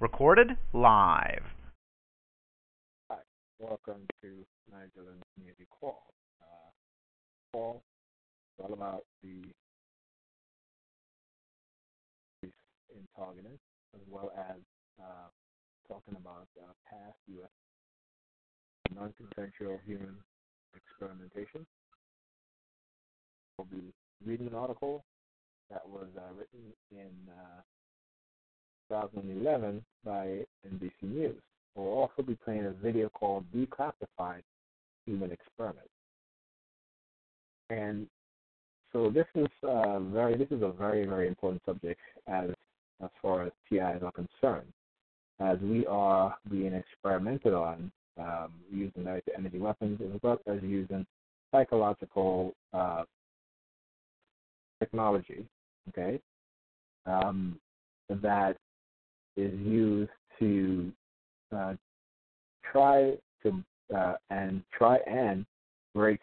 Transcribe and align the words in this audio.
Recorded 0.00 0.56
live. 0.72 1.42
Hi, 3.10 3.18
welcome 3.58 4.06
to 4.22 4.28
Magdalene 4.72 5.22
Community 5.34 5.66
Call. 5.70 6.02
Uh, 6.40 6.70
call 7.52 7.82
is 8.58 8.64
all 8.64 8.72
about 8.72 9.04
the 9.22 9.42
in 12.42 13.02
targeting, 13.16 13.58
as 13.94 14.00
well 14.10 14.32
as 14.36 14.56
uh, 15.00 15.28
talking 15.86 16.16
about 16.16 16.48
uh, 16.60 16.72
past 16.90 17.18
U.S. 17.34 17.50
non-consensual 18.94 19.80
human 19.86 20.16
experimentation. 20.74 21.66
We'll 23.58 23.68
be 23.70 23.92
reading 24.24 24.48
an 24.48 24.54
article 24.54 25.04
that 25.70 25.88
was 25.88 26.08
uh, 26.16 26.32
written 26.34 26.72
in 26.90 27.12
uh, 27.30 27.60
2011 28.88 29.84
by 30.04 30.44
NBC 30.66 30.90
News. 31.02 31.40
We'll 31.74 31.86
also 31.86 32.22
be 32.22 32.36
playing 32.44 32.66
a 32.66 32.70
video 32.70 33.08
called 33.08 33.44
Declassified 33.54 34.42
Human 35.06 35.30
Experiment. 35.30 35.86
And 37.70 38.06
so 38.92 39.10
this 39.10 39.26
is 39.34 39.48
uh, 39.62 40.00
very 40.00 40.36
this 40.36 40.48
is 40.50 40.62
a 40.62 40.72
very 40.72 41.06
very 41.06 41.28
important 41.28 41.62
subject 41.66 42.00
as 42.26 42.50
as 43.02 43.10
far 43.22 43.44
as 43.44 43.52
TIs 43.68 44.02
are 44.02 44.12
concerned, 44.12 44.72
as 45.40 45.58
we 45.60 45.86
are 45.86 46.36
being 46.50 46.72
experimented 46.72 47.54
on 47.54 47.92
um, 48.18 48.52
using 48.70 49.06
energy 49.36 49.58
weapons 49.58 50.00
as 50.02 50.20
well 50.22 50.38
as 50.46 50.58
using 50.62 51.06
psychological 51.52 52.54
uh, 52.72 53.04
technology, 54.80 55.46
okay, 55.90 56.18
um, 57.06 57.58
that 58.08 58.56
is 59.38 59.52
used 59.60 60.10
to 60.38 60.92
uh, 61.56 61.74
try 62.70 63.14
to 63.42 63.62
uh, 63.96 64.14
and 64.30 64.62
try 64.76 64.96
and 65.06 65.46
break 65.94 66.20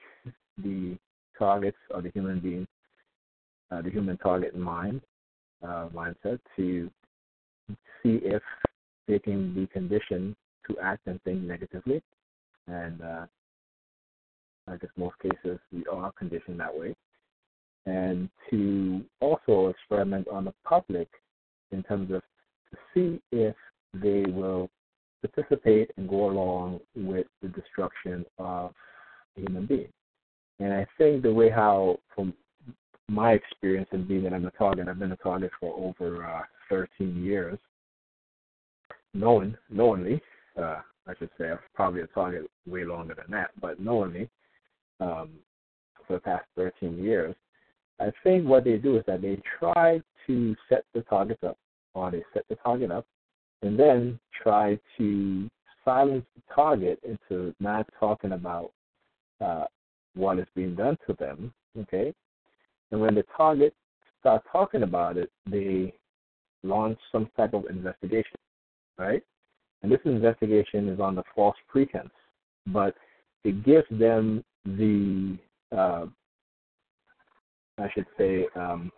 the 0.64 0.98
targets 1.38 1.78
of 1.92 2.04
the 2.04 2.12
human 2.12 2.40
being, 2.40 2.68
uh, 3.72 3.82
the 3.82 3.90
human 3.90 4.18
target 4.18 4.56
mind 4.56 5.02
uh, 5.64 5.88
mindset 5.94 6.40
to 6.56 6.90
see 8.04 8.20
if 8.24 8.42
they 9.08 9.20
can 9.20 9.54
be 9.54 9.68
conditioned 9.68 10.36
to 10.68 10.78
act 10.80 11.08
and 11.08 11.22
think 11.24 11.42
negatively, 11.42 12.02
and 12.68 13.02
uh, 13.02 13.26
I 14.68 14.78
guess 14.78 14.90
most 14.98 15.16
cases 15.20 15.60
we 15.72 15.86
are 15.92 16.12
conditioned 16.14 16.60
that 16.60 16.76
way, 16.78 16.96
and 17.86 18.30
to 18.50 19.04
also 19.22 19.68
experiment 19.68 20.28
on 20.28 20.46
the 20.46 20.54
public 20.64 21.08
in 21.72 21.84
terms 21.84 22.12
of 22.12 22.22
see 22.94 23.22
if 23.32 23.56
they 23.94 24.24
will 24.28 24.70
participate 25.22 25.92
and 25.98 26.10
go 26.10 26.30
along 26.30 26.80
with 26.96 27.28
the 27.42 27.48
destruction 27.50 28.26
of 28.38 28.72
a 29.38 29.42
human 29.42 29.66
being. 29.66 29.92
And 30.60 30.74
I 30.74 30.86
think 30.98 31.24
the 31.24 31.34
way 31.34 31.50
how, 31.50 32.00
from 32.14 32.34
my 33.08 33.34
experience 33.34 33.90
in 33.92 34.08
being 34.08 34.26
an 34.26 34.46
a 34.46 34.52
target, 34.52 34.88
I've 34.88 35.00
been 35.00 35.12
a 35.12 35.18
target 35.18 35.52
for 35.60 35.76
over 35.78 36.26
uh, 36.26 36.42
13 36.70 37.24
years, 37.24 37.58
knowing, 39.14 39.56
knowingly, 39.70 40.22
uh, 40.58 40.80
I 41.08 41.14
should 41.20 41.30
say, 41.38 41.52
I'm 41.52 41.60
probably 41.74 42.02
a 42.02 42.08
target 42.08 42.50
way 42.66 42.84
longer 42.84 43.16
than 43.16 43.30
that, 43.32 43.52
but 43.62 43.80
knowingly, 43.80 44.30
um, 45.00 45.30
for 46.08 46.14
the 46.14 46.20
past 46.20 46.46
13 46.56 47.04
years, 47.04 47.36
I 48.00 48.12
think 48.24 48.48
what 48.48 48.64
they 48.64 48.78
do 48.78 48.98
is 48.98 49.04
that 49.08 49.22
they 49.22 49.42
try 49.60 50.02
to 50.28 50.56
set 50.70 50.84
the 50.94 51.02
targets 51.02 51.44
up 51.44 51.58
or 51.96 52.12
they 52.12 52.24
set 52.34 52.46
the 52.50 52.56
target 52.58 52.92
up 52.92 53.06
and 53.64 53.80
then 53.80 54.20
try 54.44 54.78
to 54.98 55.50
silence 55.84 56.26
the 56.36 56.42
target 56.54 57.00
into 57.04 57.54
not 57.60 57.88
talking 58.00 58.34
about 58.34 58.72
uh, 59.42 59.66
what 60.14 60.38
is 60.38 60.48
being 60.56 60.76
done 60.76 60.98
to 61.08 61.14
them. 61.14 61.52
Okay, 61.80 62.14
and 62.92 63.02
when 63.02 63.16
the 63.16 63.24
target 63.36 63.74
starts 64.20 64.46
talking 64.52 64.84
about 64.84 65.18
it, 65.18 65.30
they 65.50 65.94
launch 66.64 66.98
some 67.12 67.30
type 67.36 67.54
of 67.54 67.66
investigation, 67.70 68.38
right? 68.98 69.24
And 69.84 69.92
this 69.92 70.00
investigation 70.06 70.90
is 70.90 71.00
on 71.00 71.16
the 71.16 71.24
false 71.36 71.58
pretense, 71.68 72.10
but 72.68 72.96
it 73.44 73.64
gives 73.64 73.86
them 73.92 74.44
the, 74.66 75.38
uh, 75.72 76.06
I 77.78 77.90
should 77.94 78.08
say, 78.18 78.48
um, 78.56 78.92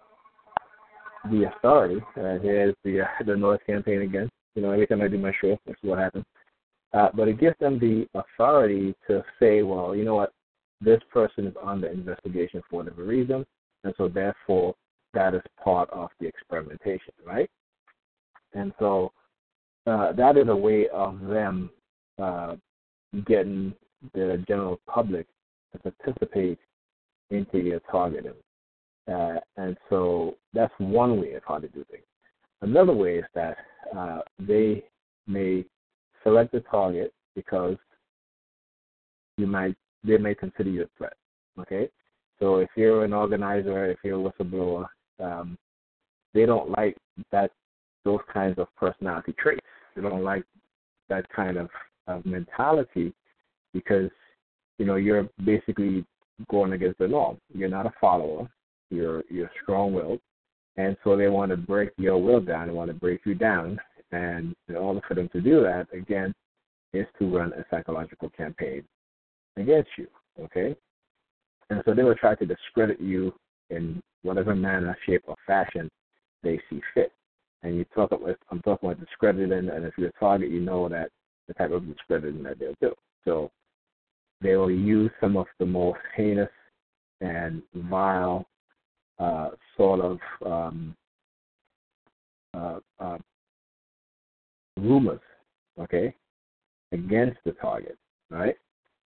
the 1.31 1.51
authority. 1.55 2.01
Uh, 2.15 2.38
here's 2.41 2.75
the 2.83 3.01
uh, 3.01 3.23
the 3.25 3.35
North 3.35 3.61
campaign 3.65 4.01
again. 4.01 4.29
You 4.55 4.61
know, 4.61 4.71
every 4.71 4.88
time 4.88 5.01
I 5.01 5.07
do 5.07 5.17
my 5.17 5.33
show, 5.39 5.57
this 5.65 5.75
is 5.83 5.89
what 5.89 5.99
happens. 5.99 6.25
Uh, 6.93 7.09
but 7.13 7.27
it 7.27 7.39
gives 7.39 7.55
them 7.59 7.79
the 7.79 8.07
authority 8.13 8.95
to 9.07 9.23
say, 9.39 9.61
well, 9.61 9.95
you 9.95 10.05
know 10.05 10.15
what, 10.15 10.31
this 10.81 11.01
person 11.11 11.47
is 11.47 11.53
under 11.61 11.88
investigation 11.88 12.61
for 12.69 12.77
whatever 12.77 13.03
reason, 13.03 13.45
and 13.83 13.93
so 13.97 14.07
therefore 14.07 14.73
that 15.13 15.33
is 15.33 15.41
part 15.63 15.89
of 15.91 16.09
the 16.19 16.27
experimentation, 16.27 17.13
right? 17.25 17.49
And 18.53 18.73
so 18.79 19.11
uh, 19.85 20.13
that 20.13 20.38
is 20.38 20.47
a 20.47 20.55
way 20.55 20.88
of 20.89 21.19
them 21.21 21.69
uh, 22.21 22.55
getting 23.25 23.73
the 24.13 24.44
general 24.47 24.79
public 24.88 25.27
to 25.73 25.91
participate 25.91 26.59
into 27.29 27.59
your 27.59 27.79
targeting. 27.91 28.33
Uh, 29.12 29.40
and 29.56 29.78
so 29.90 30.35
that's 30.53 30.73
one 30.79 31.22
way 31.22 31.34
of 31.34 31.44
how 31.47 31.57
to 31.57 31.68
do 31.69 31.85
things. 31.90 32.03
Another 32.62 32.94
way 32.94 33.19
is 33.19 33.25
that 33.35 33.57
uh, 33.95 34.19
they 34.40 34.84
may 35.28 35.63
select 36.23 36.53
a 36.53 36.62
target 36.62 37.13
because 37.35 37.78
you 39.38 39.47
might 39.47 39.75
they 40.03 40.18
may 40.18 40.34
consider 40.34 40.69
you 40.69 40.84
a 40.84 40.88
threat. 40.97 41.13
Okay, 41.59 41.90
so 42.40 42.57
if 42.57 42.69
you're 42.75 43.06
an 43.06 43.13
organizer, 43.13 43.85
if 43.85 43.97
you're 44.03 44.19
a 44.19 44.31
whistleblower, 44.31 44.88
um, 45.19 45.57
they 46.34 46.45
don't 46.45 46.72
like 46.72 46.97
that 47.31 47.51
those 48.03 48.19
kinds 48.31 48.57
of 48.57 48.68
personality 48.75 49.34
traits. 49.38 49.66
They 49.95 50.01
don't 50.01 50.24
like 50.24 50.44
that 51.09 51.28
kind 51.29 51.57
of, 51.57 51.69
of 52.07 52.25
mentality 52.25 53.13
because 53.74 54.09
you 54.78 54.85
know 54.85 54.95
you're 54.95 55.28
basically 55.45 56.06
going 56.50 56.74
against 56.74 57.00
the 57.00 57.07
norm. 57.07 57.38
You're 57.53 57.69
not 57.69 57.85
a 57.85 57.94
follower. 58.00 58.50
You're 58.89 59.23
you're 59.29 59.51
strong 59.63 59.93
will, 59.93 60.19
and 60.77 60.95
so 61.03 61.17
they 61.17 61.27
want 61.27 61.51
to 61.51 61.57
break 61.57 61.89
your 61.97 62.17
will 62.17 62.39
down. 62.39 62.67
They 62.67 62.73
want 62.73 62.89
to 62.89 62.93
break 62.93 63.21
you 63.25 63.35
down, 63.35 63.79
and 64.11 64.55
in 64.69 64.75
order 64.75 65.01
for 65.07 65.13
them 65.13 65.29
to 65.33 65.41
do 65.41 65.61
that, 65.63 65.87
again, 65.93 66.33
is 66.93 67.05
to 67.19 67.37
run 67.37 67.53
a 67.53 67.65
psychological 67.69 68.29
campaign 68.29 68.83
against 69.57 69.89
you. 69.97 70.07
Okay, 70.39 70.75
and 71.69 71.81
so 71.85 71.93
they 71.93 72.03
will 72.03 72.15
try 72.15 72.35
to 72.35 72.45
discredit 72.45 73.01
you 73.01 73.33
in 73.69 74.01
whatever 74.21 74.55
manner, 74.55 74.97
shape, 75.05 75.23
or 75.27 75.35
fashion 75.45 75.89
they 76.43 76.59
see 76.69 76.81
fit. 76.93 77.11
And 77.63 77.75
you 77.75 77.85
talk 77.95 78.11
about 78.11 78.37
I'm 78.51 78.61
talking 78.61 78.89
about 78.89 79.03
discrediting, 79.03 79.69
and 79.69 79.85
if 79.85 79.93
you're 79.97 80.09
a 80.09 80.19
target, 80.19 80.51
you 80.51 80.61
know 80.61 80.87
that 80.89 81.09
the 81.47 81.53
type 81.53 81.71
of 81.71 81.87
discrediting 81.87 82.43
that 82.43 82.59
they'll 82.59 82.75
do. 82.81 82.93
So 83.25 83.51
they 84.41 84.55
will 84.55 84.71
use 84.71 85.11
some 85.19 85.37
of 85.37 85.47
the 85.59 85.65
most 85.65 85.99
heinous 86.15 86.49
and 87.21 87.61
vile 87.73 88.45
uh, 89.19 89.50
sort 89.75 90.00
of 90.00 90.19
um, 90.45 90.95
uh, 92.53 92.79
uh, 93.00 93.17
rumors, 94.78 95.22
okay, 95.79 96.13
against 96.91 97.38
the 97.45 97.51
target, 97.53 97.97
right? 98.29 98.56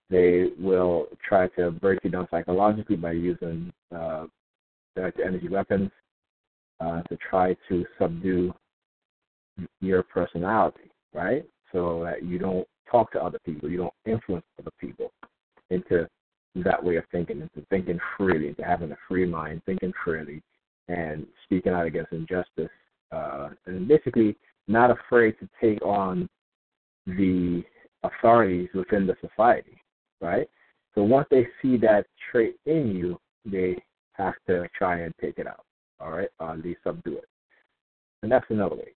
They 0.09 0.50
will 0.59 1.09
try 1.27 1.49
to 1.49 1.71
break 1.71 2.00
you 2.05 2.11
down 2.11 2.28
psychologically 2.31 2.97
by 2.97 3.12
using 3.12 3.72
uh, 3.95 4.27
energy 4.97 5.49
weapons 5.49 5.91
uh, 6.80 7.03
to 7.03 7.16
try 7.30 7.57
to 7.69 7.84
subdue 7.98 8.54
your 9.80 10.03
personality, 10.03 10.91
right? 11.13 11.45
So 11.72 12.03
that 12.04 12.25
you 12.25 12.39
don't 12.39 12.66
talk 12.91 13.13
to 13.13 13.22
other 13.22 13.39
people, 13.45 13.69
you 13.69 13.78
don't 13.78 13.95
influence 14.07 14.45
other 14.60 14.71
people 14.80 15.10
into 15.71 16.09
that 16.62 16.82
way 16.82 16.97
of 16.97 17.04
thinking, 17.12 17.41
into 17.41 17.66
thinking 17.68 17.98
freely, 18.16 18.48
into 18.48 18.64
having 18.64 18.92
a 18.92 18.97
free 19.08 19.26
mind, 19.26 19.62
thinking 19.66 19.92
freely, 20.04 20.42
and 20.88 21.26
speaking 21.44 21.72
out 21.72 21.86
against 21.86 22.12
injustice, 22.12 22.70
uh, 23.12 23.50
and 23.66 23.88
basically 23.88 24.36
not 24.68 24.91
afraid 24.91 25.34
to 25.38 25.48
take 25.60 25.84
on 25.84 26.28
the 27.06 27.62
authorities 28.03 28.68
within 28.74 29.06
the 29.06 29.16
society, 29.20 29.80
right? 30.20 30.48
So 30.94 31.03
once 31.03 31.26
they 31.30 31.47
see 31.60 31.76
that 31.78 32.06
trait 32.30 32.56
in 32.66 32.94
you, 32.97 33.18
they 33.44 33.82
have 34.14 34.34
to 34.47 34.68
try 34.76 35.00
and 35.00 35.14
take 35.20 35.38
it 35.38 35.47
out, 35.47 35.64
all 36.00 36.10
right, 36.10 36.28
or 36.41 36.53
at 36.53 36.64
least 36.64 36.80
subdue 36.84 37.18
it. 37.18 37.28
And 38.22 38.32
that's 38.32 38.47
another 38.48 38.76
way. 38.76 38.92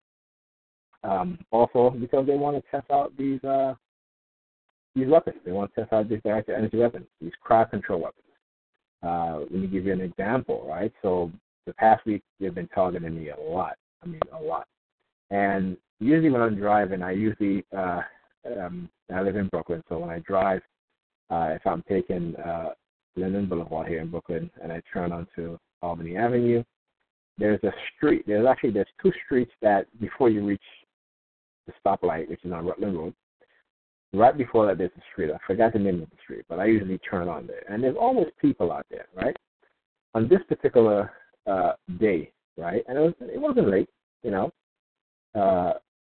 Um, 1.02 1.38
also, 1.50 1.90
because 1.90 2.26
they 2.26 2.36
want 2.36 2.56
to 2.56 2.70
test 2.70 2.90
out 2.90 3.16
these 3.16 3.42
uh, 3.44 3.74
these 4.94 5.08
weapons. 5.08 5.36
They 5.44 5.52
want 5.52 5.72
to 5.74 5.80
test 5.82 5.92
out 5.92 6.08
these 6.08 6.20
direct 6.24 6.48
energy 6.48 6.78
weapons, 6.78 7.06
these 7.20 7.32
crowd 7.40 7.70
control 7.70 8.00
weapons. 8.00 8.24
Uh, 9.02 9.40
let 9.40 9.52
me 9.52 9.66
give 9.66 9.86
you 9.86 9.92
an 9.92 10.00
example, 10.00 10.66
right? 10.68 10.92
So 11.02 11.30
the 11.66 11.72
past 11.74 12.04
week 12.06 12.22
they've 12.38 12.54
been 12.54 12.68
targeting 12.68 13.14
me 13.14 13.30
a 13.30 13.40
lot. 13.40 13.76
I 14.02 14.06
mean, 14.06 14.20
a 14.32 14.42
lot. 14.42 14.66
And 15.30 15.76
usually 16.00 16.30
when 16.30 16.42
I'm 16.42 16.56
driving, 16.56 17.02
I 17.02 17.12
usually 17.12 17.64
uh, 17.76 18.00
um, 18.58 18.88
I 19.14 19.22
live 19.22 19.36
in 19.36 19.48
Brooklyn, 19.48 19.82
so 19.88 19.98
when 19.98 20.10
I 20.10 20.20
drive, 20.20 20.62
uh, 21.30 21.50
if 21.50 21.66
I'm 21.66 21.82
taking 21.88 22.34
uh, 22.36 22.70
Linden 23.16 23.46
Boulevard 23.46 23.88
here 23.88 24.00
in 24.00 24.10
Brooklyn 24.10 24.50
and 24.62 24.72
I 24.72 24.82
turn 24.92 25.12
onto 25.12 25.58
Albany 25.82 26.16
Avenue, 26.16 26.62
there's 27.38 27.62
a 27.64 27.72
street. 27.96 28.24
There's 28.26 28.46
actually 28.46 28.70
there's 28.70 28.88
two 29.02 29.12
streets 29.24 29.52
that 29.62 29.86
before 30.00 30.30
you 30.30 30.44
reach 30.44 30.62
the 31.66 31.72
stoplight, 31.84 32.28
which 32.28 32.44
is 32.44 32.52
on 32.52 32.66
Rutland 32.66 32.96
Road. 32.96 33.14
Right 34.12 34.36
before 34.36 34.66
that, 34.66 34.78
there's 34.78 34.90
a 34.96 35.02
street. 35.12 35.30
I 35.32 35.38
forgot 35.46 35.72
the 35.72 35.78
name 35.78 36.02
of 36.02 36.10
the 36.10 36.16
street, 36.22 36.44
but 36.48 36.58
I 36.58 36.64
usually 36.64 36.98
turn 36.98 37.28
on 37.28 37.46
there, 37.46 37.62
and 37.68 37.82
there's 37.82 37.96
always 37.98 38.26
people 38.40 38.72
out 38.72 38.86
there, 38.90 39.06
right? 39.14 39.36
On 40.14 40.28
this 40.28 40.40
particular 40.48 41.12
uh, 41.46 41.72
day, 42.00 42.32
right, 42.56 42.82
and 42.88 42.98
it 42.98 43.00
was 43.00 43.14
it 43.20 43.40
wasn't 43.40 43.68
late, 43.68 43.88
you 44.24 44.32
know. 44.32 44.52
Uh, 45.34 45.74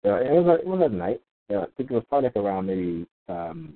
uh 0.07 0.17
it 0.21 0.33
was 0.33 0.59
it 0.61 0.67
was 0.67 0.83
at 0.83 0.93
night. 0.93 1.21
Uh, 1.53 1.61
I 1.61 1.67
think 1.77 1.91
it 1.91 1.95
was 1.95 2.05
probably 2.09 2.29
like 2.29 2.37
around 2.37 2.67
maybe 2.67 3.07
um, 3.29 3.75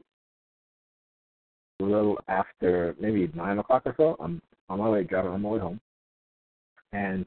a 1.80 1.84
little 1.84 2.18
after 2.28 2.96
maybe 2.98 3.30
nine 3.34 3.58
o'clock 3.58 3.82
or 3.84 3.94
so. 3.98 4.16
I'm 4.18 4.40
on 4.70 4.78
my 4.78 4.88
way 4.88 5.04
driving 5.04 5.32
on 5.32 5.42
my 5.42 5.48
way 5.50 5.58
home, 5.58 5.80
and 6.94 7.26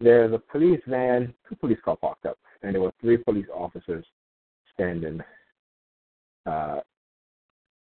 there's 0.00 0.32
a 0.32 0.38
police 0.38 0.80
van, 0.86 1.34
two 1.48 1.56
police 1.56 1.78
cars 1.84 1.98
parked 2.00 2.26
up, 2.26 2.38
and 2.62 2.74
there 2.74 2.82
were 2.82 2.92
three 3.00 3.16
police 3.16 3.46
officers 3.52 4.06
standing 4.72 5.20
uh, 6.46 6.80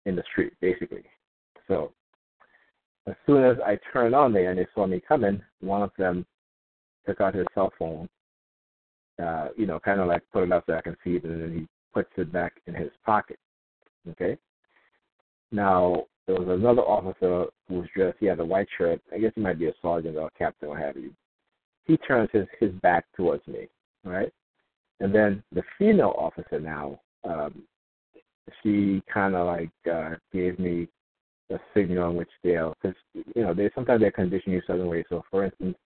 in 0.05 0.15
the 0.15 0.23
street, 0.31 0.53
basically. 0.61 1.03
So 1.67 1.91
as 3.07 3.15
soon 3.25 3.43
as 3.43 3.57
I 3.65 3.77
turned 3.91 4.15
on 4.15 4.33
there 4.33 4.49
and 4.49 4.59
they 4.59 4.67
saw 4.73 4.85
me 4.87 5.01
coming, 5.05 5.41
one 5.61 5.81
of 5.81 5.91
them 5.97 6.25
took 7.05 7.21
out 7.21 7.35
his 7.35 7.47
cell 7.53 7.71
phone, 7.77 8.07
uh, 9.21 9.49
you 9.57 9.65
know, 9.65 9.79
kind 9.79 9.99
of 9.99 10.07
like 10.07 10.21
put 10.31 10.43
it 10.43 10.51
up 10.51 10.63
so 10.65 10.73
I 10.73 10.81
can 10.81 10.97
see 11.03 11.11
it, 11.11 11.23
and 11.23 11.41
then 11.41 11.53
he 11.53 11.67
puts 11.93 12.09
it 12.17 12.31
back 12.31 12.53
in 12.67 12.73
his 12.73 12.91
pocket. 13.05 13.39
Okay. 14.09 14.37
Now 15.51 16.05
there 16.25 16.35
was 16.35 16.47
another 16.47 16.81
officer 16.81 17.45
who 17.67 17.75
was 17.75 17.87
dressed. 17.95 18.17
He 18.19 18.25
had 18.25 18.39
a 18.39 18.45
white 18.45 18.67
shirt. 18.77 19.01
I 19.13 19.19
guess 19.19 19.31
he 19.35 19.41
might 19.41 19.59
be 19.59 19.67
a 19.67 19.73
sergeant 19.81 20.17
or 20.17 20.27
a 20.27 20.37
captain, 20.37 20.69
or 20.69 20.77
have 20.77 20.97
you. 20.97 21.11
He 21.85 21.97
turns 21.97 22.29
his 22.31 22.47
his 22.59 22.71
back 22.81 23.05
towards 23.15 23.45
me, 23.47 23.67
right? 24.03 24.31
And 24.99 25.13
then 25.13 25.43
the 25.51 25.63
female 25.77 26.13
officer 26.17 26.59
now, 26.59 26.99
um, 27.25 27.63
she 28.61 29.01
kind 29.11 29.35
of 29.35 29.47
like 29.47 29.69
uh, 29.91 30.15
gave 30.31 30.59
me 30.59 30.87
a 31.51 31.59
signal 31.73 32.11
in 32.11 32.15
which 32.15 32.29
they'll, 32.43 32.75
because 32.81 32.97
you 33.13 33.43
know, 33.43 33.53
they 33.53 33.69
sometimes 33.75 34.01
they 34.01 34.11
condition 34.11 34.51
you 34.51 34.61
certain 34.65 34.87
ways. 34.87 35.05
So, 35.09 35.23
for 35.29 35.45
instance, 35.45 35.77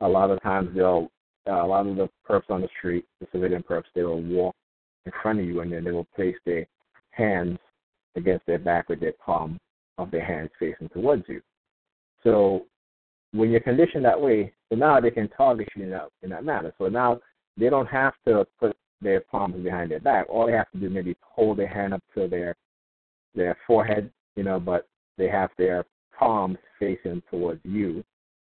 a 0.00 0.08
lot 0.08 0.30
of 0.30 0.42
times 0.42 0.70
they'll, 0.74 1.10
uh, 1.48 1.64
a 1.64 1.66
lot 1.66 1.86
of 1.86 1.96
the 1.96 2.08
perps 2.28 2.50
on 2.50 2.62
the 2.62 2.68
street, 2.78 3.04
the 3.20 3.26
civilian 3.32 3.62
perps, 3.62 3.84
they 3.94 4.02
will 4.02 4.22
walk 4.22 4.54
in 5.06 5.12
front 5.22 5.40
of 5.40 5.46
you 5.46 5.60
and 5.60 5.72
then 5.72 5.84
they 5.84 5.90
will 5.90 6.08
place 6.16 6.36
their 6.44 6.66
hands 7.10 7.58
against 8.16 8.46
their 8.46 8.58
back 8.58 8.88
with 8.88 9.00
their 9.00 9.14
palm 9.24 9.58
of 9.98 10.10
their 10.10 10.24
hands 10.24 10.50
facing 10.58 10.88
towards 10.88 11.24
you. 11.28 11.40
So 12.22 12.66
when 13.32 13.50
you're 13.50 13.60
conditioned 13.60 14.04
that 14.04 14.20
way, 14.20 14.52
so 14.68 14.76
now 14.76 15.00
they 15.00 15.10
can 15.10 15.28
target 15.28 15.68
you 15.76 15.84
in 15.84 15.90
that 15.90 16.08
in 16.22 16.30
that 16.30 16.44
manner. 16.44 16.72
So 16.78 16.88
now 16.88 17.20
they 17.56 17.68
don't 17.68 17.86
have 17.86 18.14
to 18.26 18.46
put 18.58 18.76
their 19.00 19.20
palms 19.20 19.62
behind 19.62 19.90
their 19.90 20.00
back. 20.00 20.26
All 20.28 20.46
they 20.46 20.52
have 20.52 20.70
to 20.72 20.78
do 20.78 20.90
maybe 20.90 21.16
hold 21.22 21.58
their 21.58 21.68
hand 21.68 21.94
up 21.94 22.02
to 22.14 22.28
their 22.28 22.56
their 23.34 23.56
forehead, 23.66 24.10
you 24.36 24.42
know, 24.42 24.58
but 24.58 24.88
they 25.16 25.28
have 25.28 25.50
their 25.56 25.84
palms 26.18 26.58
facing 26.78 27.22
towards 27.30 27.60
you, 27.64 28.04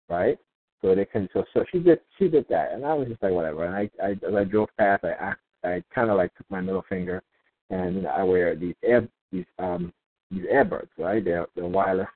right? 0.09 0.39
So 0.83 0.95
they 0.95 1.05
can. 1.05 1.29
So 1.33 1.45
so 1.55 1.65
she 1.73 1.79
did 1.79 2.01
she 2.19 2.29
did 2.29 2.47
that, 2.51 2.73
and 2.73 2.85
I 2.85 2.95
was 2.95 3.09
just 3.09 3.23
like 3.23 3.33
whatever. 3.33 3.65
And 3.65 3.75
I 3.75 3.91
I 4.05 4.11
as 4.11 4.35
I 4.35 4.45
drove 4.45 4.69
past, 4.79 5.05
I 5.05 5.35
I, 5.65 5.69
I 5.69 5.83
kind 5.95 6.11
of 6.11 6.17
like 6.17 6.35
took 6.35 6.51
my 6.51 6.61
middle 6.61 6.85
finger, 6.89 7.23
and 7.71 8.07
I 8.07 8.23
wear 8.23 8.55
these 8.55 8.75
air 8.83 9.09
these 9.33 9.47
um 9.59 9.93
these 10.31 10.45
earbuds, 10.53 10.89
right? 10.99 11.25
They're 11.25 11.47
they're 11.55 11.65
wireless, 11.65 12.09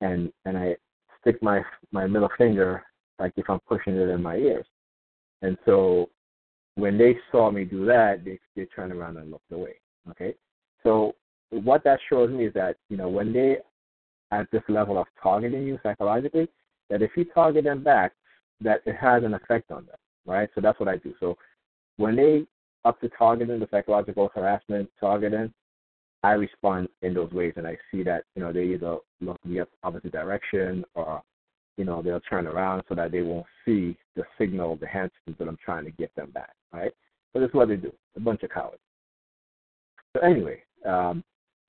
and 0.00 0.32
and 0.44 0.56
I 0.56 0.76
stick 1.20 1.42
my 1.42 1.62
my 1.90 2.06
middle 2.06 2.30
finger 2.38 2.84
like 3.18 3.32
if 3.36 3.48
I'm 3.48 3.60
pushing 3.60 3.96
it 3.96 4.08
in 4.08 4.22
my 4.22 4.36
ears, 4.36 4.66
and 5.42 5.56
so 5.64 6.10
when 6.76 6.96
they 6.96 7.16
saw 7.32 7.50
me 7.50 7.64
do 7.64 7.84
that, 7.86 8.24
they 8.24 8.38
they 8.54 8.66
turned 8.66 8.92
around 8.92 9.16
and 9.16 9.30
looked 9.30 9.50
away. 9.50 9.74
Okay, 10.10 10.34
so 10.82 11.14
what 11.50 11.82
that 11.84 11.98
shows 12.08 12.30
me 12.30 12.46
is 12.46 12.54
that 12.54 12.76
you 12.88 12.96
know 12.96 13.08
when 13.08 13.32
they 13.32 13.58
at 14.32 14.50
this 14.50 14.62
level 14.68 14.98
of 14.98 15.06
targeting 15.22 15.66
you 15.66 15.78
psychologically, 15.82 16.48
that 16.90 17.02
if 17.02 17.10
you 17.16 17.24
target 17.24 17.64
them 17.64 17.82
back, 17.82 18.12
that 18.60 18.80
it 18.86 18.96
has 18.96 19.22
an 19.24 19.34
effect 19.34 19.70
on 19.70 19.86
them, 19.86 19.96
right? 20.26 20.48
So 20.54 20.60
that's 20.60 20.78
what 20.80 20.88
I 20.88 20.96
do. 20.96 21.14
So 21.20 21.36
when 21.96 22.16
they 22.16 22.46
up 22.84 23.00
to 23.00 23.08
targeting 23.10 23.58
the 23.58 23.68
psychological 23.70 24.30
harassment 24.34 24.88
targeting, 25.00 25.52
I 26.22 26.32
respond 26.32 26.88
in 27.02 27.14
those 27.14 27.30
ways, 27.32 27.54
and 27.56 27.66
I 27.66 27.76
see 27.90 28.02
that 28.04 28.24
you 28.34 28.42
know 28.42 28.52
they 28.52 28.64
either 28.64 28.98
look 29.20 29.38
the 29.44 29.66
opposite 29.82 30.12
direction 30.12 30.84
or 30.94 31.22
you 31.76 31.84
know 31.84 32.02
they'll 32.02 32.20
turn 32.20 32.46
around 32.46 32.82
so 32.88 32.94
that 32.94 33.12
they 33.12 33.22
won't 33.22 33.46
see 33.64 33.96
the 34.14 34.24
signal, 34.38 34.76
the 34.76 34.86
hand 34.86 35.10
that 35.38 35.48
I'm 35.48 35.58
trying 35.64 35.84
to 35.84 35.90
get 35.90 36.14
them 36.14 36.30
back, 36.30 36.54
right? 36.72 36.92
So 37.32 37.40
that's 37.40 37.54
what 37.54 37.68
they 37.68 37.76
do. 37.76 37.92
A 38.16 38.20
bunch 38.20 38.42
of 38.42 38.50
cowards. 38.50 38.80
So 40.14 40.22
anyway, 40.22 40.62
um, 40.86 41.22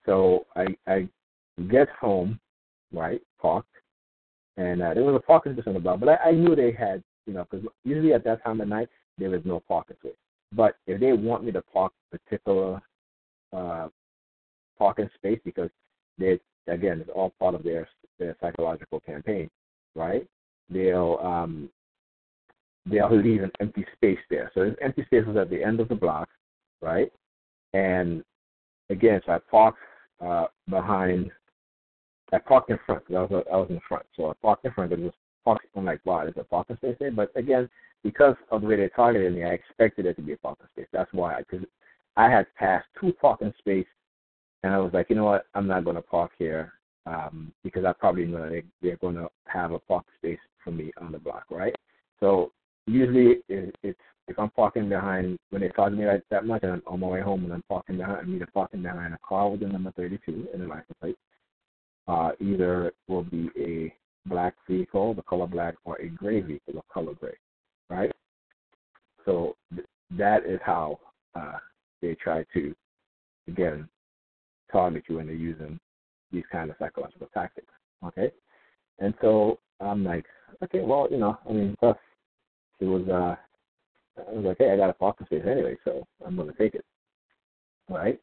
so 0.05 0.45
I 0.55 0.67
I 0.87 1.07
get 1.69 1.89
home, 1.89 2.39
right, 2.93 3.21
park, 3.41 3.65
and 4.57 4.81
uh, 4.81 4.93
there 4.93 5.03
was 5.03 5.15
a 5.15 5.25
parking 5.25 5.53
space 5.53 5.65
on 5.67 5.73
the 5.73 5.79
block, 5.79 5.99
but 5.99 6.09
I, 6.09 6.29
I 6.29 6.31
knew 6.31 6.55
they 6.55 6.71
had, 6.71 7.03
you 7.25 7.33
know, 7.33 7.45
because 7.49 7.67
usually 7.83 8.13
at 8.13 8.23
that 8.23 8.43
time 8.43 8.61
of 8.61 8.67
night 8.67 8.89
there 9.17 9.29
was 9.29 9.41
no 9.45 9.61
parking 9.67 9.97
space. 9.99 10.15
But 10.53 10.75
if 10.87 10.99
they 10.99 11.13
want 11.13 11.43
me 11.43 11.51
to 11.51 11.61
park 11.61 11.91
a 12.13 12.17
particular 12.17 12.81
uh, 13.53 13.89
parking 14.77 15.09
space 15.15 15.39
because 15.43 15.69
they 16.17 16.39
again 16.67 16.99
it's 17.01 17.09
all 17.13 17.33
part 17.39 17.55
of 17.55 17.63
their 17.63 17.87
their 18.19 18.35
psychological 18.41 18.99
campaign, 19.01 19.49
right? 19.97 20.25
They'll 20.69 21.19
um 21.21 21.69
they'll 22.85 23.15
leave 23.15 23.43
an 23.43 23.51
empty 23.59 23.85
space 23.95 24.19
there. 24.29 24.51
So 24.53 24.61
there's 24.61 24.77
empty 24.81 25.03
spaces 25.05 25.35
at 25.35 25.49
the 25.49 25.61
end 25.61 25.79
of 25.79 25.89
the 25.89 25.95
block, 25.95 26.29
right? 26.81 27.11
And 27.73 28.23
again, 28.89 29.21
so 29.25 29.33
I 29.33 29.39
parked 29.39 29.79
uh, 30.25 30.45
behind. 30.69 31.31
I 32.31 32.39
parked 32.39 32.69
in 32.69 32.79
front. 32.85 33.03
I 33.09 33.13
was 33.13 33.43
I 33.51 33.57
was 33.57 33.69
in 33.69 33.81
front, 33.87 34.05
so 34.15 34.29
I 34.29 34.33
parked 34.41 34.65
in 34.65 34.71
front. 34.71 34.93
It 34.93 34.99
was 34.99 35.13
parked. 35.43 35.65
I'm 35.75 35.85
like, 35.85 36.05
wow, 36.05 36.23
there's 36.23 36.35
a 36.37 36.43
parking 36.43 36.77
space 36.77 36.95
there. 36.99 37.11
But 37.11 37.31
again, 37.35 37.69
because 38.03 38.35
of 38.51 38.61
the 38.61 38.67
way 38.67 38.77
they 38.77 38.89
targeted 38.89 39.33
me, 39.33 39.43
I 39.43 39.49
expected 39.49 40.05
it 40.05 40.15
to 40.15 40.21
be 40.21 40.33
a 40.33 40.37
parking 40.37 40.67
space. 40.73 40.87
That's 40.91 41.11
why, 41.13 41.39
because 41.39 41.65
I 42.15 42.29
had 42.29 42.47
passed 42.55 42.87
two 42.99 43.13
parking 43.13 43.53
spaces 43.59 43.87
and 44.63 44.73
I 44.73 44.79
was 44.79 44.91
like, 44.93 45.09
you 45.09 45.15
know 45.15 45.25
what, 45.25 45.45
I'm 45.53 45.67
not 45.67 45.83
going 45.83 45.95
to 45.95 46.01
park 46.01 46.31
here 46.37 46.73
um, 47.07 47.53
because 47.63 47.85
I 47.85 47.93
probably 47.93 48.25
know 48.25 48.49
they, 48.49 48.63
they're 48.81 48.97
going 48.97 49.15
to 49.15 49.29
have 49.45 49.71
a 49.71 49.79
park 49.79 50.05
space 50.17 50.39
for 50.63 50.71
me 50.71 50.91
on 50.99 51.11
the 51.11 51.19
block, 51.19 51.45
right? 51.49 51.73
So 52.19 52.51
usually 52.85 53.37
it, 53.47 53.75
it's 53.83 53.99
if 54.27 54.37
I'm 54.37 54.49
parking 54.49 54.89
behind 54.89 55.37
when 55.51 55.61
they 55.61 55.69
charge 55.69 55.93
me 55.93 56.05
like 56.05 56.23
that 56.31 56.45
much 56.45 56.63
and 56.63 56.73
I'm 56.73 56.81
on 56.85 56.99
my 56.99 57.07
way 57.07 57.21
home 57.21 57.45
and 57.45 57.53
I'm 57.53 57.63
parking 57.69 57.97
behind, 57.97 58.17
I'm 58.19 58.35
either 58.35 58.47
parking 58.53 58.81
behind 58.81 59.13
a 59.13 59.19
car 59.27 59.49
with 59.49 59.61
the 59.61 59.67
number 59.67 59.91
32 59.91 60.49
in 60.53 60.59
the 60.59 60.67
license 60.67 60.97
plate, 60.99 61.17
uh, 62.09 62.31
either 62.41 62.87
it 62.87 62.95
will 63.07 63.23
be 63.23 63.49
a 63.57 63.93
black 64.27 64.53
vehicle, 64.69 65.13
the 65.13 65.21
color 65.21 65.47
black, 65.47 65.75
or 65.85 65.95
a 66.01 66.09
gray 66.09 66.41
vehicle, 66.41 66.73
the 66.73 66.81
color 66.93 67.13
gray, 67.13 67.37
right? 67.89 68.11
So 69.23 69.55
th- 69.73 69.87
that 70.17 70.45
is 70.45 70.59
how 70.61 70.99
uh, 71.35 71.59
they 72.01 72.15
try 72.15 72.43
to, 72.53 72.75
again, 73.47 73.87
target 74.69 75.03
you 75.07 75.17
when 75.17 75.27
they're 75.27 75.35
using 75.35 75.79
these 76.31 76.43
kind 76.51 76.69
of 76.69 76.75
psychological 76.79 77.27
tactics. 77.33 77.71
Okay, 78.05 78.31
and 78.99 79.13
so 79.21 79.59
I'm 79.79 80.03
like, 80.03 80.25
okay, 80.63 80.81
well, 80.81 81.07
you 81.09 81.17
know, 81.17 81.37
I 81.47 81.53
mean, 81.53 81.75
plus 81.79 81.97
it 82.79 82.85
was, 82.85 83.07
uh, 83.07 83.35
I 84.21 84.31
was 84.33 84.45
like, 84.45 84.57
hey, 84.59 84.71
I 84.71 84.77
got 84.77 84.89
a 84.89 84.93
parking 84.93 85.25
space 85.27 85.43
anyway, 85.49 85.77
so 85.83 86.05
I'm 86.25 86.35
gonna 86.35 86.53
take 86.57 86.75
it, 86.75 86.85
right? 87.89 88.19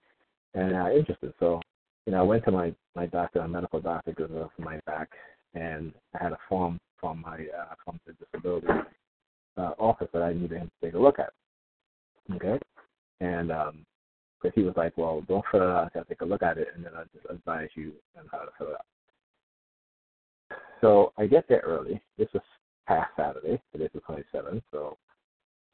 And 0.55 0.75
uh, 0.75 0.91
interested, 0.91 1.35
so 1.41 1.61
you 2.07 2.13
know, 2.13 2.21
I 2.21 2.23
went 2.23 2.45
to 2.45 2.51
my 2.51 2.75
my 2.95 3.07
doctor, 3.07 3.41
a 3.41 3.49
medical 3.49 3.81
doctor, 3.81 4.13
because 4.17 4.31
of 4.35 4.51
my 4.59 4.79
back, 4.87 5.11
and 5.55 5.93
I 6.15 6.23
had 6.23 6.33
a 6.33 6.39
form 6.49 6.79
from 7.01 7.23
my 7.23 7.47
uh, 7.59 7.75
from 7.85 7.99
the 8.07 8.13
disability 8.15 8.69
uh, 9.57 9.73
office 9.79 10.09
that 10.13 10.23
I 10.23 10.33
needed 10.33 10.59
him 10.59 10.71
to 10.81 10.87
take 10.87 10.95
a 10.95 10.99
look 10.99 11.19
at. 11.19 11.33
Okay, 12.35 12.59
and 13.21 13.51
um, 13.53 13.85
because 14.45 14.55
he 14.55 14.63
was 14.63 14.77
like, 14.77 14.93
well, 14.99 15.23
don't 15.27 15.45
fill 15.51 15.63
it 15.63 15.69
out 15.69 15.85
until 15.85 16.03
I 16.03 16.05
take 16.05 16.21
a 16.21 16.27
look 16.27 16.43
at 16.43 16.59
it, 16.59 16.69
and 16.75 16.85
then 16.85 16.93
I'll 16.95 17.07
just 17.15 17.25
advise 17.31 17.71
you 17.75 17.93
on 18.19 18.27
how 18.31 18.41
to 18.41 18.51
fill 18.59 18.69
it 18.69 18.75
out. 18.75 20.59
So 20.83 21.15
I 21.17 21.27
get 21.27 21.49
there 21.49 21.63
early. 21.65 22.01
This 22.19 22.29
was 22.35 22.43
past 22.87 23.11
Saturday. 23.17 23.61
Today's 23.73 23.89
the 23.95 24.01
27th, 24.01 24.63
so 24.71 24.99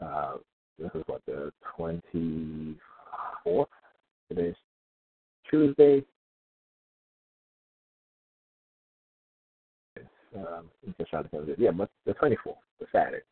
uh, 0.00 0.34
this 0.78 0.90
is 0.94 1.02
what 1.06 1.20
the 1.26 1.52
24th. 1.76 3.66
Today's 4.28 4.54
Tuesday. 5.50 6.04
Um, 10.36 10.70
just 10.96 11.10
trying 11.10 11.24
to 11.24 11.28
think 11.28 11.48
it. 11.48 11.58
Yeah, 11.58 11.72
but 11.72 11.90
the 12.06 12.14
24th, 12.14 12.54
the 12.78 12.86
Saturday. 12.92 13.24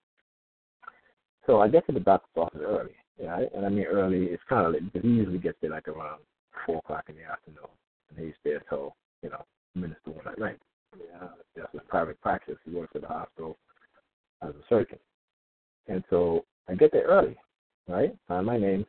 So 1.47 1.61
I 1.61 1.68
get 1.68 1.87
to 1.87 1.92
the 1.92 2.00
doctor's 2.00 2.28
office 2.37 2.61
early, 2.61 2.90
right? 3.21 3.49
And 3.55 3.67
I 3.67 3.69
mean 3.69 3.85
early, 3.85 4.27
it's 4.27 4.43
kind 4.49 4.67
of 4.67 4.73
late 4.73 4.93
because 4.93 5.09
he 5.09 5.15
usually 5.15 5.39
gets 5.39 5.59
there 5.61 5.71
like 5.71 5.89
around 5.89 6.21
four 6.67 6.79
o'clock 6.79 7.05
in 7.09 7.17
the 7.17 7.25
afternoon, 7.25 7.69
and 8.11 8.27
he's 8.27 8.35
there 8.45 8.63
till 8.69 8.95
you 9.23 9.31
know 9.31 9.45
minutes 9.75 10.01
to 10.05 10.11
one 10.11 10.29
at 10.29 10.39
night. 10.39 10.59
Yeah, 10.99 11.29
that's 11.57 11.73
his 11.73 11.83
private 11.89 12.21
practice. 12.21 12.57
He 12.65 12.75
works 12.75 12.93
at 12.95 13.03
the 13.03 13.09
hospital 13.09 13.57
as 14.43 14.51
a 14.51 14.65
surgeon, 14.69 14.99
and 15.89 16.03
so 16.11 16.45
I 16.69 16.75
get 16.75 16.93
there 16.93 17.07
early, 17.07 17.37
right? 17.89 18.15
Sign 18.29 18.45
my 18.45 18.59
name, 18.59 18.87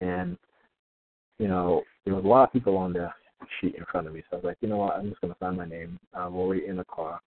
and 0.00 0.36
you 1.38 1.48
know 1.48 1.82
there 2.04 2.14
was 2.14 2.24
a 2.24 2.28
lot 2.28 2.44
of 2.44 2.52
people 2.52 2.76
on 2.76 2.92
the 2.92 3.10
sheet 3.60 3.74
in 3.76 3.84
front 3.90 4.06
of 4.06 4.12
me, 4.12 4.22
so 4.30 4.36
I 4.36 4.40
was 4.40 4.44
like, 4.44 4.58
you 4.60 4.68
know 4.68 4.78
what, 4.78 4.96
I'm 4.96 5.08
just 5.08 5.20
gonna 5.20 5.36
sign 5.40 5.56
my 5.56 5.66
name. 5.66 5.98
I'm 6.14 6.36
already 6.36 6.66
in 6.66 6.76
the 6.76 6.84
car. 6.84 7.20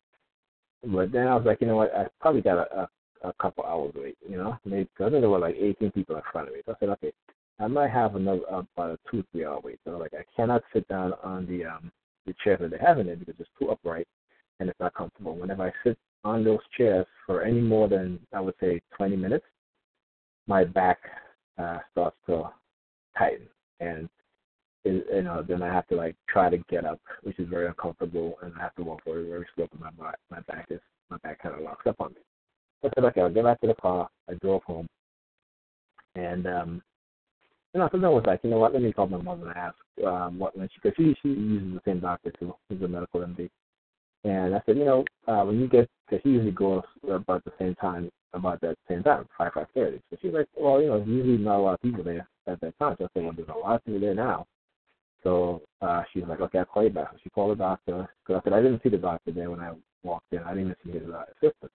But 0.85 1.11
then 1.11 1.27
I 1.27 1.35
was 1.35 1.45
like, 1.45 1.61
you 1.61 1.67
know 1.67 1.77
what, 1.77 1.95
I 1.95 2.07
probably 2.19 2.41
got 2.41 2.57
a, 2.57 2.81
a 2.81 2.89
a 3.23 3.33
couple 3.41 3.63
hours 3.63 3.93
wait, 3.95 4.17
you 4.27 4.37
know, 4.37 4.57
maybe 4.65 4.89
because 4.95 5.11
there 5.11 5.29
were 5.29 5.39
like 5.39 5.55
18 5.55 5.91
people 5.91 6.15
in 6.15 6.21
front 6.31 6.49
of 6.49 6.53
me. 6.53 6.61
So 6.65 6.73
I 6.73 6.75
said, 6.79 6.89
okay, 6.89 7.13
I 7.59 7.67
might 7.67 7.91
have 7.91 8.15
another 8.15 8.41
uh, 8.51 8.63
about 8.75 8.91
a 8.91 8.99
two 9.09 9.23
three 9.31 9.45
hour 9.45 9.59
wait. 9.63 9.79
So 9.85 9.91
like 9.97 10.13
I 10.13 10.23
cannot 10.35 10.63
sit 10.73 10.87
down 10.87 11.13
on 11.23 11.45
the 11.47 11.65
um 11.65 11.91
the 12.25 12.33
chair 12.43 12.57
that 12.57 12.71
they 12.71 12.77
have 12.77 12.99
in 12.99 13.07
there 13.07 13.15
because 13.15 13.35
it's 13.39 13.49
too 13.59 13.69
upright 13.69 14.07
and 14.59 14.69
it's 14.69 14.79
not 14.79 14.93
comfortable. 14.93 15.35
Whenever 15.35 15.63
I 15.63 15.71
sit 15.83 15.97
on 16.23 16.43
those 16.43 16.59
chairs 16.77 17.05
for 17.25 17.43
any 17.43 17.61
more 17.61 17.87
than 17.87 18.19
I 18.33 18.39
would 18.39 18.55
say 18.59 18.81
20 18.97 19.15
minutes, 19.17 19.45
my 20.47 20.63
back 20.63 20.99
uh, 21.57 21.79
starts 21.91 22.17
to 22.27 22.49
tighten 23.17 23.47
and 23.79 24.09
it, 24.85 25.05
you 25.13 25.21
know 25.21 25.43
then 25.47 25.61
I 25.61 25.73
have 25.73 25.87
to 25.87 25.95
like 25.95 26.15
try 26.27 26.49
to 26.49 26.57
get 26.69 26.85
up, 26.85 26.99
which 27.21 27.39
is 27.39 27.47
very 27.47 27.67
uncomfortable, 27.67 28.37
and 28.41 28.53
I 28.57 28.63
have 28.63 28.75
to 28.75 28.83
walk 28.83 29.01
very 29.05 29.27
very 29.29 29.45
slow. 29.55 29.67
My 29.79 29.91
back 29.91 30.19
my 30.29 30.41
back 30.41 30.67
is 30.69 30.81
my 31.09 31.17
back 31.17 31.41
kind 31.41 31.55
of 31.55 31.61
locks 31.61 31.87
up 31.87 32.01
on 32.01 32.09
me. 32.13 32.21
I 32.83 32.89
said, 32.95 33.05
okay, 33.05 33.21
I'll 33.21 33.29
get 33.33 33.43
back 33.43 33.61
to 33.61 33.67
the 33.67 33.75
car. 33.75 34.09
I 34.29 34.33
drove 34.35 34.63
home. 34.63 34.87
And, 36.15 36.45
um, 36.47 36.81
you 37.73 37.79
know, 37.79 37.89
so 37.91 37.97
then 37.97 38.05
I 38.05 38.09
was 38.09 38.23
like, 38.27 38.41
you 38.43 38.49
know 38.49 38.59
what, 38.59 38.73
let 38.73 38.81
me 38.81 38.93
call 38.93 39.07
my 39.07 39.21
mother 39.21 39.47
and 39.47 39.57
ask 39.57 39.75
um, 40.05 40.37
what, 40.37 40.55
when 40.55 40.67
she, 40.67 40.79
because 40.81 40.95
she, 40.95 41.15
she 41.21 41.29
uses 41.29 41.73
the 41.73 41.81
same 41.85 41.99
doctor 41.99 42.31
too. 42.39 42.53
He's 42.69 42.81
a 42.81 42.87
medical 42.87 43.21
MD. 43.21 43.49
And 44.23 44.55
I 44.55 44.61
said, 44.65 44.77
you 44.77 44.85
know, 44.85 45.05
uh, 45.27 45.43
when 45.43 45.59
you 45.59 45.67
get, 45.67 45.89
because 46.07 46.21
she 46.23 46.29
usually 46.29 46.51
goes 46.51 46.83
about 47.09 47.43
the 47.43 47.51
same 47.59 47.75
time, 47.75 48.09
about 48.33 48.61
that 48.61 48.77
same 48.87 49.03
time, 49.03 49.27
5, 49.37 49.53
5.30. 49.53 49.99
So 50.09 50.17
she's 50.21 50.33
like, 50.33 50.47
well, 50.55 50.81
you 50.81 50.87
know, 50.87 50.97
there's 50.99 51.09
usually 51.09 51.37
not 51.37 51.57
a 51.57 51.61
lot 51.61 51.73
of 51.73 51.81
people 51.81 52.03
there 52.03 52.27
at 52.47 52.61
that 52.61 52.77
time. 52.79 52.95
So 52.97 53.05
I 53.05 53.07
said, 53.13 53.23
well, 53.23 53.33
there's 53.35 53.49
a 53.49 53.57
lot 53.57 53.75
of 53.75 53.85
people 53.85 53.99
there 53.99 54.15
now. 54.15 54.45
So 55.23 55.61
uh, 55.81 56.03
she 56.11 56.19
was 56.19 56.29
like, 56.29 56.41
okay, 56.41 56.59
I'll 56.59 56.65
call 56.65 56.83
you 56.83 56.89
back. 56.89 57.09
So 57.11 57.17
she 57.23 57.29
called 57.29 57.51
the 57.51 57.63
doctor. 57.63 58.07
Because 58.25 58.41
I 58.41 58.43
said, 58.43 58.53
I 58.53 58.61
didn't 58.61 58.81
see 58.83 58.89
the 58.89 58.97
doctor 58.97 59.31
there 59.31 59.49
when 59.49 59.59
I 59.59 59.73
walked 60.03 60.31
in. 60.31 60.39
I 60.39 60.53
didn't 60.53 60.65
even 60.65 60.75
see 60.85 60.99
his 60.99 61.09
uh, 61.09 61.23
assistant. 61.31 61.71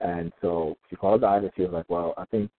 And 0.00 0.32
so 0.40 0.76
she 0.88 0.96
called 0.96 1.22
the 1.22 1.28
and 1.28 1.50
she 1.56 1.62
was 1.62 1.72
like, 1.72 1.88
Well, 1.88 2.14
I 2.16 2.24
think 2.26 2.50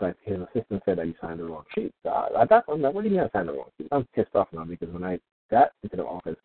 like 0.00 0.16
his 0.22 0.38
assistant 0.40 0.82
said 0.84 0.98
that 0.98 1.06
you 1.06 1.14
signed 1.20 1.40
the 1.40 1.44
wrong 1.44 1.64
sheet. 1.74 1.92
So 2.02 2.10
I, 2.10 2.42
I 2.42 2.46
got 2.46 2.64
I'm 2.68 2.82
like, 2.82 2.94
What 2.94 3.02
do 3.02 3.08
you 3.08 3.16
mean 3.16 3.24
I 3.24 3.30
signed 3.36 3.48
the 3.48 3.52
wrong 3.52 3.70
sheet? 3.78 3.88
I'm 3.92 4.06
pissed 4.14 4.34
off 4.34 4.48
now 4.52 4.64
because 4.64 4.88
when 4.90 5.04
I 5.04 5.18
got 5.50 5.70
into 5.82 5.96
the 5.96 6.04
office 6.04 6.36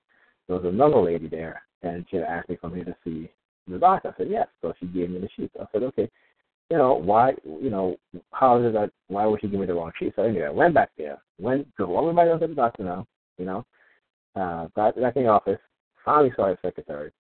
there 0.48 0.58
was 0.58 0.66
another 0.66 1.02
lady 1.02 1.28
there 1.28 1.62
and 1.84 2.06
she 2.10 2.18
had 2.18 2.26
asked 2.26 2.50
me 2.50 2.58
for 2.60 2.70
me 2.70 2.84
to 2.84 2.96
see 3.04 3.30
the 3.68 3.78
doctor. 3.78 4.14
I 4.14 4.18
said, 4.18 4.28
Yes. 4.30 4.48
So 4.62 4.74
she 4.80 4.86
gave 4.88 5.10
me 5.10 5.20
the 5.20 5.30
sheet. 5.36 5.52
I 5.60 5.66
said, 5.72 5.84
Okay, 5.84 6.10
you 6.70 6.78
know, 6.78 6.94
why 6.94 7.34
you 7.44 7.70
know, 7.70 7.98
how 8.32 8.64
is 8.64 8.74
that 8.74 8.92
why 9.08 9.26
would 9.26 9.42
she 9.42 9.48
give 9.48 9.60
me 9.60 9.66
the 9.66 9.74
wrong 9.74 9.92
sheet? 10.00 10.14
So 10.16 10.24
anyway, 10.24 10.46
I 10.46 10.52
went 10.52 10.74
back 10.74 10.92
there, 10.98 11.18
went 11.40 11.68
to 11.78 11.98
everybody 11.98 12.30
else 12.30 12.42
at 12.44 12.50
the 12.50 12.56
doctor 12.56 12.84
now, 12.84 13.08
you 13.38 13.46
know, 13.46 13.66
uh, 14.36 14.68
got 14.76 15.00
back 15.00 15.16
in 15.16 15.24
the 15.24 15.30
office, 15.30 15.60
finally 16.06 16.32
saw 16.36 16.50
his 16.50 16.58
secretary, 16.62 17.12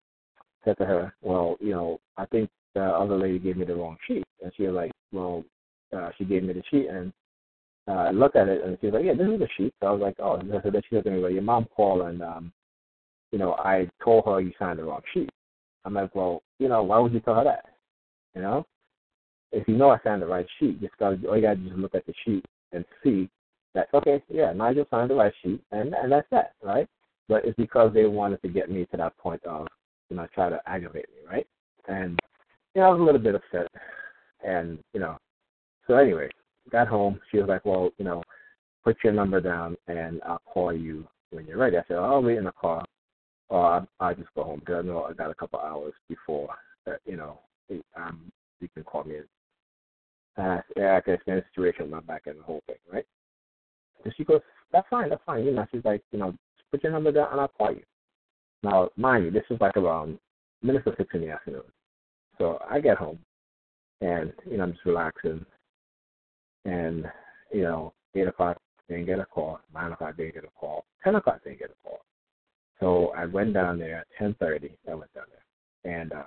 said 0.63 0.77
to 0.77 0.85
her, 0.85 1.13
Well, 1.21 1.57
you 1.59 1.71
know, 1.71 1.99
I 2.17 2.25
think 2.27 2.49
the 2.75 2.83
other 2.83 3.17
lady 3.17 3.39
gave 3.39 3.57
me 3.57 3.65
the 3.65 3.75
wrong 3.75 3.97
sheet, 4.07 4.23
and 4.43 4.51
she 4.55 4.63
was 4.63 4.75
like, 4.75 4.91
well, 5.11 5.43
uh, 5.95 6.09
she 6.17 6.25
gave 6.25 6.43
me 6.43 6.53
the 6.53 6.63
sheet, 6.69 6.87
and 6.87 7.11
uh, 7.87 7.91
I 7.91 8.11
looked 8.11 8.35
at 8.35 8.47
it, 8.47 8.63
and 8.63 8.77
she 8.79 8.87
was 8.87 8.93
like, 8.93 9.05
yeah, 9.05 9.13
this 9.13 9.27
is 9.27 9.39
the 9.39 9.47
sheet. 9.57 9.73
So 9.79 9.87
I 9.87 9.91
was 9.91 10.01
like, 10.01 10.15
oh, 10.19 10.35
and 10.35 10.49
so 10.63 10.69
then 10.69 10.81
she 10.87 10.95
said 10.95 11.03
to 11.05 11.11
me, 11.11 11.21
well, 11.21 11.31
your 11.31 11.41
mom 11.41 11.65
called, 11.75 12.01
and 12.01 12.21
um, 12.21 12.53
you 13.31 13.39
know, 13.39 13.53
I 13.53 13.89
told 14.03 14.25
her 14.25 14.41
you 14.41 14.51
signed 14.59 14.79
the 14.79 14.83
wrong 14.83 15.01
sheet. 15.13 15.29
I'm 15.85 15.93
like, 15.93 16.13
well, 16.13 16.43
you 16.59 16.67
know, 16.67 16.83
why 16.83 16.99
would 16.99 17.13
you 17.13 17.19
tell 17.21 17.35
her 17.35 17.43
that? 17.43 17.65
You 18.35 18.41
know, 18.41 18.65
if 19.51 19.67
you 19.67 19.75
know 19.75 19.89
I 19.89 19.97
signed 20.03 20.21
the 20.21 20.27
right 20.27 20.45
sheet, 20.59 20.81
just 20.81 20.97
got 20.97 21.13
all 21.25 21.35
you 21.35 21.41
got 21.41 21.51
to 21.51 21.55
do 21.55 21.67
is 21.67 21.77
look 21.77 21.95
at 21.95 22.05
the 22.05 22.13
sheet 22.25 22.45
and 22.71 22.85
see 23.03 23.29
that 23.73 23.87
okay, 23.93 24.21
yeah, 24.29 24.51
Nigel 24.53 24.85
signed 24.89 25.09
the 25.09 25.15
right 25.15 25.33
sheet, 25.43 25.61
and 25.71 25.93
and 25.93 26.11
that's 26.11 26.27
that, 26.31 26.53
right? 26.63 26.87
But 27.27 27.45
it's 27.45 27.57
because 27.57 27.93
they 27.93 28.05
wanted 28.05 28.41
to 28.41 28.47
get 28.47 28.69
me 28.69 28.85
to 28.85 28.97
that 28.97 29.17
point 29.17 29.43
of, 29.45 29.67
you 30.09 30.15
know, 30.17 30.27
try 30.33 30.49
to 30.49 30.59
aggravate 30.65 31.05
me, 31.09 31.29
right? 31.29 31.47
And 31.87 32.19
you 32.79 32.85
know, 32.85 32.91
I 32.91 32.93
was 32.93 33.01
a 33.01 33.03
little 33.03 33.19
bit 33.19 33.35
upset. 33.35 33.67
And, 34.41 34.79
you 34.93 35.01
know, 35.01 35.17
so 35.85 35.95
anyway, 35.95 36.29
got 36.71 36.87
home. 36.87 37.19
She 37.29 37.37
was 37.37 37.49
like, 37.49 37.65
well, 37.65 37.89
you 37.97 38.05
know, 38.05 38.23
put 38.85 38.95
your 39.03 39.11
number 39.11 39.41
down 39.41 39.75
and 39.87 40.21
I'll 40.25 40.41
call 40.45 40.71
you 40.71 41.05
when 41.31 41.45
you're 41.45 41.57
ready. 41.57 41.75
I 41.77 41.83
said, 41.89 41.97
I'll 41.97 42.23
wait 42.23 42.37
in 42.37 42.45
the 42.45 42.53
car 42.53 42.85
or 43.49 43.65
I'll, 43.65 43.87
I'll 43.99 44.15
just 44.15 44.33
go 44.33 44.45
home 44.45 44.59
because 44.59 44.75
I 44.79 44.87
know 44.87 45.03
I 45.03 45.11
got 45.11 45.29
a 45.29 45.35
couple 45.35 45.59
hours 45.59 45.91
before, 46.07 46.47
uh, 46.87 46.93
you 47.05 47.17
know, 47.17 47.41
um, 47.97 48.31
you 48.61 48.69
can 48.73 48.83
call 48.85 49.03
me. 49.03 49.17
Uh, 50.37 50.59
yeah, 50.77 50.95
I 50.95 51.01
can 51.01 51.15
explain 51.15 51.37
the 51.37 51.43
situation 51.51 51.83
with 51.83 51.91
my 51.91 51.99
back 51.99 52.27
and 52.27 52.39
the 52.39 52.43
whole 52.43 52.61
thing, 52.65 52.77
right? 52.89 53.05
And 54.05 54.13
she 54.15 54.23
goes, 54.23 54.39
that's 54.71 54.87
fine, 54.89 55.09
that's 55.09 55.23
fine. 55.25 55.43
You 55.43 55.51
know, 55.51 55.65
she's 55.69 55.83
like, 55.83 56.01
you 56.13 56.19
know, 56.19 56.33
put 56.71 56.81
your 56.81 56.93
number 56.93 57.11
down 57.11 57.27
and 57.31 57.41
I'll 57.41 57.49
call 57.49 57.71
you. 57.71 57.83
Now, 58.63 58.89
mind 58.95 59.25
you, 59.25 59.31
this 59.31 59.43
was 59.49 59.59
like 59.59 59.75
around 59.75 60.17
minutes 60.63 60.87
of 60.87 60.93
six 60.97 61.09
in 61.13 61.21
the 61.21 61.31
afternoon. 61.31 61.63
So 62.39 62.59
I 62.69 62.79
get 62.79 62.97
home 62.97 63.19
and, 64.01 64.33
you 64.49 64.57
know, 64.57 64.63
I'm 64.63 64.73
just 64.73 64.85
relaxing. 64.85 65.45
And, 66.65 67.05
you 67.51 67.63
know, 67.63 67.93
8 68.15 68.27
o'clock, 68.27 68.57
didn't 68.87 69.05
get 69.05 69.19
a 69.19 69.25
call. 69.25 69.59
9 69.73 69.91
o'clock, 69.91 70.17
didn't 70.17 70.35
get 70.35 70.45
a 70.45 70.59
call. 70.59 70.85
10 71.03 71.15
o'clock, 71.15 71.43
didn't 71.43 71.59
get 71.59 71.71
a 71.71 71.87
call. 71.87 71.99
So 72.79 73.13
I 73.15 73.25
went 73.25 73.53
down 73.53 73.77
there 73.77 73.99
at 73.99 74.07
10.30. 74.19 74.71
I 74.89 74.95
went 74.95 75.13
down 75.13 75.25
there. 75.29 76.01
And, 76.01 76.13
uh, 76.13 76.23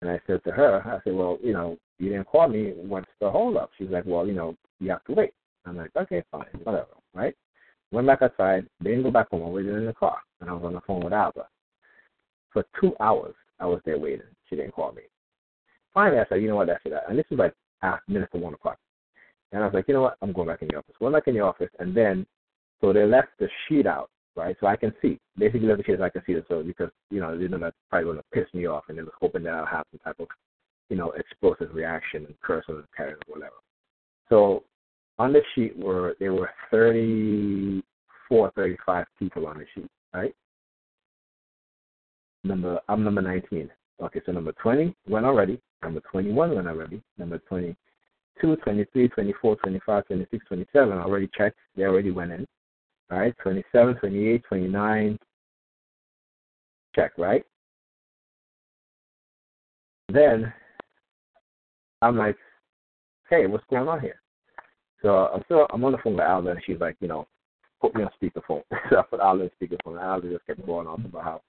and 0.00 0.10
I 0.10 0.20
said 0.26 0.42
to 0.44 0.50
her, 0.50 0.82
I 0.84 1.02
said, 1.04 1.14
well, 1.14 1.38
you 1.42 1.52
know, 1.52 1.78
you 1.98 2.10
didn't 2.10 2.26
call 2.26 2.48
me. 2.48 2.72
What's 2.76 3.06
the 3.20 3.30
hold 3.30 3.56
up? 3.56 3.70
She's 3.78 3.88
like, 3.88 4.04
well, 4.04 4.26
you 4.26 4.34
know, 4.34 4.56
you 4.80 4.90
have 4.90 5.04
to 5.04 5.12
wait. 5.12 5.32
I'm 5.64 5.76
like, 5.76 5.90
okay, 5.96 6.24
fine, 6.32 6.46
whatever, 6.64 6.88
right? 7.14 7.34
Went 7.92 8.08
back 8.08 8.22
outside, 8.22 8.66
didn't 8.82 9.04
go 9.04 9.12
back 9.12 9.30
home. 9.30 9.44
I 9.44 9.48
waited 9.48 9.76
in 9.76 9.86
the 9.86 9.92
car, 9.92 10.18
and 10.40 10.50
I 10.50 10.54
was 10.54 10.64
on 10.64 10.72
the 10.72 10.80
phone 10.80 11.04
with 11.04 11.12
Alba. 11.12 11.46
For 12.52 12.64
two 12.80 12.94
hours, 12.98 13.34
I 13.60 13.66
was 13.66 13.80
there 13.84 13.98
waiting. 13.98 14.26
She 14.52 14.56
didn't 14.56 14.72
call 14.72 14.92
me. 14.92 15.00
Finally, 15.94 16.20
I 16.20 16.26
said, 16.28 16.42
you 16.42 16.48
know 16.48 16.56
what, 16.56 16.66
that's 16.66 16.84
it. 16.84 16.92
And 17.08 17.18
this 17.18 17.24
was 17.30 17.38
like 17.38 17.54
after 17.82 18.12
minutes 18.12 18.32
to 18.32 18.38
one 18.38 18.52
o'clock. 18.52 18.76
And 19.50 19.62
I 19.62 19.66
was 19.66 19.72
like, 19.72 19.88
you 19.88 19.94
know 19.94 20.02
what, 20.02 20.18
I'm 20.20 20.32
going 20.32 20.48
back 20.48 20.60
in 20.60 20.68
the 20.68 20.76
office. 20.76 20.94
Went 21.00 21.14
back 21.14 21.26
in 21.26 21.34
the 21.34 21.40
office, 21.40 21.70
and 21.78 21.96
then 21.96 22.26
so 22.82 22.92
they 22.92 23.06
left 23.06 23.28
the 23.38 23.48
sheet 23.66 23.86
out, 23.86 24.10
right? 24.36 24.54
So 24.60 24.66
I 24.66 24.76
can 24.76 24.92
see. 25.00 25.18
Basically, 25.38 25.66
left 25.66 25.78
the 25.78 25.84
sheet 25.84 25.98
so 25.98 26.04
I 26.04 26.10
can 26.10 26.22
see 26.26 26.32
it. 26.32 26.44
So 26.48 26.62
because 26.62 26.90
you 27.10 27.20
know, 27.20 27.38
they 27.38 27.48
know 27.48 27.58
that's 27.58 27.76
probably 27.88 28.04
going 28.04 28.18
to 28.18 28.24
piss 28.34 28.52
me 28.52 28.66
off, 28.66 28.84
and 28.88 28.98
they 28.98 29.02
was 29.02 29.12
hoping 29.18 29.42
that 29.44 29.54
I'll 29.54 29.64
have 29.64 29.86
some 29.90 30.00
type 30.04 30.20
of, 30.20 30.28
you 30.90 30.96
know, 30.96 31.12
explosive 31.12 31.74
reaction 31.74 32.26
and 32.26 32.34
curse 32.42 32.66
the 32.68 32.84
parent 32.94 33.22
or 33.26 33.34
whatever. 33.34 33.56
So 34.28 34.64
on 35.18 35.32
the 35.32 35.40
sheet 35.54 35.78
were 35.78 36.14
there 36.18 36.34
were 36.34 36.50
34, 36.70 38.52
35 38.54 39.06
people 39.18 39.46
on 39.46 39.58
the 39.58 39.64
sheet, 39.74 39.90
right? 40.12 40.34
Number 42.44 42.80
I'm 42.88 43.02
number 43.02 43.22
19. 43.22 43.70
Okay, 44.00 44.20
so 44.24 44.32
number 44.32 44.52
20 44.52 44.94
went 45.08 45.26
already. 45.26 45.60
Number 45.82 46.00
21 46.10 46.54
went 46.54 46.68
already. 46.68 47.02
Number 47.18 47.38
22, 47.48 48.56
23, 48.56 49.08
24, 49.08 49.56
25, 49.56 50.06
26, 50.06 50.46
27 50.46 50.98
already 50.98 51.28
checked. 51.36 51.58
They 51.76 51.84
already 51.84 52.10
went 52.10 52.32
in. 52.32 52.46
All 53.10 53.18
right, 53.18 53.34
27, 53.42 53.96
28, 53.96 54.42
29, 54.48 55.18
check, 56.94 57.12
right? 57.18 57.44
Then 60.08 60.52
I'm 62.00 62.16
like, 62.16 62.36
hey, 63.30 63.46
what's 63.46 63.64
going 63.70 63.88
on 63.88 64.00
here? 64.00 64.20
So 65.00 65.26
I'm 65.26 65.42
still 65.44 65.66
I'm 65.70 65.84
on 65.84 65.92
the 65.92 65.98
phone 65.98 66.14
with 66.14 66.22
Alda, 66.22 66.50
and 66.50 66.60
she's 66.64 66.80
like, 66.80 66.96
you 67.00 67.08
know, 67.08 67.26
put 67.80 67.94
me 67.94 68.04
on 68.04 68.10
speakerphone. 68.20 68.62
so 68.90 68.98
I 68.98 69.02
put 69.02 69.20
Alda 69.20 69.44
on 69.44 69.50
speakerphone. 69.60 69.98
And 69.98 70.00
Alda 70.00 70.30
just 70.30 70.46
kept 70.46 70.64
going 70.66 70.86
on 70.86 71.04
about 71.04 71.24
how 71.24 71.40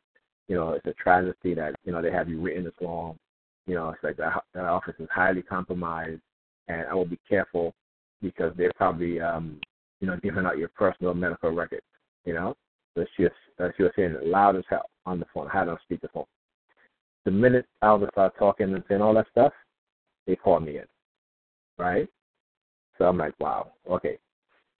you 0.48 0.56
know, 0.56 0.72
it's 0.74 0.86
a 0.86 0.94
tragedy 0.94 1.54
that, 1.56 1.76
you 1.86 1.92
know, 1.92 2.02
they 2.02 2.12
have 2.12 2.30
you 2.30 2.42
written 2.42 2.64
this 2.64 2.74
long. 2.82 3.18
You 3.66 3.76
know, 3.76 3.90
it's 3.90 4.04
like 4.04 4.18
that, 4.18 4.44
that 4.54 4.66
office 4.66 4.96
is 5.00 5.08
highly 5.14 5.42
compromised, 5.42 6.22
and 6.68 6.86
I 6.90 6.94
will 6.94 7.06
be 7.06 7.20
careful 7.28 7.74
because 8.22 8.54
they're 8.58 8.74
probably, 8.76 9.22
um, 9.22 9.60
you 10.02 10.08
know, 10.08 10.18
giving 10.22 10.46
out 10.46 10.58
your 10.58 10.70
personal 10.70 11.14
medical 11.14 11.52
records, 11.52 11.86
you 12.26 12.34
know? 12.34 12.56
So 12.96 13.06
she 13.16 13.24
was, 13.24 13.32
uh, 13.60 13.70
she 13.78 13.84
was 13.84 13.92
saying 13.96 14.12
it 14.12 14.28
loud 14.28 14.56
as 14.56 14.64
hell 14.70 14.90
on 15.06 15.20
the 15.20 15.26
phone. 15.34 15.48
I 15.54 15.60
had 15.60 15.70
on 15.70 15.78
speakerphone. 15.90 16.02
The 16.02 16.08
phone. 16.14 16.26
The 17.26 17.32
minute 17.32 17.66
Albert 17.82 18.12
started 18.12 18.38
talking 18.38 18.74
and 18.74 18.84
saying 18.88 19.02
all 19.02 19.14
that 19.14 19.28
stuff, 19.32 19.54
they 20.28 20.36
called 20.36 20.66
me 20.66 20.78
in, 20.78 20.86
right? 21.78 22.08
So 22.98 23.06
I'm 23.06 23.18
like, 23.18 23.34
wow, 23.40 23.72
okay. 23.90 24.20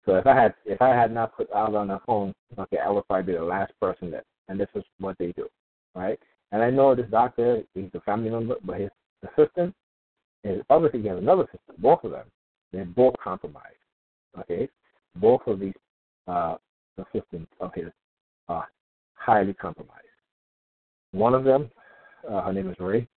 So 0.06 0.16
if 0.16 0.28
I 0.28 0.36
had 0.36 0.54
if 0.66 0.82
I 0.82 0.90
had 0.90 1.14
not 1.14 1.36
put 1.36 1.50
Albert 1.52 1.78
on 1.78 1.88
the 1.88 2.00
phone, 2.06 2.34
okay, 2.60 2.78
I 2.78 2.90
would 2.90 3.08
probably 3.08 3.34
be 3.34 3.38
the 3.38 3.44
last 3.44 3.72
person 3.80 4.12
that 4.12 4.26
and 4.54 4.62
this 4.62 4.70
is 4.76 4.84
what 5.00 5.18
they 5.18 5.32
do, 5.32 5.48
right? 5.96 6.20
And 6.52 6.62
I 6.62 6.70
know 6.70 6.94
this 6.94 7.10
doctor, 7.10 7.64
he's 7.74 7.90
a 7.96 8.02
family 8.02 8.30
member, 8.30 8.56
but 8.64 8.80
his 8.80 8.92
assistant, 9.24 9.74
And 10.44 10.62
obviously, 10.70 11.00
you 11.02 11.10
have 11.10 11.18
another 11.18 11.46
sister, 11.46 11.74
both 11.80 12.04
of 12.04 12.12
them, 12.12 12.28
they're 12.72 12.86
both 12.86 13.16
compromised. 13.22 13.82
Okay? 14.40 14.70
Both 15.16 15.42
of 15.48 15.60
these 15.60 15.74
uh, 16.28 16.58
assistants 17.00 17.52
of 17.60 17.72
his 17.74 17.88
are 18.48 18.68
highly 19.16 19.56
compromised. 19.56 20.06
One 21.14 21.34
of 21.34 21.44
them, 21.44 21.72
uh, 22.30 22.44
her 22.44 22.54
name 22.54 22.70
is 22.70 22.78
Ray. 22.80 23.08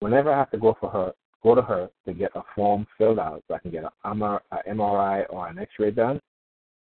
Whenever 0.00 0.32
I 0.32 0.38
have 0.38 0.50
to 0.52 0.58
go 0.58 0.74
for 0.80 0.88
her, 0.88 1.12
go 1.42 1.54
to 1.54 1.62
her 1.62 1.90
to 2.06 2.14
get 2.14 2.30
a 2.34 2.42
form 2.54 2.86
filled 2.96 3.18
out 3.18 3.42
so 3.46 3.54
I 3.54 3.58
can 3.58 3.70
get 3.70 3.84
an 3.84 3.90
MRI 4.66 5.26
or 5.28 5.48
an 5.48 5.58
X-ray 5.58 5.90
done, 5.90 6.18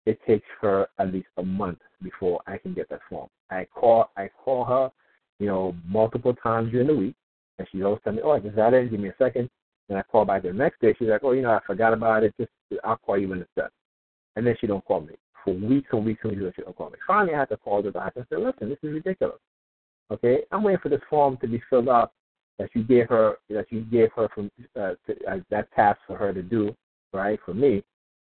it 0.06 0.18
takes 0.26 0.46
her 0.60 0.86
at 0.98 1.12
least 1.12 1.28
a 1.36 1.42
month 1.42 1.78
before 2.02 2.40
I 2.46 2.58
can 2.58 2.72
get 2.72 2.88
that 2.90 3.00
form. 3.10 3.28
I 3.50 3.66
call, 3.74 4.10
I 4.16 4.30
call 4.44 4.64
her, 4.64 4.90
you 5.38 5.46
know, 5.46 5.74
multiple 5.86 6.34
times 6.34 6.70
during 6.70 6.86
the 6.86 6.94
week, 6.94 7.14
and 7.58 7.66
she 7.70 7.82
always 7.82 8.00
tell 8.04 8.12
me, 8.12 8.22
"Oh, 8.22 8.30
I 8.30 8.38
just 8.38 8.56
got 8.56 8.74
in. 8.74 8.88
Give 8.88 9.00
me 9.00 9.08
a 9.08 9.14
second. 9.18 9.50
And 9.88 9.98
I 9.98 10.02
call 10.02 10.24
back 10.24 10.42
the 10.42 10.52
next 10.52 10.80
day. 10.80 10.94
She's 10.98 11.08
like, 11.08 11.22
"Oh, 11.24 11.32
you 11.32 11.42
know, 11.42 11.52
I 11.52 11.60
forgot 11.66 11.92
about 11.92 12.24
it. 12.24 12.34
Just 12.38 12.50
I'll 12.84 12.96
call 12.96 13.18
you 13.18 13.28
when 13.28 13.40
it's 13.40 13.50
done." 13.56 13.70
And 14.36 14.46
then 14.46 14.56
she 14.60 14.66
don't 14.66 14.84
call 14.84 15.00
me 15.00 15.14
for 15.44 15.54
weeks 15.54 15.88
and 15.92 16.04
weeks 16.04 16.20
and 16.24 16.40
weeks. 16.40 16.56
She 16.56 16.62
don't 16.62 16.76
call 16.76 16.90
me. 16.90 16.98
Finally, 17.06 17.34
I 17.34 17.40
had 17.40 17.48
to 17.50 17.56
call 17.56 17.82
the 17.82 17.90
doctor 17.90 18.20
and 18.20 18.28
say, 18.28 18.36
"Listen, 18.36 18.68
this 18.68 18.78
is 18.82 18.92
ridiculous. 18.92 19.38
Okay, 20.10 20.44
I'm 20.52 20.62
waiting 20.62 20.80
for 20.80 20.88
this 20.88 21.00
form 21.10 21.36
to 21.38 21.48
be 21.48 21.62
filled 21.68 21.88
out 21.88 22.12
that 22.58 22.70
you 22.74 22.82
gave 22.84 23.08
her 23.08 23.38
that 23.50 23.66
you 23.70 23.82
gave 23.82 24.10
her 24.12 24.28
from 24.34 24.50
uh, 24.76 24.94
to, 25.06 25.24
uh, 25.28 25.38
that 25.50 25.70
task 25.72 25.98
for 26.06 26.16
her 26.16 26.32
to 26.32 26.42
do, 26.42 26.74
right? 27.12 27.38
For 27.44 27.54
me, 27.54 27.82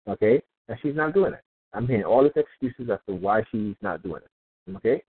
okay, 0.09 0.41
and 0.69 0.79
she's 0.83 0.95
not 0.95 1.15
doing 1.15 1.35
it. 1.35 1.43
I'm 1.75 1.87
hearing 1.87 2.05
all 2.05 2.23
these 2.23 2.33
excuses 2.37 2.91
as 2.91 2.99
to 3.07 3.15
why 3.15 3.43
she's 3.51 3.77
not 3.83 4.03
doing 4.03 4.23
it. 4.23 4.77
Okay, 4.77 5.03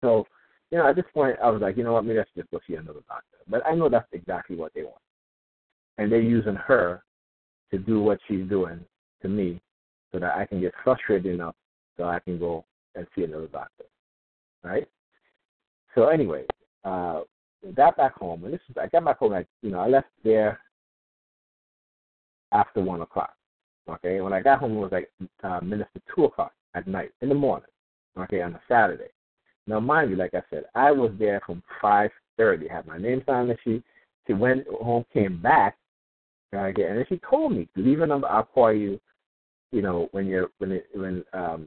so 0.00 0.26
you 0.70 0.78
know, 0.78 0.86
at 0.86 0.94
this 0.94 1.04
point, 1.12 1.36
I 1.42 1.50
was 1.50 1.60
like, 1.60 1.76
you 1.76 1.82
know 1.82 1.94
what, 1.94 2.04
maybe 2.04 2.20
I 2.20 2.22
should 2.22 2.42
just 2.42 2.50
go 2.52 2.60
see 2.66 2.74
another 2.74 3.00
doctor. 3.08 3.38
But 3.48 3.66
I 3.66 3.74
know 3.74 3.88
that's 3.88 4.06
exactly 4.12 4.56
what 4.56 4.72
they 4.74 4.82
want, 4.82 5.02
and 5.98 6.10
they're 6.10 6.20
using 6.20 6.54
her 6.54 7.02
to 7.72 7.78
do 7.78 8.00
what 8.00 8.18
she's 8.28 8.48
doing 8.48 8.80
to 9.22 9.28
me, 9.28 9.60
so 10.12 10.18
that 10.18 10.36
I 10.36 10.46
can 10.46 10.60
get 10.60 10.72
frustrated 10.84 11.34
enough 11.34 11.54
so 11.96 12.04
I 12.04 12.20
can 12.20 12.38
go 12.38 12.64
and 12.94 13.06
see 13.14 13.24
another 13.24 13.46
doctor, 13.48 13.84
right? 14.64 14.86
So 15.94 16.08
anyway, 16.08 16.44
uh, 16.84 17.22
back 17.76 18.14
home, 18.14 18.44
and 18.44 18.54
this 18.54 18.60
is 18.68 18.76
I 18.80 18.86
got 18.86 19.04
back 19.04 19.18
home. 19.18 19.32
Like 19.32 19.46
you 19.62 19.70
know, 19.70 19.80
I 19.80 19.88
left 19.88 20.08
there 20.24 20.60
after 22.52 22.80
one 22.80 23.02
o'clock. 23.02 23.34
Okay, 23.88 24.20
when 24.20 24.32
I 24.32 24.40
got 24.40 24.60
home, 24.60 24.76
it 24.76 24.80
was 24.80 24.92
like 24.92 25.10
uh, 25.42 25.60
minutes 25.60 25.90
to 25.94 26.02
two 26.14 26.24
o'clock 26.24 26.52
at 26.74 26.86
night 26.86 27.10
in 27.22 27.28
the 27.28 27.34
morning. 27.34 27.68
Okay, 28.18 28.42
on 28.42 28.54
a 28.54 28.60
Saturday. 28.68 29.08
Now, 29.66 29.80
mind 29.80 30.10
you, 30.10 30.16
like 30.16 30.34
I 30.34 30.42
said, 30.50 30.64
I 30.74 30.90
was 30.90 31.12
there 31.18 31.40
from 31.46 31.62
five 31.80 32.10
thirty. 32.36 32.68
Had 32.68 32.86
my 32.86 32.98
name 32.98 33.22
signed 33.26 33.38
on 33.38 33.48
the 33.48 33.56
sheet. 33.64 33.82
She 34.26 34.32
went 34.32 34.66
home, 34.68 35.04
came 35.12 35.40
back, 35.40 35.76
okay, 36.54 36.84
and 36.84 36.98
then 36.98 37.06
she 37.08 37.20
told 37.28 37.52
me, 37.52 37.68
"Leave 37.76 38.00
a 38.00 38.06
number. 38.06 38.28
I'll 38.28 38.44
call 38.44 38.72
you. 38.72 39.00
You 39.72 39.82
know, 39.82 40.08
when 40.12 40.26
you're 40.26 40.48
when 40.58 40.72
it 40.72 40.86
when 40.94 41.24
um 41.32 41.66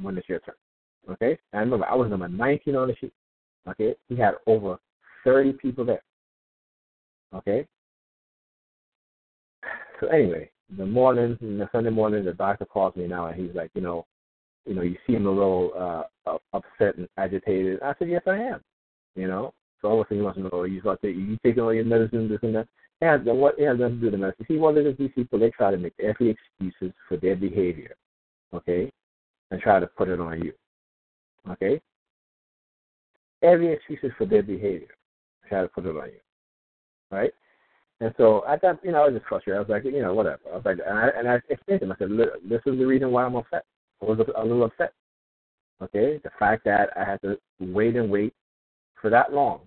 when 0.00 0.18
it's 0.18 0.28
your 0.28 0.40
turn." 0.40 0.54
Okay, 1.10 1.38
and 1.52 1.58
I 1.58 1.58
remember 1.58 1.86
I 1.86 1.94
was 1.94 2.10
number 2.10 2.28
nineteen 2.28 2.76
on 2.76 2.88
the 2.88 2.96
sheet. 2.96 3.12
Okay, 3.68 3.94
he 4.08 4.16
had 4.16 4.34
over 4.46 4.78
thirty 5.24 5.52
people 5.52 5.84
there. 5.84 6.02
Okay. 7.34 7.66
So 10.00 10.08
anyway, 10.08 10.50
the 10.76 10.86
morning, 10.86 11.36
the 11.40 11.68
Sunday 11.72 11.90
morning, 11.90 12.24
the 12.24 12.32
doctor 12.32 12.64
calls 12.64 12.96
me 12.96 13.06
now, 13.06 13.26
and 13.26 13.40
he's 13.40 13.54
like, 13.54 13.70
you 13.74 13.80
know, 13.80 14.06
you 14.64 14.74
know, 14.74 14.82
you 14.82 14.96
seem 15.06 15.26
a 15.26 15.30
little 15.30 16.06
uh, 16.26 16.38
upset 16.52 16.96
and 16.96 17.08
agitated. 17.16 17.80
I 17.82 17.94
said, 17.98 18.08
yes, 18.08 18.22
I 18.26 18.36
am. 18.36 18.60
You 19.14 19.28
know, 19.28 19.54
so 19.80 19.88
obviously 19.88 20.16
he 20.18 20.22
wants 20.22 20.38
to 20.38 20.48
know, 20.48 20.64
you 20.64 20.82
got 20.82 21.00
to, 21.02 21.08
you 21.08 21.38
taking 21.44 21.62
all 21.62 21.72
your 21.72 21.84
medicine, 21.84 22.28
this 22.28 22.40
and 22.42 22.54
that. 22.54 22.68
Yeah, 23.00 23.18
then 23.18 23.36
what 23.36 23.58
nothing 23.58 23.78
to 23.78 23.88
do 23.90 24.06
with 24.06 24.12
the 24.12 24.18
medicine. 24.18 24.46
See, 24.48 24.56
what 24.56 24.76
it 24.76 24.86
is, 24.86 24.96
these 24.98 25.10
people, 25.14 25.38
they 25.38 25.50
try 25.50 25.70
to 25.70 25.76
make 25.76 25.94
every 26.02 26.30
excuses 26.30 26.94
for 27.08 27.16
their 27.16 27.36
behavior, 27.36 27.94
okay, 28.54 28.90
and 29.50 29.60
try 29.60 29.80
to 29.80 29.86
put 29.86 30.08
it 30.08 30.20
on 30.20 30.42
you, 30.42 30.52
okay. 31.50 31.80
Every 33.42 33.72
excuses 33.72 34.10
for 34.16 34.26
their 34.26 34.42
behavior, 34.42 34.94
try 35.48 35.60
to 35.62 35.68
put 35.68 35.86
it 35.86 35.96
on 35.96 36.06
you, 36.06 36.20
right? 37.10 37.32
And 38.00 38.12
so 38.18 38.42
I 38.46 38.56
got, 38.58 38.84
you 38.84 38.92
know, 38.92 39.02
I 39.02 39.06
was 39.06 39.14
just 39.14 39.26
frustrated. 39.26 39.56
I 39.56 39.60
was 39.60 39.70
like, 39.70 39.84
you 39.84 40.02
know, 40.02 40.12
whatever. 40.12 40.40
I 40.52 40.56
was 40.56 40.64
like, 40.64 40.78
and 40.86 40.98
I, 40.98 41.08
and 41.16 41.28
I 41.28 41.40
explained 41.48 41.80
to 41.80 41.86
him. 41.86 41.92
I 41.92 41.96
said, 41.98 42.10
this 42.44 42.60
is 42.66 42.78
the 42.78 42.84
reason 42.84 43.10
why 43.10 43.24
I'm 43.24 43.36
upset. 43.36 43.64
I 44.02 44.04
was 44.04 44.18
a, 44.18 44.42
little 44.44 44.64
upset. 44.64 44.92
Okay, 45.82 46.20
the 46.22 46.30
fact 46.38 46.64
that 46.64 46.90
I 46.96 47.04
had 47.04 47.20
to 47.22 47.38
wait 47.60 47.96
and 47.96 48.10
wait 48.10 48.34
for 49.00 49.10
that 49.10 49.32
long. 49.32 49.60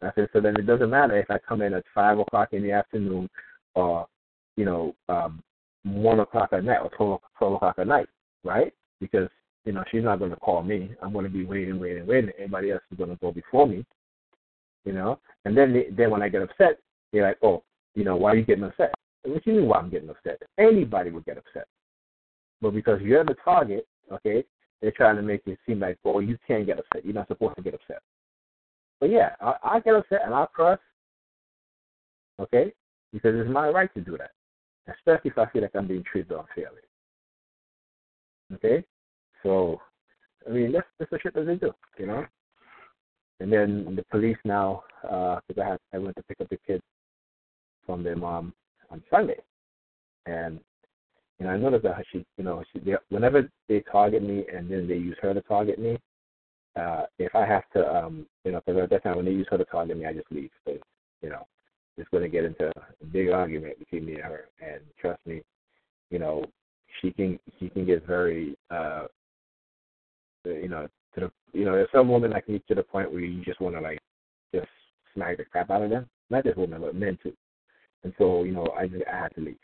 And 0.00 0.10
I 0.10 0.14
said, 0.14 0.28
so 0.32 0.40
then 0.40 0.56
it 0.56 0.66
doesn't 0.66 0.90
matter 0.90 1.18
if 1.18 1.30
I 1.30 1.38
come 1.38 1.62
in 1.62 1.74
at 1.74 1.84
five 1.94 2.18
o'clock 2.18 2.52
in 2.52 2.62
the 2.62 2.72
afternoon, 2.72 3.28
or 3.74 4.06
you 4.56 4.64
know, 4.64 4.94
um, 5.08 5.42
one 5.84 6.20
o'clock 6.20 6.50
at 6.52 6.64
night 6.64 6.80
or 6.82 6.90
12, 6.90 7.20
12 7.38 7.54
o'clock 7.54 7.74
at 7.78 7.86
night, 7.86 8.08
right? 8.44 8.72
Because 9.00 9.28
you 9.64 9.72
know 9.72 9.84
she's 9.90 10.04
not 10.04 10.18
going 10.18 10.30
to 10.30 10.36
call 10.36 10.62
me. 10.62 10.90
I'm 11.02 11.12
going 11.12 11.24
to 11.24 11.30
be 11.30 11.44
waiting, 11.44 11.78
waiting, 11.78 12.06
waiting. 12.06 12.30
Everybody 12.36 12.72
else 12.72 12.82
is 12.90 12.98
going 12.98 13.10
to 13.10 13.16
go 13.16 13.32
before 13.32 13.66
me, 13.66 13.84
you 14.84 14.92
know. 14.92 15.18
And 15.44 15.56
then 15.56 15.72
they, 15.72 15.88
then 15.90 16.10
when 16.10 16.22
I 16.22 16.28
get 16.28 16.42
upset, 16.42 16.78
they're 17.12 17.26
like, 17.26 17.38
oh, 17.42 17.62
you 17.94 18.04
know, 18.04 18.16
why 18.16 18.32
are 18.32 18.36
you 18.36 18.44
getting 18.44 18.64
upset? 18.64 18.92
What 19.24 19.44
do 19.44 19.50
you 19.50 19.60
mean 19.60 19.68
why 19.68 19.78
I'm 19.78 19.90
getting 19.90 20.10
upset? 20.10 20.40
Anybody 20.58 21.10
would 21.10 21.24
get 21.24 21.38
upset. 21.38 21.66
But 22.60 22.70
because 22.70 23.00
you're 23.02 23.24
the 23.24 23.36
target, 23.44 23.86
okay, 24.12 24.44
they're 24.80 24.92
trying 24.92 25.16
to 25.16 25.22
make 25.22 25.42
it 25.46 25.58
seem 25.66 25.80
like, 25.80 25.98
oh, 26.04 26.20
you 26.20 26.38
can't 26.46 26.66
get 26.66 26.78
upset. 26.78 27.04
You're 27.04 27.14
not 27.14 27.28
supposed 27.28 27.56
to 27.56 27.62
get 27.62 27.74
upset. 27.74 28.00
But 29.00 29.10
yeah, 29.10 29.30
I, 29.40 29.54
I 29.62 29.80
get 29.80 29.94
upset 29.94 30.20
and 30.24 30.34
I 30.34 30.46
press, 30.52 30.78
okay, 32.38 32.72
because 33.12 33.34
it's 33.34 33.50
my 33.50 33.68
right 33.68 33.92
to 33.94 34.00
do 34.00 34.16
that, 34.18 34.30
especially 34.94 35.30
if 35.30 35.38
I 35.38 35.46
feel 35.50 35.62
like 35.62 35.74
I'm 35.74 35.86
being 35.86 36.04
treated 36.04 36.32
unfairly. 36.32 36.82
Okay, 38.54 38.84
so 39.42 39.80
I 40.46 40.50
mean 40.50 40.72
that's 40.72 40.86
that's 40.98 41.10
the 41.10 41.18
shit 41.22 41.34
that 41.34 41.46
they 41.46 41.54
do, 41.54 41.72
you 41.98 42.06
know. 42.06 42.26
And 43.38 43.50
then 43.50 43.94
the 43.96 44.04
police 44.10 44.36
now, 44.44 44.82
because 45.02 45.56
uh, 45.56 45.62
I 45.62 45.68
had 45.68 45.78
I 45.94 45.98
went 45.98 46.16
to 46.16 46.22
pick 46.24 46.40
up 46.40 46.48
the 46.50 46.58
kids 46.66 46.82
from 47.86 48.02
their 48.02 48.16
mom 48.16 48.52
on 48.90 49.02
Sunday, 49.10 49.40
and 50.26 50.60
you 51.40 51.46
know, 51.46 51.52
I 51.52 51.56
noticed 51.56 51.84
that 51.84 52.04
she, 52.12 52.24
you 52.36 52.44
know, 52.44 52.62
she, 52.70 52.80
they, 52.80 52.94
whenever 53.08 53.48
they 53.68 53.82
target 53.90 54.22
me 54.22 54.44
and 54.52 54.70
then 54.70 54.86
they 54.86 54.96
use 54.96 55.16
her 55.22 55.32
to 55.32 55.40
target 55.40 55.78
me, 55.78 55.98
uh, 56.76 57.04
if 57.18 57.34
I 57.34 57.46
have 57.46 57.64
to, 57.74 57.96
um, 57.96 58.26
you 58.44 58.52
know, 58.52 58.60
because 58.64 58.82
at 58.82 58.90
that 58.90 59.02
time 59.02 59.16
when 59.16 59.24
they 59.24 59.32
use 59.32 59.46
her 59.50 59.58
to 59.58 59.64
target 59.64 59.96
me, 59.96 60.04
I 60.04 60.12
just 60.12 60.30
leave. 60.30 60.50
You 60.66 61.30
know, 61.30 61.46
it's 61.96 62.08
going 62.10 62.22
to 62.22 62.28
get 62.28 62.44
into 62.44 62.68
a 62.68 63.06
big 63.06 63.30
argument 63.30 63.78
between 63.78 64.04
me 64.04 64.14
and 64.14 64.24
her. 64.24 64.44
And 64.60 64.80
trust 65.00 65.20
me, 65.26 65.42
you 66.10 66.18
know, 66.18 66.44
she 67.00 67.10
can 67.10 67.38
she 67.58 67.70
can 67.70 67.86
get 67.86 68.06
very, 68.06 68.56
uh, 68.70 69.06
you 70.44 70.68
know, 70.68 70.88
to 71.14 71.20
the, 71.20 71.30
you 71.52 71.64
know, 71.64 71.72
there's 71.72 71.88
some 71.92 72.08
women 72.08 72.30
that 72.32 72.44
can 72.44 72.54
get 72.54 72.68
to 72.68 72.74
the 72.74 72.82
point 72.82 73.10
where 73.10 73.20
you 73.20 73.42
just 73.44 73.60
want 73.60 73.74
to 73.74 73.80
like 73.80 73.98
just 74.54 74.68
smack 75.14 75.38
the 75.38 75.44
crap 75.44 75.70
out 75.70 75.82
of 75.82 75.90
them. 75.90 76.06
Not 76.28 76.44
just 76.44 76.58
women, 76.58 76.82
but 76.82 76.94
men 76.94 77.18
too. 77.22 77.32
And 78.04 78.14
so, 78.18 78.44
you 78.44 78.52
know, 78.52 78.66
I 78.78 78.86
just 78.86 79.04
I 79.12 79.16
had 79.16 79.34
to 79.34 79.40
leave. 79.40 79.58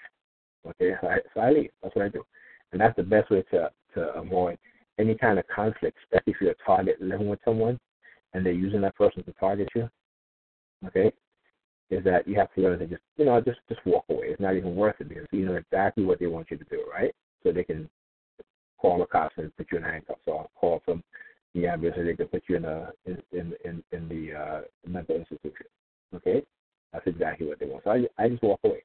Okay, 0.69 0.95
so 1.01 1.09
I, 1.09 1.19
so 1.33 1.41
I 1.41 1.51
leave. 1.51 1.71
That's 1.83 1.95
what 1.95 2.05
I 2.05 2.09
do, 2.09 2.25
and 2.73 2.81
that's 2.81 2.97
the 2.97 3.03
best 3.03 3.31
way 3.31 3.43
to 3.53 3.71
to 3.95 4.01
avoid 4.15 4.59
any 4.99 5.15
kind 5.15 5.39
of 5.39 5.47
conflict, 5.49 5.97
especially 6.05 6.33
if 6.33 6.41
you're 6.41 6.51
a 6.51 6.65
target 6.67 7.01
living 7.01 7.29
with 7.29 7.39
someone 7.45 7.79
and 8.35 8.45
they're 8.45 8.53
using 8.53 8.81
that 8.81 8.97
person 8.97 9.23
to 9.25 9.33
target 9.33 9.69
you. 9.75 9.89
Okay, 10.87 11.13
is 11.91 12.05
that 12.05 12.27
you 12.27 12.37
have 12.37 12.53
to 12.55 12.61
learn 12.61 12.79
to 12.79 12.87
just 12.87 13.03
you 13.17 13.25
know 13.25 13.41
just 13.41 13.61
just 13.69 13.81
walk 13.87 14.05
away. 14.11 14.27
It's 14.29 14.41
not 14.41 14.57
even 14.57 14.75
worth 14.77 14.97
it 15.01 15.09
because 15.09 15.27
you 15.33 15.47
know 15.47 15.55
exactly 15.55 16.05
what 16.05 16.19
they 16.19 16.27
want 16.27 16.51
you 16.51 16.57
to 16.57 16.65
do, 16.65 16.85
right? 16.93 17.15
So 17.43 17.53
they 17.53 17.65
can 17.65 17.89
call 18.79 18.99
the 18.99 19.07
cops 19.07 19.35
and 19.39 19.57
put 19.57 19.69
you 19.71 19.79
in 19.79 19.85
handcuffs, 19.85 20.21
or 20.27 20.47
call 20.55 20.83
some 20.87 21.03
the 21.55 21.67
ambulance, 21.67 21.97
so 21.97 22.05
they 22.05 22.17
can 22.17 22.27
put 22.27 22.43
you 22.49 22.57
in 22.57 22.65
a 22.65 22.91
in 23.07 23.23
in 23.33 23.55
in, 23.65 23.85
in 23.93 24.09
the 24.09 24.35
uh, 24.35 24.61
mental 24.87 25.17
institution. 25.17 25.67
Okay, 26.15 26.43
that's 26.93 27.07
exactly 27.07 27.47
what 27.47 27.59
they 27.59 27.67
want. 27.67 27.85
So 27.85 27.91
I 27.91 28.07
I 28.19 28.29
just 28.29 28.43
walk 28.43 28.61
away. 28.65 28.83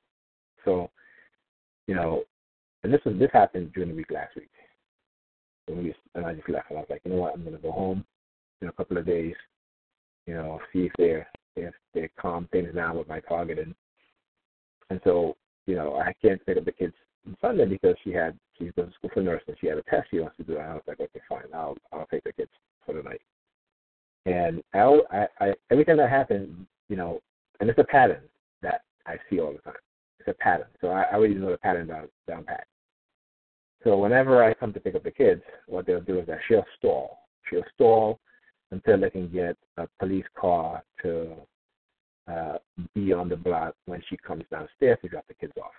So 0.66 0.90
you 1.88 1.96
know, 1.96 2.24
and 2.84 2.94
this 2.94 3.02
was 3.06 3.16
this 3.20 3.30
happened 3.34 3.74
during 3.74 3.90
the 3.90 3.96
week 3.96 4.12
last 4.12 4.36
week. 4.36 4.50
And, 5.68 5.78
we, 5.78 5.96
and 6.16 6.26
I 6.26 6.34
just 6.34 6.50
left, 6.50 6.70
and 6.70 6.78
I 6.78 6.82
was 6.82 6.90
like, 6.90 7.02
you 7.06 7.12
know 7.12 7.18
what, 7.18 7.34
I'm 7.34 7.44
gonna 7.44 7.58
go 7.58 7.72
home 7.72 8.04
in 8.62 8.68
a 8.68 8.72
couple 8.72 8.98
of 8.98 9.06
days, 9.06 9.36
you 10.26 10.34
know, 10.34 10.60
see 10.72 10.86
if 10.86 10.92
they're 10.98 11.28
if 11.56 11.74
they 11.94 12.10
calm 12.20 12.48
things 12.52 12.74
down 12.74 12.98
with 12.98 13.08
my 13.08 13.20
targeting. 13.20 13.76
And 14.90 15.00
so, 15.04 15.36
you 15.68 15.76
know, 15.76 15.96
I 15.96 16.14
can't 16.22 16.44
pick 16.46 16.58
up 16.58 16.66
the 16.66 16.72
kids 16.72 16.94
on 17.28 17.38
Sunday 17.42 17.66
because 17.66 17.96
she 18.04 18.12
had 18.12 18.38
she's 18.58 18.72
going 18.76 18.90
to 18.90 18.96
school 18.96 19.10
for 19.14 19.22
nursing. 19.22 19.56
She 19.60 19.68
had 19.68 19.78
a 19.78 19.84
test 19.84 20.08
she 20.12 20.20
wants 20.20 20.38
to 20.38 20.44
do. 20.44 20.58
And 20.58 20.68
I 20.68 20.74
was 20.74 20.84
like, 20.88 21.00
okay, 21.00 21.22
fine, 21.28 21.44
I'll 21.54 21.78
I'll 21.92 22.08
take 22.08 22.24
the 22.24 22.34
kids 22.34 22.52
for 22.86 22.94
the 22.94 23.04
night. 23.04 23.22
And 24.26 24.62
I, 24.74 25.00
I, 25.12 25.28
I 25.40 25.54
every 25.72 25.86
time 25.86 25.98
that 25.98 26.10
happens, 26.10 26.68
you 26.90 26.96
know, 26.96 27.20
and 27.62 27.70
it's 27.70 27.80
a 27.80 27.86
pattern 27.86 28.24
that 28.62 28.82
I 29.06 29.16
see 29.30 29.40
all 29.40 29.54
the 29.54 29.60
time 29.60 29.80
it's 30.22 30.38
a 30.40 30.44
pattern. 30.44 30.68
So 30.80 30.90
I, 30.90 31.04
I 31.04 31.16
already 31.16 31.36
know 31.36 31.52
the 31.52 31.58
pattern 31.58 31.88
down 31.88 32.08
down 32.28 32.44
pat. 32.44 32.66
So 33.84 33.98
whenever 33.98 34.44
I 34.44 34.54
come 34.54 34.74
to 34.74 34.80
pick 34.80 34.96
up 34.96 35.04
the 35.04 35.12
kids, 35.12 35.42
what 35.68 35.86
they'll 35.86 36.02
do 36.02 36.20
is 36.20 36.28
that 36.28 36.40
she'll 36.48 36.66
stall. 36.78 37.20
She'll 37.50 37.64
stall 37.74 38.20
until 38.70 39.00
they 39.00 39.10
can 39.10 39.28
get 39.30 39.58
a 39.78 39.88
police 40.00 40.26
car 40.40 40.84
to 41.02 41.34
uh, 42.32 42.58
be 42.94 43.12
on 43.12 43.28
the 43.28 43.36
block 43.36 43.76
when 43.86 44.02
she 44.08 44.18
comes 44.18 44.44
downstairs 44.52 45.00
to 45.02 45.10
drop 45.10 45.26
the 45.28 45.34
kids 45.34 45.54
off. 45.62 45.72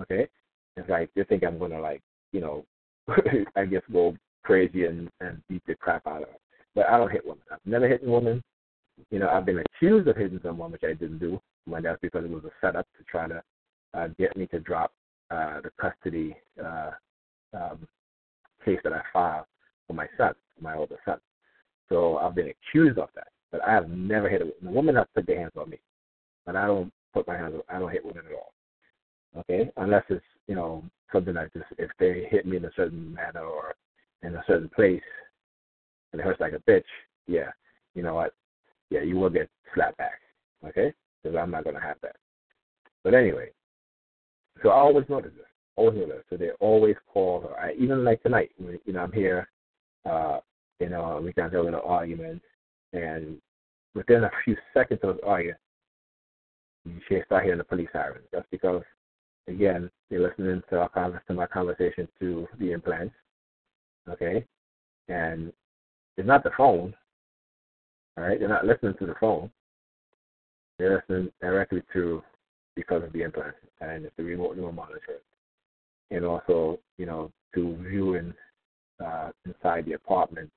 Okay, 0.00 0.28
it's 0.76 0.88
like 0.88 1.10
they 1.14 1.24
think 1.24 1.44
I'm 1.44 1.58
gonna 1.58 1.80
like 1.80 2.02
you 2.32 2.40
know, 2.40 2.64
I 3.56 3.64
guess 3.66 3.82
go 3.92 4.16
crazy 4.42 4.86
and 4.86 5.08
and 5.20 5.40
beat 5.48 5.62
the 5.66 5.74
crap 5.76 6.06
out 6.06 6.22
of 6.22 6.28
her. 6.28 6.34
But 6.74 6.88
I 6.88 6.96
don't 6.96 7.12
hit 7.12 7.24
women. 7.24 7.44
I've 7.52 7.58
never 7.66 7.86
hit 7.86 8.02
a 8.04 8.10
woman. 8.10 8.42
You 9.10 9.18
know, 9.18 9.28
I've 9.28 9.46
been 9.46 9.62
accused 9.74 10.08
of 10.08 10.16
hitting 10.16 10.40
someone, 10.42 10.72
which 10.72 10.84
I 10.84 10.94
didn't 10.94 11.18
do. 11.18 11.40
When 11.64 11.82
that's 11.82 12.00
because 12.00 12.24
it 12.24 12.30
was 12.30 12.44
a 12.44 12.50
setup 12.60 12.86
to 12.98 13.04
try 13.04 13.28
to 13.28 13.42
uh, 13.94 14.08
get 14.18 14.36
me 14.36 14.46
to 14.48 14.58
drop 14.58 14.92
uh, 15.30 15.60
the 15.60 15.70
custody 15.80 16.36
uh, 16.62 16.90
um, 17.54 17.86
case 18.64 18.80
that 18.84 18.92
I 18.92 19.02
filed 19.12 19.46
for 19.86 19.94
my 19.94 20.06
son, 20.16 20.34
my 20.60 20.74
older 20.74 20.98
son. 21.04 21.18
So 21.88 22.18
I've 22.18 22.34
been 22.34 22.50
accused 22.50 22.98
of 22.98 23.08
that, 23.14 23.28
but 23.50 23.62
I 23.66 23.72
have 23.72 23.88
never 23.88 24.28
hit 24.28 24.42
a 24.42 24.70
woman. 24.70 24.96
Has 24.96 25.06
put 25.14 25.26
their 25.26 25.38
hands 25.38 25.52
on 25.56 25.70
me, 25.70 25.78
but 26.46 26.56
I 26.56 26.66
don't 26.66 26.92
put 27.12 27.26
my 27.26 27.36
hands. 27.36 27.54
I 27.68 27.78
don't 27.78 27.92
hit 27.92 28.04
women 28.04 28.24
at 28.26 28.34
all. 28.34 28.52
Okay, 29.38 29.70
unless 29.76 30.04
it's 30.08 30.24
you 30.48 30.54
know 30.54 30.82
something 31.12 31.34
like 31.34 31.52
this. 31.52 31.64
If 31.78 31.90
they 31.98 32.26
hit 32.30 32.46
me 32.46 32.56
in 32.56 32.64
a 32.64 32.72
certain 32.74 33.14
manner 33.14 33.44
or 33.44 33.74
in 34.22 34.34
a 34.34 34.44
certain 34.46 34.68
place, 34.68 35.02
and 36.12 36.20
it 36.20 36.24
hurts 36.24 36.40
like 36.40 36.54
a 36.54 36.70
bitch, 36.70 36.84
yeah, 37.26 37.50
you 37.94 38.02
know 38.02 38.14
what? 38.14 38.34
Yeah, 38.92 39.00
you 39.00 39.16
will 39.16 39.30
get 39.30 39.48
slapped 39.74 39.96
back. 39.96 40.20
Okay, 40.68 40.92
because 41.22 41.36
I'm 41.36 41.50
not 41.50 41.64
gonna 41.64 41.80
have 41.80 41.96
that. 42.02 42.16
But 43.02 43.14
anyway, 43.14 43.48
so 44.62 44.68
I 44.68 44.74
always 44.74 45.08
notice 45.08 45.32
this. 45.34 45.46
Always 45.76 45.98
notice. 45.98 46.24
So 46.28 46.36
they 46.36 46.50
always 46.60 46.96
call 47.10 47.40
her. 47.40 47.58
I, 47.58 47.72
even 47.78 48.04
like 48.04 48.22
tonight, 48.22 48.50
when, 48.58 48.78
you 48.84 48.92
know, 48.92 49.00
I'm 49.00 49.12
here. 49.12 49.48
Uh, 50.04 50.40
you 50.78 50.90
know, 50.90 51.20
we 51.24 51.32
got 51.32 51.46
into 51.46 51.62
an 51.62 51.74
argument, 51.74 52.42
and 52.92 53.38
within 53.94 54.24
a 54.24 54.30
few 54.44 54.56
seconds 54.74 55.00
of 55.04 55.16
the 55.16 55.26
argument, 55.26 55.58
she 57.08 57.20
start 57.24 57.44
hearing 57.44 57.58
the 57.58 57.64
police 57.64 57.88
sirens. 57.92 58.26
That's 58.32 58.46
because, 58.50 58.82
again, 59.48 59.90
they're 60.10 60.20
listening 60.20 60.60
to 60.68 60.80
our 60.80 61.22
to 61.28 61.34
my 61.34 61.46
conversation 61.46 62.08
to 62.20 62.46
the 62.58 62.72
implants. 62.72 63.14
Okay, 64.08 64.44
and 65.08 65.50
it's 66.18 66.26
not 66.26 66.42
the 66.42 66.50
phone. 66.56 66.94
All 68.16 68.24
right, 68.24 68.38
they're 68.38 68.48
not 68.48 68.66
listening 68.66 68.94
to 68.98 69.06
the 69.06 69.14
phone. 69.20 69.50
They're 70.78 70.96
listening 71.08 71.30
directly 71.40 71.82
to 71.92 72.22
because 72.74 73.02
of 73.04 73.12
the 73.12 73.22
implant 73.22 73.54
and 73.80 74.10
the 74.16 74.22
remote 74.22 74.56
neural 74.56 74.72
monitor, 74.72 75.20
and 76.10 76.24
also, 76.24 76.78
you 76.98 77.06
know, 77.06 77.30
to 77.54 77.76
viewing 77.88 78.32
uh, 79.04 79.30
inside 79.44 79.84
the 79.86 79.92
apartment 79.92 80.50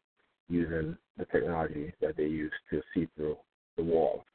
using 0.50 0.98
the 1.18 1.26
technology 1.26 1.94
that 2.02 2.16
they 2.18 2.24
use 2.24 2.52
to 2.70 2.82
see 2.94 3.08
through 3.16 3.38
the 3.78 3.84
wall. 3.84 4.26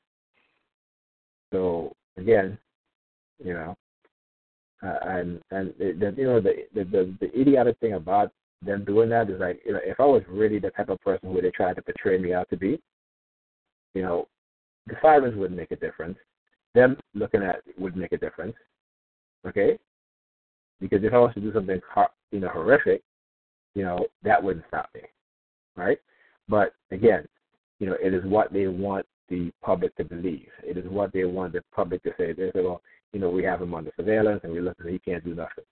So 1.53 1.95
again, 2.17 2.59
you 3.43 3.55
know, 3.55 3.77
uh, 4.83 4.99
and 5.03 5.41
and 5.51 5.75
the, 5.79 6.15
you 6.17 6.25
know 6.25 6.41
the, 6.41 6.65
the 6.75 6.85
the 6.85 7.15
the 7.21 7.41
idiotic 7.41 7.79
thing 7.81 7.95
about 7.95 8.33
them 8.63 8.85
doing 8.85 9.09
that 9.11 9.31
is 9.31 9.41
like 9.41 9.61
you 9.65 9.73
know 9.73 9.81
if 9.85 10.01
I 10.01 10.05
was 10.05 10.23
really 10.29 10.59
the 10.59 10.71
type 10.71 10.89
of 10.89 11.01
person 11.01 11.33
who 11.33 11.41
they 11.41 11.51
tried 11.51 11.77
to 11.77 11.83
portray 11.83 12.19
me 12.19 12.33
out 12.35 12.49
to 12.51 12.57
be, 12.57 12.81
you 13.95 14.03
know, 14.03 14.29
the 14.87 14.95
sirens 15.03 15.37
wouldn't 15.37 15.59
make 15.59 15.71
a 15.71 15.77
difference. 15.77 16.19
Them 16.75 16.97
looking 17.15 17.43
at 17.43 17.63
it 17.67 17.79
would 17.79 17.97
make 17.97 18.13
a 18.13 18.19
difference. 18.19 18.55
Okay, 19.47 19.79
because 20.81 21.03
if 21.03 21.13
I 21.13 21.19
was 21.19 21.35
to 21.35 21.41
do 21.41 21.53
something 21.53 21.81
you 22.31 22.41
know 22.41 22.49
horrific, 22.49 23.03
you 23.75 23.83
know 23.83 24.07
that 24.23 24.43
wouldn't 24.43 24.67
stop 24.69 24.91
me 24.95 25.03
right? 25.77 25.99
But 26.49 26.75
again, 26.91 27.27
you 27.79 27.87
know, 27.87 27.97
it 28.03 28.15
is 28.15 28.25
what 28.25 28.53
they 28.53 28.67
want 28.67 29.07
the 29.29 29.51
public 29.63 29.97
to 29.97 30.05
believe. 30.05 30.49
It 30.63 30.77
is 30.77 30.85
what 30.89 31.13
they 31.13 31.25
want 31.25 31.53
the 31.53 31.63
public 31.75 32.03
to 32.03 32.11
say. 32.19 32.33
They 32.33 32.51
say, 32.53 32.63
well, 32.63 32.83
you 33.13 33.21
know, 33.21 33.31
we 33.31 33.45
have 33.45 33.63
him 33.63 33.75
under 33.75 33.93
surveillance 33.97 34.41
and 34.45 34.53
we 34.53 34.61
look 34.61 34.77
at 34.81 34.91
he 34.91 34.99
can't 34.99 35.25
do 35.25 35.35
nothing, 35.35 35.65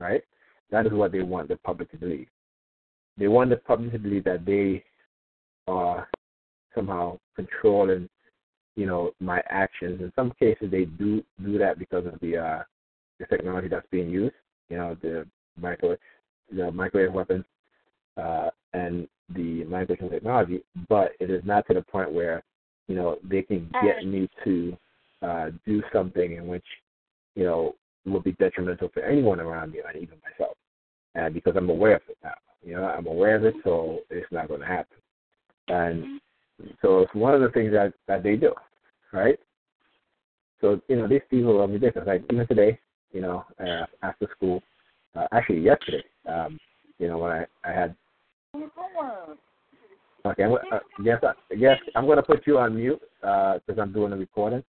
right? 0.00 0.22
That 0.70 0.86
is 0.86 0.92
what 0.92 1.12
they 1.12 1.22
want 1.22 1.48
the 1.48 1.56
public 1.56 1.90
to 1.92 1.96
believe. 1.96 2.28
They 3.16 3.28
want 3.28 3.50
the 3.50 3.56
public 3.56 3.92
to 3.92 3.98
believe 3.98 4.24
that 4.24 4.44
they 4.44 4.84
are 5.66 6.08
somehow 6.74 7.18
controlling, 7.36 8.08
you 8.76 8.86
know, 8.86 9.12
my 9.20 9.42
actions. 9.48 10.00
In 10.00 10.12
some 10.14 10.32
cases, 10.38 10.70
they 10.70 10.84
do 10.84 11.22
do 11.44 11.58
that 11.58 11.78
because 11.78 12.06
of 12.06 12.18
the 12.20 12.36
uh, 12.36 12.62
the 13.18 13.26
technology 13.26 13.68
that's 13.68 13.86
being 13.90 14.10
used. 14.10 14.34
You 14.68 14.78
know, 14.78 14.96
the 15.00 15.26
microwave, 15.60 15.98
the 16.54 16.70
microwave 16.70 17.12
weapons, 17.12 17.44
uh, 18.16 18.50
and 18.74 19.08
the 19.34 19.64
manipulation 19.64 20.10
technology, 20.10 20.62
but 20.88 21.12
it 21.20 21.30
is 21.30 21.42
not 21.44 21.66
to 21.66 21.74
the 21.74 21.82
point 21.82 22.12
where, 22.12 22.42
you 22.86 22.96
know, 22.96 23.18
they 23.22 23.42
can 23.42 23.70
get 23.82 24.04
me 24.06 24.28
to 24.44 24.76
uh, 25.22 25.50
do 25.66 25.82
something 25.92 26.36
in 26.36 26.46
which, 26.46 26.64
you 27.34 27.44
know, 27.44 27.74
will 28.06 28.20
be 28.20 28.32
detrimental 28.32 28.88
for 28.92 29.02
anyone 29.02 29.40
around 29.40 29.72
me 29.72 29.80
and 29.86 30.02
even 30.02 30.18
myself. 30.22 30.56
And 31.14 31.34
because 31.34 31.54
I'm 31.56 31.68
aware 31.68 31.96
of 31.96 32.02
it 32.08 32.16
now. 32.22 32.34
You 32.64 32.76
know, 32.76 32.84
I'm 32.84 33.06
aware 33.06 33.36
of 33.36 33.44
it, 33.44 33.54
so 33.64 34.00
it's 34.10 34.30
not 34.32 34.48
going 34.48 34.60
to 34.60 34.66
happen. 34.66 34.96
And 35.68 36.20
so 36.82 37.00
it's 37.00 37.14
one 37.14 37.34
of 37.34 37.40
the 37.40 37.50
things 37.50 37.72
that, 37.72 37.92
that 38.06 38.22
they 38.22 38.36
do, 38.36 38.52
right? 39.12 39.38
So, 40.60 40.80
you 40.88 40.96
know, 40.96 41.06
these 41.06 41.22
people 41.30 41.60
are 41.60 41.68
ridiculous. 41.68 42.06
Like 42.06 42.24
even 42.32 42.46
today, 42.46 42.78
you 43.12 43.20
know, 43.20 43.44
uh, 43.60 43.86
after 44.02 44.28
school, 44.36 44.62
uh, 45.14 45.26
actually 45.32 45.60
yesterday, 45.60 46.04
um, 46.28 46.58
you 46.98 47.08
know, 47.08 47.18
when 47.18 47.32
I, 47.32 47.46
I 47.64 47.72
had 47.72 47.94
Okay, 50.26 50.42
I'm, 50.42 50.52
uh, 50.52 50.78
yes, 51.02 51.22
uh, 51.22 51.32
yes, 51.56 51.78
I'm 51.94 52.04
going 52.04 52.16
to 52.16 52.22
put 52.22 52.46
you 52.46 52.58
on 52.58 52.74
mute 52.74 53.00
because 53.20 53.78
uh, 53.78 53.80
I'm 53.80 53.92
doing 53.92 54.10
the 54.10 54.16
recording. 54.16 54.64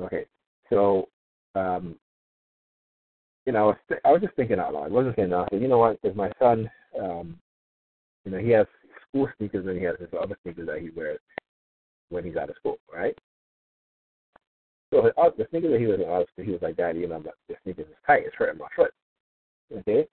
Okay, 0.00 0.26
so, 0.68 1.08
um, 1.54 1.96
you 3.46 3.52
know, 3.52 3.58
I 3.58 3.66
was, 3.66 3.76
th- 3.88 4.00
I 4.04 4.12
was 4.12 4.20
just 4.20 4.34
thinking 4.36 4.58
out 4.58 4.74
loud. 4.74 4.84
I 4.84 4.88
wasn't 4.88 5.16
saying 5.16 5.30
nothing. 5.30 5.60
You 5.62 5.68
know 5.68 5.78
what? 5.78 6.00
Because 6.00 6.16
my 6.16 6.30
son, 6.38 6.70
um, 7.00 7.38
you 8.24 8.32
know, 8.32 8.38
he 8.38 8.50
has 8.50 8.66
school 9.10 9.28
sneakers 9.38 9.66
and 9.66 9.78
he 9.78 9.84
has 9.84 9.96
his 9.98 10.08
other 10.20 10.36
sneakers 10.42 10.66
that 10.66 10.80
he 10.80 10.90
wears 10.90 11.20
when 12.08 12.24
he's 12.24 12.36
out 12.36 12.50
of 12.50 12.56
school, 12.56 12.78
right? 12.92 13.16
So 14.92 15.10
uh, 15.16 15.30
the 15.36 15.46
sneakers 15.50 15.72
that 15.72 15.80
he 15.80 15.86
was 15.86 16.00
out 16.00 16.22
of 16.22 16.28
school, 16.32 16.44
he 16.44 16.50
was 16.50 16.62
like, 16.62 16.76
Daddy, 16.76 17.00
you 17.00 17.08
know, 17.08 17.22
the 17.48 17.54
sneakers 17.62 17.86
is 17.86 17.94
tight. 18.06 18.24
It's 18.26 18.34
hurting 18.34 18.58
my 18.58 18.66
foot. 18.74 18.92
Okay? 19.78 20.08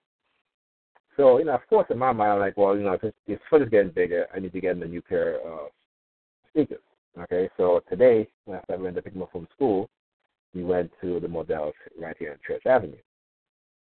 So, 1.16 1.38
you 1.38 1.46
know, 1.46 1.54
of 1.54 1.66
course, 1.68 1.86
in 1.90 1.98
my 1.98 2.12
mind, 2.12 2.32
I'm 2.32 2.38
like, 2.38 2.56
well, 2.56 2.76
you 2.76 2.84
know, 2.84 2.92
if 2.92 3.12
his 3.26 3.38
foot 3.50 3.62
is 3.62 3.68
getting 3.68 3.90
bigger, 3.90 4.26
I 4.32 4.38
need 4.38 4.52
to 4.52 4.60
get 4.60 4.76
him 4.76 4.82
a 4.82 4.86
new 4.86 5.02
pair 5.02 5.40
of 5.40 5.70
sneakers. 6.52 6.78
Okay, 7.20 7.50
so 7.56 7.82
today, 7.90 8.28
after 8.52 8.74
I 8.74 8.76
went 8.76 8.94
to 8.94 9.02
pick 9.02 9.14
him 9.14 9.22
up 9.22 9.32
from 9.32 9.48
school, 9.52 9.90
we 10.54 10.62
went 10.62 10.92
to 11.00 11.18
the 11.18 11.26
Modell's 11.26 11.74
right 11.98 12.16
here 12.16 12.30
on 12.30 12.38
Church 12.46 12.64
Avenue. 12.66 12.96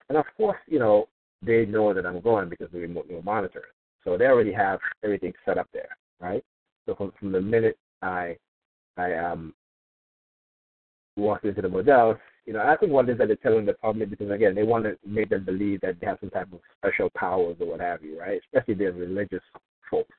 And 0.08 0.16
of 0.16 0.24
course, 0.38 0.56
you 0.66 0.78
know, 0.78 1.08
they 1.42 1.66
know 1.66 1.92
that 1.92 2.06
I'm 2.06 2.20
going 2.20 2.48
because 2.48 2.68
we 2.72 2.80
remote 2.80 3.10
monitor. 3.22 3.64
So 4.06 4.16
they 4.16 4.26
already 4.26 4.52
have 4.52 4.78
everything 5.04 5.32
set 5.44 5.58
up 5.58 5.68
there, 5.72 5.88
right? 6.20 6.42
So 6.86 6.94
from, 6.94 7.12
from 7.18 7.32
the 7.32 7.40
minute 7.40 7.76
I 8.02 8.36
I 8.96 9.14
um 9.14 9.52
walked 11.16 11.44
into 11.44 11.60
the 11.60 11.68
Modell's, 11.68 12.16
you 12.46 12.52
know, 12.52 12.60
I 12.60 12.76
think 12.76 12.92
what 12.92 13.08
it 13.08 13.12
is 13.12 13.18
that 13.18 13.26
they're 13.26 13.36
telling 13.36 13.66
the 13.66 13.74
public 13.74 14.10
because 14.10 14.30
again, 14.30 14.54
they 14.54 14.62
want 14.62 14.84
to 14.84 14.96
make 15.04 15.30
them 15.30 15.44
believe 15.44 15.80
that 15.80 16.00
they 16.00 16.06
have 16.06 16.18
some 16.20 16.30
type 16.30 16.52
of 16.52 16.60
special 16.78 17.10
powers 17.16 17.56
or 17.58 17.66
what 17.66 17.80
have 17.80 18.02
you, 18.02 18.18
right? 18.20 18.40
Especially 18.44 18.74
their 18.74 18.92
religious 18.92 19.42
folks 19.90 20.14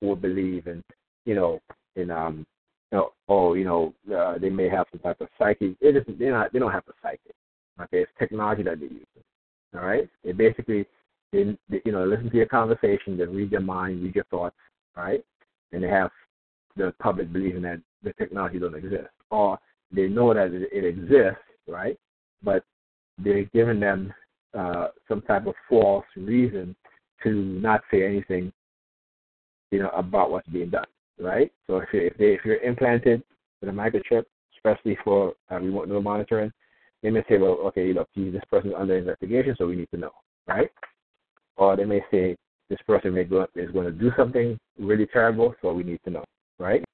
who 0.00 0.14
believe 0.14 0.68
in, 0.68 0.82
you 1.24 1.34
know, 1.34 1.60
in 1.96 2.10
um, 2.10 2.46
you 2.92 2.98
know, 2.98 3.12
oh, 3.28 3.54
you 3.54 3.64
know, 3.64 3.92
uh, 4.16 4.38
they 4.38 4.50
may 4.50 4.68
have 4.68 4.86
some 4.92 5.00
type 5.00 5.20
of 5.20 5.28
psychic. 5.36 5.72
It 5.80 5.96
isn't. 5.96 6.18
They're 6.18 6.30
not. 6.30 6.52
They 6.52 6.60
don't 6.60 6.70
have 6.70 6.84
a 6.88 6.92
psychic. 7.02 7.34
Okay, 7.80 8.02
it's 8.02 8.12
technology 8.16 8.62
that 8.62 8.78
they 8.78 8.86
use. 8.86 9.06
All 9.74 9.84
right. 9.84 10.08
They 10.22 10.30
basically, 10.30 10.86
they, 11.34 11.80
you 11.84 11.92
know, 11.92 12.04
listen 12.04 12.30
to 12.30 12.36
your 12.36 12.46
conversation, 12.46 13.18
they 13.18 13.24
read 13.24 13.52
your 13.52 13.60
mind, 13.60 14.02
read 14.02 14.14
your 14.14 14.24
thoughts, 14.24 14.56
right? 14.96 15.24
And 15.72 15.82
they 15.82 15.88
have 15.88 16.10
the 16.76 16.94
public 17.00 17.32
believing 17.32 17.62
that 17.62 17.80
the 18.02 18.12
technology 18.14 18.58
doesn't 18.58 18.78
exist, 18.78 19.08
or 19.30 19.58
they 19.92 20.08
know 20.08 20.32
that 20.34 20.52
it, 20.52 20.68
it 20.72 20.84
exists 20.84 21.40
right? 21.68 21.98
But 22.42 22.64
they're 23.18 23.44
giving 23.44 23.80
them 23.80 24.12
uh, 24.56 24.88
some 25.08 25.22
type 25.22 25.46
of 25.46 25.54
false 25.68 26.04
reason 26.16 26.74
to 27.22 27.30
not 27.32 27.82
say 27.90 28.04
anything, 28.04 28.52
you 29.70 29.80
know, 29.80 29.90
about 29.90 30.30
what's 30.30 30.48
being 30.48 30.70
done, 30.70 30.86
right? 31.18 31.50
So 31.66 31.78
if 31.78 31.88
you're, 31.92 32.06
if, 32.06 32.16
they, 32.18 32.34
if 32.34 32.40
you're 32.44 32.56
implanted 32.58 33.22
with 33.60 33.70
a 33.70 33.72
microchip, 33.72 34.24
especially 34.56 34.96
for 35.04 35.34
uh, 35.50 35.56
remote 35.56 35.88
neural 35.88 36.02
monitoring, 36.02 36.52
they 37.02 37.10
may 37.10 37.22
say, 37.28 37.38
well, 37.38 37.58
okay, 37.66 37.92
look, 37.92 38.08
this 38.14 38.42
person's 38.50 38.74
under 38.76 38.96
investigation, 38.96 39.54
so 39.58 39.66
we 39.66 39.76
need 39.76 39.90
to 39.90 39.98
know, 39.98 40.12
right? 40.46 40.70
Or 41.56 41.76
they 41.76 41.84
may 41.84 42.00
say 42.10 42.36
this 42.68 42.78
person 42.86 43.14
may 43.14 43.24
go, 43.24 43.46
is 43.54 43.70
going 43.70 43.86
to 43.86 43.92
do 43.92 44.10
something 44.16 44.58
really 44.78 45.06
terrible, 45.06 45.54
so 45.62 45.72
we 45.72 45.82
need 45.82 46.00
to 46.04 46.10
know, 46.10 46.24
right? 46.58 46.84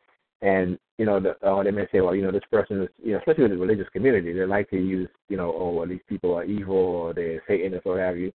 And 0.42 0.78
you 1.00 1.06
know, 1.06 1.18
the, 1.18 1.30
uh, 1.46 1.62
they 1.62 1.70
may 1.70 1.86
say, 1.90 2.02
well, 2.02 2.14
you 2.14 2.22
know, 2.22 2.30
this 2.30 2.42
person 2.50 2.82
is, 2.82 2.88
you 3.02 3.12
know, 3.12 3.18
especially 3.18 3.44
with 3.44 3.52
the 3.52 3.56
religious 3.56 3.88
community, 3.88 4.34
they 4.34 4.44
like 4.44 4.68
to 4.68 4.76
use, 4.76 5.08
you 5.30 5.38
know, 5.38 5.50
oh, 5.56 5.70
well, 5.70 5.86
these 5.86 6.02
people 6.06 6.34
are 6.34 6.44
evil 6.44 6.76
or 6.76 7.14
they're 7.14 7.42
Satanists 7.48 7.86
or 7.86 7.94
what 7.94 8.02
have 8.02 8.18
you. 8.18 8.30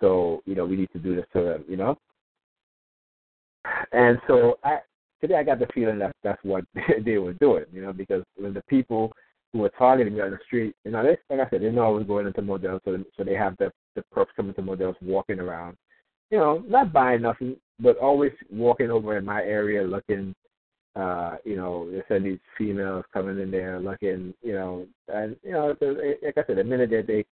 So, 0.00 0.42
you 0.44 0.56
know, 0.56 0.64
we 0.64 0.74
need 0.74 0.90
to 0.92 0.98
do 0.98 1.14
this 1.14 1.26
to 1.34 1.42
them, 1.42 1.64
you 1.68 1.76
know. 1.76 1.96
And 3.92 4.18
so 4.26 4.58
I, 4.64 4.78
today 5.20 5.36
I 5.36 5.44
got 5.44 5.60
the 5.60 5.68
feeling 5.72 6.00
that 6.00 6.16
that's 6.24 6.42
what 6.42 6.64
they 7.04 7.18
were 7.18 7.34
doing, 7.34 7.66
you 7.72 7.80
know, 7.80 7.92
because 7.92 8.24
when 8.36 8.54
the 8.54 8.62
people 8.62 9.12
who 9.52 9.60
were 9.60 9.72
targeting 9.76 10.14
me 10.14 10.20
on 10.20 10.30
the 10.30 10.38
street, 10.46 10.74
you 10.84 10.92
know, 10.92 11.02
they, 11.02 11.18
like 11.34 11.46
I 11.46 11.50
said, 11.50 11.62
they 11.62 11.70
know 11.70 11.86
I 11.86 11.88
was 11.88 12.06
going 12.06 12.26
into 12.26 12.42
Modell's, 12.42 12.82
so 12.84 12.96
so 13.16 13.24
they 13.24 13.34
have 13.34 13.56
the 13.58 13.72
the 13.96 14.04
perps 14.14 14.26
coming 14.36 14.54
to 14.54 14.62
Modell's, 14.62 14.96
walking 15.02 15.40
around, 15.40 15.76
you 16.30 16.38
know, 16.38 16.62
not 16.68 16.92
buying 16.92 17.22
nothing, 17.22 17.56
but 17.80 17.98
always 17.98 18.32
walking 18.50 18.90
over 18.90 19.16
in 19.16 19.24
my 19.24 19.42
area, 19.42 19.82
looking. 19.82 20.34
Uh, 20.96 21.36
you 21.44 21.54
know, 21.54 21.88
they 21.88 22.02
said 22.08 22.24
these 22.24 22.40
females 22.58 23.04
coming 23.12 23.38
in 23.38 23.48
there 23.48 23.78
looking, 23.78 24.34
you 24.42 24.52
know, 24.52 24.84
and 25.06 25.36
you 25.44 25.52
know, 25.52 25.68
like 25.80 26.36
I 26.36 26.44
said, 26.46 26.56
the 26.56 26.64
minute 26.64 26.90
that 26.90 27.06
they 27.06 27.24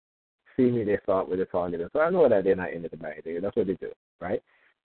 see 0.55 0.71
me, 0.71 0.85
they 0.85 0.97
thought 1.05 1.29
with 1.29 1.39
the 1.39 1.45
target. 1.45 1.81
So 1.93 1.99
I 1.99 2.09
know 2.09 2.27
that 2.29 2.45
they're 2.45 2.55
not 2.55 2.71
into 2.71 2.87
the 2.87 2.97
buy 2.97 3.15
That's 3.41 3.55
what 3.55 3.67
they 3.67 3.73
do, 3.73 3.91
right? 4.21 4.41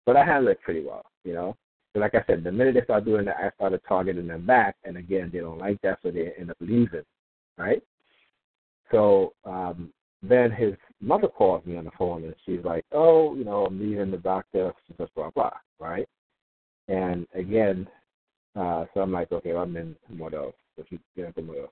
But 0.05 0.17
I 0.17 0.25
handle 0.25 0.51
it 0.51 0.61
pretty 0.62 0.85
well, 0.85 1.05
you 1.25 1.35
know. 1.35 1.57
So 1.93 2.01
like 2.01 2.15
I 2.15 2.25
said, 2.27 2.45
the 2.45 2.53
minute 2.53 2.75
they 2.75 2.83
start 2.83 3.05
doing 3.05 3.25
that, 3.25 3.37
I 3.37 3.51
started 3.57 3.81
targeting 3.89 4.27
them 4.27 4.47
back, 4.47 4.77
and 4.85 4.97
again, 4.97 5.31
they 5.33 5.39
don't 5.39 5.59
like 5.59 5.81
that, 5.83 5.99
so 6.03 6.11
they 6.11 6.33
end 6.39 6.51
up 6.51 6.57
leaving, 6.61 7.03
right? 7.59 7.83
So 8.90 9.33
um, 9.45 9.92
then 10.23 10.51
his 10.51 10.75
mother 11.01 11.29
calls 11.29 11.64
me 11.66 11.77
on 11.77 11.85
the 11.85 11.90
phone, 11.99 12.25
and 12.25 12.35
she's 12.45 12.64
like, 12.64 12.85
"Oh, 12.92 13.35
you 13.35 13.45
know, 13.45 13.66
I'm 13.66 13.79
leaving 13.79 14.11
the 14.11 14.19
doctor, 14.19 14.73
blah 14.97 15.07
blah 15.14 15.31
blah," 15.31 15.51
right? 15.79 16.09
And 16.88 17.27
again, 17.35 17.88
uh, 18.55 18.87
so 18.95 19.01
I'm 19.01 19.12
like, 19.12 19.33
okay, 19.33 19.53
well, 19.53 19.62
I'm 19.62 19.77
in 19.77 19.97
Modell's. 20.09 20.55
So 20.77 20.85
she's 20.88 20.99
getting 21.16 21.33
to 21.35 21.42
Modell's. 21.42 21.71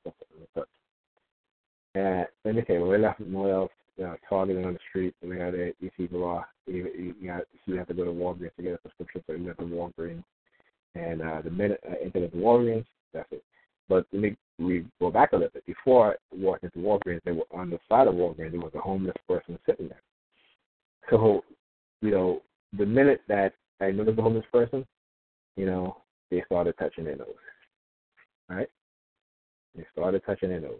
And 1.95 2.27
then 2.45 2.59
okay, 2.59 2.79
when 2.79 2.91
we 2.91 2.99
left 2.99 3.21
Modell's, 3.21 3.71
you 3.97 4.05
know, 4.05 4.17
targeting 4.29 4.65
on 4.65 4.75
the 4.75 4.81
street, 4.89 5.15
and 5.23 5.31
we 5.31 5.39
had 5.39 5.55
a 5.55 5.73
you 5.81 5.91
see 5.97 6.09
law. 6.11 6.45
You, 6.67 7.15
you 7.21 7.29
got 7.29 7.43
you 7.67 7.77
have 7.77 7.87
to 7.89 7.95
go 7.95 8.05
to 8.05 8.11
Walgreens 8.11 8.55
to 8.57 8.63
get 8.63 8.75
a 8.75 8.79
prescription, 8.79 9.23
so 9.27 9.35
you 9.35 9.45
went 9.45 9.59
to 9.59 9.65
Walgreens. 9.65 10.25
And 10.97 11.23
uh, 11.23 11.41
the 11.43 11.51
minute 11.51 11.81
I 11.89 12.05
entered 12.05 12.33
the 12.33 12.37
Walgreens, 12.37 12.87
that's 13.13 13.29
it. 13.31 13.45
But 13.89 14.07
let 14.13 14.23
me 14.23 14.37
we 14.59 14.85
go 15.01 15.11
back 15.11 15.33
a 15.33 15.37
little 15.37 15.51
bit. 15.53 15.67
Before 15.67 16.13
I 16.13 16.15
walked 16.33 16.65
into 16.65 16.79
Walgreens, 16.79 17.21
they 17.25 17.33
were 17.33 17.45
on 17.53 17.71
the 17.71 17.79
side 17.89 18.07
of 18.07 18.15
Walgreens. 18.15 18.53
There 18.53 18.61
was 18.61 18.73
a 18.75 18.81
homeless 18.81 19.17
person 19.29 19.59
sitting 19.67 19.89
there. 19.89 20.03
So, 21.11 21.45
you 22.01 22.11
know, 22.11 22.41
the 22.79 22.87
minute 22.87 23.23
that 23.29 23.53
I 23.81 23.91
noticed 23.91 24.17
the 24.17 24.23
homeless 24.23 24.45
person, 24.53 24.87
you 25.57 25.67
know, 25.67 25.99
they 26.31 26.43
started 26.47 26.75
touching 26.79 27.05
their 27.05 27.17
nose. 27.17 27.29
Right? 28.49 28.69
They 29.77 29.85
started 29.93 30.23
touching 30.25 30.51
their 30.51 30.61
nose. 30.61 30.79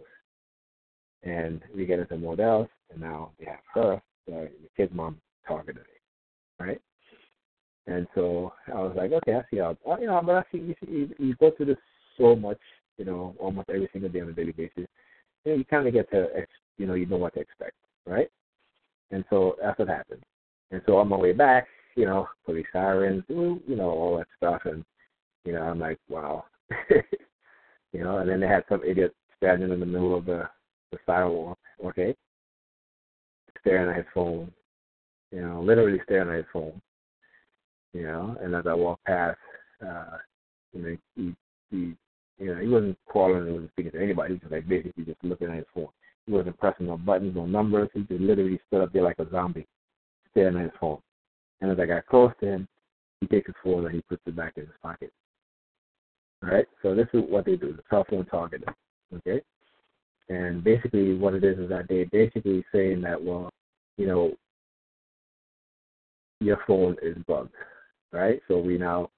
And 1.23 1.61
we 1.75 1.85
get 1.85 1.99
into 1.99 2.17
Modell's, 2.17 2.67
and 2.91 3.01
now 3.01 3.31
they 3.39 3.45
have 3.45 3.59
her, 3.73 4.01
the 4.27 4.49
kid's 4.77 4.93
mom, 4.93 5.19
targeted 5.47 5.83
me. 5.83 6.65
Right? 6.65 6.81
And 7.87 8.07
so 8.15 8.53
I 8.67 8.77
was 8.77 8.93
like, 8.95 9.11
okay, 9.11 9.35
I 9.35 9.41
see 9.51 9.57
how, 9.57 9.77
uh, 9.89 9.97
you 9.99 10.07
know, 10.07 10.21
but 10.25 10.35
I 10.35 10.43
see 10.51 10.57
you, 10.59 10.75
you, 10.87 11.15
you 11.19 11.35
go 11.35 11.51
through 11.51 11.67
this 11.67 11.77
so 12.17 12.35
much 12.35 12.59
you 12.97 13.05
know, 13.05 13.35
almost 13.39 13.69
every 13.69 13.89
single 13.91 14.09
day 14.09 14.21
on 14.21 14.29
a 14.29 14.33
daily 14.33 14.51
basis, 14.51 14.87
you, 15.43 15.51
know, 15.51 15.53
you 15.55 15.65
kind 15.65 15.87
of 15.87 15.93
get 15.93 16.09
to, 16.11 16.27
you 16.77 16.85
know, 16.85 16.93
you 16.93 17.05
know 17.05 17.17
what 17.17 17.33
to 17.33 17.39
expect, 17.39 17.75
right? 18.05 18.29
And 19.11 19.23
so 19.29 19.55
that's 19.61 19.77
what 19.79 19.87
happened. 19.87 20.23
And 20.71 20.81
so 20.85 20.97
on 20.97 21.07
my 21.07 21.17
way 21.17 21.31
back, 21.33 21.67
you 21.95 22.05
know, 22.05 22.27
police 22.45 22.65
sirens, 22.73 23.23
you 23.29 23.61
know, 23.67 23.89
all 23.89 24.17
that 24.17 24.27
stuff, 24.37 24.61
and 24.65 24.83
you 25.45 25.53
know, 25.53 25.61
I'm 25.61 25.79
like, 25.79 25.99
wow, 26.09 26.45
you 27.93 28.03
know. 28.03 28.17
And 28.17 28.29
then 28.29 28.39
they 28.39 28.47
had 28.47 28.65
some 28.67 28.83
idiot 28.83 29.15
standing 29.37 29.71
in 29.71 29.79
the 29.79 29.85
middle 29.85 30.17
of 30.17 30.25
the 30.25 30.49
the 30.91 30.97
sidewalk, 31.05 31.57
okay, 31.85 32.15
staring 33.61 33.89
at 33.89 33.97
his 33.97 34.05
phone, 34.13 34.51
you 35.31 35.41
know, 35.41 35.61
literally 35.61 35.99
staring 36.03 36.29
at 36.29 36.35
his 36.35 36.45
phone, 36.51 36.81
you 37.93 38.03
know. 38.03 38.37
And 38.41 38.53
as 38.55 38.65
I 38.67 38.73
walked 38.73 39.05
past, 39.05 39.37
uh, 39.85 40.17
you 40.73 40.81
know, 40.81 40.97
he 41.15 41.35
he 41.71 41.95
you 42.37 42.53
know, 42.53 42.61
he 42.61 42.67
wasn't 42.67 42.97
calling, 43.07 43.45
he 43.45 43.51
wasn't 43.51 43.71
speaking 43.71 43.91
to 43.91 44.01
anybody. 44.01 44.35
He 44.35 44.39
was 44.43 44.51
like 44.51 44.67
basically 44.67 45.05
just 45.05 45.23
looking 45.23 45.49
at 45.49 45.55
his 45.55 45.65
phone. 45.73 45.87
He 46.25 46.31
wasn't 46.31 46.59
pressing 46.59 46.87
no 46.87 46.97
buttons, 46.97 47.35
no 47.35 47.45
numbers. 47.45 47.89
He 47.93 48.01
just 48.01 48.21
literally 48.21 48.59
stood 48.67 48.81
up 48.81 48.91
there 48.91 49.03
like 49.03 49.19
a 49.19 49.29
zombie, 49.29 49.67
staring 50.31 50.57
at 50.57 50.63
his 50.63 50.71
phone. 50.79 50.99
And 51.61 51.71
as 51.71 51.79
I 51.79 51.85
got 51.85 52.07
close 52.07 52.31
to 52.41 52.45
him, 52.47 52.67
he 53.21 53.27
takes 53.27 53.47
his 53.47 53.55
phone 53.63 53.85
and 53.85 53.95
he 53.95 54.01
puts 54.01 54.21
it 54.25 54.35
back 54.35 54.53
in 54.57 54.63
his 54.63 54.75
pocket. 54.81 55.11
All 56.43 56.49
right. 56.49 56.65
So 56.81 56.93
this 56.95 57.07
is 57.13 57.23
what 57.27 57.45
they 57.45 57.55
do: 57.55 57.73
the 57.73 57.83
cell 57.89 58.05
phone 58.09 58.25
targeting. 58.25 58.67
Okay. 59.13 59.41
And 60.29 60.63
basically, 60.63 61.15
what 61.15 61.35
it 61.35 61.43
is 61.43 61.59
is 61.59 61.69
that 61.69 61.87
they're 61.87 62.07
basically 62.07 62.65
saying 62.73 63.01
that, 63.01 63.21
well, 63.21 63.49
you 63.97 64.07
know, 64.07 64.33
your 66.41 66.59
phone 66.67 66.95
is 67.01 67.15
bugged, 67.27 67.53
right? 68.11 68.41
So 68.47 68.57
we 68.57 68.77
now 68.77 69.09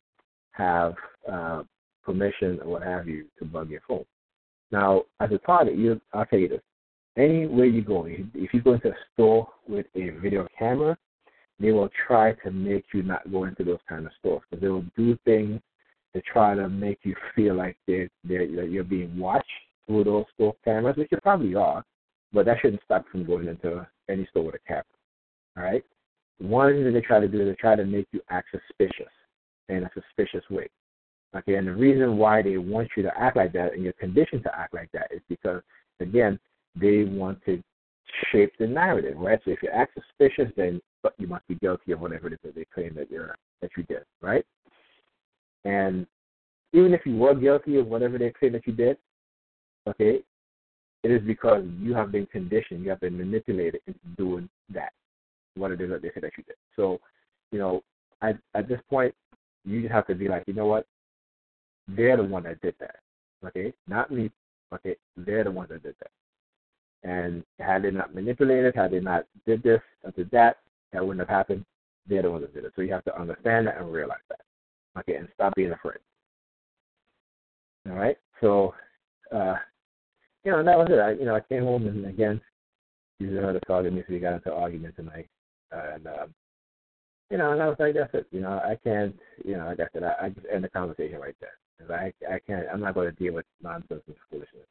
have 0.52 0.96
uh, 1.32 1.64
permission 2.08 2.60
or 2.64 2.72
what 2.72 2.84
have 2.84 3.08
you 3.08 3.26
to 3.38 3.46
bug 3.46 3.70
your 3.70 3.82
phone. 3.88 4.06
Now, 4.72 5.04
as 5.20 5.30
a 5.32 5.38
target, 5.40 5.78
you 5.78 6.02
I'll 6.14 6.26
tell 6.26 6.40
you 6.40 6.48
this: 6.48 6.62
anywhere 7.18 7.66
you 7.66 7.82
go, 7.82 8.06
if 8.08 8.54
you 8.54 8.62
go 8.62 8.74
into 8.74 8.90
a 8.90 8.96
store 9.14 9.48
with 9.68 9.86
a 9.96 10.10
video 10.22 10.48
camera, 10.58 10.98
they 11.60 11.72
will 11.72 11.90
try 12.08 12.34
to 12.44 12.52
make 12.52 12.86
you 12.94 13.04
not 13.04 13.30
go 13.32 13.44
into 13.44 13.64
those 13.64 13.80
kind 13.90 14.06
of 14.06 14.12
stores 14.20 14.42
because 14.50 14.62
they 14.62 14.70
will 14.70 14.86
do 14.96 15.18
things 15.26 15.60
to 16.16 16.22
try 16.22 16.56
to 16.56 16.70
make 16.70 17.00
you 17.04 17.16
feel 17.36 17.56
like 17.56 17.78
they're, 17.88 18.10
they're 18.24 18.44
you're 18.44 18.84
being 18.84 19.18
watched 19.20 19.46
through 19.86 20.06
those 20.06 20.26
store 20.36 20.56
cameras, 20.64 20.98
which 20.98 21.10
you 21.12 21.18
probably 21.22 21.56
are, 21.56 21.84
but 22.34 22.46
that 22.46 22.58
shouldn't 22.62 22.84
stop 22.84 23.06
from 23.12 23.26
going 23.26 23.48
into 23.48 23.88
any 24.10 24.26
store 24.30 24.46
with 24.46 24.56
a 24.56 24.68
camera. 24.68 24.84
All 25.58 25.64
right. 25.64 25.84
One 26.40 26.72
thing 26.72 26.94
they 26.94 27.02
try 27.02 27.20
to 27.20 27.28
do 27.28 27.42
is 27.42 27.48
they 27.48 27.56
try 27.56 27.76
to 27.76 27.86
make 27.86 28.08
you 28.12 28.22
act 28.30 28.50
suspicious 28.52 29.12
in 29.70 29.84
a 29.84 29.90
suspicious 29.94 30.48
way. 30.50 30.70
Okay, 31.38 31.56
and 31.56 31.68
the 31.68 31.74
reason 31.74 32.18
why 32.18 32.42
they 32.42 32.58
want 32.58 32.90
you 32.98 33.04
to 33.04 33.12
act 33.20 33.36
like 33.36 33.54
that 33.54 33.74
and 33.74 33.84
you're 33.84 33.94
conditioned 33.94 34.44
to 34.44 34.58
act 34.58 34.74
like 34.74 34.90
that 34.94 35.12
is 35.12 35.22
because, 35.30 35.62
again, 36.00 36.40
they 36.76 37.04
want 37.04 37.44
to 37.46 37.62
shape 38.32 38.54
the 38.58 38.66
narrative, 38.66 39.18
right? 39.18 39.40
So 39.46 39.52
if 39.52 39.62
you 39.62 39.70
act 39.70 39.94
suspicious, 39.94 40.52
then 40.56 40.82
you 41.18 41.28
must 41.28 41.48
be 41.48 41.56
guilty 41.56 41.92
of 41.92 42.00
whatever 42.02 42.28
it 42.28 42.34
is 42.34 42.40
that 42.44 42.56
they 42.56 42.66
claim 42.74 42.96
that 42.96 43.12
you're 43.12 43.36
that 43.62 43.72
you 43.78 43.84
did, 43.84 44.04
right? 44.22 44.46
And 45.64 46.08
even 46.74 46.94
if 46.94 47.02
you 47.06 47.16
were 47.16 47.36
guilty 47.36 47.78
of 47.78 47.88
whatever 47.88 48.18
they 48.18 48.32
claim 48.32 48.54
that 48.54 48.66
you 48.66 48.74
did, 48.74 48.98
okay, 49.88 50.22
it 51.04 51.12
is 51.12 51.22
because 51.22 51.64
you 51.80 51.94
have 51.94 52.12
been 52.12 52.26
conditioned, 52.28 52.84
you 52.84 52.90
have 52.90 53.00
been 53.00 53.18
manipulated 53.18 53.82
into 53.86 54.00
doing 54.18 54.50
that, 54.74 54.92
what 55.56 55.72
it 55.72 55.82
is 55.82 55.90
that 55.90 56.02
they 56.02 56.10
say 56.10 56.22
that 56.22 56.32
you 56.38 56.44
did. 56.44 56.56
So, 56.76 57.00
you 57.52 57.60
know, 57.60 57.84
at 58.22 58.38
at 58.56 58.68
this 58.68 58.80
point, 58.90 59.14
you 59.66 59.82
just 59.82 59.94
have 59.94 60.08
to 60.08 60.16
be 60.16 60.28
like, 60.28 60.44
you 60.48 60.54
know 60.54 60.66
what? 60.66 60.86
They're 61.88 62.18
the 62.18 62.24
one 62.24 62.44
that 62.44 62.62
did 62.62 62.76
that. 62.80 62.98
Okay? 63.46 63.74
Not 63.88 64.12
me. 64.12 64.32
Okay? 64.74 64.96
They're 65.16 65.44
the 65.44 65.52
ones 65.52 65.70
that 65.70 65.84
did 65.84 65.96
that. 66.00 66.12
And 67.10 67.44
had 67.60 67.84
they 67.84 67.92
not 67.92 68.14
manipulated, 68.14 68.76
had 68.76 68.92
they 68.92 69.00
not 69.00 69.26
did 69.46 69.64
this 69.64 69.82
or 70.04 70.12
did 70.12 70.30
that, 70.32 70.58
that 70.94 71.06
wouldn't 71.06 71.28
have 71.28 71.36
happened. 71.36 71.66
They're 72.08 72.24
the 72.24 72.32
ones 72.32 72.44
that 72.44 72.54
did 72.54 72.66
it. 72.66 72.74
So 72.76 72.82
you 72.82 72.94
have 72.94 73.06
to 73.06 73.20
understand 73.20 73.68
that 73.68 73.78
and 73.78 73.92
realize 73.92 74.18
that. 74.30 74.42
Okay, 75.00 75.16
and 75.16 75.28
stop 75.36 75.54
being 75.56 75.72
afraid. 75.72 76.00
All 77.90 77.96
right. 77.96 78.18
So, 78.42 78.74
uh, 79.34 79.56
you 80.44 80.52
know, 80.52 80.60
and 80.60 80.68
that 80.68 80.78
was 80.78 80.88
it. 80.90 81.00
I, 81.00 81.12
you 81.12 81.26
know, 81.26 81.36
I 81.36 81.42
came 81.42 81.64
home 81.64 81.88
and 81.88 82.06
again, 82.06 82.42
her 83.20 83.54
to 83.54 83.60
target 83.62 83.94
me, 83.94 84.04
so 84.08 84.14
we 84.14 84.20
got 84.20 84.34
into 84.34 84.54
argument 84.54 84.96
tonight. 84.96 85.28
Uh, 85.74 85.96
and 85.96 86.08
um, 86.08 86.34
you 87.30 87.38
know, 87.38 87.52
and 87.52 87.62
I 87.62 87.68
was 87.68 87.78
like, 87.80 87.94
that's 87.94 88.14
it. 88.14 88.28
You 88.32 88.42
know, 88.42 88.62
I 88.64 88.78
can't. 88.84 89.16
You 89.44 89.58
know, 89.58 89.66
like 89.66 89.80
I 89.80 89.88
said, 89.94 90.04
I, 90.04 90.26
I 90.26 90.30
just 90.30 90.46
end 90.54 90.64
the 90.64 90.70
conversation 90.70 91.20
right 91.20 91.36
there. 91.40 91.58
Cause 91.80 91.92
I 91.92 92.14
I 92.30 92.40
can't 92.40 92.66
I'm 92.72 92.82
not 92.82 92.96
going 92.96 93.10
to 93.10 93.24
deal 93.24 93.34
with 93.34 93.46
nonsense 93.62 94.02
and 94.08 94.16
foolishness, 94.30 94.68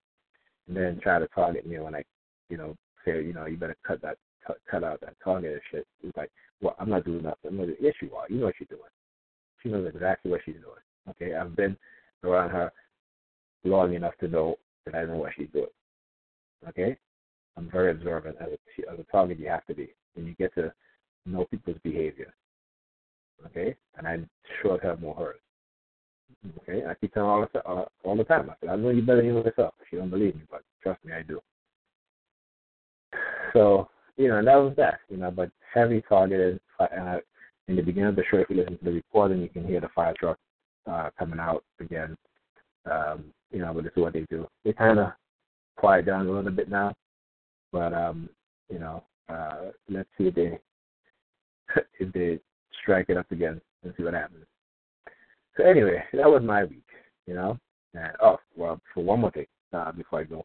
and 0.67 0.77
then 0.77 1.01
try 1.03 1.19
to 1.19 1.29
target 1.29 1.67
me 1.67 1.79
when 1.79 1.95
I, 1.95 2.05
you 2.49 2.57
know, 2.57 2.77
say 3.05 3.23
you 3.23 3.33
know 3.33 3.47
you 3.47 3.57
better 3.57 3.77
cut 3.87 4.03
that 4.03 4.19
cut, 4.47 4.59
cut 4.69 4.85
out 4.85 5.01
that 5.03 5.15
target 5.23 5.53
and 5.53 5.61
shit. 5.71 5.87
It's 6.03 6.17
like, 6.17 6.31
well, 6.61 6.75
I'm 6.79 6.91
not 6.91 7.05
doing 7.05 7.23
nothing. 7.23 7.51
I'm 7.51 7.59
like, 7.59 7.77
yes, 7.81 7.95
you 8.03 8.15
are. 8.15 8.27
You 8.29 8.39
know 8.39 8.47
what 8.47 8.55
you're 8.59 8.77
doing. 8.77 8.91
She 9.63 9.69
knows 9.69 9.89
exactly 9.93 10.31
what 10.31 10.41
she's 10.45 10.55
doing. 10.55 11.11
Okay, 11.11 11.35
I've 11.35 11.55
been 11.55 11.77
around 12.25 12.51
her 12.51 12.73
long 13.65 13.95
enough 13.95 14.15
to 14.21 14.29
know 14.29 14.57
that 14.85 14.95
I 14.95 15.05
know 15.05 15.17
what 15.17 15.33
she's 15.37 15.49
doing. 15.53 15.67
Okay, 16.69 16.97
I'm 17.57 17.71
very 17.71 17.93
observant 17.93 18.37
as 18.41 18.49
a 18.49 18.93
as 18.93 18.99
a 18.99 19.05
target. 19.13 19.39
You 19.39 19.49
have 19.49 19.65
to 19.67 19.75
be 19.75 19.91
when 20.15 20.27
you 20.27 20.35
get 20.35 20.55
to 20.55 20.73
know 21.25 21.45
people's 21.45 21.79
behavior. 21.85 22.35
Okay, 23.47 23.77
and 23.97 24.09
I'm 24.09 24.29
sure 24.61 24.81
have 24.83 25.01
more 25.01 25.15
hers. 25.15 25.41
Okay, 26.63 26.85
I 26.87 26.95
keep 26.95 27.13
telling 27.15 27.29
all 27.29 27.47
the 27.53 27.69
uh, 27.69 27.85
all 28.05 28.17
the 28.17 28.25
time. 28.25 28.51
I 28.51 28.55
said, 28.61 28.71
I 28.71 28.77
know 28.77 28.91
you 28.91 29.03
better 29.03 29.19
than 29.19 29.27
you 29.27 29.39
yourself. 29.39 29.75
She 29.89 29.97
don't 29.97 30.11
believe 30.11 30.35
me, 30.35 30.43
but 30.51 30.63
trust 30.83 31.05
me, 31.05 31.13
I 31.13 31.23
do. 31.23 31.41
So 33.53 33.89
you 34.17 34.29
know, 34.29 34.39
and 34.39 34.47
that 34.47 34.57
was 34.57 34.75
that. 34.77 35.01
You 35.09 35.19
know, 35.19 35.31
but 35.31 35.51
heavy 35.73 36.03
targeted. 36.09 36.61
Uh, 36.79 37.19
in 37.69 37.77
the 37.77 37.83
beginning 37.83 38.11
of 38.11 38.17
the 38.17 38.23
show, 38.31 38.39
if 38.39 38.51
you 38.51 38.57
listen 38.57 38.79
to 38.79 38.85
the 38.85 38.93
recording, 38.93 39.41
you 39.41 39.49
can 39.49 39.67
hear 39.67 39.81
the 39.81 39.89
fire 39.95 40.15
truck 40.19 40.39
uh, 40.87 41.11
coming 41.19 41.41
out 41.41 41.65
again. 41.81 42.17
Um, 42.91 43.25
you 43.51 43.59
know, 43.59 43.73
but 43.75 43.85
this 43.85 43.93
is 43.97 44.03
what 44.03 44.13
they 44.13 44.25
do. 44.31 44.47
They 44.65 44.73
kind 44.73 44.99
of 44.99 45.13
quiet 45.77 46.07
down 46.07 46.27
a 46.27 46.31
little 46.31 46.51
bit 46.51 46.69
now, 46.69 46.95
but 47.73 47.93
um, 47.93 48.29
you 48.71 48.79
know, 48.79 49.03
uh, 49.29 49.71
let's 49.89 50.09
see 50.17 50.25
if 50.25 50.35
they 50.35 50.59
if 51.99 52.13
they 52.13 52.39
strike 52.83 53.07
it 53.09 53.17
up 53.17 53.31
again 53.33 53.61
and 53.83 53.95
see 53.97 54.05
what 54.05 54.15
happens. 54.15 54.47
So 55.57 55.65
anyway, 55.65 56.03
that 56.13 56.29
was 56.29 56.43
my 56.43 56.65
week, 56.65 56.87
you 57.27 57.35
know. 57.35 57.59
And 57.95 58.13
oh, 58.23 58.39
well, 58.57 58.81
for 58.93 59.03
one 59.03 59.21
more 59.21 59.31
thing 59.31 59.47
uh, 59.73 59.93
before 59.93 60.21
I 60.21 60.25
go, 60.25 60.45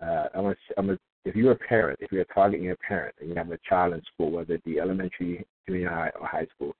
uh, 0.00 0.26
I'm 0.34 0.54
gonna, 0.76 0.98
if 1.24 1.36
you're 1.36 1.52
a 1.52 1.56
parent, 1.56 2.00
if 2.02 2.10
you're 2.10 2.24
targeting 2.24 2.70
a 2.70 2.76
parent 2.76 3.14
and 3.20 3.28
you 3.28 3.36
have 3.36 3.52
a 3.52 3.58
child 3.68 3.94
in 3.94 4.02
school, 4.12 4.32
whether 4.32 4.54
it 4.54 4.64
be 4.64 4.80
elementary, 4.80 5.46
junior 5.68 5.90
high, 5.90 6.10
or 6.20 6.26
high 6.26 6.46
school, 6.54 6.74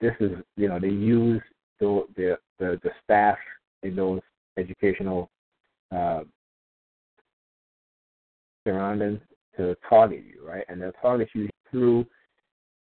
this 0.00 0.14
is, 0.20 0.30
you 0.56 0.68
know, 0.68 0.80
they 0.80 0.88
use 0.88 1.42
the 1.80 2.04
the 2.16 2.38
the, 2.58 2.80
the 2.82 2.90
staff 3.02 3.36
in 3.82 3.94
those 3.94 4.20
educational 4.56 5.28
uh, 5.94 6.20
surroundings 8.66 9.20
to 9.58 9.76
target 9.88 10.24
you, 10.26 10.46
right? 10.46 10.64
And 10.68 10.80
they'll 10.80 10.92
target 11.02 11.28
you 11.34 11.48
through 11.70 12.06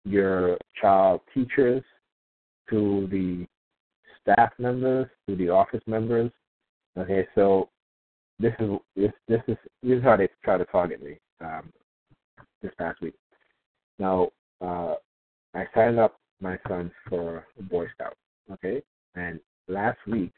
your 0.06 0.58
child 0.80 1.22
teachers, 1.34 1.84
to 2.70 3.08
the 3.12 3.46
staff 4.24 4.52
members, 4.60 5.08
to 5.28 5.36
the 5.36 5.50
office 5.50 5.82
members. 5.88 6.32
Okay, 6.98 7.28
so 7.36 7.70
this 8.40 8.54
is 8.60 8.70
this 8.96 9.12
this 9.28 9.42
is 9.48 9.58
this 9.84 9.98
is 9.98 10.04
how 10.04 10.18
they 10.18 10.28
try 10.44 10.58
to 10.58 10.66
target 10.66 11.02
me 11.04 11.18
um, 11.42 11.72
this 12.62 12.72
past 12.78 13.02
week. 13.02 13.16
Now, 14.00 14.30
uh, 14.62 14.96
I 15.54 15.66
signed 15.74 16.00
up 16.00 16.20
my 16.42 16.58
son 16.68 16.92
for 17.08 17.46
Boy 17.70 17.88
Scout. 17.94 18.16
Okay, 18.52 18.82
and 19.16 19.40
last 19.68 20.00
week 20.08 20.34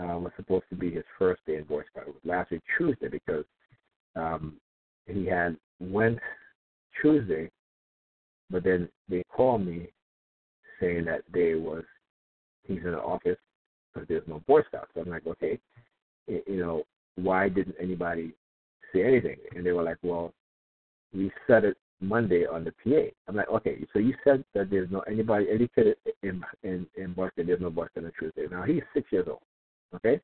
uh, 0.00 0.18
was 0.18 0.32
supposed 0.36 0.64
to 0.70 0.76
be 0.76 0.90
his 0.90 1.04
first 1.18 1.40
day 1.46 1.56
in 1.56 1.64
Boy 1.64 1.82
Scout. 1.90 2.08
It 2.08 2.14
was 2.14 2.22
last 2.24 2.50
week 2.50 2.62
Tuesday 2.78 3.08
because 3.08 3.44
um, 4.16 4.54
he 5.06 5.26
had 5.26 5.56
went 5.80 6.18
Tuesday, 7.00 7.50
but 8.50 8.64
then 8.64 8.88
they 9.08 9.22
called 9.34 9.66
me 9.66 9.88
saying 10.80 11.04
that 11.04 11.30
day 11.32 11.54
was 11.54 11.84
he's 12.70 12.84
in 12.84 12.92
the 12.92 12.98
office 12.98 13.36
because 13.92 14.08
there's 14.08 14.26
no 14.26 14.42
Boy 14.46 14.62
Scouts. 14.68 14.90
So 14.94 15.00
I'm 15.02 15.10
like, 15.10 15.26
okay, 15.26 15.58
you 16.26 16.60
know, 16.60 16.84
why 17.16 17.48
didn't 17.48 17.76
anybody 17.80 18.32
say 18.92 19.04
anything? 19.04 19.36
And 19.54 19.64
they 19.64 19.72
were 19.72 19.82
like, 19.82 19.98
well, 20.02 20.32
we 21.12 21.30
said 21.46 21.64
it 21.64 21.76
Monday 22.00 22.46
on 22.46 22.64
the 22.64 22.72
PA. 22.72 23.10
I'm 23.28 23.36
like, 23.36 23.48
okay, 23.48 23.84
so 23.92 23.98
you 23.98 24.14
said 24.24 24.44
that 24.54 24.70
there's 24.70 24.90
no 24.90 25.00
anybody, 25.00 25.46
any 25.52 25.68
kid 25.74 25.96
in 26.22 26.42
in 26.62 26.86
in 26.96 27.12
Boston, 27.12 27.46
there's 27.46 27.60
no 27.60 27.70
Boston 27.70 28.06
on 28.06 28.12
Tuesday. 28.18 28.46
Now 28.50 28.62
he's 28.62 28.82
six 28.94 29.10
years 29.12 29.26
old, 29.28 29.40
okay? 29.94 30.20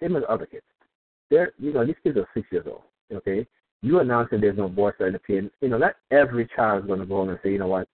Same 0.00 0.16
as 0.16 0.22
other 0.28 0.46
kids. 0.46 0.64
They're, 1.30 1.52
you 1.58 1.72
know, 1.72 1.84
these 1.84 1.96
kids 2.02 2.16
are 2.16 2.28
six 2.34 2.46
years 2.50 2.66
old, 2.66 2.82
okay? 3.12 3.46
You 3.82 4.00
announcing 4.00 4.40
there's 4.40 4.56
no 4.56 4.68
Boy 4.68 4.92
Scout 4.92 5.08
in 5.08 5.12
the 5.14 5.18
PA, 5.18 5.48
you 5.60 5.68
know, 5.68 5.78
not 5.78 5.96
every 6.10 6.48
child 6.54 6.82
is 6.82 6.86
going 6.86 7.00
to 7.00 7.06
go 7.06 7.16
home 7.16 7.30
and 7.30 7.38
say, 7.42 7.50
you 7.52 7.58
know 7.58 7.66
what, 7.66 7.88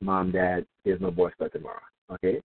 mom, 0.00 0.30
dad, 0.30 0.66
there's 0.84 1.00
no 1.00 1.10
Boy 1.10 1.30
Scout 1.30 1.52
tomorrow, 1.52 1.80
okay? 2.12 2.40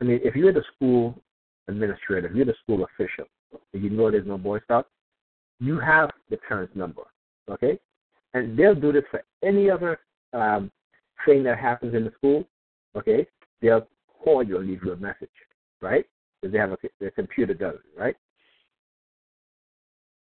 I 0.00 0.04
mean, 0.04 0.20
if 0.22 0.36
you're 0.36 0.52
the 0.52 0.64
school 0.74 1.20
administrator, 1.68 2.28
if 2.28 2.34
you're 2.34 2.44
the 2.44 2.54
school 2.62 2.84
official, 2.84 3.24
and 3.72 3.82
you 3.82 3.90
know 3.90 4.10
there's 4.10 4.26
no 4.26 4.38
Boy 4.38 4.60
Scout, 4.60 4.86
you 5.60 5.78
have 5.80 6.10
the 6.30 6.36
parent's 6.36 6.74
number, 6.76 7.02
okay? 7.50 7.78
And 8.34 8.58
they'll 8.58 8.74
do 8.74 8.92
this 8.92 9.04
for 9.10 9.22
any 9.42 9.70
other 9.70 9.98
um, 10.32 10.70
thing 11.26 11.42
that 11.44 11.58
happens 11.58 11.94
in 11.94 12.04
the 12.04 12.12
school, 12.16 12.44
okay? 12.96 13.26
They'll 13.60 13.86
call 14.22 14.42
you 14.42 14.58
and 14.58 14.68
leave 14.68 14.84
you 14.84 14.92
a 14.92 14.96
message, 14.96 15.28
right? 15.80 16.04
Because 16.40 16.52
they 16.52 16.58
have 16.58 16.72
a 16.72 16.76
their 17.00 17.10
computer 17.10 17.54
does 17.54 17.74
it, 17.74 18.00
right? 18.00 18.14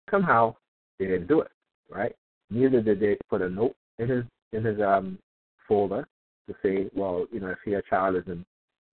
Somehow 0.09 0.55
they 0.97 1.05
didn't 1.05 1.27
do 1.27 1.41
it, 1.41 1.51
right? 1.89 2.15
Neither 2.49 2.81
did 2.81 2.99
they 2.99 3.17
put 3.29 3.41
a 3.41 3.49
note 3.49 3.75
in 3.99 4.09
his 4.09 4.23
in 4.53 4.63
his 4.63 4.79
um 4.79 5.19
folder 5.67 6.07
to 6.47 6.55
say, 6.63 6.89
well, 6.95 7.27
you 7.31 7.39
know, 7.39 7.49
if 7.49 7.57
your 7.65 7.81
child 7.83 8.15
is 8.15 8.23
in 8.27 8.45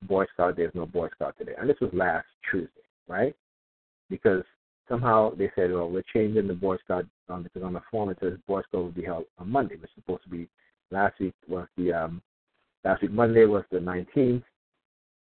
Boy 0.07 0.25
Scout, 0.33 0.57
there's 0.57 0.75
no 0.75 0.87
Boy 0.87 1.09
Scout 1.15 1.35
today. 1.39 1.53
And 1.59 1.69
this 1.69 1.81
was 1.81 1.91
last 1.93 2.27
Tuesday, 2.51 2.69
right? 3.09 3.35
Because 4.11 4.43
somehow 4.89 5.35
they 5.35 5.51
said, 5.55 5.73
well, 5.73 5.91
we're 5.91 6.03
changing 6.13 6.47
the 6.47 6.55
Boy 6.55 6.77
Scout 6.85 7.07
um, 7.29 7.43
because 7.43 7.63
on 7.63 7.73
the 7.73 7.83
form 7.91 8.11
it 8.11 8.19
says 8.21 8.35
Boy 8.47 8.61
Scout 8.69 8.83
will 8.83 8.91
be 8.91 9.05
held 9.05 9.25
on 9.39 9.51
Monday, 9.51 9.77
which 9.77 9.91
is 9.97 10.03
supposed 10.03 10.25
to 10.25 10.31
be 10.31 10.49
last 10.91 11.19
week 11.21 11.35
was 11.49 11.67
the 11.77 11.93
um 11.93 12.23
last 12.85 13.03
week 13.03 13.11
Monday 13.11 13.47
was 13.47 13.65
the 13.71 13.79
19th, 13.79 14.43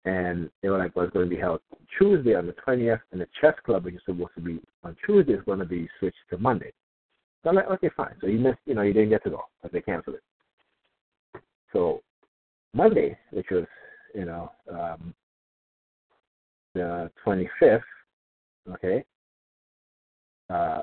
and 0.04 0.50
they 0.62 0.68
were 0.68 0.78
like, 0.78 0.96
well, 0.96 1.04
it's 1.04 1.14
going 1.14 1.28
to 1.28 1.34
be 1.34 1.40
held 1.40 1.60
Tuesday 1.98 2.34
on 2.34 2.46
the 2.46 2.54
20th, 2.66 3.00
and 3.12 3.20
the 3.20 3.28
chess 3.40 3.54
club, 3.64 3.84
which 3.84 3.94
is 3.94 4.00
supposed 4.06 4.34
to 4.34 4.40
be 4.40 4.60
on 4.82 4.96
Tuesday, 5.06 5.34
is 5.34 5.44
going 5.44 5.58
to 5.58 5.64
be 5.64 5.88
switched 5.98 6.16
to 6.30 6.38
Monday. 6.38 6.72
So 7.42 7.50
I'm 7.50 7.56
like, 7.56 7.68
okay, 7.68 7.90
fine. 7.96 8.14
So 8.20 8.26
you 8.26 8.38
missed, 8.38 8.58
you 8.66 8.74
know, 8.74 8.82
you 8.82 8.92
didn't 8.92 9.10
get 9.10 9.22
to 9.24 9.30
go, 9.30 9.42
but 9.62 9.72
they 9.72 9.80
canceled 9.80 10.16
it. 10.16 11.42
So 11.72 12.00
Monday, 12.74 13.18
which 13.32 13.46
was, 13.50 13.64
you 14.14 14.24
know, 14.24 14.52
um, 14.70 15.14
the 16.74 17.10
25th, 17.24 17.82
okay, 18.72 19.04
uh, 20.50 20.82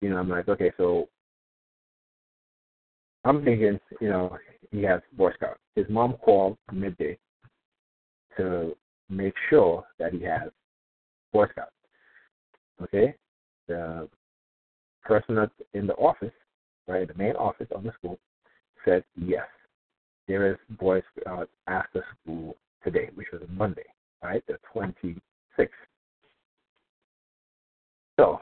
you 0.00 0.10
know, 0.10 0.18
I'm 0.18 0.28
like, 0.28 0.48
okay, 0.48 0.72
so 0.76 1.08
I'm 3.24 3.44
thinking, 3.44 3.80
you 4.00 4.08
know, 4.08 4.36
he 4.70 4.82
has 4.82 5.00
Boy 5.16 5.32
Scout. 5.34 5.58
His 5.76 5.86
mom 5.88 6.14
called 6.14 6.58
midday 6.72 7.18
to 8.36 8.76
make 9.08 9.34
sure 9.48 9.84
that 9.98 10.12
he 10.12 10.22
has 10.22 10.50
Boy 11.32 11.46
Scout. 11.52 11.70
Okay? 12.82 13.14
The 13.68 14.08
person 15.04 15.36
that's 15.36 15.52
in 15.72 15.86
the 15.86 15.94
office, 15.94 16.32
right, 16.86 17.08
the 17.08 17.14
main 17.14 17.36
office 17.36 17.68
on 17.74 17.84
the 17.84 17.92
school, 17.92 18.18
said 18.84 19.04
yes. 19.16 19.46
There 20.26 20.50
is 20.50 20.56
Boy 20.78 21.02
Scout 21.20 21.50
after 21.66 22.04
school 22.22 22.56
today, 22.82 23.10
which 23.14 23.28
was 23.32 23.42
Monday, 23.50 23.84
right, 24.22 24.42
the 24.46 24.58
26th. 24.74 25.68
So 28.18 28.40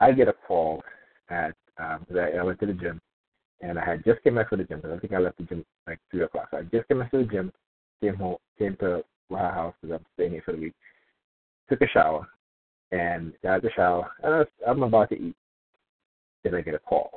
I 0.00 0.12
get 0.12 0.28
a 0.28 0.34
call 0.46 0.82
at 1.28 1.54
um, 1.78 2.06
I 2.10 2.42
went 2.42 2.58
to 2.60 2.66
the 2.66 2.72
gym 2.72 3.00
and 3.60 3.78
I 3.78 3.84
had 3.84 4.04
just 4.04 4.22
came 4.22 4.36
back 4.36 4.48
from 4.48 4.58
the 4.58 4.64
gym. 4.64 4.80
I 4.84 4.98
think 4.98 5.12
I 5.12 5.18
left 5.18 5.38
the 5.38 5.44
gym 5.44 5.64
like 5.86 5.98
three 6.10 6.22
o'clock. 6.22 6.48
So 6.50 6.58
I 6.58 6.62
just 6.62 6.88
came 6.88 7.00
back 7.00 7.10
to 7.10 7.18
the 7.18 7.24
gym, 7.24 7.52
came 8.00 8.16
home, 8.16 8.36
came 8.58 8.76
to 8.80 9.04
my 9.30 9.40
house 9.40 9.74
because 9.80 9.98
I'm 9.98 10.06
staying 10.14 10.32
here 10.32 10.42
for 10.44 10.52
the 10.52 10.60
week. 10.60 10.74
Took 11.68 11.82
a 11.82 11.88
shower 11.88 12.26
and 12.92 13.32
got 13.42 13.56
out 13.56 13.62
the 13.62 13.70
shower. 13.76 14.10
And 14.22 14.34
I 14.34 14.38
was, 14.38 14.46
I'm 14.66 14.82
about 14.82 15.10
to 15.10 15.16
eat. 15.16 15.36
Then 16.44 16.54
I 16.54 16.62
get 16.62 16.74
a 16.74 16.78
call. 16.78 17.10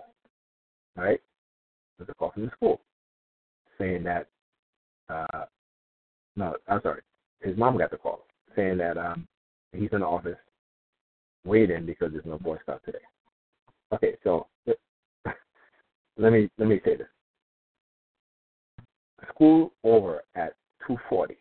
All 0.98 1.06
right, 1.06 1.14
it 1.14 2.00
was 2.00 2.10
a 2.10 2.14
call 2.16 2.32
from 2.32 2.46
the 2.46 2.52
school 2.52 2.82
saying 3.82 4.04
that. 4.04 4.28
Uh, 5.10 5.46
no, 6.36 6.56
I'm 6.67 6.82
sorry. 6.82 7.02
His 7.41 7.58
mom 7.58 7.78
got 7.78 7.91
the 7.91 7.98
call 7.98 8.26
saying 8.56 8.78
that 8.78 8.98
um, 8.98 9.28
he's 9.74 9.89
in 9.91 10.02
the 10.02 10.06
office 10.06 10.38
waiting 11.46 11.86
because 11.86 12.12
there's 12.12 12.26
no 12.26 12.38
Boy 12.38 12.58
Scout 12.62 12.82
today. 12.86 13.00
Okay, 13.94 14.15
so 14.24 14.48
let 16.17 16.32
me 16.32 16.50
let 16.58 16.67
me 16.70 16.80
say 16.86 16.98
this. 16.98 17.08
School 19.34 19.74
over 19.84 20.22
at 20.36 20.54
two 20.88 20.98
forty. 21.10 21.38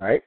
Right? 0.00 0.22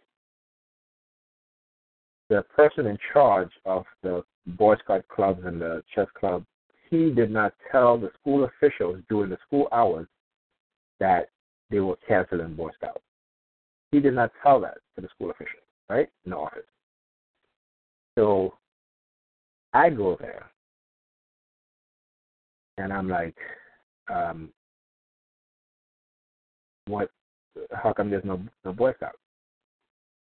The 2.29 2.43
person 2.55 2.87
in 2.87 2.97
charge 3.13 3.51
of 3.65 3.85
the 4.03 4.23
Boy 4.45 4.75
Scout 4.83 5.05
clubs 5.07 5.41
and 5.45 5.61
the 5.61 5.83
chess 5.95 6.07
club, 6.19 6.45
he 6.89 7.11
did 7.11 7.31
not 7.31 7.53
tell 7.71 7.97
the 7.97 8.11
school 8.19 8.45
officials 8.45 8.99
during 9.09 9.29
the 9.29 9.37
school 9.47 9.67
hours 9.71 10.07
that 11.01 11.29
they 11.71 11.79
were 11.79 11.97
canceling 12.07 12.53
Boy 12.53 12.69
Scouts. 12.77 13.01
He 13.91 13.99
did 13.99 14.13
not 14.13 14.31
tell 14.41 14.61
that 14.61 14.77
to 14.95 15.01
the 15.01 15.09
school 15.09 15.31
officials, 15.31 15.63
right? 15.89 16.07
In 16.25 16.31
the 16.31 16.37
office. 16.37 16.61
So 18.17 18.53
I 19.73 19.89
go 19.89 20.15
there 20.19 20.45
and 22.77 22.93
I'm 22.93 23.09
like, 23.09 23.35
um, 24.13 24.49
what? 26.87 27.09
How 27.73 27.91
come 27.91 28.09
there's 28.09 28.23
no 28.23 28.39
no 28.63 28.71
Boy 28.71 28.93
Scout? 28.93 29.15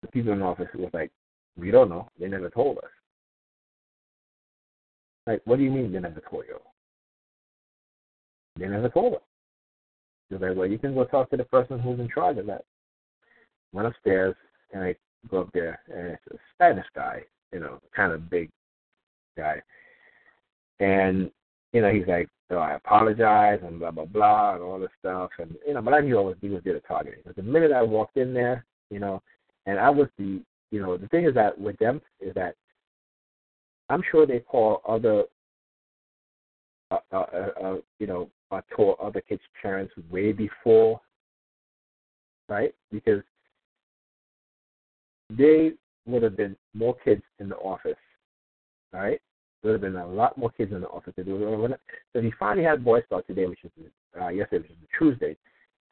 The 0.03 0.09
people 0.09 0.33
in 0.33 0.41
the 0.41 0.47
office 0.47 0.69
was 0.75 0.91
like, 0.93 1.11
we 1.59 1.71
don't 1.71 1.91
know. 1.91 2.09
They 2.19 2.27
never 2.27 2.51
told 2.51 2.79
us. 2.79 2.91
Like, 5.27 5.43
what 5.45 5.59
do 5.59 5.62
you 5.62 5.71
mean 5.71 5.93
they 5.93 6.01
never 6.01 6.23
told 6.29 6.45
you? 6.49 6.59
They 8.59 8.67
never 8.67 8.89
told 8.89 9.15
us. 9.15 9.21
Like, 10.31 10.57
well, 10.57 10.66
you 10.66 10.79
can 10.79 10.95
go 10.95 11.05
talk 11.05 11.31
to 11.31 11.37
the 11.37 11.45
person 11.45 11.79
who's 11.79 12.01
in 12.01 12.09
charge 12.12 12.39
of 12.39 12.47
that. 12.47 12.64
Went 13.72 13.89
upstairs 13.89 14.35
and 14.72 14.83
I 14.83 14.97
go 15.31 15.43
up 15.43 15.51
there 15.53 15.81
and 15.89 16.09
it's 16.09 16.22
a 16.33 16.37
Spanish 16.55 16.87
guy, 16.95 17.22
you 17.53 17.61
know, 17.61 17.81
kind 17.95 18.12
of 18.12 18.31
big 18.31 18.51
guy. 19.37 19.62
And, 20.81 21.31
you 21.72 21.83
know, 21.83 21.93
he's 21.93 22.07
like, 22.07 22.29
so 22.51 22.59
I 22.59 22.75
apologize 22.75 23.61
and 23.64 23.79
blah 23.79 23.91
blah 23.91 24.05
blah 24.05 24.55
and 24.55 24.62
all 24.62 24.79
this 24.79 24.91
stuff 24.99 25.31
and 25.39 25.57
you 25.66 25.75
know, 25.75 25.83
but 25.83 25.95
I 25.95 26.01
knew 26.01 26.18
I 26.18 26.22
was 26.22 26.37
he 26.41 26.51
was 26.51 26.62
there 26.64 26.75
to 26.75 26.81
target 26.81 27.22
But 27.25 27.37
the 27.37 27.43
minute 27.43 27.72
I 27.72 27.83
walked 27.83 28.16
in 28.16 28.35
there, 28.35 28.66
you 28.91 28.99
know, 28.99 29.22
and 29.66 29.79
I 29.79 29.89
was 29.89 30.09
the 30.18 30.43
you 30.70 30.81
know, 30.81 30.97
the 30.97 31.09
thing 31.09 31.25
is 31.25 31.35
that 31.35 31.59
with 31.59 31.79
them 31.79 32.03
is 32.20 32.35
that 32.35 32.55
I'm 33.89 34.03
sure 34.11 34.27
they 34.27 34.41
call 34.41 34.83
other 34.87 35.25
uh, 36.91 36.99
uh, 37.12 37.16
uh, 37.16 37.64
uh 37.64 37.77
you 37.99 38.07
know, 38.07 38.29
uh, 38.55 38.61
told 38.77 38.97
other 39.01 39.21
kids' 39.21 39.43
parents 39.63 39.93
way 40.11 40.33
before 40.33 41.01
right? 42.49 42.75
Because 42.91 43.23
they 45.31 45.73
would 46.07 46.23
have 46.23 46.37
been 46.37 46.57
more 46.75 46.97
kids 47.05 47.23
in 47.39 47.49
the 47.49 47.57
office, 47.57 47.97
right? 48.93 49.21
There 49.63 49.73
would 49.73 49.83
have 49.83 49.93
been 49.93 50.01
a 50.01 50.07
lot 50.07 50.37
more 50.37 50.51
kids 50.51 50.73
in 50.73 50.81
the 50.83 50.89
office. 50.89 51.15
So 51.17 52.21
he 52.21 52.33
finally 52.39 52.65
had 52.65 52.85
Boy 52.85 53.01
Scout 53.03 53.27
today, 53.27 53.47
which 53.47 53.65
is 53.65 53.71
uh, 54.21 54.29
yesterday, 54.29 54.69
which 54.69 54.71
is 54.71 54.89
Tuesday, 54.99 55.37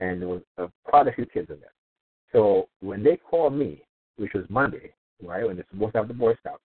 and 0.00 0.20
there 0.20 0.28
was 0.28 0.42
uh, 0.58 0.66
quite 0.84 1.08
a 1.08 1.12
few 1.12 1.26
kids 1.26 1.48
in 1.50 1.58
there. 1.60 1.72
So 2.32 2.68
when 2.80 3.02
they 3.02 3.16
called 3.16 3.54
me, 3.54 3.82
which 4.16 4.32
was 4.34 4.44
Monday, 4.48 4.92
right, 5.22 5.46
when 5.46 5.56
they're 5.56 5.66
supposed 5.70 5.92
to 5.92 5.98
have 5.98 6.08
the 6.08 6.14
Boy 6.14 6.34
Scout, 6.40 6.60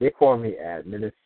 they 0.00 0.10
called 0.10 0.42
me 0.42 0.56
at 0.58 0.86
minutes 0.86 1.16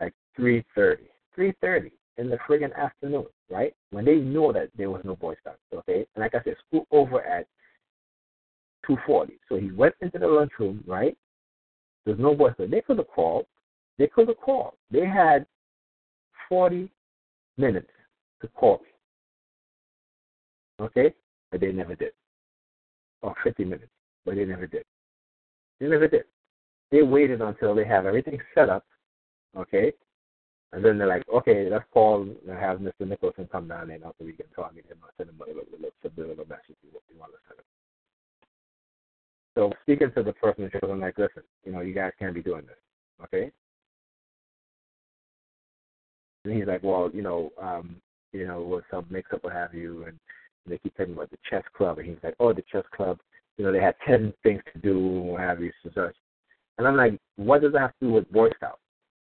like 0.00 0.14
three 0.36 0.64
thirty, 0.74 1.04
three 1.34 1.52
thirty 1.60 1.92
in 2.20 2.28
the 2.28 2.36
friggin' 2.46 2.74
afternoon, 2.76 3.24
right? 3.48 3.74
When 3.90 4.04
they 4.04 4.16
know 4.16 4.52
that 4.52 4.68
there 4.76 4.90
was 4.90 5.00
no 5.04 5.16
Boy 5.16 5.34
Scouts, 5.40 5.58
okay? 5.74 6.06
And 6.14 6.22
like 6.22 6.34
I 6.34 6.42
said, 6.44 6.56
school 6.68 6.86
over 6.90 7.22
at 7.24 7.46
240. 8.86 9.38
So 9.48 9.56
he 9.56 9.72
went 9.72 9.94
into 10.02 10.18
the 10.18 10.28
lunchroom, 10.28 10.84
right? 10.86 11.16
There's 12.04 12.18
no 12.18 12.34
Boy 12.34 12.52
Scouts. 12.52 12.70
They 12.70 12.82
could 12.82 12.98
have 12.98 13.08
called. 13.08 13.46
They 13.98 14.06
could 14.06 14.28
have 14.28 14.36
called. 14.36 14.74
They 14.90 15.06
had 15.06 15.46
40 16.48 16.90
minutes 17.56 17.90
to 18.42 18.48
call 18.48 18.80
me, 20.78 20.86
okay? 20.86 21.14
But 21.50 21.60
they 21.60 21.72
never 21.72 21.94
did. 21.94 22.12
Or 23.22 23.34
50 23.42 23.64
minutes, 23.64 23.90
but 24.26 24.34
they 24.34 24.44
never 24.44 24.66
did. 24.66 24.84
They 25.80 25.86
never 25.86 26.06
did. 26.06 26.24
They 26.90 27.02
waited 27.02 27.40
until 27.40 27.74
they 27.74 27.86
have 27.86 28.04
everything 28.04 28.38
set 28.54 28.68
up, 28.68 28.84
okay? 29.56 29.92
And 30.72 30.84
then 30.84 30.98
they're 30.98 31.08
like, 31.08 31.28
okay, 31.28 31.68
let's 31.68 31.84
call 31.92 32.22
and 32.22 32.58
have 32.58 32.78
Mr. 32.78 33.06
Nicholson 33.06 33.48
come 33.50 33.66
down 33.66 33.90
and 33.90 34.04
after 34.04 34.24
we 34.24 34.32
can 34.32 34.46
talk 34.54 34.70
to 34.70 34.76
him. 34.76 34.98
I'll 35.02 35.10
send 35.16 35.30
him 35.30 35.40
a 35.40 35.46
little, 35.48 35.64
little, 35.72 35.90
little 36.16 36.46
message 36.48 36.76
what 36.92 37.02
you 37.12 37.18
want 37.18 37.32
to 37.32 37.38
send 37.48 37.58
him. 37.58 37.64
So 39.56 39.72
speaking 39.82 40.12
to 40.16 40.22
the 40.22 40.32
person, 40.34 40.70
I'm 40.82 41.00
like, 41.00 41.18
listen, 41.18 41.42
you 41.64 41.72
know, 41.72 41.80
you 41.80 41.92
guys 41.92 42.12
can't 42.18 42.34
be 42.34 42.42
doing 42.42 42.66
this, 42.66 42.76
okay? 43.24 43.50
And 46.44 46.54
he's 46.54 46.66
like, 46.66 46.82
well, 46.84 47.10
you 47.12 47.22
know, 47.22 47.50
um, 47.60 47.96
you 48.32 48.46
know, 48.46 48.62
with 48.62 48.84
some 48.90 49.06
mix 49.10 49.32
up, 49.32 49.42
what 49.42 49.52
have 49.52 49.74
you, 49.74 50.04
and 50.04 50.18
they 50.66 50.78
keep 50.78 50.96
talking 50.96 51.14
about 51.14 51.30
the 51.30 51.38
chess 51.50 51.64
club, 51.76 51.98
and 51.98 52.06
he's 52.06 52.16
like, 52.22 52.34
oh, 52.38 52.52
the 52.52 52.62
chess 52.70 52.84
club, 52.94 53.18
you 53.58 53.64
know, 53.64 53.72
they 53.72 53.80
had 53.80 53.96
ten 54.06 54.32
things 54.42 54.62
to 54.72 54.78
do, 54.78 54.98
what 54.98 55.40
have 55.40 55.60
you, 55.60 55.72
such. 55.94 56.14
And 56.78 56.86
I'm 56.86 56.96
like, 56.96 57.18
what 57.36 57.60
does 57.60 57.72
that 57.72 57.80
have 57.80 57.98
to 58.00 58.06
do 58.06 58.12
with 58.12 58.30
Boy 58.32 58.50
Scouts? 58.56 58.80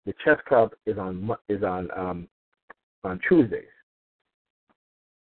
The 0.07 0.15
chess 0.25 0.39
club 0.49 0.73
is 0.87 0.99
on 0.99 1.31
is 1.49 1.63
on 1.63 1.89
um 1.97 2.29
on 3.05 3.21
Tuesdays. 3.29 3.65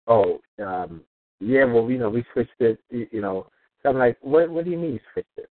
Oh, 0.06 0.40
um, 0.64 1.02
yeah, 1.40 1.64
well, 1.64 1.90
you 1.90 1.98
know, 1.98 2.08
we 2.08 2.24
switched 2.32 2.60
it, 2.60 2.80
you 2.90 3.20
know. 3.20 3.46
So 3.82 3.90
I'm 3.90 3.98
like, 3.98 4.16
what 4.20 4.48
what 4.50 4.64
do 4.64 4.70
you 4.70 4.78
mean 4.78 4.94
you 4.94 5.00
switched 5.12 5.36
it? 5.36 5.50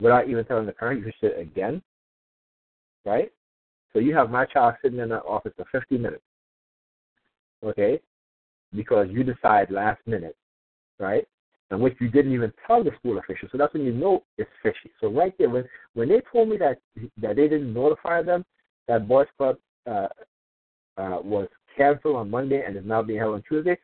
Without 0.00 0.28
even 0.28 0.44
telling 0.44 0.66
the 0.66 0.72
parent, 0.72 1.00
you 1.04 1.12
switched 1.18 1.34
it 1.36 1.40
again, 1.40 1.82
right? 3.04 3.30
So 3.92 4.00
you 4.00 4.14
have 4.16 4.30
my 4.30 4.44
child 4.44 4.74
sitting 4.82 4.98
in 4.98 5.10
the 5.10 5.22
office 5.22 5.52
for 5.56 5.66
50 5.70 5.98
minutes, 5.98 6.22
okay? 7.64 8.00
Because 8.74 9.06
you 9.10 9.22
decide 9.22 9.70
last 9.70 10.00
minute, 10.06 10.36
right? 10.98 11.28
And 11.70 11.80
which 11.80 11.96
you 12.00 12.08
didn't 12.08 12.32
even 12.32 12.52
tell 12.66 12.84
the 12.84 12.90
school 12.98 13.18
official. 13.18 13.48
So 13.50 13.58
that's 13.58 13.72
when 13.74 13.84
you 13.84 13.92
know 13.92 14.22
it's 14.38 14.50
fishy. 14.62 14.90
So 15.00 15.08
right 15.08 15.32
there, 15.38 15.50
when 15.50 15.64
when 15.94 16.08
they 16.08 16.20
told 16.32 16.48
me 16.48 16.56
that 16.58 16.78
that 17.20 17.36
they 17.36 17.48
didn't 17.48 17.72
notify 17.72 18.22
them 18.22 18.44
that 18.88 19.08
Boys 19.08 19.26
Club 19.36 19.56
uh, 19.86 20.08
uh, 20.98 21.18
was 21.22 21.48
canceled 21.76 22.16
on 22.16 22.30
Monday 22.30 22.62
and 22.64 22.76
is 22.76 22.84
now 22.84 23.02
being 23.02 23.18
held 23.18 23.34
on 23.34 23.42
Tuesday, 23.48 23.78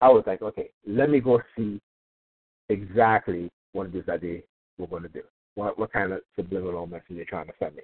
I 0.00 0.08
was 0.08 0.24
like, 0.26 0.42
okay, 0.42 0.70
let 0.86 1.10
me 1.10 1.20
go 1.20 1.40
see 1.56 1.80
exactly 2.68 3.50
what 3.72 3.88
it 3.88 3.94
is 3.94 4.06
that 4.06 4.20
they 4.20 4.42
were 4.78 4.86
going 4.86 5.02
to 5.02 5.08
do. 5.08 5.22
What 5.54 5.78
what 5.78 5.92
kind 5.92 6.12
of 6.12 6.20
subliminal 6.36 6.86
message 6.86 7.04
they're 7.10 7.24
trying 7.24 7.46
to 7.46 7.52
send 7.58 7.76
me. 7.76 7.82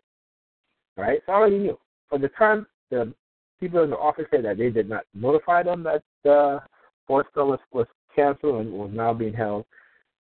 All 0.97 1.05
right, 1.05 1.21
so 1.27 1.33
I 1.33 1.37
already 1.37 1.59
knew. 1.59 1.79
From 2.09 2.23
the 2.23 2.29
time 2.29 2.67
the 2.91 3.13
people 3.59 3.83
in 3.83 3.91
the 3.91 3.97
office 3.97 4.27
said 4.31 4.45
that 4.45 4.59
they 4.59 4.71
did 4.71 4.89
not 4.89 5.05
notify 5.15 5.63
them 5.63 5.83
that 5.83 6.03
the 6.25 6.61
Boys 7.09 7.25
Club 7.35 7.49
was, 7.49 7.59
was 7.73 7.87
canceled 8.17 8.63
and 8.63 8.73
was 8.73 8.91
now 8.93 9.15
being 9.15 9.35
held 9.35 9.65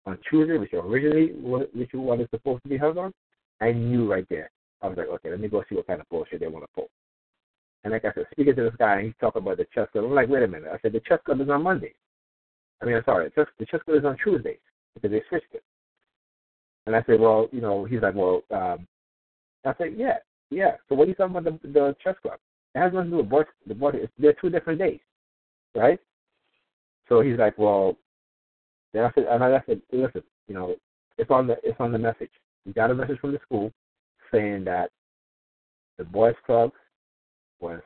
on 0.07 0.18
Tuesday, 0.28 0.57
which 0.57 0.72
originally 0.72 1.32
which 1.43 1.91
is 1.93 2.28
supposed 2.30 2.62
to 2.62 2.68
be 2.68 2.78
held 2.78 2.97
on, 2.97 3.12
I 3.61 3.72
knew 3.72 4.11
right 4.11 4.26
there. 4.30 4.51
I 4.82 4.88
was 4.88 4.97
like, 4.97 5.09
okay, 5.09 5.30
let 5.30 5.41
me 5.41 5.49
go 5.49 5.62
see 5.68 5.74
what 5.74 5.86
kind 5.86 6.01
of 6.01 6.09
bullshit 6.09 6.41
they 6.41 6.47
want 6.47 6.64
to 6.64 6.70
pull. 6.74 6.88
And 7.84 7.93
like 7.93 8.05
I 8.05 8.12
said, 8.14 8.26
speaking 8.32 8.57
to 8.57 8.62
this 8.62 8.74
guy, 8.78 8.97
and 8.97 9.07
he's 9.07 9.14
talking 9.20 9.43
about 9.43 9.59
the 9.59 9.66
chess 9.74 9.88
club. 9.93 10.05
I'm 10.05 10.14
like, 10.14 10.28
wait 10.28 10.43
a 10.43 10.49
minute. 10.49 10.70
I 10.72 10.78
said, 10.80 10.93
the 10.93 11.01
chess 11.01 11.18
club 11.24 11.41
is 11.41 11.49
on 11.49 11.62
Monday. 11.62 11.95
I 12.80 12.86
mean, 12.86 12.97
I'm 12.97 13.05
sorry, 13.05 13.30
the 13.36 13.66
chess, 13.66 13.80
club 13.84 13.99
is 13.99 14.05
on 14.05 14.16
Tuesday 14.22 14.59
because 14.95 15.11
they 15.11 15.22
switched 15.28 15.53
it. 15.53 15.62
And 16.86 16.97
I 16.97 17.03
said, 17.07 17.20
well, 17.20 17.49
you 17.53 17.61
know, 17.61 17.84
he's 17.84 18.01
like, 18.01 18.14
well, 18.14 18.43
um, 18.51 18.86
I 19.64 19.74
said, 19.76 19.95
yeah, 19.97 20.16
yeah. 20.51 20.72
So 20.88 20.95
what 20.95 21.05
are 21.05 21.09
you 21.09 21.14
talking 21.14 21.36
about 21.36 21.62
the, 21.62 21.68
the 21.68 21.97
chess 22.03 22.16
club? 22.22 22.38
It 22.74 22.78
has 22.78 22.93
nothing 22.93 23.11
to 23.11 23.22
do 23.22 23.28
with. 23.28 23.47
The 23.66 23.74
boys, 23.74 23.95
they're 24.18 24.34
two 24.41 24.51
different 24.51 24.78
days, 24.78 25.01
right? 25.74 25.99
So 27.11 27.21
he's 27.21 27.39
like, 27.39 27.59
well, 27.59 27.97
I 28.95 29.11
said, 29.15 29.27
and 29.29 29.43
I 29.43 29.63
said, 29.67 29.83
listen, 29.93 30.23
you 30.47 30.55
know, 30.55 30.77
it's 31.19 31.31
on 31.31 31.47
the 31.47 31.57
it's 31.65 31.79
on 31.81 31.93
the 31.93 31.99
message. 31.99 32.31
We 32.65 32.73
got 32.73 32.91
a 32.91 32.95
message 32.95 33.19
from 33.21 33.33
the 33.33 33.41
school 33.45 33.73
saying 34.33 34.65
that 34.65 34.91
the 35.99 36.05
boys' 36.05 36.35
club 36.47 36.71
was 37.61 37.81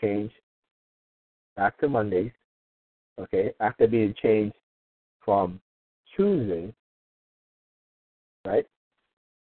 changed 0.00 0.34
back 1.56 1.78
to 1.78 1.88
Mondays. 1.88 2.32
Okay, 3.18 3.52
after 3.60 3.86
being 3.86 4.14
changed 4.22 4.54
from 5.24 5.58
Tuesday, 6.14 6.72
right? 8.44 8.66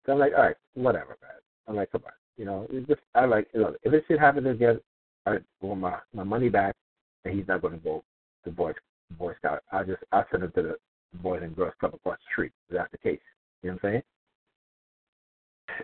So 0.05 0.13
I'm 0.13 0.19
like, 0.19 0.31
all 0.35 0.43
right, 0.43 0.55
whatever, 0.73 1.17
man. 1.21 1.31
I'm 1.67 1.75
like, 1.75 1.91
come 1.91 2.03
on, 2.05 2.13
you 2.37 2.45
know, 2.45 2.65
it's 2.71 2.87
just 2.87 3.01
I 3.13 3.25
like, 3.25 3.47
you 3.53 3.59
know, 3.59 3.75
if 3.83 3.91
this 3.91 4.03
shit 4.07 4.21
happens 4.21 4.47
again, 4.47 4.79
I 5.25 5.39
want 5.59 5.81
my 5.81 5.97
my 6.13 6.23
money 6.23 6.47
back, 6.47 6.75
and 7.25 7.37
he's 7.37 7.47
not 7.47 7.61
going 7.61 7.73
to 7.73 7.83
go 7.83 8.05
to 8.45 8.51
boys 8.51 8.75
Boy 9.11 9.33
Scout. 9.37 9.63
I 9.71 9.83
just 9.83 10.03
I 10.11 10.23
send 10.31 10.43
them 10.43 10.51
to 10.55 10.61
the 10.61 10.75
Boys 11.21 11.41
and 11.43 11.55
Girls 11.55 11.73
Club 11.79 11.95
across 11.95 12.17
the 12.17 12.31
street. 12.31 12.51
If 12.69 12.77
that's 12.77 12.91
the 12.91 12.97
case. 12.97 13.19
You 13.63 13.71
know 13.71 13.79
what 13.81 13.89
I'm 13.89 13.91
saying? 13.91 14.03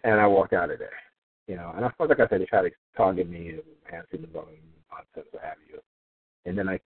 And 0.04 0.20
I 0.20 0.28
walked 0.28 0.54
out 0.54 0.72
of 0.72 0.80
there. 0.80 0.92
You 1.48 1.56
know, 1.56 1.74
and 1.76 1.86
I 1.86 1.90
felt 1.98 2.10
like 2.10 2.20
I 2.20 2.28
said 2.28 2.42
they 2.42 2.46
tried 2.46 2.70
to 2.70 2.72
target 2.96 3.30
me 3.30 3.50
and 3.50 3.62
have 3.92 4.10
people 4.10 4.30
going 4.32 4.58
nonsense, 4.90 5.28
what 5.32 5.44
have 5.44 5.58
you. 5.70 5.80
And 6.46 6.58
then 6.58 6.70
I 6.70 6.80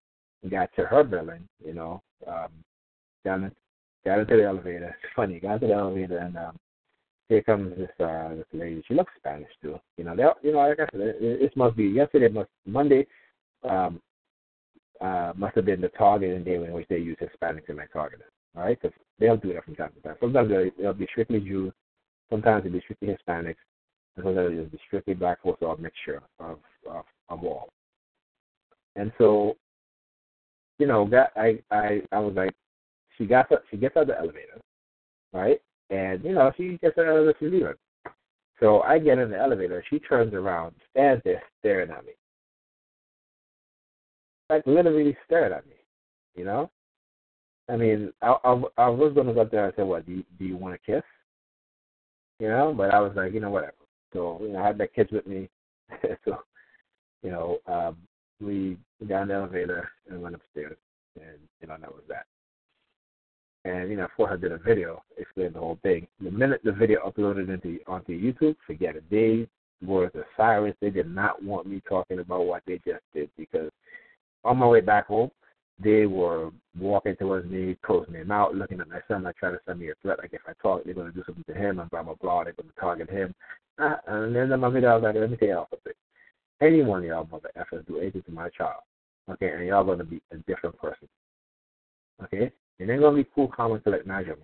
got 0.49 0.69
to 0.75 0.85
her 0.85 1.03
building, 1.03 1.47
you 1.63 1.73
know, 1.73 2.01
um, 2.27 2.49
down 3.23 3.51
got 4.05 4.19
into 4.19 4.37
the 4.37 4.45
elevator. 4.45 4.95
It's 5.03 5.13
funny, 5.15 5.39
got 5.39 5.55
into 5.55 5.67
the 5.67 5.73
elevator 5.73 6.17
and 6.17 6.37
um 6.37 6.57
here 7.29 7.43
comes 7.43 7.77
this 7.77 7.89
uh 7.99 8.29
this 8.29 8.45
lady. 8.53 8.83
She 8.87 8.93
looks 8.93 9.11
Spanish 9.17 9.49
too. 9.61 9.79
You 9.97 10.05
know, 10.05 10.15
they 10.15 10.23
you 10.47 10.53
know, 10.53 10.59
like 10.59 10.79
I 10.79 10.87
said, 10.91 11.01
it, 11.01 11.17
it 11.21 11.57
must 11.57 11.75
be 11.75 11.85
yesterday 11.85 12.29
must 12.29 12.49
Monday, 12.65 13.05
um, 13.63 14.01
uh, 15.01 15.33
must 15.35 15.55
have 15.55 15.65
been 15.65 15.81
the 15.81 15.89
target 15.89 16.29
targeting 16.29 16.43
day 16.43 16.55
in 16.55 16.73
which 16.73 16.87
they 16.89 16.97
use 16.97 17.17
Hispanics 17.21 17.69
in 17.69 17.75
their 17.75 17.89
targeting. 17.91 18.25
All 18.55 18.63
right, 18.63 18.79
because 18.81 18.97
they'll 19.19 19.37
do 19.37 19.53
that 19.53 19.65
from 19.65 19.75
time 19.75 19.91
to 19.95 20.01
time. 20.01 20.15
Sometimes 20.19 20.49
they'll, 20.49 20.71
they'll 20.79 20.93
be 20.93 21.07
strictly 21.11 21.39
Jews, 21.39 21.71
sometimes 22.29 22.65
it'll 22.65 22.73
be 22.73 22.81
strictly 22.81 23.09
Hispanics, 23.09 23.55
and 24.15 24.23
sometimes 24.23 24.51
it'll 24.51 24.65
be 24.65 24.79
strictly 24.87 25.13
black 25.13 25.41
folks 25.43 25.61
or 25.61 25.75
a 25.75 25.77
mixture 25.77 26.21
of, 26.39 26.57
of 26.89 27.05
of 27.29 27.43
all. 27.43 27.69
And 28.95 29.11
so, 29.17 29.57
you 30.79 30.87
know, 30.87 31.07
that 31.09 31.31
I 31.35 31.59
I 31.71 32.01
I 32.11 32.19
was 32.19 32.33
like, 32.35 32.53
she 33.17 33.25
got 33.25 33.49
the, 33.49 33.61
she 33.69 33.77
gets 33.77 33.95
out 33.95 34.07
the 34.07 34.17
elevator, 34.17 34.59
right? 35.33 35.61
And 35.89 36.23
you 36.23 36.33
know, 36.33 36.51
she 36.57 36.79
gets 36.81 36.97
out 36.97 37.05
of 37.05 37.07
the 37.07 37.11
elevator, 37.13 37.37
she's 37.39 37.51
leaving. 37.51 37.73
So 38.59 38.81
I 38.81 38.97
get 38.97 39.19
in 39.19 39.29
the 39.29 39.37
elevator. 39.37 39.83
She 39.87 39.99
turns 39.99 40.33
around, 40.33 40.73
stands 40.89 41.21
there 41.23 41.43
staring 41.59 41.91
at 41.91 42.05
me 42.05 42.13
like 44.49 44.65
literally 44.65 45.17
stared 45.25 45.51
at 45.51 45.67
me. 45.67 45.75
You 46.35 46.45
know, 46.45 46.69
I 47.69 47.75
mean, 47.75 48.13
I 48.21 48.35
I, 48.43 48.61
I 48.77 48.89
was 48.89 49.13
gonna 49.15 49.33
go 49.33 49.41
up 49.41 49.51
there 49.51 49.65
and 49.65 49.73
say, 49.75 49.83
"What 49.83 50.05
do 50.05 50.13
you, 50.13 50.23
do 50.39 50.45
you 50.45 50.57
want 50.57 50.75
to 50.75 50.91
kiss?" 50.91 51.03
You 52.39 52.49
know, 52.49 52.73
but 52.75 52.93
I 52.93 52.99
was 52.99 53.13
like, 53.15 53.33
you 53.33 53.39
know, 53.39 53.49
whatever. 53.49 53.73
So 54.13 54.39
you 54.41 54.49
know, 54.49 54.59
I 54.59 54.67
had 54.67 54.77
my 54.77 54.87
kids 54.87 55.11
with 55.11 55.27
me, 55.27 55.49
so 56.25 56.39
you 57.23 57.31
know, 57.31 57.57
um, 57.67 57.97
we 58.39 58.77
got 59.07 59.23
in 59.23 59.27
the 59.29 59.33
elevator 59.33 59.89
and 60.09 60.21
went 60.21 60.35
upstairs, 60.35 60.77
and 61.15 61.37
you 61.61 61.67
know, 61.67 61.75
that 61.79 61.91
was 61.91 62.03
that. 62.07 62.25
And 63.65 63.89
you 63.89 63.97
know, 63.97 64.07
Forza 64.15 64.37
did 64.37 64.51
a 64.51 64.57
video 64.57 65.03
explaining 65.17 65.53
the 65.53 65.59
whole 65.59 65.79
thing. 65.83 66.07
The 66.21 66.31
minute 66.31 66.61
the 66.63 66.71
video 66.71 67.09
uploaded 67.09 67.49
into 67.49 67.79
onto 67.87 68.13
YouTube, 68.13 68.55
forget 68.65 68.95
it. 68.95 69.03
They 69.09 69.47
were 69.85 70.09
the 70.13 70.23
sirens. 70.37 70.75
They 70.79 70.89
did 70.89 71.13
not 71.13 71.43
want 71.43 71.67
me 71.67 71.81
talking 71.87 72.19
about 72.19 72.45
what 72.45 72.63
they 72.65 72.79
just 72.85 73.03
did 73.13 73.29
because 73.37 73.71
on 74.47 74.57
my 74.57 74.67
way 74.67 74.81
back 74.81 75.07
home, 75.07 75.31
they 75.79 76.05
were 76.05 76.51
walking 76.79 77.15
towards 77.15 77.49
me, 77.49 77.77
closing 77.85 78.13
their 78.13 78.25
mouth, 78.25 78.53
looking 78.55 78.79
at 78.79 78.89
my 78.89 78.99
son, 79.07 79.23
like 79.23 79.37
trying 79.37 79.53
to 79.53 79.59
send 79.67 79.79
me 79.79 79.89
a 79.89 79.93
threat. 80.01 80.19
Like 80.19 80.33
if 80.33 80.41
I 80.47 80.53
talk, 80.61 80.83
they're 80.83 80.93
going 80.93 81.11
to 81.11 81.13
do 81.13 81.23
something 81.25 81.43
to 81.47 81.53
him, 81.53 81.79
and 81.79 81.89
blah 81.89 82.03
blah 82.03 82.15
blah. 82.15 82.43
They're 82.43 82.53
going 82.53 82.69
to 82.69 82.79
target 82.79 83.09
him. 83.09 83.33
Uh, 83.79 83.95
and 84.07 84.35
then 84.35 84.59
my 84.59 84.69
video, 84.69 84.89
I 84.89 84.95
was 84.95 85.03
like, 85.03 85.15
let 85.15 85.29
me 85.29 85.37
tell 85.37 85.47
y'all 85.47 85.67
something. 85.69 85.93
Any 86.61 86.81
one 86.81 87.03
of 87.03 87.05
y'all 87.05 87.27
mother 87.31 87.51
effers 87.55 87.85
do 87.85 87.99
anything 87.99 88.23
to 88.23 88.31
my 88.31 88.49
child, 88.49 88.81
okay, 89.29 89.49
and 89.49 89.67
y'all 89.67 89.83
going 89.83 89.99
to 89.99 90.03
be 90.03 90.21
a 90.31 90.37
different 90.47 90.75
person. 90.79 91.07
Okay? 92.23 92.51
And 92.79 92.89
they're 92.89 92.99
gonna 92.99 93.17
be 93.17 93.27
cool, 93.35 93.47
calm, 93.47 93.71
and 93.73 93.83
collect 93.83 94.07
Niger. 94.07 94.35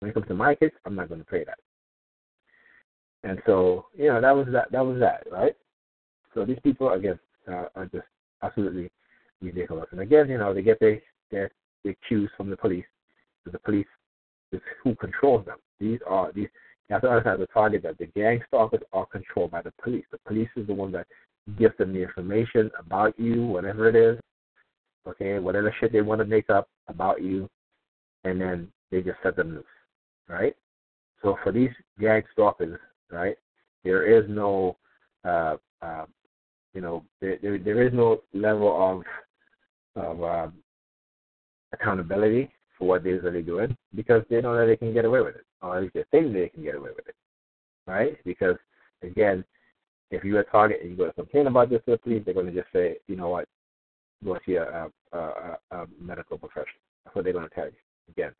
When 0.00 0.10
it 0.10 0.14
comes 0.14 0.28
to 0.28 0.34
my 0.34 0.54
kids, 0.54 0.74
I'm 0.84 0.94
not 0.94 1.08
gonna 1.08 1.24
pay 1.24 1.44
that. 1.44 1.58
And 3.24 3.40
so, 3.46 3.86
you 3.96 4.08
know, 4.08 4.20
that 4.20 4.34
was 4.34 4.46
that 4.52 4.70
that 4.70 4.84
was 4.84 5.00
that, 5.00 5.24
right? 5.30 5.56
So 6.34 6.44
these 6.44 6.58
people 6.62 6.90
again 6.92 7.18
uh, 7.48 7.64
are 7.74 7.86
just 7.86 8.06
absolutely 8.42 8.90
ridiculous. 9.40 9.86
And 9.92 10.00
again, 10.00 10.28
you 10.28 10.38
know, 10.38 10.54
they 10.54 10.62
get 10.62 10.80
their 10.80 11.00
their, 11.30 11.50
their 11.84 11.94
cues 12.06 12.30
from 12.36 12.50
the 12.50 12.56
police. 12.56 12.84
So 13.44 13.50
The 13.50 13.58
police 13.58 13.86
is 14.52 14.60
who 14.82 14.94
controls 14.94 15.44
them. 15.46 15.58
These 15.80 16.00
are 16.06 16.32
these 16.32 16.48
you 16.88 16.94
have 16.94 17.02
to 17.02 17.08
understand 17.08 17.42
the 17.42 17.46
target 17.48 17.82
that 17.82 17.98
the 17.98 18.06
gang 18.06 18.40
stalkers 18.46 18.80
are 18.92 19.04
controlled 19.04 19.50
by 19.50 19.60
the 19.60 19.72
police. 19.82 20.04
The 20.10 20.18
police 20.26 20.48
is 20.56 20.66
the 20.66 20.74
one 20.74 20.90
that 20.92 21.06
gives 21.58 21.76
them 21.76 21.92
the 21.92 22.02
information 22.02 22.70
about 22.78 23.18
you, 23.18 23.44
whatever 23.44 23.88
it 23.88 23.96
is, 23.96 24.18
okay, 25.06 25.38
whatever 25.38 25.74
shit 25.78 25.92
they 25.92 26.00
want 26.00 26.20
to 26.20 26.24
make 26.24 26.48
up 26.48 26.68
about 26.88 27.22
you, 27.22 27.48
and 28.24 28.40
then 28.40 28.68
they 28.90 29.02
just 29.02 29.18
set 29.22 29.36
them 29.36 29.54
loose, 29.54 29.64
right? 30.28 30.56
So 31.22 31.36
for 31.42 31.52
these 31.52 31.70
gang 32.00 32.22
stalkers, 32.32 32.78
right, 33.10 33.36
there 33.84 34.04
is 34.04 34.24
no, 34.28 34.76
uh, 35.24 35.56
uh, 35.82 36.06
you 36.74 36.80
know, 36.80 37.04
there, 37.20 37.38
there 37.42 37.58
there 37.58 37.86
is 37.86 37.92
no 37.92 38.22
level 38.32 39.04
of 39.96 40.02
of 40.02 40.22
uh, 40.22 40.48
accountability 41.72 42.50
for 42.78 42.88
what 42.88 43.02
that 43.04 43.20
they're 43.22 43.42
doing 43.42 43.76
because 43.94 44.22
they 44.30 44.40
know 44.40 44.56
that 44.56 44.66
they 44.66 44.76
can 44.76 44.92
get 44.92 45.04
away 45.04 45.20
with 45.20 45.36
it, 45.36 45.44
or 45.60 45.76
at 45.76 45.82
least 45.82 45.94
they 45.94 46.04
think 46.10 46.32
they 46.32 46.48
can 46.48 46.62
get 46.62 46.76
away 46.76 46.90
with 46.94 47.08
it, 47.08 47.16
right? 47.86 48.16
Because 48.24 48.56
again, 49.02 49.44
if 50.10 50.24
you're 50.24 50.40
a 50.40 50.44
target 50.44 50.80
and 50.80 50.90
you 50.90 50.96
go 50.96 51.06
to 51.06 51.12
complain 51.12 51.46
about 51.46 51.70
this 51.70 51.80
to 51.84 51.92
the 51.92 51.98
police, 51.98 52.22
they're 52.24 52.34
going 52.34 52.46
to 52.46 52.52
just 52.52 52.72
say, 52.72 52.96
you 53.08 53.16
know 53.16 53.28
what, 53.28 53.46
go 54.24 54.38
see 54.46 54.54
a, 54.54 54.88
a, 55.12 55.18
a, 55.18 55.58
a 55.72 55.86
medical 56.00 56.38
professional. 56.38 56.80
That's 57.04 57.14
what 57.14 57.24
they're 57.24 57.32
going 57.32 57.48
to 57.48 57.54
tell 57.54 57.66
you. 57.66 57.72
Again, 58.10 58.32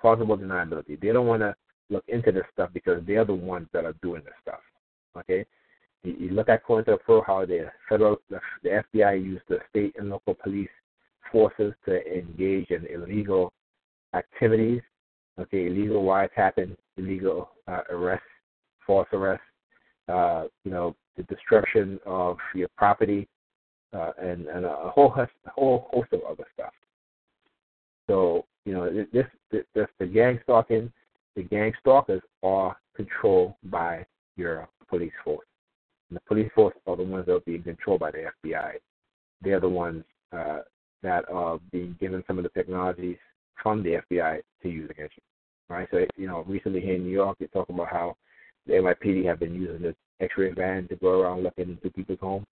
plausible 0.00 0.38
deniability. 0.38 1.00
They 1.00 1.12
don't 1.12 1.26
want 1.26 1.42
to 1.42 1.54
look 1.88 2.04
into 2.08 2.30
this 2.30 2.44
stuff 2.52 2.70
because 2.72 3.02
they're 3.06 3.24
the 3.24 3.34
ones 3.34 3.68
that 3.72 3.84
are 3.84 3.94
doing 4.02 4.22
this 4.24 4.34
stuff. 4.42 4.60
Okay, 5.18 5.44
you, 6.02 6.30
look 6.30 6.48
at 6.48 6.64
COINTELPRO, 6.64 7.24
how 7.26 7.44
the 7.44 7.70
federal, 7.88 8.16
the, 8.30 8.40
the 8.62 8.82
FBI 8.94 9.22
used 9.22 9.44
the 9.48 9.58
state 9.68 9.94
and 9.98 10.10
local 10.10 10.34
police 10.34 10.68
forces 11.30 11.72
to 11.84 12.06
engage 12.06 12.70
in 12.70 12.86
illegal 12.86 13.52
activities. 14.14 14.82
Okay, 15.38 15.66
illegal 15.66 16.02
wiretapping, 16.02 16.76
illegal 16.96 17.50
uh, 17.66 17.80
arrests, 17.90 18.26
false 18.86 19.08
arrests, 19.12 19.44
uh, 20.08 20.44
you 20.64 20.70
know, 20.70 20.94
the 21.16 21.22
destruction 21.24 21.98
of 22.04 22.36
your 22.54 22.68
property, 22.76 23.26
uh, 23.94 24.10
and 24.20 24.46
and 24.48 24.64
a 24.64 24.90
whole 24.94 25.08
host, 25.08 25.32
a 25.46 25.50
whole 25.50 25.88
host 25.92 26.12
of 26.12 26.20
other 26.28 26.44
stuff. 26.52 26.72
So 28.08 28.44
you 28.64 28.74
know, 28.74 28.92
this, 29.12 29.26
this, 29.50 29.64
this 29.74 29.86
the 29.98 30.06
gang 30.06 30.40
stalking, 30.42 30.92
the 31.36 31.42
gang 31.42 31.72
stalkers 31.80 32.22
are 32.42 32.76
controlled 32.94 33.54
by 33.64 34.04
your 34.36 34.68
police 34.88 35.12
force. 35.24 35.46
And 36.10 36.16
the 36.16 36.20
police 36.26 36.50
force 36.54 36.74
are 36.86 36.96
the 36.96 37.04
ones 37.04 37.26
that 37.26 37.34
are 37.34 37.40
being 37.40 37.62
controlled 37.62 38.00
by 38.00 38.10
the 38.10 38.30
FBI. 38.44 38.72
They're 39.42 39.60
the 39.60 39.68
ones 39.68 40.04
uh, 40.32 40.60
that 41.02 41.28
are 41.30 41.58
being 41.72 41.96
given 42.00 42.22
some 42.26 42.38
of 42.38 42.44
the 42.44 42.50
technologies 42.50 43.16
from 43.62 43.82
the 43.82 44.00
FBI 44.10 44.40
to 44.62 44.68
use 44.68 44.90
against 44.90 45.16
you. 45.16 45.22
Right? 45.74 45.88
So, 45.90 46.04
you 46.16 46.26
know, 46.26 46.44
recently 46.48 46.80
here 46.80 46.96
in 46.96 47.04
New 47.04 47.12
York, 47.12 47.38
they 47.38 47.46
talk 47.46 47.68
about 47.68 47.88
how 47.88 48.16
the 48.66 48.74
NYPD 48.74 49.24
have 49.26 49.38
been 49.38 49.54
using 49.54 49.82
the 49.82 49.94
X-ray 50.20 50.52
van 50.52 50.88
to 50.88 50.96
go 50.96 51.20
around 51.20 51.44
looking 51.44 51.70
into 51.70 51.90
people's 51.90 52.18
homes. 52.20 52.46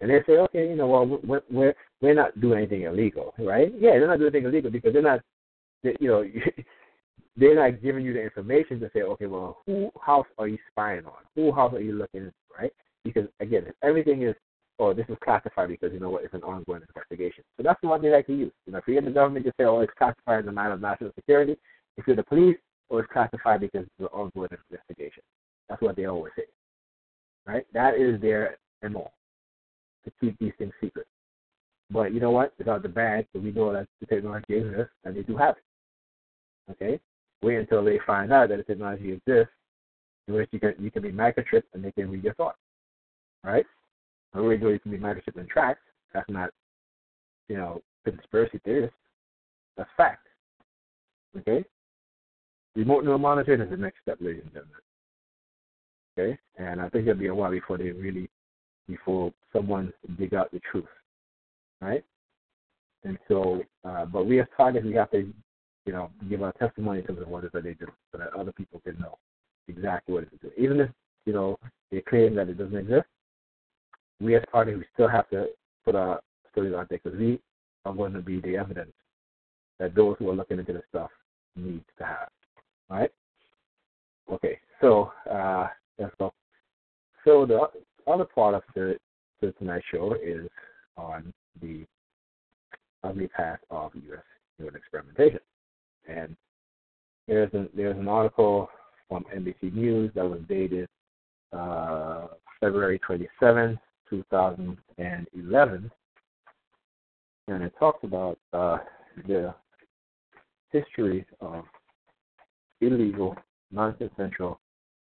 And 0.00 0.10
they 0.10 0.20
say, 0.26 0.32
okay, 0.38 0.68
you 0.68 0.76
know, 0.76 0.88
well, 0.88 1.20
we're 1.24 1.42
we're 1.50 1.74
we're 2.02 2.14
not 2.14 2.38
doing 2.40 2.58
anything 2.58 2.82
illegal, 2.82 3.32
right? 3.38 3.72
Yeah, 3.78 3.92
they're 3.92 4.08
not 4.08 4.18
doing 4.18 4.34
anything 4.34 4.50
illegal 4.50 4.70
because 4.70 4.92
they're 4.92 5.02
not, 5.02 5.20
they, 5.84 5.96
you 6.00 6.08
know, 6.08 6.24
they're 7.36 7.54
not 7.54 7.80
giving 7.80 8.04
you 8.04 8.12
the 8.12 8.22
information 8.22 8.80
to 8.80 8.90
say, 8.92 9.02
okay, 9.02 9.26
well, 9.26 9.58
who 9.66 9.90
house 10.04 10.26
are 10.36 10.48
you 10.48 10.58
spying 10.70 11.06
on? 11.06 11.22
Who 11.36 11.52
house 11.52 11.72
are 11.74 11.80
you 11.80 11.92
looking 11.92 12.32
again, 13.44 13.64
if 13.66 13.74
everything 13.82 14.22
is, 14.22 14.34
oh, 14.78 14.92
this 14.92 15.06
is 15.08 15.16
classified 15.22 15.68
because 15.68 15.92
you 15.92 16.00
know 16.00 16.10
what, 16.10 16.24
it's 16.24 16.34
an 16.34 16.42
ongoing 16.42 16.82
investigation. 16.88 17.44
So 17.56 17.62
that's 17.62 17.82
what 17.82 18.02
they 18.02 18.10
like 18.10 18.26
to 18.26 18.36
use. 18.36 18.52
You 18.66 18.72
know, 18.72 18.78
if 18.78 18.84
you're 18.88 18.98
in 18.98 19.04
the 19.04 19.10
government, 19.10 19.46
you 19.46 19.52
say, 19.58 19.64
oh, 19.64 19.80
it's 19.80 19.92
classified 19.96 20.40
in 20.40 20.46
the 20.46 20.52
matter 20.52 20.72
of 20.72 20.80
national 20.80 21.12
security. 21.14 21.56
If 21.96 22.06
you're 22.06 22.16
the 22.16 22.24
police, 22.24 22.56
oh, 22.90 22.98
it's 22.98 23.12
classified 23.12 23.60
because 23.60 23.84
it's 23.84 24.00
an 24.00 24.06
ongoing 24.06 24.48
investigation. 24.70 25.22
That's 25.68 25.80
what 25.80 25.96
they 25.96 26.06
always 26.06 26.32
say, 26.36 26.44
right? 27.46 27.64
That 27.72 27.94
is 27.94 28.20
their 28.20 28.58
MO 28.82 29.10
to 30.04 30.12
keep 30.20 30.38
these 30.38 30.52
things 30.58 30.72
secret. 30.80 31.06
But 31.90 32.12
you 32.12 32.20
know 32.20 32.30
what? 32.30 32.52
Without 32.58 32.82
the 32.82 33.24
so 33.32 33.40
we 33.40 33.52
know 33.52 33.72
that 33.72 33.86
the 34.00 34.06
technology 34.06 34.54
exists 34.54 34.92
and 35.04 35.16
they 35.16 35.22
do 35.22 35.36
have 35.36 35.56
it. 35.56 36.72
Okay? 36.72 37.00
Wait 37.42 37.58
until 37.58 37.84
they 37.84 37.98
find 38.06 38.32
out 38.32 38.48
that 38.48 38.56
the 38.56 38.64
technology 38.64 39.12
exists, 39.12 39.52
in 40.28 40.34
which 40.34 40.48
you 40.52 40.60
can 40.60 40.74
you 40.78 40.90
can 40.90 41.02
be 41.02 41.12
microchipped 41.12 41.64
and 41.74 41.84
they 41.84 41.92
can 41.92 42.10
read 42.10 42.24
your 42.24 42.34
thoughts. 42.34 42.58
Right? 43.44 43.66
Know 44.34 44.50
you 44.50 44.80
can 44.80 44.90
be 44.90 44.98
microchipped 44.98 45.36
and 45.36 45.48
tracked. 45.48 45.82
That's 46.12 46.28
not, 46.28 46.50
you 47.48 47.56
know, 47.56 47.82
conspiracy 48.04 48.60
theorist. 48.64 48.94
That's 49.76 49.90
fact. 49.96 50.26
Okay? 51.38 51.64
Remote 52.74 53.04
neural 53.04 53.18
monitoring 53.18 53.60
is 53.60 53.70
the 53.70 53.76
next 53.76 53.98
step, 54.02 54.18
ladies 54.20 54.42
and 54.44 54.52
gentlemen. 54.52 54.76
Okay? 56.18 56.38
And 56.58 56.80
I 56.80 56.88
think 56.88 57.06
it'll 57.06 57.18
be 57.18 57.26
a 57.26 57.34
while 57.34 57.50
before 57.50 57.78
they 57.78 57.90
really 57.90 58.28
before 58.88 59.32
someone 59.52 59.92
dig 60.18 60.34
out 60.34 60.50
the 60.52 60.60
truth, 60.70 60.84
right? 61.80 62.04
And 63.04 63.18
so, 63.28 63.62
uh, 63.84 64.04
but 64.04 64.26
we 64.26 64.40
as 64.40 64.46
targets, 64.56 64.86
we 64.86 64.94
have 64.94 65.10
to, 65.12 65.32
you 65.86 65.92
know, 65.92 66.10
give 66.28 66.42
our 66.42 66.52
testimony 66.52 67.00
in 67.00 67.06
terms 67.06 67.22
of 67.22 67.28
what 67.28 67.44
it 67.44 67.48
is 67.48 67.52
that 67.52 67.64
they 67.64 67.74
do, 67.74 67.86
so 68.12 68.18
that 68.18 68.32
other 68.38 68.52
people 68.52 68.80
can 68.80 68.98
know 68.98 69.18
exactly 69.68 70.14
what 70.14 70.24
it 70.24 70.30
is. 70.42 70.52
Even 70.56 70.80
if 70.80 70.90
you 71.26 71.32
know 71.32 71.58
they 71.90 72.00
claim 72.00 72.34
that 72.34 72.48
it 72.48 72.58
doesn't 72.58 72.76
exist, 72.76 73.06
we 74.20 74.36
as 74.36 74.42
party, 74.50 74.74
we 74.74 74.84
still 74.94 75.08
have 75.08 75.28
to 75.30 75.46
put 75.84 75.94
our 75.94 76.20
stories 76.52 76.74
out 76.74 76.88
there 76.88 77.00
because 77.02 77.18
we 77.18 77.40
are 77.84 77.92
going 77.92 78.12
to 78.12 78.20
be 78.20 78.40
the 78.40 78.56
evidence 78.56 78.92
that 79.78 79.94
those 79.94 80.16
who 80.18 80.30
are 80.30 80.34
looking 80.34 80.58
into 80.58 80.72
this 80.72 80.82
stuff 80.88 81.10
need 81.56 81.82
to 81.98 82.04
have. 82.04 82.28
All 82.90 82.98
right? 82.98 83.10
Okay, 84.32 84.58
so 84.80 85.12
uh, 85.30 85.68
let's 85.98 86.14
go. 86.18 86.32
So 87.24 87.46
the 87.46 87.68
other 88.10 88.24
part 88.24 88.54
of 88.54 88.62
the, 88.74 88.96
the 89.40 89.52
Tonight 89.52 89.82
Show 89.90 90.14
is 90.22 90.48
on 90.96 91.32
the 91.60 91.84
ugly 93.02 93.28
path 93.28 93.58
of 93.70 93.92
U.S. 93.94 94.22
human 94.56 94.76
experimentation. 94.76 95.40
And 96.08 96.36
there's 97.26 97.50
an, 97.52 97.68
there's 97.74 97.98
an 97.98 98.08
article 98.08 98.68
from 99.08 99.24
NBC 99.34 99.72
News 99.74 100.10
that 100.14 100.24
was 100.24 100.40
dated 100.48 100.88
uh, 101.52 102.28
February 102.60 102.98
27, 103.00 103.78
2011. 104.22 105.90
And 107.46 107.62
it 107.62 107.74
talks 107.78 108.02
about 108.04 108.38
uh, 108.52 108.78
the 109.26 109.54
history 110.70 111.26
of 111.40 111.64
illegal, 112.80 113.36
non-consensual 113.70 114.58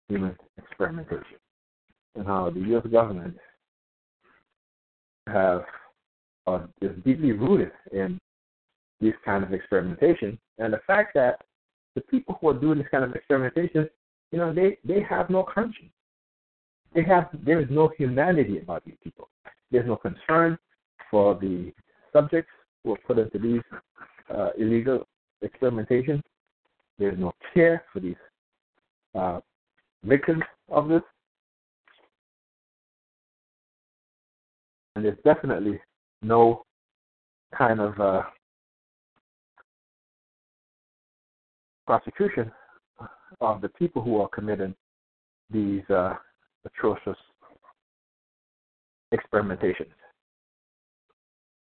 human 0.08 0.36
experimentation 0.58 1.38
and 2.16 2.26
how 2.26 2.50
the 2.50 2.60
U.S. 2.60 2.86
government 2.92 3.38
have 5.28 5.64
uh, 6.48 6.66
is 6.82 6.92
deeply 7.06 7.34
rooted 7.34 7.72
in 7.92 8.20
this 9.02 9.14
kind 9.24 9.44
of 9.44 9.54
experimentation, 9.54 10.40
and 10.58 10.74
the 10.74 10.80
fact 10.88 11.14
that 11.14 11.42
the 11.96 12.02
people 12.02 12.38
who 12.40 12.50
are 12.50 12.54
doing 12.54 12.80
this 12.80 12.88
kind 12.90 13.04
of 13.04 13.14
experimentation, 13.14 13.90
you 14.32 14.40
know, 14.40 14.54
they 14.54 14.78
they 14.84 15.02
have 15.02 15.30
no 15.30 15.44
conscience. 15.44 15.92
They 16.94 17.04
have 17.04 17.30
there 17.44 17.60
is 17.60 17.68
no 17.70 17.92
humanity 17.98 18.60
about 18.60 18.84
these 18.86 18.98
people. 19.04 19.30
There's 19.72 19.88
no 19.88 19.96
concern 19.96 20.58
for 21.12 21.36
the 21.36 21.74
subjects 22.14 22.52
who 22.84 22.94
are 22.94 23.00
put 23.06 23.20
into 23.20 23.38
these 23.40 23.62
uh, 24.34 24.50
illegal 24.58 25.08
experimentations. 25.44 26.22
There's 26.98 27.20
no 27.20 27.34
care 27.54 27.84
for 27.94 28.00
these 28.00 28.16
uh, 29.14 29.40
victims 30.04 30.44
of 30.70 30.88
this. 30.88 31.02
and 34.98 35.06
there's 35.06 35.18
definitely 35.24 35.80
no 36.24 36.64
kind 37.56 37.80
of 37.80 38.00
uh, 38.00 38.24
prosecution 41.86 42.52
of 43.40 43.62
the 43.62 43.70
people 43.70 44.02
who 44.02 44.20
are 44.20 44.28
committing 44.30 44.74
these 45.52 45.84
uh, 45.92 46.16
atrocious 46.68 47.18
experimentations. 49.14 49.94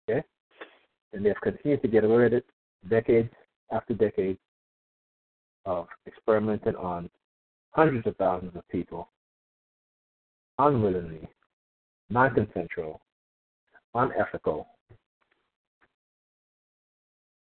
Okay? 0.10 0.24
And 1.14 1.26
they've 1.26 1.42
continued 1.42 1.82
to 1.82 1.88
get 1.88 2.04
away 2.04 2.24
with 2.24 2.34
it 2.34 2.46
decades 2.90 3.30
after 3.72 3.94
decades 3.94 4.40
of 5.66 5.88
experimenting 6.08 6.76
on 6.76 7.10
hundreds 7.72 8.08
of 8.08 8.16
thousands 8.18 8.56
of 8.56 8.68
people 8.70 9.10
unwillingly, 10.58 11.28
non 12.10 12.34
consensual, 12.34 13.02
unethical, 13.94 14.68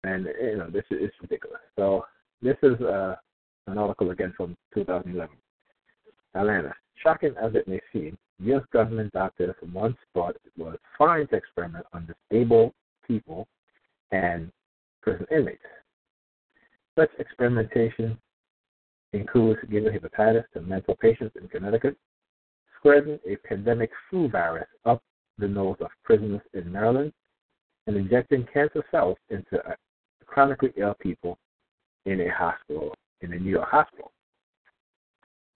and 0.04 0.26
you 0.40 0.56
know 0.58 0.70
this 0.70 0.84
is 0.90 1.10
ridiculous. 1.20 1.60
So 1.76 2.04
this 2.42 2.56
is 2.62 2.80
uh, 2.80 3.16
an 3.66 3.78
article 3.78 4.10
again 4.10 4.34
from 4.36 4.56
2011. 4.74 5.36
Atlanta. 6.34 6.74
Shocking 7.04 7.34
as 7.40 7.54
it 7.54 7.68
may 7.68 7.80
seem, 7.92 8.16
U.S. 8.40 8.62
government 8.72 9.12
doctors 9.12 9.54
once 9.72 9.96
thought 10.14 10.36
it 10.36 10.52
was 10.56 10.78
fine 10.98 11.26
to 11.28 11.36
experiment 11.36 11.84
on 11.92 12.08
disabled 12.30 12.72
people 13.06 13.46
and 14.10 14.50
prison 15.02 15.26
inmates. 15.30 15.62
Such 16.98 17.10
experimentation 17.18 18.16
includes 19.12 19.60
giving 19.70 19.92
hepatitis 19.92 20.44
to 20.54 20.62
mental 20.62 20.96
patients 20.96 21.36
in 21.40 21.46
Connecticut, 21.48 21.96
spreading 22.78 23.18
a 23.28 23.36
pandemic 23.46 23.90
flu 24.08 24.28
virus 24.28 24.66
up 24.86 25.02
the 25.38 25.46
nose 25.46 25.76
of 25.80 25.88
prisoners 26.04 26.40
in 26.54 26.72
Maryland, 26.72 27.12
and 27.86 27.96
injecting 27.96 28.46
cancer 28.52 28.82
cells 28.90 29.18
into 29.28 29.60
chronically 30.26 30.72
ill 30.76 30.94
people 31.00 31.38
in 32.06 32.20
a 32.20 32.30
hospital, 32.32 32.94
in 33.20 33.32
a 33.32 33.38
New 33.38 33.50
York 33.50 33.68
hospital. 33.68 34.10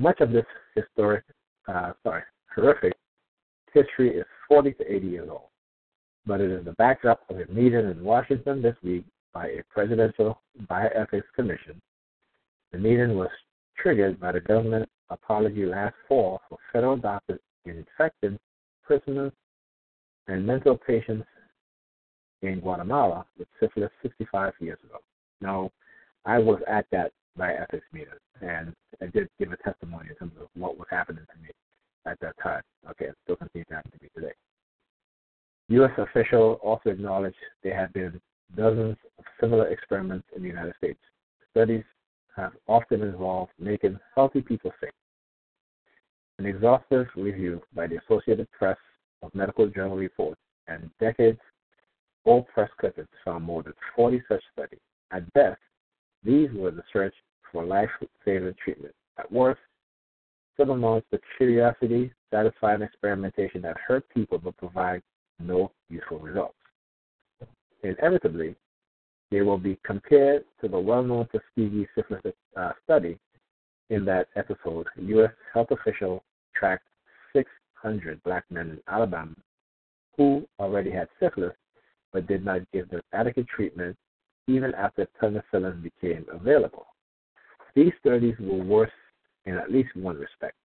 Much 0.00 0.20
of 0.20 0.30
this 0.30 0.44
historic, 0.74 1.24
uh, 1.68 1.92
sorry, 2.02 2.22
horrific 2.54 2.94
history 3.72 4.16
is 4.16 4.24
40 4.48 4.72
to 4.74 4.94
80 4.94 5.06
years 5.06 5.28
old, 5.30 5.48
but 6.26 6.40
it 6.40 6.50
is 6.50 6.64
the 6.64 6.72
backdrop 6.72 7.20
of 7.28 7.36
a 7.36 7.46
meeting 7.52 7.90
in 7.90 8.02
Washington 8.02 8.62
this 8.62 8.76
week 8.82 9.04
by 9.32 9.48
a 9.48 9.62
presidential 9.68 10.40
bioethics 10.70 11.22
commission. 11.36 11.80
The 12.72 12.78
meeting 12.78 13.16
was 13.16 13.28
triggered 13.76 14.18
by 14.18 14.32
the 14.32 14.40
government 14.40 14.88
apology 15.10 15.64
last 15.64 15.94
fall 16.08 16.40
for 16.48 16.58
federal 16.72 16.96
doctors 16.96 17.40
infecting 17.64 18.38
prisoners 18.82 19.32
and 20.26 20.46
mental 20.46 20.76
patients 20.76 21.26
in 22.42 22.60
Guatemala 22.60 23.26
with 23.38 23.48
syphilis 23.60 23.90
65 24.02 24.52
years 24.60 24.78
ago. 24.84 24.98
Now, 25.40 25.70
I 26.24 26.38
was 26.38 26.60
at 26.68 26.86
that 26.92 27.12
bioethics 27.38 27.82
meeting, 27.92 28.08
and 28.40 28.74
I 29.00 29.06
did 29.06 29.28
give 29.38 29.52
a 29.52 29.56
testimony 29.58 30.08
in 30.10 30.16
terms 30.16 30.32
of 30.40 30.48
what 30.54 30.78
was 30.78 30.88
happening 30.90 31.24
to 31.32 31.42
me 31.42 31.50
at 32.06 32.18
that 32.20 32.34
time. 32.42 32.62
Okay, 32.90 33.06
it 33.06 33.14
still 33.24 33.36
continues 33.36 33.66
to 33.68 33.74
happen 33.74 33.92
to 33.92 33.98
me 34.02 34.10
today. 34.14 34.32
U.S. 35.68 35.90
officials 35.98 36.58
also 36.62 36.90
acknowledged 36.90 37.36
there 37.62 37.78
have 37.78 37.92
been 37.92 38.20
dozens 38.56 38.96
of 39.18 39.24
similar 39.40 39.68
experiments 39.68 40.26
in 40.34 40.42
the 40.42 40.48
United 40.48 40.74
States. 40.78 40.98
Studies 41.50 41.84
have 42.36 42.52
often 42.66 43.02
involved 43.02 43.52
making 43.58 43.98
healthy 44.14 44.40
people 44.40 44.72
sick. 44.80 44.92
An 46.38 46.46
exhaustive 46.46 47.06
review 47.16 47.60
by 47.74 47.86
the 47.86 47.98
Associated 48.06 48.50
Press 48.52 48.78
of 49.22 49.34
medical 49.34 49.66
journal 49.68 49.96
reports 49.96 50.40
and 50.68 50.90
decades 51.00 51.40
old 52.24 52.46
press 52.48 52.70
clippings 52.78 53.08
found 53.24 53.44
more 53.44 53.62
than 53.62 53.72
40 53.96 54.22
such 54.28 54.42
studies. 54.52 54.80
At 55.10 55.30
best, 55.32 55.60
these 56.22 56.48
were 56.52 56.70
the 56.70 56.82
search 56.92 57.14
for 57.52 57.64
life 57.64 57.90
saving 58.24 58.54
treatment. 58.62 58.94
At 59.18 59.30
worst, 59.30 59.60
some 60.56 60.70
amounts 60.70 61.06
of 61.12 61.20
curiosity, 61.36 62.12
satisfying 62.30 62.82
experimentation 62.82 63.62
that 63.62 63.76
hurt 63.78 64.08
people 64.10 64.38
but 64.38 64.56
provide 64.56 65.02
no 65.38 65.70
useful 65.88 66.18
results. 66.18 66.54
Inevitably, 67.82 68.56
they 69.30 69.42
will 69.42 69.58
be 69.58 69.78
compared 69.84 70.44
to 70.60 70.68
the 70.68 70.78
well 70.78 71.02
known 71.02 71.28
Tuskegee 71.32 71.86
syphilis 71.94 72.34
uh, 72.56 72.72
study. 72.84 73.18
In 73.90 74.04
that 74.04 74.28
episode, 74.36 74.86
U.S. 74.96 75.30
health 75.54 75.68
officials 75.70 76.20
tracked 76.54 76.84
600 77.32 78.22
black 78.22 78.44
men 78.50 78.70
in 78.70 78.78
Alabama 78.88 79.34
who 80.18 80.46
already 80.58 80.90
had 80.90 81.08
syphilis 81.20 81.54
but 82.12 82.26
did 82.26 82.44
not 82.44 82.60
give 82.72 82.90
them 82.90 83.00
adequate 83.14 83.46
treatment 83.48 83.96
even 84.48 84.74
after 84.74 85.06
penicillin 85.22 85.82
became 85.82 86.26
available. 86.30 86.86
These 87.74 87.92
studies 88.00 88.34
were 88.40 88.62
worse 88.62 88.90
in 89.46 89.56
at 89.56 89.70
least 89.70 89.94
one 89.96 90.16
respect. 90.16 90.56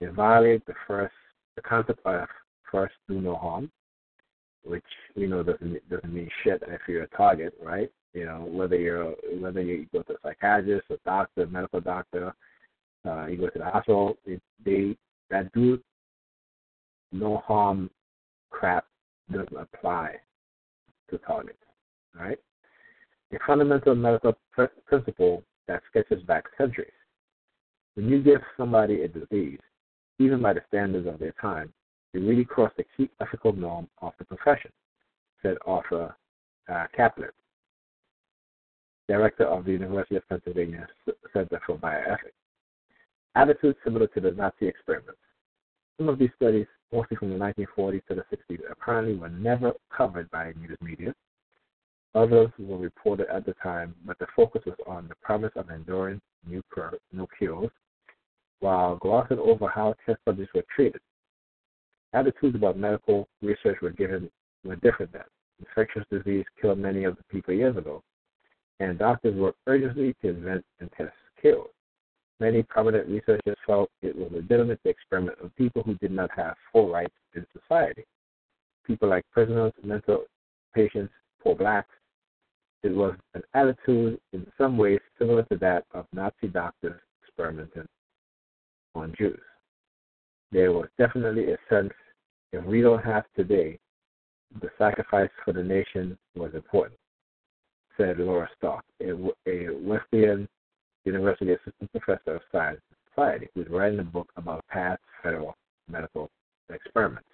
They 0.00 0.06
violate 0.06 0.64
the 0.66 0.74
first 0.86 1.14
the 1.56 1.62
concept 1.62 2.04
of 2.06 2.28
first 2.70 2.94
do 3.08 3.20
no 3.20 3.36
harm, 3.36 3.70
which 4.64 4.84
you 5.14 5.28
know 5.28 5.42
doesn't 5.42 5.88
doesn't 5.88 6.12
mean 6.12 6.28
shit 6.42 6.62
if 6.66 6.80
you're 6.88 7.04
a 7.04 7.08
target, 7.08 7.54
right? 7.62 7.90
You 8.14 8.26
know, 8.26 8.48
whether 8.50 8.76
you're 8.76 9.14
whether 9.38 9.62
you 9.62 9.86
go 9.92 10.02
to 10.02 10.14
a 10.14 10.16
psychiatrist, 10.22 10.86
a 10.90 10.96
doctor, 11.04 11.46
medical 11.46 11.80
doctor, 11.80 12.34
uh, 13.06 13.26
you 13.26 13.36
go 13.36 13.48
to 13.48 13.58
the 13.58 13.64
hospital, 13.64 14.16
it, 14.26 14.40
they 14.64 14.96
that 15.30 15.52
do 15.52 15.78
no 17.12 17.38
harm 17.46 17.90
crap 18.50 18.86
doesn't 19.30 19.56
apply 19.56 20.16
to 21.10 21.18
targets. 21.18 21.58
Right? 22.18 22.38
A 23.32 23.38
fundamental 23.46 23.94
medical 23.94 24.36
pr- 24.52 24.64
principle 24.86 25.42
that 25.72 25.82
sketches 25.88 26.22
back 26.24 26.44
centuries. 26.58 26.92
When 27.94 28.08
you 28.08 28.22
give 28.22 28.40
somebody 28.56 29.02
a 29.02 29.08
disease, 29.08 29.58
even 30.18 30.42
by 30.42 30.52
the 30.52 30.62
standards 30.68 31.06
of 31.06 31.18
their 31.18 31.34
time, 31.40 31.72
you 32.12 32.20
really 32.20 32.44
cross 32.44 32.70
the 32.76 32.84
key 32.96 33.08
ethical 33.20 33.54
norm 33.54 33.88
of 34.02 34.12
the 34.18 34.24
profession, 34.24 34.70
said 35.42 35.56
Arthur 35.64 36.14
uh, 36.70 36.86
Caplan, 36.96 37.30
director 39.08 39.44
of 39.44 39.64
the 39.64 39.72
University 39.72 40.16
of 40.16 40.28
Pennsylvania 40.28 40.86
Center 41.32 41.60
for 41.66 41.78
Bioethics. 41.78 42.36
Attitudes 43.34 43.78
similar 43.82 44.06
to 44.08 44.20
the 44.20 44.32
Nazi 44.32 44.68
experiments. 44.68 45.20
Some 45.96 46.10
of 46.10 46.18
these 46.18 46.30
studies, 46.36 46.66
mostly 46.92 47.16
from 47.16 47.30
the 47.30 47.36
1940s 47.36 48.02
to 48.08 48.14
the 48.14 48.24
60s, 48.30 48.60
apparently 48.70 49.14
were 49.14 49.30
never 49.30 49.72
covered 49.96 50.30
by 50.30 50.52
news 50.60 50.76
media. 50.82 51.14
Others 52.14 52.50
were 52.58 52.76
reported 52.76 53.28
at 53.28 53.46
the 53.46 53.54
time, 53.62 53.94
but 54.04 54.18
the 54.18 54.26
focus 54.36 54.62
was 54.66 54.76
on 54.86 55.08
the 55.08 55.14
promise 55.22 55.52
of 55.56 55.70
enduring 55.70 56.20
new, 56.46 56.62
cure, 56.72 56.92
new 57.12 57.26
cures, 57.38 57.70
while 58.60 58.96
glossing 58.96 59.38
over 59.38 59.66
how 59.68 59.94
test 60.04 60.18
subjects 60.26 60.52
were 60.54 60.64
treated. 60.74 61.00
Attitudes 62.12 62.54
about 62.54 62.76
medical 62.76 63.26
research 63.40 63.78
were 63.80 63.90
given 63.90 64.30
were 64.64 64.76
different 64.76 65.12
then. 65.12 65.22
Infectious 65.60 66.04
disease 66.10 66.44
killed 66.60 66.78
many 66.78 67.04
of 67.04 67.16
the 67.16 67.24
people 67.30 67.54
years 67.54 67.76
ago, 67.76 68.02
and 68.80 68.98
doctors 68.98 69.34
worked 69.34 69.58
urgently 69.66 70.14
to 70.20 70.28
invent 70.28 70.64
and 70.80 70.90
test 70.92 71.12
cures. 71.40 71.68
Many 72.40 72.62
prominent 72.62 73.08
researchers 73.08 73.56
felt 73.66 73.90
it 74.02 74.16
was 74.16 74.28
legitimate 74.32 74.82
to 74.82 74.90
experiment 74.90 75.38
on 75.42 75.50
people 75.56 75.82
who 75.82 75.94
did 75.94 76.10
not 76.10 76.30
have 76.36 76.56
full 76.72 76.90
rights 76.90 77.14
in 77.34 77.46
society. 77.52 78.04
People 78.86 79.08
like 79.08 79.24
prisoners, 79.30 79.72
mental 79.82 80.24
patients, 80.74 81.12
poor 81.42 81.54
blacks. 81.54 81.94
It 82.82 82.94
was 82.94 83.14
an 83.34 83.42
attitude 83.54 84.18
in 84.32 84.46
some 84.58 84.76
ways 84.76 85.00
similar 85.18 85.44
to 85.44 85.56
that 85.58 85.84
of 85.92 86.06
Nazi 86.12 86.48
doctors 86.52 87.00
experimenting 87.22 87.86
on 88.94 89.14
Jews. 89.16 89.40
There 90.50 90.72
was 90.72 90.88
definitely 90.98 91.52
a 91.52 91.56
sense 91.70 91.92
if 92.52 92.64
we 92.64 92.82
don't 92.82 93.02
have 93.02 93.24
today, 93.34 93.78
the 94.60 94.68
sacrifice 94.76 95.30
for 95.44 95.52
the 95.52 95.62
nation 95.62 96.18
was 96.36 96.54
important, 96.54 96.98
said 97.96 98.18
Laura 98.18 98.48
Stark, 98.58 98.84
a, 99.00 99.12
a 99.48 99.68
Wesleyan 99.80 100.46
University 101.04 101.52
assistant 101.52 101.90
professor 101.92 102.36
of 102.36 102.42
science 102.52 102.80
and 102.90 102.98
society 103.14 103.48
who's 103.54 103.68
writing 103.68 104.00
a 104.00 104.04
book 104.04 104.28
about 104.36 104.64
past 104.68 105.00
federal 105.22 105.54
medical 105.90 106.28
experiments. 106.72 107.28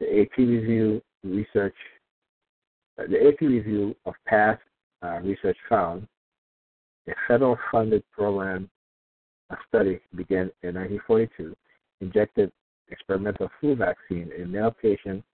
The 0.00 0.22
AP 0.22 0.38
review 0.38 1.02
research, 1.22 1.74
the 2.96 3.28
AP 3.28 3.40
review 3.40 3.94
of 4.06 4.14
past 4.26 4.60
uh, 5.02 5.20
research 5.22 5.56
found 5.68 6.06
a 7.08 7.12
federal 7.28 7.58
funded 7.70 8.02
program, 8.10 8.68
a 9.50 9.56
study 9.68 10.00
began 10.14 10.50
in 10.62 10.74
1942, 10.74 11.54
injected 12.00 12.50
experimental 12.90 13.50
flu 13.60 13.76
vaccine 13.76 14.30
in 14.36 14.50
male 14.50 14.74
patients 14.82 15.24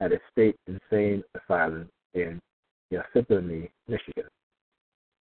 at 0.00 0.12
a 0.12 0.20
state 0.30 0.56
insane 0.66 1.22
asylum 1.34 1.88
in 2.14 2.40
Ypsilanti, 2.92 3.70
Michigan. 3.88 4.28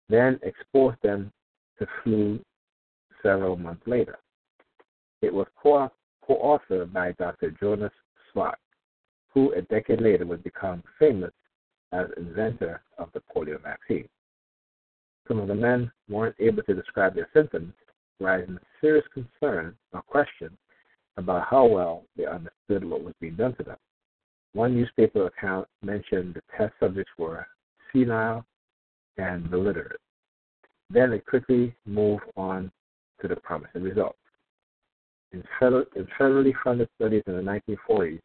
Then 0.10 0.40
exposed 0.44 0.98
them 1.04 1.32
to 1.80 1.88
flu 2.04 2.40
several 3.24 3.56
months 3.56 3.84
later. 3.86 4.18
It 5.22 5.34
was 5.34 5.48
co 5.62 5.90
authored 6.30 6.94
by 6.94 7.14
Dr. 7.14 7.52
Jonas 7.52 7.92
Salk, 8.36 8.56
who 9.34 9.54
a 9.54 9.62
decade 9.64 10.02
later 10.02 10.26
would 10.26 10.44
become 10.44 10.84
famous 11.00 11.32
as 11.92 12.08
inventor 12.18 12.82
of 12.98 13.10
the 13.14 13.22
polio 13.34 13.62
vaccine. 13.62 14.08
Some 15.28 15.40
of 15.40 15.48
the 15.48 15.56
men 15.56 15.92
weren't 16.10 16.36
able 16.40 16.64
to 16.64 16.74
describe 16.74 17.16
their 17.16 17.30
symptoms, 17.34 17.74
raising 18.20 18.58
serious 18.82 19.06
concern 19.14 19.76
or 19.94 20.02
question 20.02 20.58
about 21.18 21.48
how 21.50 21.66
well 21.66 22.04
they 22.16 22.26
understood 22.26 22.84
what 22.84 23.04
was 23.04 23.14
being 23.20 23.36
done 23.36 23.56
to 23.56 23.64
them. 23.64 23.78
One 24.54 24.76
newspaper 24.76 25.28
account 25.28 25.68
mentioned 25.84 26.36
the 26.36 26.42
test 26.58 26.74
subjects 26.80 27.12
were 27.18 27.46
senile 27.92 28.46
and 29.18 29.52
illiterate. 29.52 30.00
Then 30.90 31.12
they 31.12 31.20
quickly 31.20 31.76
move 31.86 32.22
on 32.36 32.72
to 33.22 33.28
the 33.28 33.36
promising 33.36 33.84
results. 33.84 34.18
In, 35.34 35.44
federal, 35.60 35.84
in 35.96 36.08
federally 36.20 36.54
funded 36.64 36.88
studies 36.96 37.24
in 37.28 37.36
the 37.36 37.42
1940s, 37.90 38.20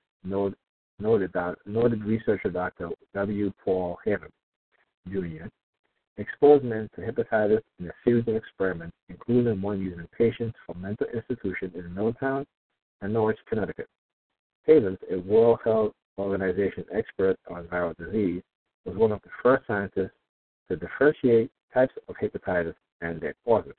noted, 1.03 1.34
noted, 1.34 1.59
noted 1.66 2.05
researcher 2.05 2.50
Dr. 2.50 2.90
W. 3.14 3.53
Paul 3.64 3.98
Havens 4.05 4.32
Jr., 5.09 5.46
exposed 6.16 6.64
men 6.64 6.88
to 6.94 7.00
hepatitis 7.00 7.62
in 7.80 7.88
a 7.88 7.92
series 8.05 8.26
of 8.28 8.36
experiments, 8.36 8.96
including 9.09 9.61
one 9.61 9.80
using 9.80 10.07
patients 10.16 10.57
from 10.64 10.80
mental 10.80 11.07
institutions 11.12 11.72
in 11.74 11.92
Middletown 11.94 12.46
and 13.00 13.12
Norwich, 13.12 13.38
Connecticut. 13.48 13.88
Havens, 14.64 14.98
a 15.11 15.18
World 15.18 15.59
Health 15.64 15.92
Organization 16.18 16.84
expert 16.94 17.36
on 17.50 17.64
viral 17.64 17.96
disease, 17.96 18.42
was 18.84 18.96
one 18.96 19.12
of 19.12 19.20
the 19.22 19.30
first 19.42 19.66
scientists 19.66 20.12
to 20.68 20.76
differentiate 20.76 21.50
types 21.74 21.94
of 22.09 22.14
hepatitis 22.16 22.74
and 23.00 23.20
their 23.20 23.34
causes. 23.44 23.74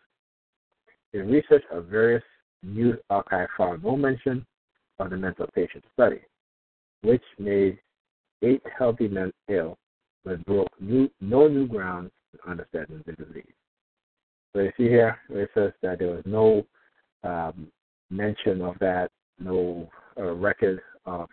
In 1.13 1.29
research 1.29 1.63
of 1.71 1.85
various 1.85 2.23
news 2.63 2.97
archive 3.09 3.49
found 3.57 3.83
no 3.83 3.95
mention 3.95 4.45
of 4.99 5.09
the 5.11 5.17
mental 5.17 5.47
patient 5.53 5.83
study, 5.93 6.21
which 7.03 7.23
made 7.37 7.77
eight 8.41 8.61
healthy 8.77 9.07
men 9.07 9.31
ill 9.49 9.77
but 10.25 10.43
broke 10.45 10.69
new, 10.79 11.09
no 11.21 11.47
new 11.47 11.67
ground 11.67 12.09
in 12.33 12.51
understanding 12.51 13.03
the 13.05 13.11
disease. 13.13 13.53
So 14.53 14.61
you 14.61 14.71
see 14.77 14.83
here, 14.83 15.17
it 15.29 15.49
says 15.53 15.71
that 15.81 15.99
there 15.99 16.09
was 16.09 16.23
no 16.25 16.65
um, 17.23 17.67
mention 18.09 18.61
of 18.61 18.77
that, 18.79 19.09
no 19.39 19.89
uh, 20.17 20.33
record 20.33 20.81
of 21.05 21.27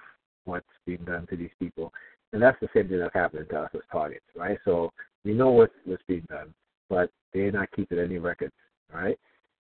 what's 0.44 0.66
being 0.86 1.04
done 1.04 1.26
to 1.28 1.36
these 1.36 1.50
people. 1.60 1.92
And 2.32 2.42
that's 2.42 2.58
the 2.60 2.68
same 2.74 2.88
thing 2.88 2.98
that's 2.98 3.14
happening 3.14 3.46
to 3.50 3.60
us 3.60 3.70
as 3.74 3.80
targets, 3.92 4.24
right? 4.34 4.58
So 4.64 4.90
we 5.24 5.34
know 5.34 5.50
what's, 5.50 5.72
what's 5.84 6.02
being 6.08 6.26
done, 6.28 6.54
but 6.88 7.10
they're 7.32 7.52
not 7.52 7.70
keeping 7.72 7.98
any 7.98 8.18
records, 8.18 8.54
right, 8.92 9.18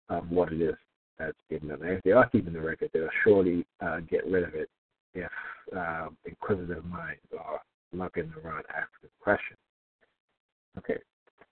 of 0.09 0.29
what 0.29 0.51
it 0.51 0.61
is 0.61 0.75
that's 1.19 1.37
being 1.49 1.67
done. 1.67 1.81
And 1.81 1.91
if 1.91 2.03
they 2.03 2.11
are 2.11 2.27
keeping 2.29 2.53
the 2.53 2.61
record, 2.61 2.89
they'll 2.93 3.07
surely 3.23 3.65
uh, 3.81 3.99
get 3.99 4.25
rid 4.25 4.43
of 4.43 4.55
it 4.55 4.69
if 5.15 5.31
uh, 5.75 6.07
inquisitive 6.25 6.85
minds 6.85 7.21
are 7.39 7.61
looking 7.91 8.31
around 8.43 8.63
asking 8.69 9.09
questions. 9.21 9.59
Okay. 10.77 10.97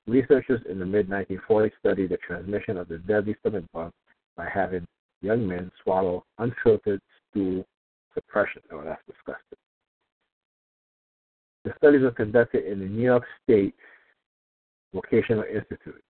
Researchers 0.08 0.62
in 0.70 0.80
the 0.80 0.86
mid 0.86 1.10
1940s 1.10 1.72
studied 1.80 2.10
the 2.10 2.18
transmission 2.18 2.78
of 2.78 2.88
the 2.88 2.98
deadly 3.00 3.36
stomach 3.40 3.66
bug 3.74 3.92
by 4.36 4.48
having 4.52 4.86
young 5.22 5.48
men 5.48 5.72
swallow 5.84 6.24
unfiltered 6.40 7.02
stool 7.30 7.64
suspension. 8.14 8.62
Oh, 8.72 8.84
that's 8.84 9.02
disgusting. 9.06 9.58
The 11.64 11.74
studies 11.78 12.02
were 12.02 12.12
conducted 12.12 12.66
in 12.66 12.80
the 12.80 12.86
New 12.86 13.04
York 13.04 13.24
State 13.44 13.76
Vocational 14.94 15.44
Institute, 15.44 16.04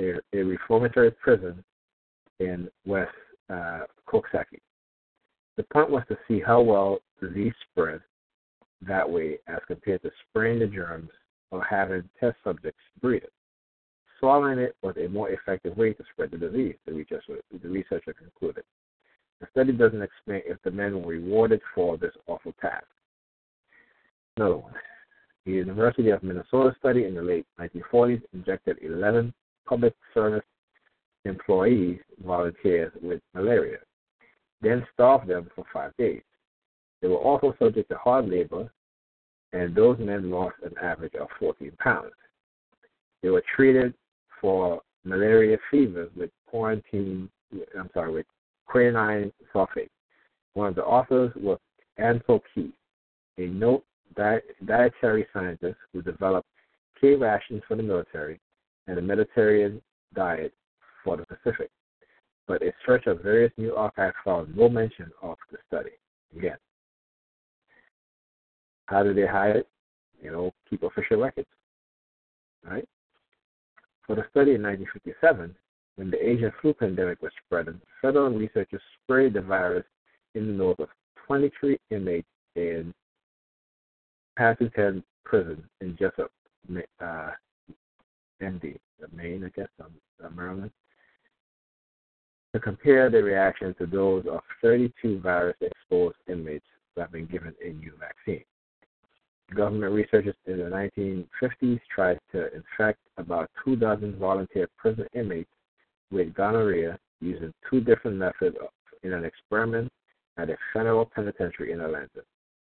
a, 0.00 0.12
a 0.34 0.42
reformatory 0.42 1.10
prison 1.12 1.64
in 2.40 2.68
West 2.84 3.10
uh, 3.48 3.80
Coxsackie. 4.06 4.60
The 5.56 5.64
point 5.64 5.90
was 5.90 6.02
to 6.08 6.18
see 6.28 6.40
how 6.40 6.60
well 6.60 6.98
disease 7.20 7.54
spread 7.70 8.00
that 8.82 9.08
way 9.08 9.38
as 9.48 9.60
compared 9.66 10.02
to 10.02 10.10
spraying 10.28 10.58
the 10.58 10.66
germs 10.66 11.10
or 11.50 11.64
having 11.64 12.08
test 12.20 12.36
subjects 12.44 12.80
breathe 13.00 13.22
it. 13.22 13.32
Swallowing 14.20 14.58
it 14.58 14.76
was 14.82 14.96
a 14.96 15.08
more 15.08 15.30
effective 15.30 15.76
way 15.76 15.92
to 15.92 16.04
spread 16.12 16.30
the 16.30 16.38
disease, 16.38 16.74
the 16.86 16.92
researcher, 16.92 17.40
the 17.62 17.68
researcher 17.68 18.12
concluded. 18.12 18.64
The 19.40 19.46
study 19.50 19.72
doesn't 19.72 20.02
explain 20.02 20.42
if 20.46 20.58
the 20.62 20.70
men 20.70 21.02
were 21.02 21.12
rewarded 21.12 21.60
for 21.74 21.96
this 21.98 22.12
awful 22.26 22.54
task. 22.60 22.86
Another 24.36 24.56
one. 24.56 24.74
The 25.44 25.52
University 25.52 26.10
of 26.10 26.22
Minnesota 26.22 26.74
study 26.78 27.04
in 27.04 27.14
the 27.14 27.22
late 27.22 27.46
1940s 27.60 28.22
injected 28.34 28.78
11 28.82 29.32
public 29.66 29.94
service 30.12 30.44
employees, 31.24 31.98
volunteers 32.24 32.92
with 33.02 33.20
malaria, 33.34 33.78
then 34.60 34.86
starved 34.92 35.28
them 35.28 35.50
for 35.54 35.64
five 35.72 35.92
days. 35.98 36.22
They 37.02 37.08
were 37.08 37.16
also 37.16 37.54
subject 37.58 37.90
to 37.90 37.98
hard 37.98 38.28
labor, 38.28 38.70
and 39.52 39.74
those 39.74 39.98
men 39.98 40.30
lost 40.30 40.56
an 40.64 40.72
average 40.82 41.14
of 41.14 41.28
14 41.38 41.72
pounds. 41.78 42.12
They 43.22 43.30
were 43.30 43.44
treated 43.54 43.94
for 44.40 44.82
malaria 45.04 45.58
fevers 45.70 46.10
with 46.16 46.30
quarantine, 46.46 47.28
I'm 47.78 47.90
sorry, 47.94 48.12
with 48.12 48.26
quinine 48.66 49.32
sulfate. 49.54 49.90
One 50.54 50.68
of 50.68 50.74
the 50.74 50.84
authors 50.84 51.32
was 51.36 51.58
Ansel 51.98 52.42
Keys, 52.54 52.72
a 53.38 53.46
note 53.46 53.84
dietary 54.64 55.26
scientist 55.32 55.76
who 55.92 56.02
developed 56.02 56.48
K 57.00 57.14
rations 57.14 57.62
for 57.68 57.76
the 57.76 57.82
military 57.82 58.40
and 58.86 58.98
a 58.98 59.02
Mediterranean 59.02 59.82
diet 60.14 60.52
for 61.04 61.16
the 61.16 61.26
Pacific. 61.26 61.70
But 62.46 62.62
a 62.62 62.72
search 62.84 63.06
of 63.06 63.22
various 63.22 63.52
new 63.56 63.74
archives 63.74 64.14
found 64.24 64.56
no 64.56 64.68
mention 64.68 65.10
of 65.22 65.36
the 65.50 65.58
study. 65.66 65.90
Again, 66.36 66.56
how 68.86 69.02
did 69.02 69.16
they 69.16 69.26
hide 69.26 69.56
it? 69.56 69.68
You 70.22 70.30
know, 70.30 70.54
keep 70.68 70.82
official 70.82 71.18
records. 71.18 71.48
Right? 72.64 72.88
For 74.06 74.14
the 74.14 74.24
study 74.30 74.54
in 74.54 74.62
1957, 74.62 75.54
when 75.96 76.10
the 76.10 76.28
Asian 76.28 76.52
flu 76.60 76.74
pandemic 76.74 77.20
was 77.22 77.32
spreading, 77.44 77.80
federal 78.00 78.30
researchers 78.30 78.82
sprayed 79.02 79.34
the 79.34 79.40
virus 79.40 79.84
in 80.34 80.46
the 80.46 80.52
nose 80.52 80.76
of 80.78 80.88
23 81.26 81.78
inmates 81.90 82.28
in 82.54 82.94
Paterson 84.36 85.02
Prison 85.24 85.64
in 85.80 85.96
Jessup, 85.98 86.30
uh, 87.00 87.30
MD, 88.40 88.76
Maine, 89.12 89.44
I 89.44 89.48
guess, 89.58 89.68
um, 89.82 89.92
uh, 90.22 90.28
Maryland, 90.30 90.70
to 92.56 92.60
compare 92.60 93.10
the 93.10 93.22
reaction 93.22 93.74
to 93.74 93.84
those 93.84 94.24
of 94.32 94.40
32 94.62 95.20
virus 95.20 95.56
exposed 95.60 96.16
inmates 96.26 96.64
who 96.94 97.02
have 97.02 97.12
been 97.12 97.26
given 97.26 97.54
a 97.62 97.68
new 97.74 97.92
vaccine. 98.00 98.42
Government 99.54 99.92
researchers 99.92 100.34
in 100.46 100.56
the 100.56 100.64
1950s 101.42 101.80
tried 101.94 102.18
to 102.32 102.46
infect 102.54 102.98
about 103.18 103.50
two 103.62 103.76
dozen 103.76 104.18
volunteer 104.18 104.68
prison 104.78 105.06
inmates 105.12 105.50
with 106.10 106.32
gonorrhea 106.32 106.98
using 107.20 107.52
two 107.68 107.82
different 107.82 108.16
methods 108.16 108.56
in 109.02 109.12
an 109.12 109.26
experiment 109.26 109.92
at 110.38 110.48
a 110.48 110.56
federal 110.72 111.04
penitentiary 111.04 111.72
in 111.72 111.82
Atlanta. 111.82 112.22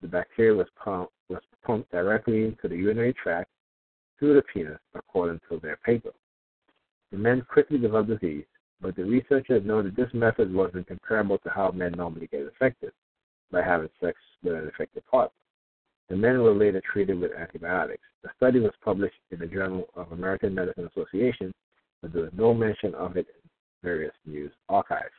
The 0.03 0.09
bacteria 0.09 0.55
was 0.55 0.66
pumped, 0.83 1.12
was 1.29 1.43
pumped 1.64 1.93
directly 1.93 2.47
into 2.47 2.66
the 2.66 2.76
urinary 2.76 3.14
tract 3.14 3.49
through 4.18 4.35
the 4.35 4.43
penis, 4.53 4.81
according 4.97 5.41
to 5.49 5.61
their 5.62 5.76
paper. 5.87 6.11
The 7.12 7.18
men 7.18 7.47
quickly 7.49 7.79
developed 7.79 8.11
disease, 8.11 8.45
but 8.81 8.97
the 8.97 9.05
researchers 9.05 9.64
noted 9.64 9.97
this 9.97 10.12
method 10.14 10.53
wasn't 10.55 10.87
comparable 10.87 11.39
to 11.39 11.51
how 11.51 11.70
men 11.70 11.93
normally 11.97 12.29
get 12.29 12.43
infected 12.43 12.93
by 13.51 13.62
having 13.62 13.89
sex 14.01 14.18
with 14.43 14.55
an 14.55 14.64
infected 14.64 15.05
partner. 15.07 15.33
The 16.09 16.16
men 16.16 16.41
were 16.41 16.55
later 16.55 16.81
treated 16.91 17.20
with 17.20 17.33
antibiotics. 17.33 18.03
The 18.22 18.31
study 18.37 18.61
was 18.61 18.72
published 18.83 19.18
in 19.31 19.41
the 19.41 19.47
Journal 19.47 19.89
of 19.95 20.12
American 20.12 20.55
Medical 20.55 20.87
Association, 20.87 21.53
but 22.01 22.12
there 22.12 22.22
was 22.22 22.33
no 22.37 22.55
mention 22.55 22.95
of 22.95 23.16
it 23.16 23.26
in 23.29 23.51
various 23.83 24.14
news 24.24 24.53
archives. 24.68 25.12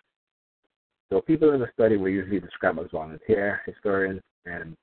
So 1.10 1.22
people 1.22 1.54
in 1.54 1.60
the 1.60 1.70
study 1.74 1.98
were 1.98 2.10
usually 2.10 2.40
described 2.40 2.80
as 2.80 2.88
volunteer 2.92 3.62
historians 3.66 4.22
and 4.46 4.76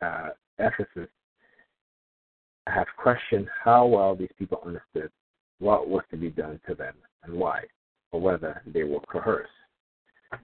uh, 0.00 0.30
ethicists 0.60 1.08
have 2.66 2.86
questioned 2.96 3.48
how 3.64 3.86
well 3.86 4.14
these 4.14 4.30
people 4.38 4.60
understood 4.64 5.10
what 5.58 5.88
was 5.88 6.02
to 6.10 6.16
be 6.16 6.30
done 6.30 6.60
to 6.68 6.74
them 6.74 6.94
and 7.24 7.34
why, 7.34 7.62
or 8.12 8.20
whether 8.20 8.62
they 8.66 8.84
were 8.84 9.00
coerced. 9.00 9.50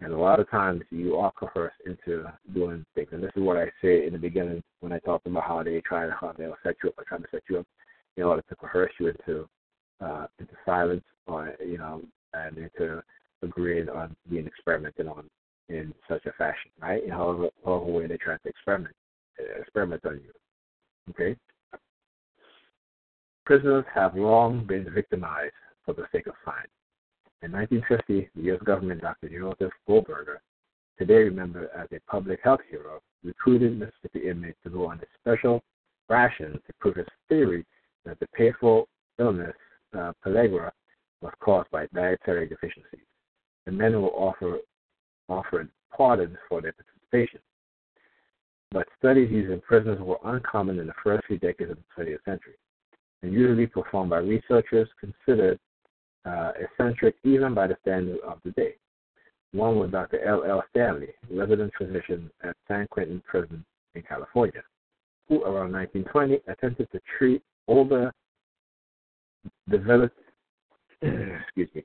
And 0.00 0.12
a 0.12 0.18
lot 0.18 0.40
of 0.40 0.50
times 0.50 0.82
you 0.90 1.16
are 1.16 1.32
coerced 1.32 1.76
into 1.86 2.30
doing 2.52 2.84
things. 2.94 3.08
And 3.12 3.22
this 3.22 3.30
is 3.36 3.42
what 3.42 3.56
I 3.56 3.66
say 3.82 4.06
in 4.06 4.12
the 4.12 4.18
beginning 4.18 4.62
when 4.80 4.92
I 4.92 4.98
talked 4.98 5.26
about 5.26 5.44
how 5.44 5.62
they 5.62 5.80
try 5.80 6.06
to 6.06 6.12
how 6.12 6.34
they'll 6.36 6.56
set 6.62 6.76
you 6.82 6.90
up 6.90 6.98
or 6.98 7.04
trying 7.04 7.22
to 7.22 7.28
set 7.30 7.42
you 7.48 7.60
up 7.60 7.66
in 8.16 8.24
order 8.24 8.42
to 8.48 8.56
coerce 8.56 8.92
you 9.00 9.08
into 9.08 9.48
uh, 10.00 10.26
into 10.38 10.52
silence 10.66 11.04
or 11.26 11.54
you 11.64 11.78
know 11.78 12.02
and 12.34 12.58
into 12.58 13.02
agreeing 13.42 13.88
on 13.88 14.14
being 14.28 14.46
experimented 14.46 15.06
on 15.06 15.24
in 15.68 15.94
such 16.08 16.24
a 16.26 16.32
fashion, 16.32 16.70
right? 16.80 17.02
In 17.04 17.10
however, 17.10 17.48
however 17.64 17.84
way 17.84 18.06
they 18.06 18.16
try 18.16 18.36
to 18.36 18.48
experiment 18.48 18.94
experiment 19.60 20.04
on 20.04 20.14
you. 20.14 20.32
Okay? 21.10 21.36
Prisoners 23.46 23.84
have 23.94 24.14
long 24.16 24.66
been 24.66 24.86
victimized 24.92 25.54
for 25.84 25.94
the 25.94 26.04
sake 26.12 26.26
of 26.26 26.34
science. 26.44 26.68
In 27.40 27.52
1950, 27.52 28.30
the 28.34 28.42
U.S. 28.48 28.62
government, 28.64 29.00
Dr. 29.00 29.28
Joseph 29.28 29.72
Goldberger, 29.86 30.40
today 30.98 31.22
remembered 31.22 31.70
as 31.76 31.86
a 31.92 32.00
public 32.10 32.40
health 32.42 32.60
hero, 32.68 33.00
recruited 33.22 33.78
Mississippi 33.78 34.28
inmates 34.28 34.58
to 34.64 34.70
go 34.70 34.88
on 34.88 34.98
a 34.98 35.06
special 35.20 35.62
ration 36.08 36.54
to 36.54 36.72
prove 36.80 36.96
his 36.96 37.06
theory 37.28 37.64
that 38.04 38.18
the 38.18 38.26
painful 38.28 38.88
illness, 39.20 39.54
uh, 39.96 40.12
pellagra, 40.24 40.72
was 41.20 41.32
caused 41.38 41.70
by 41.70 41.86
dietary 41.94 42.48
deficiencies. 42.48 43.06
The 43.66 43.72
men 43.72 44.00
were 44.02 44.08
offer, 44.08 44.58
offered 45.28 45.68
pardons 45.96 46.38
for 46.48 46.60
their 46.60 46.72
participation. 46.72 47.40
But 48.72 48.88
studies 48.98 49.30
using 49.30 49.60
prisoners 49.60 50.00
were 50.00 50.18
uncommon 50.24 50.80
in 50.80 50.88
the 50.88 50.94
first 51.04 51.26
few 51.26 51.38
decades 51.38 51.70
of 51.70 51.78
the 51.78 52.02
20th 52.02 52.24
century, 52.24 52.54
and 53.22 53.32
usually 53.32 53.66
performed 53.66 54.10
by 54.10 54.18
researchers 54.18 54.88
considered 54.98 55.58
uh, 56.28 56.52
eccentric 56.60 57.16
even 57.24 57.54
by 57.54 57.66
the 57.66 57.76
standards 57.82 58.20
of 58.26 58.38
the 58.44 58.50
day. 58.52 58.74
One 59.52 59.78
was 59.78 59.90
Dr. 59.90 60.22
L. 60.24 60.44
L. 60.44 60.62
Stanley, 60.70 61.08
resident 61.30 61.72
physician 61.78 62.30
at 62.44 62.54
San 62.66 62.86
Quentin 62.90 63.22
Prison 63.26 63.64
in 63.94 64.02
California, 64.02 64.62
who 65.28 65.42
around 65.42 65.72
1920 65.72 66.40
attempted 66.48 66.90
to 66.92 67.00
treat 67.18 67.42
older 67.66 68.12
developed 69.70 70.18
excuse 71.02 71.68
me 71.74 71.84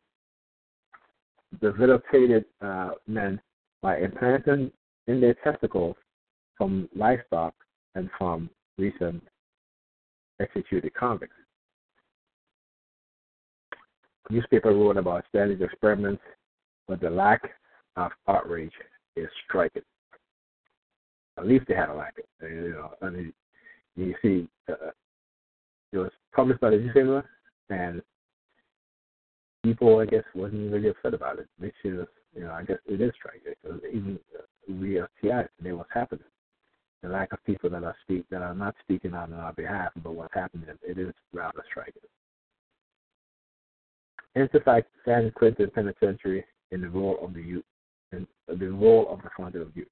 debilitated 1.62 2.46
uh, 2.62 2.92
men 3.08 3.40
by 3.82 4.00
implanting 4.00 4.72
in 5.08 5.22
their 5.22 5.36
testicles 5.36 5.96
from 6.58 6.90
livestock 6.96 7.54
and 7.96 8.10
from 8.18 8.50
recent 8.78 9.22
executed 10.40 10.94
convicts. 10.96 11.36
Newspaper 14.30 14.74
wrote 14.74 14.98
about 14.98 15.26
Stanley's 15.30 15.62
experiments, 15.62 16.22
but 16.88 17.02
the 17.02 17.10
lack 17.10 17.42
of 17.96 18.12
outrage 18.28 18.74
is 19.16 19.28
striking. 19.46 19.84
At 21.38 21.48
least 21.48 21.66
they 21.68 21.76
had 21.76 21.90
a 21.90 21.94
lack 21.94 22.16
of, 22.18 22.50
you 22.50 22.72
know. 22.72 22.92
I 23.02 23.10
mean, 23.10 23.34
you 23.96 24.16
see, 24.22 24.48
uh, 24.70 24.92
it 25.92 25.98
was 25.98 26.12
published 26.34 26.62
by 26.62 26.72
the 26.72 26.78
newspaper, 26.78 27.28
and 27.70 28.02
people, 29.64 30.00
I 30.00 30.06
guess, 30.06 30.24
wasn't 30.36 30.72
really 30.72 30.90
upset 30.90 31.14
about 31.14 31.40
it. 31.40 31.48
Which 31.60 31.76
is, 31.84 32.08
you 32.36 32.42
know, 32.42 32.52
I 32.52 32.64
guess 32.64 32.78
it 32.86 33.02
is 33.02 33.12
striking 33.16 33.54
because 33.62 33.80
even 33.92 34.20
we 34.68 35.00
as 35.00 35.08
TI 35.22 35.44
today, 35.58 35.74
what's 35.74 35.90
happening, 35.94 36.26
the 37.02 37.10
lack 37.10 37.34
of 37.34 37.44
people 37.46 37.70
that 37.72 37.84
are 37.84 37.96
speak 38.04 38.26
that 38.30 38.42
are 38.42 38.56
not 38.56 38.76
speaking 38.82 39.14
out 39.14 39.32
on 39.32 39.40
our 39.40 39.54
behalf 39.54 39.92
about 39.96 40.16
what's 40.16 40.34
happening, 40.34 40.68
it 40.82 40.98
is 40.98 41.14
rather 41.34 41.64
striking. 41.70 42.02
Into 44.36 44.60
San 45.06 45.32
Quentin 45.32 45.70
Penitentiary 45.70 46.44
in 46.72 46.82
the 46.82 46.90
role 46.90 47.20
of 47.22 47.34
the 47.34 47.42
youth, 47.42 47.66
and 48.12 48.26
the 48.48 48.72
role 48.72 49.08
of 49.10 49.22
the 49.22 49.30
fountain 49.38 49.62
of 49.62 49.76
youth, 49.76 49.88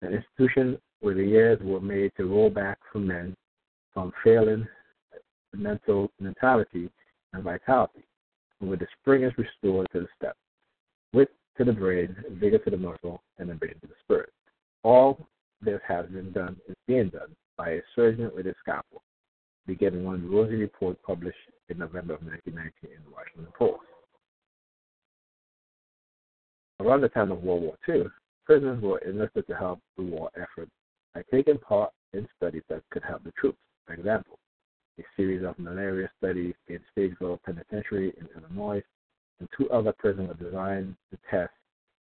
an 0.00 0.14
institution 0.14 0.78
where 1.00 1.14
the 1.14 1.24
years 1.24 1.58
were 1.62 1.80
made 1.80 2.12
to 2.16 2.24
roll 2.24 2.48
back 2.48 2.78
for 2.90 2.98
men 2.98 3.36
from 3.92 4.12
failing 4.22 4.66
mental 5.52 6.10
mentality 6.18 6.90
and 7.32 7.42
vitality, 7.42 8.04
and 8.60 8.68
where 8.68 8.78
the 8.78 8.86
spring 9.00 9.22
is 9.22 9.32
restored 9.36 9.86
to 9.92 10.00
the 10.00 10.08
step, 10.16 10.36
wit 11.12 11.30
to 11.56 11.64
the 11.64 11.72
brain, 11.72 12.16
vigor 12.32 12.58
to 12.58 12.70
the 12.70 12.76
muscle, 12.76 13.22
and 13.38 13.48
the 13.48 13.54
brain 13.54 13.74
to 13.80 13.86
the 13.86 13.94
spirit. 14.02 14.32
All 14.82 15.28
this 15.60 15.80
has 15.86 16.06
been 16.06 16.32
done 16.32 16.56
is 16.68 16.76
being 16.86 17.10
done 17.10 17.36
by 17.56 17.70
a 17.70 17.80
surgeon 17.94 18.30
with 18.34 18.46
a 18.46 18.54
scalpel, 18.60 19.02
beginning 19.66 20.06
on 20.06 20.22
the 20.22 20.28
Rosie 20.28 20.56
Report 20.56 21.00
published 21.02 21.38
in 21.68 21.78
November 21.78 22.14
of 22.14 22.22
1919 22.22 22.96
in 22.96 23.04
the 23.04 23.10
Washington 23.10 23.52
Post. 23.58 23.80
Around 26.80 27.00
the 27.02 27.08
time 27.08 27.32
of 27.32 27.42
World 27.42 27.62
War 27.62 27.76
II, 27.88 28.04
prisoners 28.44 28.82
were 28.82 28.98
enlisted 28.98 29.46
to 29.46 29.56
help 29.56 29.80
the 29.96 30.02
war 30.02 30.30
effort 30.36 30.68
by 31.14 31.22
taking 31.30 31.58
part 31.58 31.92
in 32.12 32.28
studies 32.36 32.62
that 32.68 32.82
could 32.90 33.02
help 33.02 33.24
the 33.24 33.32
troops. 33.32 33.58
For 33.86 33.94
example, 33.94 34.38
a 34.98 35.02
series 35.16 35.44
of 35.44 35.58
malaria 35.58 36.10
studies 36.18 36.54
in 36.68 36.80
Statesville 36.96 37.42
Penitentiary 37.42 38.12
in 38.18 38.28
Illinois, 38.36 38.82
and 39.40 39.48
two 39.56 39.68
other 39.70 39.92
prisons 39.92 40.28
were 40.28 40.44
designed 40.44 40.94
to 41.10 41.18
test 41.30 41.52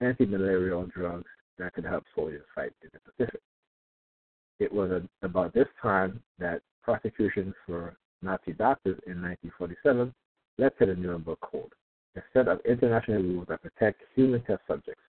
anti-malarial 0.02 0.86
drugs 0.88 1.30
that 1.58 1.74
could 1.74 1.86
help 1.86 2.04
soldiers 2.16 2.44
fight 2.54 2.74
in 2.84 2.90
the 2.94 3.00
Pacific. 3.00 3.42
It 4.60 4.72
was 4.72 4.92
a, 4.92 5.26
about 5.26 5.54
this 5.54 5.68
time 5.82 6.22
that 6.40 6.62
prosecution 6.84 7.54
for 7.66 7.96
Nazi 8.22 8.54
doctors 8.54 9.00
in 9.06 9.22
1947 9.22 10.14
led 10.58 10.78
to 10.80 10.86
the 10.88 10.96
Nuremberg 10.96 11.40
Code, 11.42 11.72
a 12.16 12.22
set 12.34 12.48
of 12.48 12.60
international 12.66 13.22
rules 13.22 13.48
that 13.50 13.62
protect 13.62 14.02
human 14.16 14.42
test 14.42 14.62
subjects. 14.68 15.02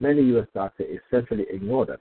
Many 0.00 0.22
U.S. 0.22 0.46
doctors 0.54 1.00
essentially 1.06 1.46
ignored 1.50 1.88
them, 1.88 1.98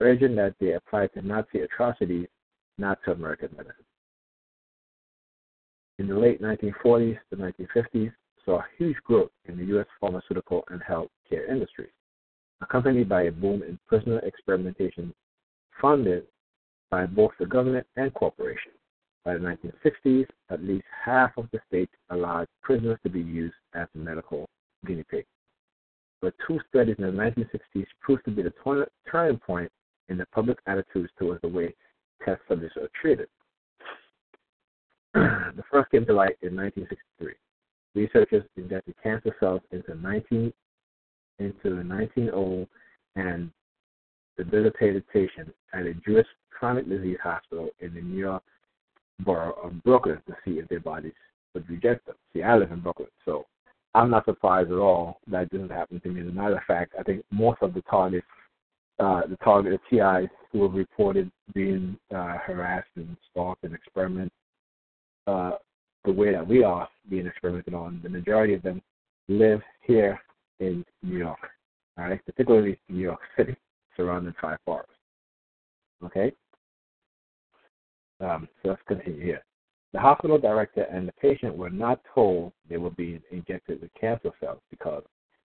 urging 0.00 0.34
that 0.36 0.54
they 0.60 0.72
apply 0.72 1.06
to 1.08 1.22
Nazi 1.22 1.60
atrocities, 1.60 2.28
not 2.76 2.98
to 3.04 3.12
American 3.12 3.48
medicine. 3.56 3.84
In 5.98 6.08
the 6.08 6.18
late 6.18 6.42
1940s 6.42 7.18
to 7.30 7.36
1950s, 7.36 8.12
saw 8.44 8.60
huge 8.76 8.96
growth 9.04 9.30
in 9.46 9.56
the 9.56 9.64
U.S. 9.66 9.86
pharmaceutical 10.00 10.64
and 10.68 10.82
health 10.82 11.08
care 11.28 11.50
industries, 11.50 11.90
accompanied 12.60 13.08
by 13.08 13.22
a 13.22 13.32
boom 13.32 13.62
in 13.62 13.78
prisoner 13.88 14.18
experimentation 14.18 15.14
funded 15.80 16.24
by 16.90 17.06
both 17.06 17.32
the 17.38 17.46
government 17.46 17.86
and 17.96 18.12
corporations. 18.14 18.74
By 19.24 19.34
the 19.34 19.40
1960s, 19.40 20.26
at 20.50 20.62
least 20.62 20.84
half 21.04 21.36
of 21.36 21.48
the 21.52 21.60
states 21.66 21.92
allowed 22.10 22.46
prisoners 22.62 22.98
to 23.02 23.10
be 23.10 23.20
used 23.20 23.56
as 23.74 23.88
medical 23.94 24.46
guinea 24.86 25.04
pigs. 25.10 25.26
But 26.22 26.34
two 26.46 26.60
studies 26.68 26.96
in 26.98 27.04
the 27.04 27.10
1960s 27.10 27.86
proved 28.00 28.24
to 28.24 28.30
be 28.30 28.42
the 28.42 28.52
turning 29.10 29.38
point 29.38 29.70
in 30.08 30.16
the 30.16 30.26
public 30.26 30.58
attitudes 30.66 31.10
towards 31.18 31.40
the 31.42 31.48
way 31.48 31.74
test 32.24 32.40
subjects 32.48 32.76
are 32.76 32.88
treated. 33.00 33.28
the 35.14 35.62
first 35.70 35.90
came 35.90 36.06
to 36.06 36.12
light 36.12 36.36
in 36.42 36.56
1963. 36.56 37.34
Researchers 37.94 38.44
injected 38.56 38.94
cancer 39.02 39.34
cells 39.40 39.62
into 39.72 39.94
19 39.94 40.52
into 41.38 41.76
the 41.76 41.84
19 41.84 42.30
old 42.30 42.66
and 43.16 43.50
debilitated 44.36 45.06
patient 45.08 45.54
at 45.72 45.86
a 45.86 45.94
Jewish 45.94 46.26
chronic 46.50 46.88
disease 46.88 47.18
hospital 47.22 47.68
in 47.80 47.94
the 47.94 48.00
New 48.00 48.18
York 48.18 48.42
borough 49.20 49.56
of 49.62 49.82
Brooklyn 49.82 50.20
to 50.26 50.36
see 50.44 50.58
if 50.58 50.68
their 50.68 50.80
bodies 50.80 51.12
would 51.54 51.68
reject 51.68 52.06
them. 52.06 52.16
See, 52.32 52.42
I 52.42 52.56
live 52.56 52.72
in 52.72 52.80
Brooklyn, 52.80 53.08
so 53.24 53.46
I'm 53.94 54.10
not 54.10 54.26
surprised 54.26 54.70
at 54.70 54.78
all 54.78 55.20
that 55.28 55.50
didn't 55.50 55.70
happen 55.70 56.00
to 56.00 56.08
me. 56.08 56.20
As 56.20 56.28
a 56.28 56.30
matter 56.30 56.56
of 56.56 56.64
fact, 56.64 56.94
I 56.98 57.02
think 57.02 57.24
most 57.30 57.62
of 57.62 57.72
the 57.72 57.82
targets, 57.82 58.26
uh, 58.98 59.22
the 59.26 59.36
targeted 59.36 59.80
TIs 59.88 60.28
who 60.52 60.62
have 60.62 60.74
reported 60.74 61.30
being 61.54 61.98
uh, 62.14 62.36
harassed 62.38 62.88
and 62.96 63.16
stalked 63.30 63.64
and 63.64 63.74
experimented 63.74 64.32
uh, 65.26 65.52
the 66.04 66.12
way 66.12 66.32
that 66.32 66.46
we 66.46 66.62
are 66.62 66.88
being 67.08 67.26
experimented 67.26 67.74
on, 67.74 68.00
the 68.02 68.08
majority 68.08 68.54
of 68.54 68.62
them 68.62 68.80
live 69.28 69.60
here 69.82 70.20
in 70.60 70.84
New 71.02 71.18
York, 71.18 71.38
all 71.98 72.04
right, 72.04 72.24
particularly 72.24 72.78
New 72.88 73.02
York 73.02 73.20
City, 73.36 73.56
surrounded 73.96 74.34
by 74.40 74.56
forests. 74.64 74.92
Okay? 76.04 76.32
Um, 78.20 78.48
so 78.62 78.70
let's 78.70 78.82
continue 78.86 79.22
here. 79.22 79.44
The 79.92 80.00
hospital 80.00 80.38
director 80.38 80.82
and 80.82 81.08
the 81.08 81.12
patient 81.12 81.56
were 81.56 81.70
not 81.70 82.00
told 82.14 82.52
they 82.68 82.76
were 82.76 82.90
being 82.90 83.22
injected 83.30 83.80
with 83.80 83.90
cancer 83.98 84.30
cells 84.40 84.60
because 84.70 85.02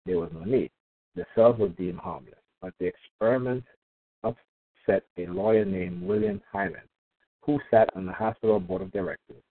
there 0.06 0.20
was 0.20 0.32
no 0.34 0.44
need. 0.44 0.72
The 1.16 1.26
cells 1.36 1.58
were 1.60 1.70
deemed 1.70 2.00
harmless, 2.00 2.34
but 2.62 2.74
the 2.80 2.88
experiment 2.88 3.64
upset 4.24 5.04
a 5.18 5.28
lawyer 5.28 5.66
named 5.66 6.02
William 6.02 6.42
Hyman, 6.52 6.82
who 7.42 7.60
sat 7.70 7.90
on 7.96 8.06
the 8.06 8.12
hospital 8.12 8.60
board 8.60 8.82
of 8.82 8.92
directors. 8.92 9.44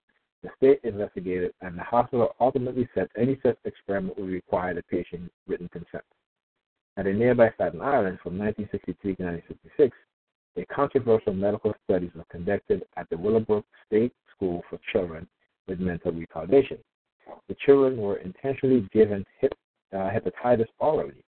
The 0.42 0.50
state 0.56 0.80
investigated, 0.82 1.52
and 1.60 1.78
the 1.78 1.84
hospital 1.84 2.34
ultimately 2.40 2.88
said 2.94 3.08
any 3.16 3.38
such 3.42 3.56
experiment 3.64 4.18
would 4.18 4.28
require 4.28 4.74
the 4.74 4.82
patient's 4.82 5.32
written 5.46 5.68
consent. 5.68 6.04
At 6.96 7.06
a 7.06 7.12
nearby 7.12 7.50
Staten 7.54 7.80
Island 7.80 8.18
from 8.22 8.38
1963 8.38 9.16
to 9.16 9.22
1966, 9.22 9.96
a 10.56 10.74
controversial 10.74 11.32
medical 11.32 11.74
studies 11.84 12.10
was 12.14 12.26
conducted 12.30 12.82
at 12.96 13.08
the 13.08 13.16
Willowbrook 13.16 13.64
State 13.86 14.12
School 14.36 14.62
for 14.68 14.78
Children 14.92 15.26
with 15.66 15.80
Mental 15.80 16.12
Retardation. 16.12 16.78
The 17.48 17.56
children 17.64 17.96
were 17.96 18.16
intentionally 18.16 18.86
given 18.92 19.24
hip, 19.40 19.54
uh, 19.92 20.10
hepatitis 20.10 20.66
orally 20.78 21.24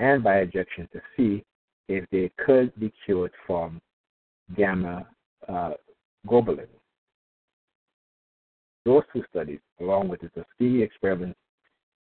and 0.00 0.22
by 0.22 0.40
injection 0.40 0.88
to 0.92 1.00
see 1.16 1.44
if 1.88 2.04
they 2.10 2.30
could 2.44 2.74
be 2.78 2.92
cured 3.04 3.32
from 3.46 3.80
gamma 4.56 5.06
uh, 5.48 5.72
globulin. 6.26 6.66
Those 8.84 9.02
two 9.12 9.24
studies, 9.30 9.60
along 9.80 10.08
with 10.08 10.20
the 10.20 10.28
Tuskegee 10.28 10.82
experiments 10.82 11.38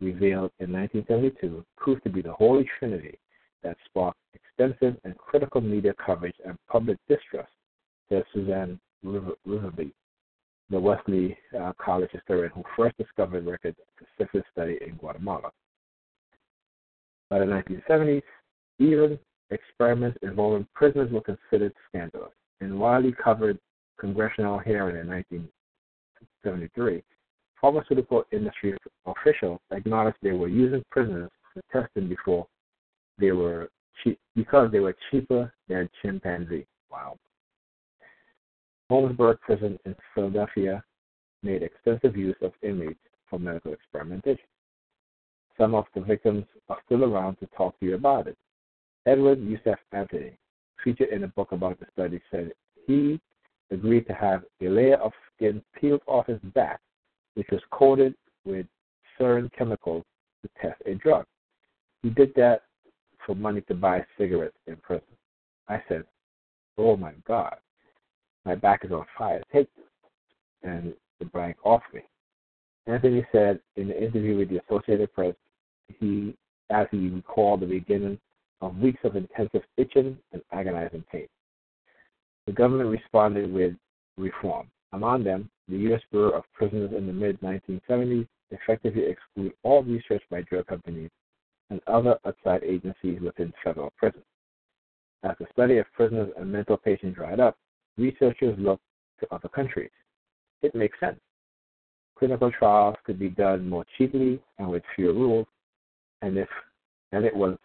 revealed 0.04 0.52
in 0.60 0.72
1972, 0.72 1.64
proved 1.78 2.04
to 2.04 2.10
be 2.10 2.22
the 2.22 2.34
holy 2.34 2.70
trinity 2.80 3.18
that 3.64 3.78
sparked 3.86 4.20
extensive 4.34 5.00
and 5.04 5.18
critical 5.18 5.62
media 5.62 5.94
coverage 6.06 6.36
and 6.46 6.58
public 6.70 6.98
distrust, 7.08 7.52
says 8.10 8.24
Suzanne 8.34 8.80
Reverby, 9.06 9.92
the 10.70 10.80
Wellesley 10.80 11.38
uh, 11.60 11.74
College 11.78 12.12
historian 12.12 12.52
who 12.54 12.64
first 12.76 12.98
discovered 12.98 13.46
records 13.46 13.78
of 13.80 13.86
the 14.00 14.06
syphilis 14.18 14.46
study 14.52 14.78
in 14.86 14.96
Guatemala. 14.96 15.52
By 17.30 17.40
the 17.40 17.46
1970s, 17.46 18.22
even 18.80 19.18
experiments 19.50 20.18
involving 20.22 20.68
prisoners 20.74 21.12
were 21.12 21.22
considered 21.22 21.74
scandalous. 21.90 22.32
In 22.62 22.80
widely 22.80 23.14
covered 23.24 23.60
congressional 24.00 24.60
hearing 24.60 24.98
in 24.98 25.08
1973, 25.08 27.04
pharmaceutical 27.64 28.26
industry 28.34 28.78
officials 29.06 29.58
acknowledged 29.72 30.18
they 30.22 30.34
were 30.34 30.50
using 30.50 30.84
prisoners 30.92 31.32
for 31.54 31.62
testing 31.72 32.10
before 32.10 32.46
they 33.18 33.32
were 33.32 33.70
because 34.36 34.70
they 34.70 34.82
were 34.82 34.96
cheaper 35.10 35.54
than 35.70 35.90
chimpanzee. 36.02 36.66
Wow. 36.92 37.18
Holmesburg 38.92 39.40
Prison 39.40 39.80
in 39.86 39.96
Philadelphia 40.14 40.84
made 41.42 41.64
extensive 41.64 42.18
use 42.18 42.36
of 42.42 42.52
inmates 42.64 43.00
for 43.30 43.40
medical 43.40 43.72
experimentation. 43.72 44.44
Some 45.58 45.74
of 45.74 45.86
the 45.96 46.02
victims 46.02 46.44
are 46.68 46.80
still 46.86 47.06
around 47.06 47.38
to 47.38 47.48
talk 47.56 47.80
to 47.80 47.86
you 47.86 47.96
about 47.96 48.28
it. 48.28 48.38
Edward 49.06 49.40
Yusef 49.42 49.80
Anthony, 49.94 50.38
featured 50.84 51.10
in 51.10 51.24
a 51.24 51.28
book 51.30 51.54
about 51.54 51.80
the 51.80 51.86
study, 51.94 52.20
said 52.30 52.52
he 52.88 53.22
agreed 53.72 54.06
to 54.08 54.14
have 54.14 54.44
a 54.62 54.68
layer 54.68 54.98
of 54.98 55.14
skin 55.34 55.64
peeled 55.80 56.02
off 56.08 56.28
his 56.28 56.40
back, 56.54 56.82
which 57.36 57.48
was 57.52 57.62
coated 57.72 58.16
with 58.46 58.66
certain 59.18 59.50
chemicals 59.58 60.04
to 60.42 60.50
test 60.62 60.82
a 60.86 60.96
drug. 60.96 61.26
He 62.02 62.10
did 62.10 62.34
that 62.36 62.64
for 63.26 63.36
money 63.36 63.62
to 63.62 63.74
buy 63.74 64.06
cigarettes 64.18 64.58
in 64.68 64.76
prison. 64.78 65.08
I 65.68 65.82
said, 65.88 66.04
Oh 66.78 66.98
my 66.98 67.14
God, 67.28 67.56
my 68.46 68.56
back 68.56 68.84
is 68.84 68.92
on 68.92 69.06
fire. 69.18 69.42
Take 69.52 69.74
this. 69.76 69.86
And 70.64 70.94
the 71.20 71.26
blank 71.26 71.58
off 71.64 71.82
me. 71.94 72.02
Anthony 72.88 73.26
said 73.32 73.60
in 73.78 73.88
the 73.88 73.98
interview 73.98 74.38
with 74.38 74.50
the 74.50 74.62
Associated 74.68 75.14
Press, 75.14 75.36
he, 76.00 76.36
as 76.70 76.88
he 76.92 77.10
recalled 77.10 77.62
the 77.62 77.66
beginning 77.66 78.18
of 78.62 78.78
weeks 78.78 79.00
of 79.04 79.16
intensive 79.16 79.62
itching 79.78 80.18
and 80.32 80.42
agonizing 80.52 81.04
pain. 81.12 81.28
The 82.48 82.54
government 82.54 82.90
responded 82.90 83.52
with 83.52 83.74
reform. 84.18 84.68
Among 84.92 85.24
them, 85.24 85.50
the 85.68 85.78
U.S. 85.78 86.02
Bureau 86.12 86.32
of 86.32 86.44
Prisons 86.54 86.92
in 86.96 87.08
the 87.08 87.14
mid 87.14 87.40
1970s 87.42 88.28
effectively 88.52 89.04
excluded 89.06 89.54
all 89.64 89.84
research 89.84 90.22
by 90.30 90.42
drug 90.42 90.68
companies 90.68 91.10
and 91.70 91.82
other 91.88 92.18
outside 92.26 92.64
agencies 92.64 93.20
within 93.22 93.54
federal 93.64 93.92
prisons. 93.98 94.26
As 95.24 95.36
the 95.40 95.48
study 95.54 95.78
of 95.78 95.86
prisoners 95.94 96.32
and 96.38 96.52
mental 96.52 96.78
patients 96.78 97.16
dried 97.16 97.40
up, 97.40 97.58
researchers 97.98 98.58
looked 98.60 98.84
to 99.20 99.34
other 99.34 99.50
countries. 99.50 99.92
It 100.62 100.76
makes 100.76 101.00
sense. 101.00 101.20
Clinical 102.18 102.52
trials 102.52 102.96
could 103.06 103.18
be 103.18 103.30
done 103.30 103.68
more 103.68 103.86
cheaply 103.98 104.40
and 104.60 104.70
with 104.70 104.84
fewer 104.96 105.14
rules, 105.14 105.48
and 106.22 106.38
if 106.38 106.50
and 107.12 107.26
it 107.26 107.36
was 107.36 107.58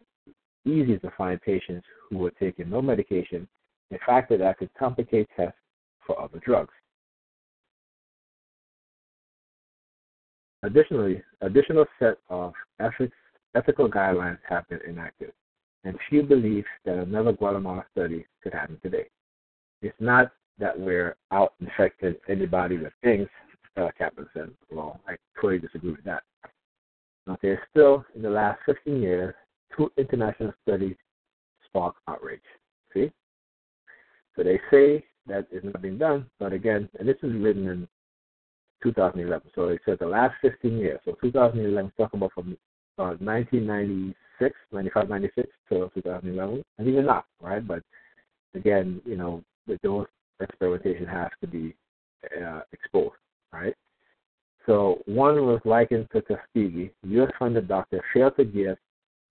easy 0.65 0.99
to 0.99 1.11
find 1.17 1.41
patients 1.41 1.87
who 2.09 2.19
were 2.19 2.33
taking 2.33 2.71
no 2.71 2.83
medication, 2.83 3.49
a 3.93 3.99
factor 4.05 4.37
that 4.37 4.59
could 4.59 4.71
complicate 4.79 5.29
tests 5.37 5.59
for 6.07 6.21
other 6.21 6.39
drugs. 6.45 6.73
Additionally, 10.63 11.23
additional 11.41 11.85
set 11.99 12.19
of 12.31 12.53
ethics, 12.81 13.17
ethical 13.55 13.89
guidelines 13.89 14.39
have 14.49 14.69
been 14.69 14.81
enacted, 14.89 15.33
and 15.85 15.97
few 16.09 16.23
believe 16.23 16.65
that 16.85 16.99
another 16.99 17.33
Guatemala 17.33 17.85
study 17.93 18.27
could 18.43 18.53
happen 18.53 18.79
today. 18.83 19.07
It's 19.83 19.97
not 20.01 20.33
that 20.59 20.79
we're 20.79 21.17
out 21.31 21.55
infecting 21.61 22.17
anybody 22.29 22.79
with 22.79 22.93
things, 23.03 23.29
uh, 23.77 23.89
Kaplan 23.97 24.29
said. 24.35 24.51
Well, 24.71 25.01
I 25.07 25.17
totally 25.37 25.61
disagree 25.61 25.93
with 25.93 26.05
that. 26.05 26.25
But 27.27 27.39
there's 27.43 27.61
still, 27.71 28.05
in 28.17 28.23
the 28.23 28.31
last 28.31 28.59
15 28.67 29.01
years, 29.01 29.35
two 29.77 29.93
international 29.97 30.53
studies 30.67 30.97
spark 31.67 31.95
outrage. 32.09 32.41
See? 32.93 33.13
So 34.35 34.43
they 34.43 34.61
say 34.71 35.05
that 35.27 35.47
it's 35.53 35.65
not 35.65 35.83
being 35.83 35.99
done, 35.99 36.27
but 36.41 36.53
again, 36.53 36.89
and 36.99 37.09
this 37.09 37.17
is 37.23 37.33
written 37.35 37.69
in 37.69 37.89
2011. 38.83 39.51
So 39.55 39.69
they 39.69 39.79
said 39.85 39.99
the 39.99 40.07
last 40.07 40.35
15 40.43 40.79
years. 40.79 41.01
So 41.05 41.17
2011, 41.21 41.93
talking 41.97 42.19
about 42.19 42.33
from 42.33 42.57
uh, 42.99 43.15
1996, 43.21 44.55
95, 44.73 45.09
96 45.09 45.49
to 45.71 45.91
2011, 45.95 46.65
and 46.79 46.89
even 46.89 47.07
not, 47.07 47.27
right? 47.41 47.67
But 47.67 47.83
again, 48.55 49.01
you 49.05 49.17
know, 49.17 49.43
the 49.67 49.79
those 49.83 50.07
experimentation 50.41 51.07
has 51.07 51.31
to 51.41 51.47
be 51.47 51.75
uh, 52.41 52.61
exposed, 52.73 53.15
right? 53.53 53.75
So 54.67 55.01
one 55.07 55.47
was 55.47 55.61
likened 55.65 56.09
to 56.13 56.21
Tuskegee. 56.23 56.91
U.S.-funded 57.03 57.69
doctor 57.69 58.05
failed 58.13 58.37
to 58.37 58.45
give 58.45 58.77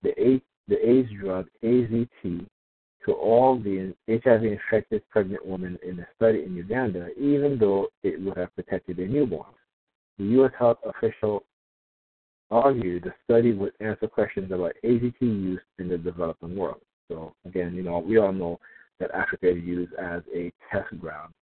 the 0.02 0.20
AIDS, 0.20 0.42
the 0.66 0.76
AIDS 0.88 1.08
drug 1.20 1.46
AZT 1.62 2.46
to 3.08 3.14
all 3.14 3.58
the 3.58 3.94
HIV-infected 4.06 5.02
pregnant 5.08 5.44
women 5.44 5.78
in 5.82 5.98
a 5.98 6.06
study 6.14 6.44
in 6.44 6.54
Uganda, 6.54 7.08
even 7.18 7.56
though 7.58 7.88
it 8.02 8.20
would 8.20 8.36
have 8.36 8.54
protected 8.54 8.98
their 8.98 9.08
newborns. 9.08 9.46
The 10.18 10.24
U.S. 10.24 10.52
health 10.58 10.76
official 10.84 11.42
argued 12.50 13.04
the 13.04 13.14
study 13.24 13.52
would 13.52 13.72
answer 13.80 14.08
questions 14.08 14.52
about 14.52 14.72
AZT 14.84 15.20
use 15.22 15.60
in 15.78 15.88
the 15.88 15.96
developing 15.96 16.54
world. 16.54 16.82
So 17.10 17.32
again, 17.46 17.74
you 17.74 17.82
know, 17.82 17.98
we 17.98 18.18
all 18.18 18.32
know 18.32 18.60
that 19.00 19.10
Africa 19.12 19.48
is 19.50 19.64
used 19.64 19.94
as 19.94 20.20
a 20.34 20.52
test 20.70 20.98
ground 21.00 21.32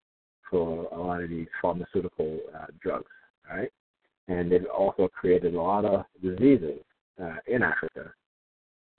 for 0.48 0.86
a 0.92 0.98
lot 0.98 1.20
of 1.20 1.30
these 1.30 1.48
pharmaceutical 1.60 2.38
uh, 2.54 2.66
drugs, 2.80 3.10
right? 3.50 3.72
And 4.28 4.52
they've 4.52 4.66
also 4.66 5.08
created 5.08 5.56
a 5.56 5.60
lot 5.60 5.84
of 5.84 6.04
diseases 6.22 6.78
uh, 7.20 7.36
in 7.48 7.64
Africa, 7.64 8.12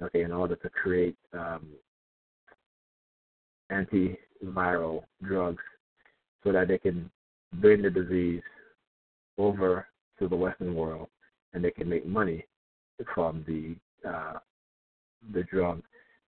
okay, 0.02 0.24
in 0.24 0.34
order 0.34 0.58
to 0.58 0.70
create 0.70 1.16
um, 1.32 1.68
antiviral 3.72 5.04
drugs 5.24 5.64
so 6.44 6.52
that 6.52 6.68
they 6.68 6.78
can 6.78 7.10
bring 7.56 7.82
the 7.82 7.90
disease 7.90 8.42
over 9.38 9.88
to 10.20 10.28
the 10.28 10.36
Western 10.36 10.76
world 10.76 11.08
and 11.54 11.64
they 11.64 11.72
can 11.72 11.90
make 11.90 12.06
money 12.06 12.46
from 13.14 13.44
the 13.48 13.76
uh, 14.08 14.34
the 15.34 15.44
drug 15.44 15.82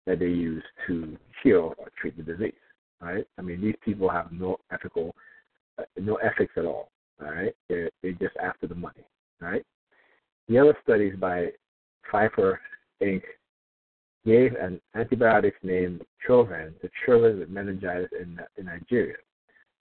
that 0.05 0.19
they 0.19 0.25
use 0.25 0.63
to 0.87 1.17
cure 1.41 1.73
or 1.77 1.87
treat 1.99 2.17
the 2.17 2.23
disease. 2.23 2.53
Right? 3.01 3.25
I 3.37 3.41
mean, 3.41 3.61
these 3.61 3.75
people 3.83 4.09
have 4.09 4.31
no 4.31 4.57
ethical, 4.71 5.15
uh, 5.77 5.83
no 5.97 6.15
ethics 6.15 6.53
at 6.57 6.65
all. 6.65 6.91
All 7.21 7.31
right? 7.31 7.53
They're, 7.69 7.89
they're 8.01 8.13
just 8.13 8.35
after 8.43 8.67
the 8.67 8.75
money. 8.75 9.05
Right? 9.39 9.63
The 10.49 10.57
other 10.57 10.77
studies 10.83 11.13
by 11.17 11.49
Pfizer 12.11 12.57
Inc. 13.01 13.21
gave 14.25 14.53
an 14.55 14.79
antibiotic 14.95 15.53
named 15.63 16.01
Trovan 16.25 16.79
to 16.81 16.89
children 17.05 17.39
with 17.39 17.49
meningitis 17.49 18.09
in, 18.19 18.39
in 18.57 18.65
Nigeria. 18.65 19.17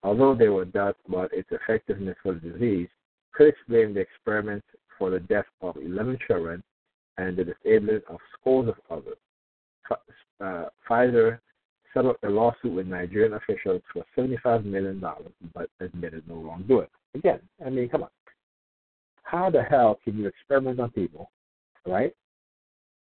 Although 0.03 0.35
there 0.35 0.53
were 0.53 0.65
doubts 0.65 0.99
about 1.09 1.33
its 1.33 1.49
effectiveness 1.53 2.17
for 2.23 2.35
the 2.35 2.41
disease, 2.41 2.89
critics 3.33 3.59
blamed 3.69 3.97
the 3.97 4.01
experiment 4.01 4.65
for 4.99 5.11
the 5.11 5.21
death 5.21 5.45
of 5.61 5.77
11 5.77 6.19
children 6.27 6.63
and 7.19 7.37
the 7.37 7.45
disabling 7.45 8.01
of 8.09 8.19
scores 8.41 8.69
of 8.69 8.77
others 8.91 9.19
uh, 10.41 10.65
Pfizer 10.89 11.39
settled 11.95 12.17
a 12.23 12.29
lawsuit 12.29 12.73
with 12.73 12.87
Nigerian 12.87 13.35
officials 13.35 13.83
for 13.93 14.05
$75 14.17 14.65
million, 14.65 15.03
but 15.55 15.69
admitted 15.81 16.23
no 16.27 16.37
wrongdoing. 16.37 16.89
Again, 17.15 17.41
I 17.65 17.71
mean, 17.71 17.89
come 17.89 18.05
on. 18.05 18.09
How 19.25 19.51
the 19.51 19.63
hell 19.63 19.99
can 20.03 20.19
you 20.19 20.27
experiment 20.27 20.81
on 20.81 20.91
people, 20.91 21.31
right? 21.87 22.15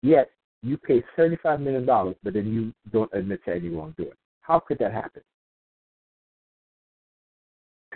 Yet 0.01 0.29
you 0.67 0.77
pay 0.77 1.03
$75 1.17 1.59
million, 1.59 1.85
but 1.85 2.33
then 2.33 2.47
you 2.47 2.73
don't 2.91 3.11
admit 3.13 3.41
to 3.45 3.55
any 3.55 3.69
wrongdoing. 3.69 4.11
How 4.41 4.59
could 4.59 4.79
that 4.79 4.93
happen? 4.93 5.21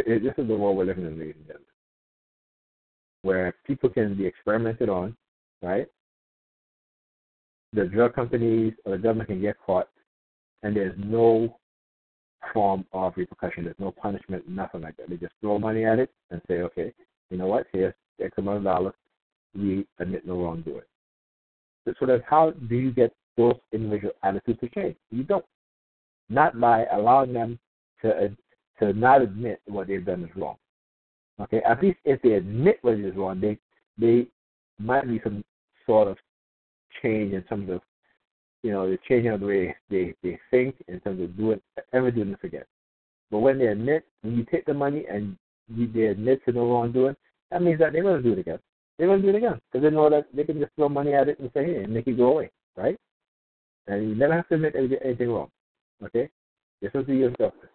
This 0.05 0.33
is 0.37 0.47
the 0.47 0.55
world 0.55 0.77
we're 0.77 0.85
living 0.85 1.05
in, 1.05 1.19
ladies 1.19 1.35
and 1.37 1.47
gentlemen, 1.47 1.67
where 3.23 3.55
people 3.67 3.89
can 3.89 4.15
be 4.15 4.25
experimented 4.25 4.89
on, 4.89 5.15
right? 5.61 5.87
the 7.73 7.85
drug 7.85 8.13
companies 8.13 8.73
or 8.85 8.93
the 8.93 8.97
government 8.97 9.29
can 9.29 9.41
get 9.41 9.57
caught, 9.65 9.87
and 10.63 10.75
there's 10.75 10.95
no 10.97 11.57
form 12.53 12.85
of 12.91 13.13
repercussion. 13.15 13.63
There's 13.63 13.75
no 13.79 13.91
punishment, 13.91 14.47
nothing 14.47 14.81
like 14.81 14.97
that. 14.97 15.09
They 15.09 15.17
just 15.17 15.33
throw 15.41 15.59
money 15.59 15.85
at 15.85 15.99
it 15.99 16.09
and 16.31 16.41
say, 16.47 16.61
okay, 16.61 16.93
you 17.29 17.37
know 17.37 17.47
what? 17.47 17.67
Here's 17.71 17.93
X 18.21 18.31
amount 18.37 18.57
of 18.57 18.63
dollars. 18.63 18.93
We 19.55 19.85
admit 19.99 20.25
no 20.25 20.41
wrongdoing. 20.41 20.81
So 21.85 22.05
of, 22.05 22.21
how 22.27 22.51
do 22.51 22.75
you 22.75 22.91
get 22.91 23.13
those 23.37 23.55
individual 23.71 24.13
attitudes 24.23 24.59
to 24.59 24.69
change? 24.69 24.95
You 25.09 25.23
don't. 25.23 25.45
Not 26.29 26.59
by 26.59 26.85
allowing 26.93 27.33
them 27.33 27.59
to 28.01 28.09
uh, 28.09 28.27
to 28.79 28.93
not 28.93 29.21
admit 29.21 29.61
what 29.65 29.87
they've 29.87 30.05
done 30.05 30.23
is 30.23 30.35
wrong. 30.35 30.55
Okay, 31.39 31.61
at 31.67 31.81
least 31.81 31.97
if 32.05 32.21
they 32.21 32.33
admit 32.33 32.79
what 32.81 32.95
is 32.95 33.15
wrong, 33.15 33.41
they 33.41 33.57
they 33.97 34.27
might 34.79 35.07
be 35.07 35.19
some 35.23 35.43
sort 35.85 36.07
of 36.07 36.17
change 37.01 37.33
in 37.33 37.41
terms 37.43 37.69
of 37.69 37.81
you 38.63 38.71
know 38.71 38.89
the 38.89 38.97
changing 39.07 39.31
of 39.31 39.39
the 39.39 39.45
way 39.45 39.75
they 39.89 40.13
they 40.23 40.39
think 40.51 40.75
in 40.87 40.99
terms 40.99 41.21
of 41.21 41.35
doing 41.35 41.59
ever 41.93 42.11
doing 42.11 42.31
this 42.31 42.39
again. 42.43 42.65
But 43.29 43.39
when 43.39 43.59
they 43.59 43.67
admit, 43.67 44.05
when 44.21 44.37
you 44.37 44.45
take 44.51 44.65
the 44.65 44.73
money 44.73 45.05
and 45.09 45.37
you, 45.73 45.87
they 45.87 46.07
admit 46.07 46.43
to 46.45 46.51
no 46.51 46.65
wrongdoing, 46.69 47.15
that 47.49 47.61
means 47.61 47.79
that 47.79 47.93
they're 47.93 48.03
going 48.03 48.21
to 48.21 48.23
do 48.23 48.33
it 48.33 48.39
again. 48.39 48.59
They're 48.97 49.07
going 49.07 49.21
to 49.21 49.31
do 49.31 49.35
it 49.35 49.37
again 49.37 49.59
because 49.71 49.83
they 49.83 49.95
know 49.95 50.09
that 50.09 50.27
they 50.33 50.43
can 50.43 50.59
just 50.59 50.73
throw 50.75 50.89
money 50.89 51.13
at 51.13 51.27
it 51.27 51.39
and 51.39 51.49
say, 51.53 51.65
hey, 51.65 51.83
and 51.83 51.93
make 51.93 52.07
it 52.07 52.17
go 52.17 52.33
away, 52.33 52.51
right? 52.75 52.97
And 53.87 54.09
you 54.09 54.15
never 54.15 54.33
have 54.33 54.47
to 54.49 54.55
admit 54.55 54.75
anything 54.75 55.29
wrong. 55.29 55.49
Okay, 56.03 56.29
this 56.81 56.91
is 56.93 57.05
the 57.05 57.15
U.S. 57.15 57.33
government. 57.37 57.69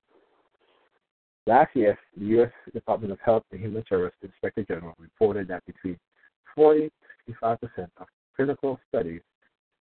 Last 1.46 1.76
year, 1.76 1.96
the 2.16 2.26
U.S. 2.26 2.50
Department 2.72 3.12
of 3.12 3.20
Health 3.24 3.44
and 3.52 3.60
Human 3.60 3.84
Services 3.88 4.18
Inspector 4.22 4.64
General 4.64 4.94
reported 4.98 5.46
that 5.48 5.64
between 5.64 5.96
40 6.54 6.80
to 6.80 6.90
55 7.26 7.60
percent 7.60 7.90
of 7.98 8.06
clinical 8.34 8.80
studies 8.88 9.20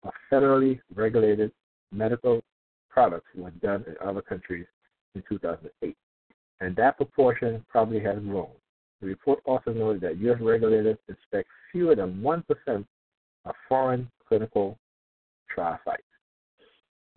of 0.02 0.12
federally 0.30 0.80
regulated 0.94 1.50
medical 1.92 2.42
products 2.90 3.26
were 3.34 3.50
done 3.50 3.84
in 3.86 3.94
other 4.06 4.22
countries 4.22 4.66
in 5.14 5.22
2008, 5.28 5.96
and 6.60 6.76
that 6.76 6.96
proportion 6.96 7.64
probably 7.68 8.00
has 8.00 8.18
grown. 8.18 8.48
The 9.04 9.10
report 9.10 9.40
also 9.44 9.70
noted 9.70 10.00
that 10.00 10.16
U.S. 10.20 10.38
regulators 10.40 10.96
inspect 11.10 11.46
fewer 11.70 11.94
than 11.94 12.22
1% 12.22 12.42
of 13.44 13.54
foreign 13.68 14.10
clinical 14.26 14.78
trial 15.54 15.78
sites. 15.84 16.02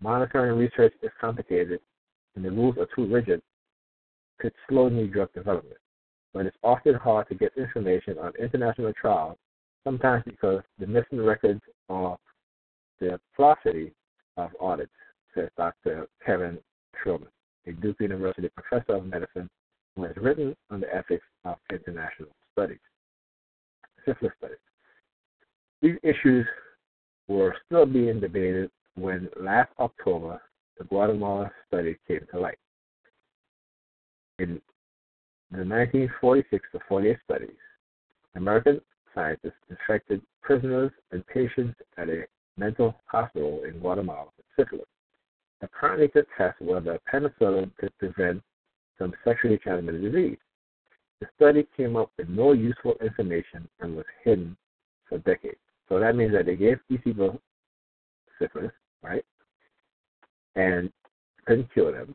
Monitoring 0.02 0.58
research 0.58 0.92
is 1.02 1.08
complicated, 1.18 1.80
and 2.36 2.44
the 2.44 2.50
rules 2.50 2.76
are 2.76 2.86
too 2.94 3.06
rigid 3.06 3.40
could 4.38 4.52
slow 4.68 4.90
new 4.90 5.08
drug 5.08 5.32
development, 5.32 5.78
but 6.34 6.44
it's 6.44 6.58
often 6.62 6.92
hard 6.94 7.26
to 7.28 7.34
get 7.34 7.56
information 7.56 8.18
on 8.18 8.34
international 8.38 8.92
trials, 8.92 9.38
sometimes 9.82 10.22
because 10.26 10.60
the 10.78 10.86
missing 10.86 11.24
records 11.24 11.62
of 11.88 12.18
the 13.00 13.18
velocity 13.34 13.92
of 14.36 14.50
audits, 14.60 14.92
says 15.34 15.48
Dr. 15.56 16.06
Kevin 16.24 16.58
Schulman, 17.02 17.28
a 17.66 17.72
Duke 17.72 17.96
University 17.98 18.50
professor 18.50 18.96
of 18.96 19.06
medicine 19.06 19.48
who 19.96 20.04
has 20.04 20.16
written 20.16 20.54
on 20.70 20.80
the 20.80 20.94
ethics 20.94 21.24
of 21.52 21.58
international 21.70 22.30
studies, 22.52 22.78
syphilis 24.04 24.32
studies. 24.38 24.56
These 25.80 25.96
issues 26.02 26.46
were 27.28 27.54
still 27.66 27.86
being 27.86 28.20
debated 28.20 28.70
when 28.96 29.28
last 29.40 29.70
October 29.78 30.40
the 30.78 30.84
Guatemala 30.84 31.50
study 31.66 31.96
came 32.06 32.26
to 32.32 32.40
light. 32.40 32.58
In 34.38 34.60
the 35.50 35.58
1946 35.58 36.68
to 36.72 36.80
48 36.88 37.16
studies, 37.24 37.50
American 38.34 38.80
scientists 39.14 39.52
infected 39.70 40.22
prisoners 40.42 40.92
and 41.10 41.26
patients 41.26 41.74
at 41.96 42.08
a 42.08 42.24
mental 42.56 42.94
hospital 43.06 43.62
in 43.64 43.78
Guatemala 43.78 44.28
with 44.36 44.46
syphilis, 44.56 44.86
apparently 45.62 46.08
to 46.08 46.24
test 46.36 46.60
whether 46.60 46.98
penicillin 47.12 47.70
could 47.78 47.96
prevent 47.98 48.42
some 48.98 49.12
sexually 49.24 49.58
transmitted 49.58 50.02
disease. 50.02 50.38
The 51.20 51.26
study 51.36 51.66
came 51.76 51.96
up 51.96 52.10
with 52.16 52.28
no 52.28 52.52
useful 52.52 52.94
information 53.00 53.68
and 53.80 53.96
was 53.96 54.06
hidden 54.24 54.56
for 55.08 55.18
decades. 55.18 55.58
So 55.88 55.98
that 55.98 56.14
means 56.14 56.32
that 56.32 56.46
they 56.46 56.56
gave 56.56 56.78
people 56.88 57.40
syphilis, 58.38 58.72
right? 59.02 59.24
And 60.54 60.92
couldn't 61.46 61.72
cure 61.72 61.92
them, 61.92 62.14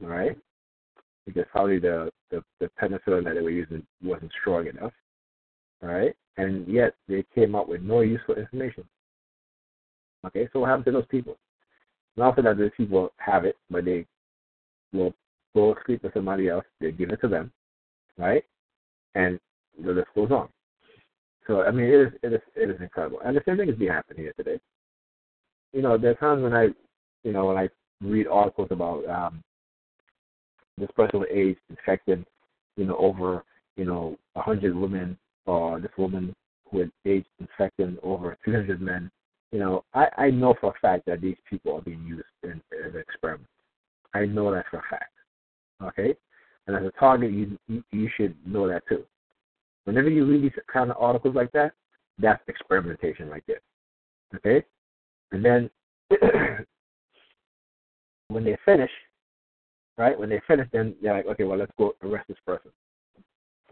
right? 0.00 0.36
Because 1.26 1.44
probably 1.50 1.78
the, 1.78 2.10
the, 2.30 2.42
the 2.60 2.70
penicillin 2.80 3.24
that 3.24 3.34
they 3.34 3.40
were 3.40 3.50
using 3.50 3.86
wasn't 4.02 4.32
strong 4.40 4.66
enough, 4.66 4.92
right? 5.80 6.14
And 6.36 6.66
yet 6.68 6.94
they 7.08 7.24
came 7.34 7.54
up 7.54 7.68
with 7.68 7.82
no 7.82 8.00
useful 8.00 8.34
information. 8.34 8.84
Okay, 10.26 10.48
so 10.52 10.60
what 10.60 10.68
happened 10.68 10.86
to 10.86 10.92
those 10.92 11.06
people? 11.06 11.36
Not 12.16 12.36
that 12.36 12.58
those 12.58 12.70
people 12.76 13.12
have 13.18 13.44
it, 13.44 13.56
but 13.70 13.84
they 13.84 14.04
will 14.92 15.14
go 15.54 15.76
sleep 15.86 16.02
with 16.02 16.14
somebody 16.14 16.48
else, 16.48 16.64
they 16.80 16.90
give 16.90 17.10
it 17.10 17.20
to 17.20 17.28
them, 17.28 17.52
right? 18.18 18.44
And 19.14 19.38
the 19.82 19.92
list 19.92 20.08
goes 20.14 20.30
on. 20.30 20.48
So 21.46 21.62
I 21.62 21.70
mean, 21.70 21.86
it 21.86 21.94
is 21.94 22.12
it 22.22 22.32
is 22.34 22.40
it 22.54 22.70
is 22.70 22.80
incredible, 22.80 23.20
and 23.24 23.36
the 23.36 23.42
same 23.46 23.56
thing 23.56 23.70
is 23.70 23.76
being 23.76 23.90
happening 23.90 24.24
here 24.24 24.34
today. 24.36 24.60
You 25.72 25.82
know, 25.82 25.96
there 25.96 26.10
are 26.10 26.14
times 26.14 26.42
when 26.42 26.54
I, 26.54 26.68
you 27.24 27.32
know, 27.32 27.46
when 27.46 27.56
I 27.56 27.68
read 28.02 28.26
articles 28.26 28.68
about 28.70 29.06
um, 29.06 29.42
this 30.76 30.90
person 30.94 31.20
with 31.20 31.30
AIDS 31.30 31.58
infected, 31.70 32.24
you 32.76 32.84
know, 32.84 32.96
over 32.98 33.44
you 33.76 33.86
know 33.86 34.18
a 34.36 34.42
hundred 34.42 34.76
women, 34.76 35.16
or 35.46 35.80
this 35.80 35.90
woman 35.96 36.34
with 36.72 36.90
AIDS 37.06 37.26
infecting 37.40 37.96
over 38.02 38.36
300 38.44 38.80
men. 38.80 39.10
You 39.52 39.60
know, 39.60 39.84
I, 39.94 40.08
I 40.18 40.30
know 40.30 40.54
for 40.60 40.70
a 40.70 40.80
fact 40.80 41.06
that 41.06 41.22
these 41.22 41.36
people 41.48 41.76
are 41.76 41.80
being 41.80 42.04
used 42.04 42.24
in, 42.42 42.60
as 42.86 42.94
experiments. 42.94 43.48
I 44.14 44.26
know 44.26 44.52
that 44.52 44.66
for 44.70 44.78
a 44.78 44.82
fact. 44.90 45.12
Okay, 45.82 46.14
and 46.68 46.76
as 46.76 46.84
a 46.84 46.92
target, 47.00 47.32
you 47.32 47.58
you, 47.66 48.08
should 48.16 48.36
know 48.46 48.68
that 48.68 48.86
too. 48.88 49.04
Whenever 49.84 50.10
you 50.10 50.26
read 50.26 50.42
these 50.42 50.52
kind 50.70 50.90
of 50.90 50.98
articles 51.00 51.34
like 51.34 51.50
that, 51.52 51.72
that's 52.18 52.42
experimentation 52.46 53.28
right 53.30 53.42
there. 53.46 53.60
Okay? 54.36 54.62
And 55.32 55.42
then 55.42 55.70
when 58.28 58.44
they 58.44 58.58
finish, 58.66 58.90
right, 59.96 60.18
when 60.18 60.28
they 60.28 60.42
finish, 60.46 60.68
then 60.70 60.94
they're 61.02 61.14
like, 61.14 61.26
okay, 61.26 61.44
well, 61.44 61.58
let's 61.58 61.72
go 61.78 61.94
arrest 62.02 62.28
this 62.28 62.36
person. 62.44 62.70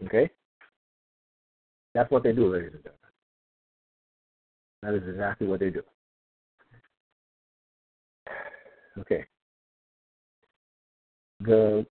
Okay? 0.03 0.29
That's 1.93 2.09
what 2.09 2.23
they 2.23 2.31
do, 2.33 2.51
ladies 2.51 2.71
and 2.73 2.83
gentlemen. 2.83 3.01
That 4.81 4.95
is 4.95 5.03
exactly 5.07 5.45
what 5.45 5.59
they 5.59 5.69
do. 5.69 5.83
Okay. 8.99 9.23
The 11.41 11.85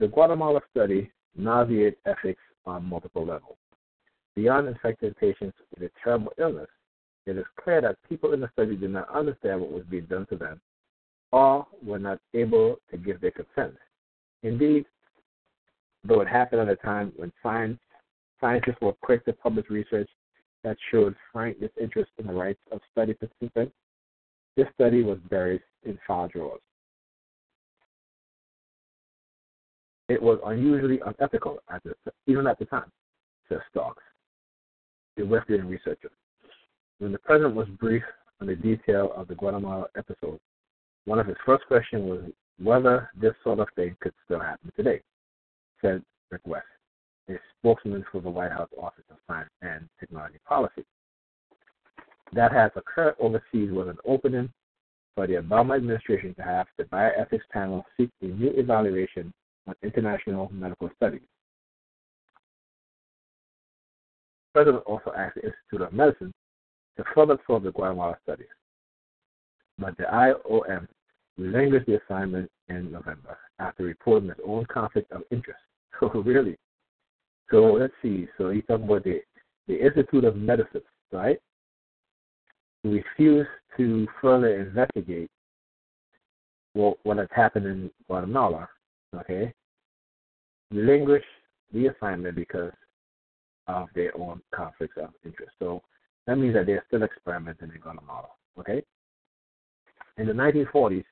the 0.00 0.08
Guatemala 0.08 0.60
study 0.70 1.10
nauseates 1.36 1.98
ethics 2.06 2.40
on 2.66 2.84
multiple 2.84 3.24
levels. 3.24 3.58
Beyond 4.34 4.68
infected 4.68 5.16
patients 5.18 5.56
with 5.74 5.90
a 5.90 5.90
terrible 6.02 6.32
illness, 6.38 6.68
it 7.26 7.36
is 7.36 7.44
clear 7.62 7.82
that 7.82 7.96
people 8.08 8.32
in 8.32 8.40
the 8.40 8.48
study 8.54 8.76
did 8.76 8.90
not 8.90 9.14
understand 9.14 9.60
what 9.60 9.70
was 9.70 9.84
being 9.90 10.06
done 10.06 10.26
to 10.30 10.36
them 10.36 10.60
or 11.32 11.66
were 11.84 11.98
not 11.98 12.18
able 12.34 12.76
to 12.90 12.96
give 12.96 13.20
their 13.20 13.30
consent. 13.30 13.74
Indeed, 14.42 14.86
though 16.02 16.22
it 16.22 16.28
happened 16.28 16.62
at 16.62 16.68
a 16.68 16.76
time 16.76 17.12
when 17.16 17.30
science, 17.42 17.78
scientists 18.40 18.80
were 18.80 18.94
quick 19.02 19.24
to 19.26 19.34
publish 19.34 19.68
research 19.68 20.08
that 20.64 20.78
showed 20.90 21.14
frank 21.30 21.58
disinterest 21.60 22.10
in 22.18 22.26
the 22.26 22.32
rights 22.32 22.60
of 22.72 22.80
study 22.90 23.12
participants, 23.12 23.74
this 24.56 24.66
study 24.74 25.02
was 25.02 25.18
buried 25.28 25.60
in 25.84 25.98
file 26.06 26.28
drawers. 26.28 26.60
It 30.10 30.20
was 30.20 30.40
unusually 30.44 30.98
unethical, 31.06 31.62
at 31.72 31.84
the, 31.84 31.94
even 32.26 32.48
at 32.48 32.58
the 32.58 32.64
time, 32.64 32.90
says 33.48 33.60
Starks, 33.70 34.02
the 35.16 35.24
Wellesley 35.24 35.60
researcher. 35.60 36.10
When 36.98 37.12
the 37.12 37.18
president 37.18 37.54
was 37.54 37.68
briefed 37.78 38.06
on 38.40 38.48
the 38.48 38.56
detail 38.56 39.12
of 39.14 39.28
the 39.28 39.36
Guatemala 39.36 39.86
episode, 39.96 40.40
one 41.04 41.20
of 41.20 41.28
his 41.28 41.36
first 41.46 41.64
questions 41.68 42.10
was 42.10 42.22
whether 42.60 43.08
this 43.20 43.34
sort 43.44 43.60
of 43.60 43.68
thing 43.76 43.96
could 44.00 44.12
still 44.24 44.40
happen 44.40 44.72
today, 44.74 45.00
said 45.80 46.02
Rick 46.32 46.40
Weiss, 46.44 46.64
a 47.28 47.34
spokesman 47.60 48.04
for 48.10 48.20
the 48.20 48.30
White 48.30 48.50
House 48.50 48.70
Office 48.82 49.04
of 49.12 49.16
Science 49.28 49.50
and 49.62 49.88
Technology 50.00 50.40
Policy. 50.44 50.84
That 52.32 52.50
has 52.50 52.72
occurred 52.74 53.14
overseas 53.20 53.70
was 53.70 53.86
an 53.86 53.98
opening 54.04 54.52
for 55.14 55.28
the 55.28 55.34
Obama 55.34 55.76
administration 55.76 56.34
to 56.34 56.42
have 56.42 56.66
the 56.78 56.84
bioethics 56.84 57.48
panel 57.52 57.86
seek 57.96 58.10
a 58.22 58.26
new 58.26 58.50
evaluation 58.56 59.32
on 59.70 59.76
international 59.82 60.50
medical 60.52 60.90
studies. 60.96 61.20
The 64.54 64.64
president 64.64 64.84
also 64.84 65.12
asked 65.16 65.36
the 65.36 65.42
Institute 65.44 65.86
of 65.86 65.92
Medicine 65.92 66.32
to 66.96 67.04
further 67.14 67.36
probe 67.36 67.62
the 67.64 67.72
Guatemala 67.72 68.18
studies. 68.22 68.48
But 69.78 69.96
the 69.96 70.04
IOM 70.04 70.88
relinquished 71.38 71.86
the 71.86 72.00
assignment 72.02 72.50
in 72.68 72.90
November 72.90 73.38
after 73.58 73.84
reporting 73.84 74.30
its 74.30 74.40
own 74.46 74.66
conflict 74.66 75.10
of 75.12 75.22
interest. 75.30 75.60
So 76.00 76.08
really, 76.08 76.56
so 77.50 77.74
let's 77.74 77.92
see. 78.00 78.26
So 78.38 78.48
he's 78.48 78.62
talking 78.66 78.86
about 78.86 79.04
the, 79.04 79.20
the 79.68 79.84
Institute 79.84 80.24
of 80.24 80.34
Medicine, 80.34 80.80
right? 81.12 81.38
Refused 82.84 83.50
to 83.76 84.06
further 84.22 84.60
investigate 84.60 85.28
what, 86.72 86.96
what 87.02 87.18
has 87.18 87.28
happened 87.34 87.66
in 87.66 87.90
Guatemala, 88.06 88.66
okay? 89.14 89.52
Relinquish 90.70 91.24
the 91.72 91.88
assignment 91.88 92.36
because 92.36 92.72
of 93.66 93.88
their 93.94 94.16
own 94.16 94.40
conflicts 94.54 94.96
of 94.96 95.10
interest. 95.24 95.52
So 95.58 95.82
that 96.26 96.36
means 96.36 96.54
that 96.54 96.66
they're 96.66 96.84
still 96.88 97.02
experimenting 97.02 97.70
in 97.74 97.80
Guatemala. 97.80 98.28
Okay? 98.58 98.82
In 100.18 100.26
the 100.26 100.32
1940s, 100.32 101.04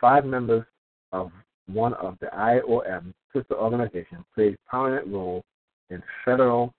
five 0.00 0.24
members 0.24 0.64
of 1.12 1.30
one 1.66 1.94
of 1.94 2.18
the 2.20 2.26
IOM 2.26 3.14
sister 3.34 3.54
organizations 3.54 4.24
played 4.34 4.56
prominent 4.68 5.06
role 5.08 5.44
in 5.90 6.02
federal 6.24 6.74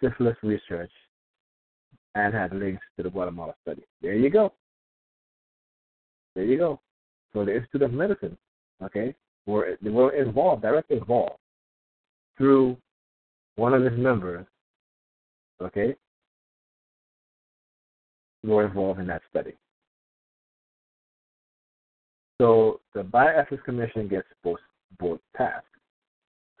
syphilis 0.00 0.36
research 0.42 0.90
and 2.14 2.34
had 2.34 2.54
links 2.54 2.82
to 2.96 3.02
the 3.02 3.10
Guatemala 3.10 3.54
study. 3.62 3.82
There 4.00 4.14
you 4.14 4.30
go. 4.30 4.52
There 6.34 6.44
you 6.44 6.58
go. 6.58 6.80
So 7.32 7.44
the 7.44 7.54
Institute 7.54 7.82
of 7.82 7.92
Medicine, 7.92 8.36
okay, 8.82 9.14
were 9.46 9.76
were 9.82 10.12
involved, 10.12 10.62
directly 10.62 10.98
involved 10.98 11.38
through 12.36 12.76
one 13.56 13.72
of 13.72 13.82
his 13.82 13.98
members, 13.98 14.46
okay, 15.62 15.96
were 18.44 18.66
involved 18.66 19.00
in 19.00 19.06
that 19.06 19.22
study. 19.30 19.54
So 22.40 22.80
the 22.94 23.02
Bioethics 23.02 23.64
Commission 23.64 24.08
gets 24.08 24.28
both, 24.44 24.58
both 24.98 25.20
tasks. 25.36 25.66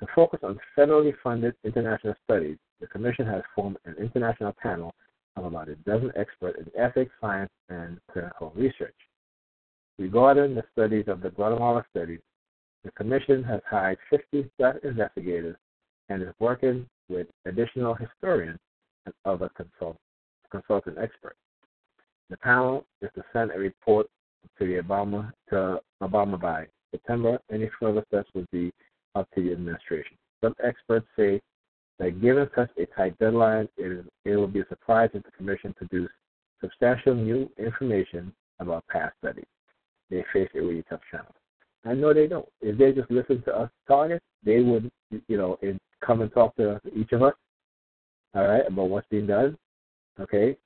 To 0.00 0.06
focus 0.14 0.40
on 0.42 0.58
federally 0.76 1.12
funded 1.22 1.54
international 1.64 2.14
studies, 2.24 2.56
the 2.80 2.86
Commission 2.86 3.26
has 3.26 3.42
formed 3.54 3.76
an 3.84 3.94
international 3.98 4.54
panel 4.62 4.94
of 5.36 5.44
about 5.44 5.68
a 5.68 5.76
dozen 5.76 6.12
experts 6.16 6.58
in 6.58 6.80
ethics, 6.80 7.12
science, 7.20 7.50
and 7.68 7.98
clinical 8.10 8.52
research. 8.54 8.94
Regarding 9.98 10.54
the 10.54 10.64
studies 10.72 11.04
of 11.08 11.20
the 11.20 11.30
Guatemala 11.30 11.84
studies, 11.90 12.20
the 12.86 12.92
Commission 12.92 13.42
has 13.42 13.60
hired 13.68 13.98
50 14.10 14.48
staff 14.54 14.76
investigators 14.84 15.56
and 16.08 16.22
is 16.22 16.32
working 16.38 16.86
with 17.08 17.26
additional 17.44 17.94
historians 17.94 18.60
and 19.06 19.14
other 19.24 19.50
consult, 19.56 19.96
consultant 20.52 20.96
experts. 20.96 21.38
The 22.30 22.36
panel 22.36 22.86
is 23.02 23.10
to 23.16 23.24
send 23.32 23.50
a 23.50 23.58
report 23.58 24.06
to 24.58 24.66
the 24.66 24.80
Obama 24.80 25.32
to 25.50 25.80
Obama 26.00 26.40
by 26.40 26.66
September. 26.92 27.40
Any 27.50 27.68
further 27.80 28.04
steps 28.06 28.30
would 28.34 28.48
be 28.52 28.72
up 29.16 29.28
to 29.34 29.42
the 29.42 29.50
administration. 29.50 30.16
Some 30.40 30.54
experts 30.62 31.06
say 31.18 31.40
that 31.98 32.20
given 32.20 32.48
such 32.54 32.70
a 32.78 32.86
tight 32.86 33.18
deadline, 33.18 33.68
it, 33.76 33.90
is, 33.90 34.04
it 34.24 34.36
will 34.36 34.46
be 34.46 34.60
a 34.60 34.68
surprise 34.68 35.10
if 35.12 35.24
the 35.24 35.32
Commission 35.32 35.74
produces 35.74 36.10
substantial 36.60 37.16
new 37.16 37.50
information 37.58 38.32
about 38.60 38.86
past 38.86 39.14
studies. 39.18 39.44
They 40.08 40.24
face 40.32 40.48
a 40.54 40.60
really 40.60 40.84
tough 40.88 41.00
challenge. 41.10 41.34
I 41.86 41.94
know 41.94 42.12
they 42.12 42.26
don't. 42.26 42.48
If 42.60 42.78
they 42.78 42.92
just 42.92 43.10
listen 43.10 43.42
to 43.42 43.56
us 43.56 43.70
talking, 43.86 44.18
they 44.44 44.60
would, 44.60 44.90
you 45.28 45.36
know, 45.36 45.58
come 46.04 46.20
and 46.20 46.32
talk 46.32 46.56
to 46.56 46.80
each 46.94 47.12
of 47.12 47.22
us, 47.22 47.34
all 48.34 48.46
right, 48.46 48.66
about 48.66 48.90
what's 48.90 49.06
being 49.08 49.26
done, 49.26 49.56
okay? 50.20 50.56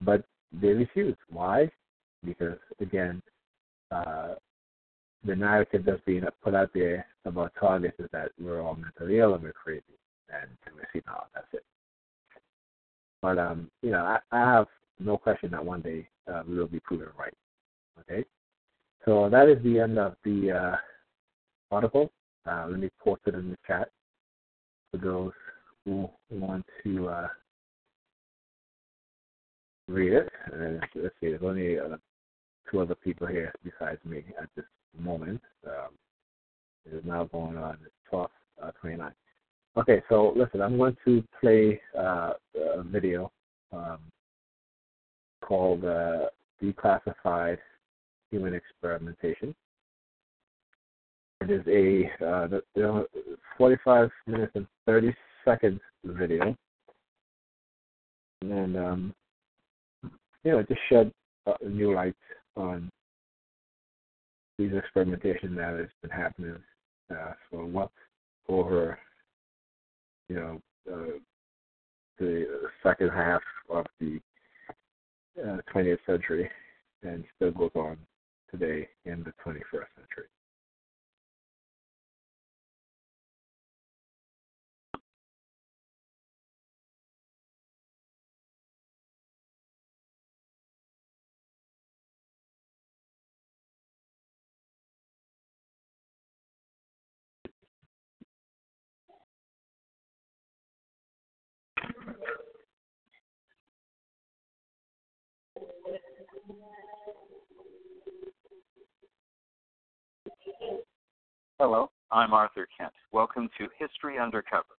But 0.00 0.24
they 0.52 0.68
refuse. 0.68 1.16
Why? 1.30 1.70
Because 2.24 2.58
again, 2.80 3.22
uh, 3.90 4.34
the 5.24 5.36
narrative 5.36 5.84
that's 5.84 6.00
being 6.04 6.24
put 6.42 6.54
out 6.54 6.70
there 6.74 7.06
about 7.24 7.52
targets 7.58 7.98
is 7.98 8.08
that 8.12 8.30
we're 8.40 8.60
all 8.60 8.74
mentally 8.74 9.18
ill 9.18 9.34
and 9.34 9.42
we're 9.42 9.52
crazy, 9.52 9.82
and, 10.30 10.50
and 10.66 10.74
we 10.76 10.82
see 10.92 11.02
now 11.06 11.24
that's 11.34 11.46
it. 11.52 11.64
But 13.20 13.38
um, 13.38 13.70
you 13.82 13.90
know, 13.90 14.04
I, 14.04 14.18
I 14.30 14.38
have 14.38 14.66
no 14.98 15.16
question 15.16 15.50
that 15.52 15.64
one 15.64 15.80
day 15.80 16.08
uh, 16.32 16.42
we 16.48 16.56
will 16.56 16.66
be 16.66 16.80
proven 16.80 17.08
right. 17.18 17.34
Okay, 18.00 18.24
so 19.04 19.28
that 19.28 19.48
is 19.48 19.62
the 19.62 19.80
end 19.80 19.98
of 19.98 20.14
the 20.24 20.52
uh, 20.52 20.76
article. 21.70 22.10
Uh, 22.46 22.66
let 22.68 22.80
me 22.80 22.88
post 23.02 23.22
it 23.26 23.34
in 23.34 23.50
the 23.50 23.56
chat 23.66 23.88
for 24.90 24.98
those 24.98 25.32
who 25.84 26.08
want 26.30 26.64
to 26.84 27.08
uh, 27.08 27.28
read 29.88 30.12
it. 30.12 30.28
And 30.52 30.80
let's 30.94 31.14
see, 31.20 31.28
there's 31.28 31.42
only 31.42 31.78
uh, 31.78 31.96
two 32.70 32.80
other 32.80 32.94
people 32.94 33.26
here 33.26 33.52
besides 33.64 33.98
me 34.04 34.24
at 34.40 34.48
this 34.56 34.64
moment. 34.98 35.40
Um, 35.66 35.90
it 36.86 36.96
is 36.96 37.04
now 37.04 37.24
going 37.24 37.56
on 37.56 37.78
12, 38.10 38.30
uh, 38.62 38.70
29. 38.80 39.12
Okay, 39.76 40.02
so 40.08 40.32
listen, 40.36 40.60
I'm 40.60 40.76
going 40.76 40.96
to 41.04 41.24
play 41.40 41.80
uh, 41.98 42.32
a 42.76 42.82
video 42.82 43.32
um, 43.72 43.98
called 45.40 45.84
uh, 45.84 46.26
Declassified 46.62 47.58
Human 48.32 48.54
Experimentation. 48.54 49.54
It 51.42 51.50
is 51.50 51.62
a 51.68 52.24
uh, 52.24 53.02
45 53.58 54.10
minutes 54.26 54.52
and 54.54 54.66
30 54.86 55.14
seconds 55.44 55.80
video. 56.04 56.56
And 58.40 58.76
um, 58.76 59.14
you 60.44 60.52
know, 60.52 60.62
just 60.62 60.80
shed 60.88 61.12
a 61.46 61.68
new 61.68 61.94
light 61.94 62.16
on 62.56 62.90
these 64.58 64.72
experimentation 64.72 65.54
that 65.56 65.78
has 65.78 65.88
been 66.00 66.10
happening 66.10 66.56
uh, 67.10 67.32
for 67.50 67.66
what 67.66 67.90
over 68.48 68.98
you 70.28 70.36
know 70.36 70.60
uh, 70.92 71.18
the 72.18 72.46
second 72.82 73.10
half 73.10 73.42
of 73.68 73.86
the 74.00 74.20
uh, 75.42 75.58
20th 75.74 75.98
century 76.06 76.48
and 77.02 77.24
still 77.36 77.50
goes 77.50 77.70
on 77.74 77.96
today 78.52 78.86
in 79.06 79.24
the 79.24 79.32
21st 79.44 79.88
century. 79.96 80.28
Hello, 111.62 111.92
I'm 112.10 112.34
Arthur 112.34 112.66
Kent. 112.76 112.90
Welcome 113.12 113.48
to 113.56 113.68
History 113.78 114.18
Undercover. 114.18 114.74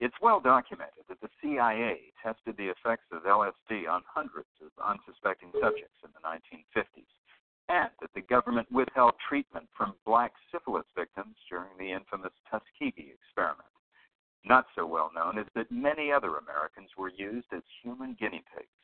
It's 0.00 0.16
well 0.22 0.40
documented 0.40 1.04
that 1.10 1.20
the 1.20 1.28
CIA 1.42 2.00
tested 2.24 2.56
the 2.56 2.72
effects 2.72 3.04
of 3.12 3.28
LSD 3.28 3.84
on 3.92 4.00
hundreds 4.08 4.48
of 4.64 4.72
unsuspecting 4.80 5.52
subjects 5.60 6.00
in 6.00 6.08
the 6.16 6.24
1950s, 6.24 7.12
and 7.68 7.90
that 8.00 8.08
the 8.14 8.22
government 8.22 8.72
withheld 8.72 9.12
treatment 9.28 9.68
from 9.76 9.92
black 10.06 10.32
syphilis 10.50 10.88
victims 10.96 11.36
during 11.50 11.76
the 11.78 11.92
infamous 11.92 12.32
Tuskegee 12.48 13.12
experiment. 13.12 13.68
Not 14.46 14.64
so 14.74 14.86
well 14.86 15.10
known 15.14 15.36
is 15.36 15.52
that 15.54 15.70
many 15.70 16.10
other 16.10 16.40
Americans 16.40 16.88
were 16.96 17.12
used 17.12 17.52
as 17.52 17.60
human 17.82 18.16
guinea 18.18 18.42
pigs. 18.56 18.80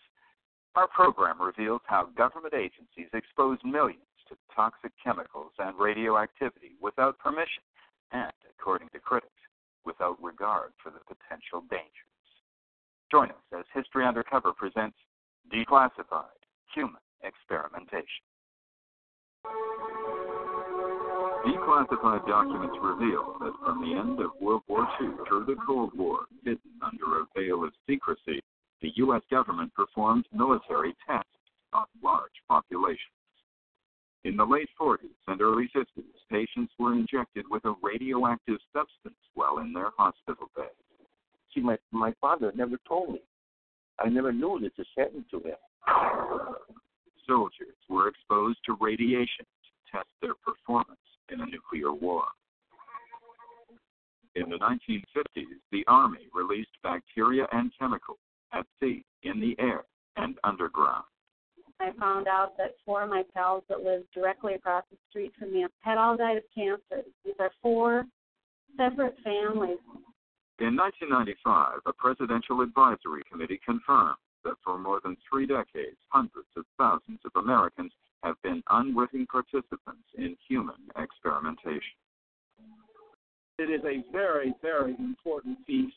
Our 0.76 0.88
program 0.88 1.40
reveals 1.40 1.80
how 1.86 2.12
government 2.18 2.52
agencies 2.52 3.08
expose 3.14 3.56
millions 3.64 4.09
to 4.30 4.36
toxic 4.54 4.92
chemicals 5.02 5.52
and 5.58 5.78
radioactivity 5.78 6.72
without 6.80 7.18
permission 7.18 7.62
and, 8.12 8.32
according 8.48 8.88
to 8.94 8.98
critics, 8.98 9.32
without 9.84 10.16
regard 10.22 10.72
for 10.82 10.90
the 10.90 11.00
potential 11.04 11.62
dangers. 11.68 12.10
Join 13.10 13.30
us 13.30 13.44
as 13.58 13.64
History 13.74 14.06
Undercover 14.06 14.52
presents 14.52 14.96
Declassified 15.52 16.40
Human 16.74 17.02
Experimentation. 17.22 18.24
Declassified 21.44 22.26
documents 22.28 22.76
reveal 22.80 23.36
that 23.40 23.52
from 23.64 23.80
the 23.82 23.98
end 23.98 24.20
of 24.20 24.30
World 24.40 24.62
War 24.68 24.86
II 25.00 25.08
through 25.26 25.46
the 25.46 25.56
Cold 25.66 25.90
War, 25.96 26.26
hidden 26.44 26.58
under 26.82 27.20
a 27.20 27.26
veil 27.34 27.64
of 27.64 27.72
secrecy, 27.88 28.40
the 28.82 28.92
U.S. 28.96 29.22
government 29.30 29.74
performed 29.74 30.26
military 30.32 30.94
tests 31.06 31.28
on 31.72 31.86
large 32.02 32.30
populations. 32.48 33.19
In 34.24 34.36
the 34.36 34.44
late 34.44 34.68
40s 34.78 35.16
and 35.28 35.40
early 35.40 35.70
50s, 35.74 36.04
patients 36.30 36.72
were 36.78 36.92
injected 36.92 37.46
with 37.50 37.64
a 37.64 37.74
radioactive 37.82 38.58
substance 38.72 39.18
while 39.34 39.58
in 39.58 39.72
their 39.72 39.90
hospital 39.96 40.50
bed. 40.54 40.70
See, 41.54 41.60
my, 41.60 41.78
my 41.90 42.12
father 42.20 42.52
never 42.54 42.76
told 42.86 43.14
me. 43.14 43.22
I 43.98 44.08
never 44.08 44.32
knew 44.32 44.58
this 44.60 44.72
was 44.76 44.86
happened 44.96 45.24
to 45.30 45.38
him. 45.38 45.56
Soldiers 47.26 47.76
were 47.88 48.08
exposed 48.08 48.58
to 48.66 48.76
radiation 48.80 49.46
to 49.46 49.98
test 49.98 50.08
their 50.20 50.34
performance 50.34 51.00
in 51.32 51.40
a 51.40 51.46
nuclear 51.46 51.92
war. 51.92 52.24
In 54.36 54.48
the 54.48 54.58
1950s, 54.58 55.58
the 55.72 55.84
Army 55.86 56.28
released 56.34 56.70
bacteria 56.82 57.46
and 57.52 57.72
chemicals 57.78 58.18
at 58.52 58.66
sea, 58.80 59.04
in 59.22 59.40
the 59.40 59.56
air, 59.58 59.84
and 60.16 60.36
underground. 60.44 61.04
I 61.80 61.92
found 61.98 62.28
out 62.28 62.56
that 62.58 62.76
four 62.84 63.02
of 63.02 63.10
my 63.10 63.24
pals 63.34 63.64
that 63.68 63.82
lived 63.82 64.06
directly 64.14 64.54
across 64.54 64.84
the 64.90 64.98
street 65.08 65.32
from 65.38 65.52
me 65.52 65.66
had 65.80 65.96
all 65.96 66.16
died 66.16 66.36
of 66.36 66.42
cancer. 66.54 67.02
These 67.24 67.34
are 67.38 67.50
four 67.62 68.04
separate 68.76 69.16
families. 69.24 69.78
In 70.58 70.76
1995, 70.76 71.80
a 71.86 71.92
presidential 71.94 72.60
advisory 72.60 73.22
committee 73.30 73.58
confirmed 73.64 74.18
that 74.44 74.56
for 74.62 74.78
more 74.78 75.00
than 75.02 75.16
three 75.28 75.46
decades, 75.46 75.96
hundreds 76.08 76.48
of 76.56 76.64
thousands 76.76 77.20
of 77.24 77.32
Americans 77.42 77.92
have 78.22 78.36
been 78.42 78.62
unwitting 78.68 79.26
participants 79.26 80.04
in 80.18 80.36
human 80.46 80.76
experimentation. 80.98 81.96
It 83.58 83.70
is 83.70 83.80
a 83.84 84.04
very, 84.12 84.54
very 84.60 84.94
important 84.98 85.66
piece 85.66 85.92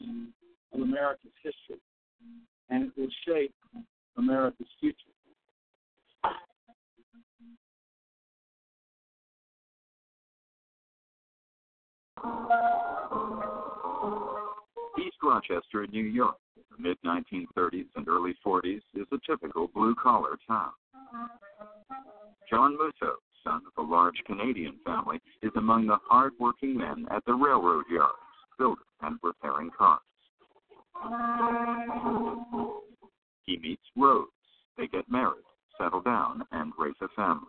of 0.74 0.82
America's 0.82 1.32
history, 1.44 1.82
and 2.70 2.86
it 2.86 2.92
will 2.98 3.12
shape 3.28 3.54
America's 4.18 4.68
future. 4.80 5.13
East 15.00 15.18
Rochester, 15.22 15.86
New 15.88 16.04
York, 16.04 16.38
in 16.56 16.64
the 16.72 16.82
mid 16.82 16.98
1930s 17.06 17.88
and 17.96 18.08
early 18.08 18.34
40s, 18.46 18.82
is 18.96 19.08
a 19.12 19.18
typical 19.30 19.68
blue 19.74 19.96
collar 19.96 20.38
town. 20.48 20.72
John 22.50 22.78
Musso, 22.78 23.16
son 23.44 23.62
of 23.78 23.86
a 23.86 23.90
large 23.90 24.16
Canadian 24.26 24.80
family, 24.86 25.20
is 25.42 25.52
among 25.56 25.88
the 25.88 25.98
hard 26.08 26.34
working 26.40 26.78
men 26.78 27.06
at 27.12 27.26
the 27.26 27.34
railroad 27.34 27.86
yards, 27.92 28.14
building 28.58 28.84
and 29.02 29.18
repairing 29.24 29.72
cars. 29.78 30.00
He 33.46 33.58
meets 33.58 33.82
Rose. 33.98 34.28
They 34.78 34.88
get 34.88 35.10
married, 35.10 35.44
settle 35.78 36.02
down, 36.02 36.44
and 36.52 36.72
raise 36.78 36.96
a 37.02 37.08
family. 37.10 37.48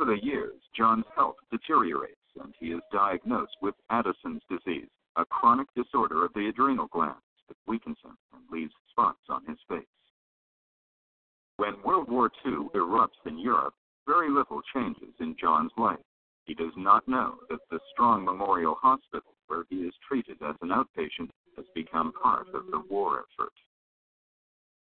Over 0.00 0.16
the 0.16 0.24
years, 0.24 0.60
John's 0.76 1.04
health 1.14 1.36
deteriorates 1.52 2.18
and 2.40 2.52
he 2.58 2.72
is 2.72 2.80
diagnosed 2.92 3.56
with 3.62 3.76
Addison's 3.90 4.42
disease, 4.50 4.88
a 5.14 5.24
chronic 5.24 5.68
disorder 5.76 6.24
of 6.24 6.32
the 6.34 6.48
adrenal 6.48 6.88
glands 6.88 7.22
that 7.46 7.56
weakens 7.68 7.98
him 8.04 8.16
and 8.32 8.42
leaves 8.50 8.72
spots 8.90 9.20
on 9.28 9.44
his 9.46 9.58
face. 9.68 9.86
When 11.58 11.80
World 11.84 12.10
War 12.10 12.30
II 12.44 12.70
erupts 12.74 13.24
in 13.24 13.38
Europe, 13.38 13.74
very 14.06 14.30
little 14.30 14.62
changes 14.74 15.14
in 15.20 15.36
John's 15.40 15.70
life. 15.76 16.04
He 16.44 16.54
does 16.54 16.72
not 16.76 17.06
know 17.06 17.36
that 17.48 17.60
the 17.70 17.78
Strong 17.92 18.24
Memorial 18.24 18.74
Hospital, 18.82 19.34
where 19.46 19.64
he 19.70 19.76
is 19.76 19.94
treated 20.06 20.38
as 20.42 20.56
an 20.60 20.70
outpatient, 20.70 21.30
has 21.56 21.66
become 21.74 22.12
part 22.20 22.48
of 22.52 22.66
the 22.70 22.82
war 22.90 23.20
effort. 23.20 23.52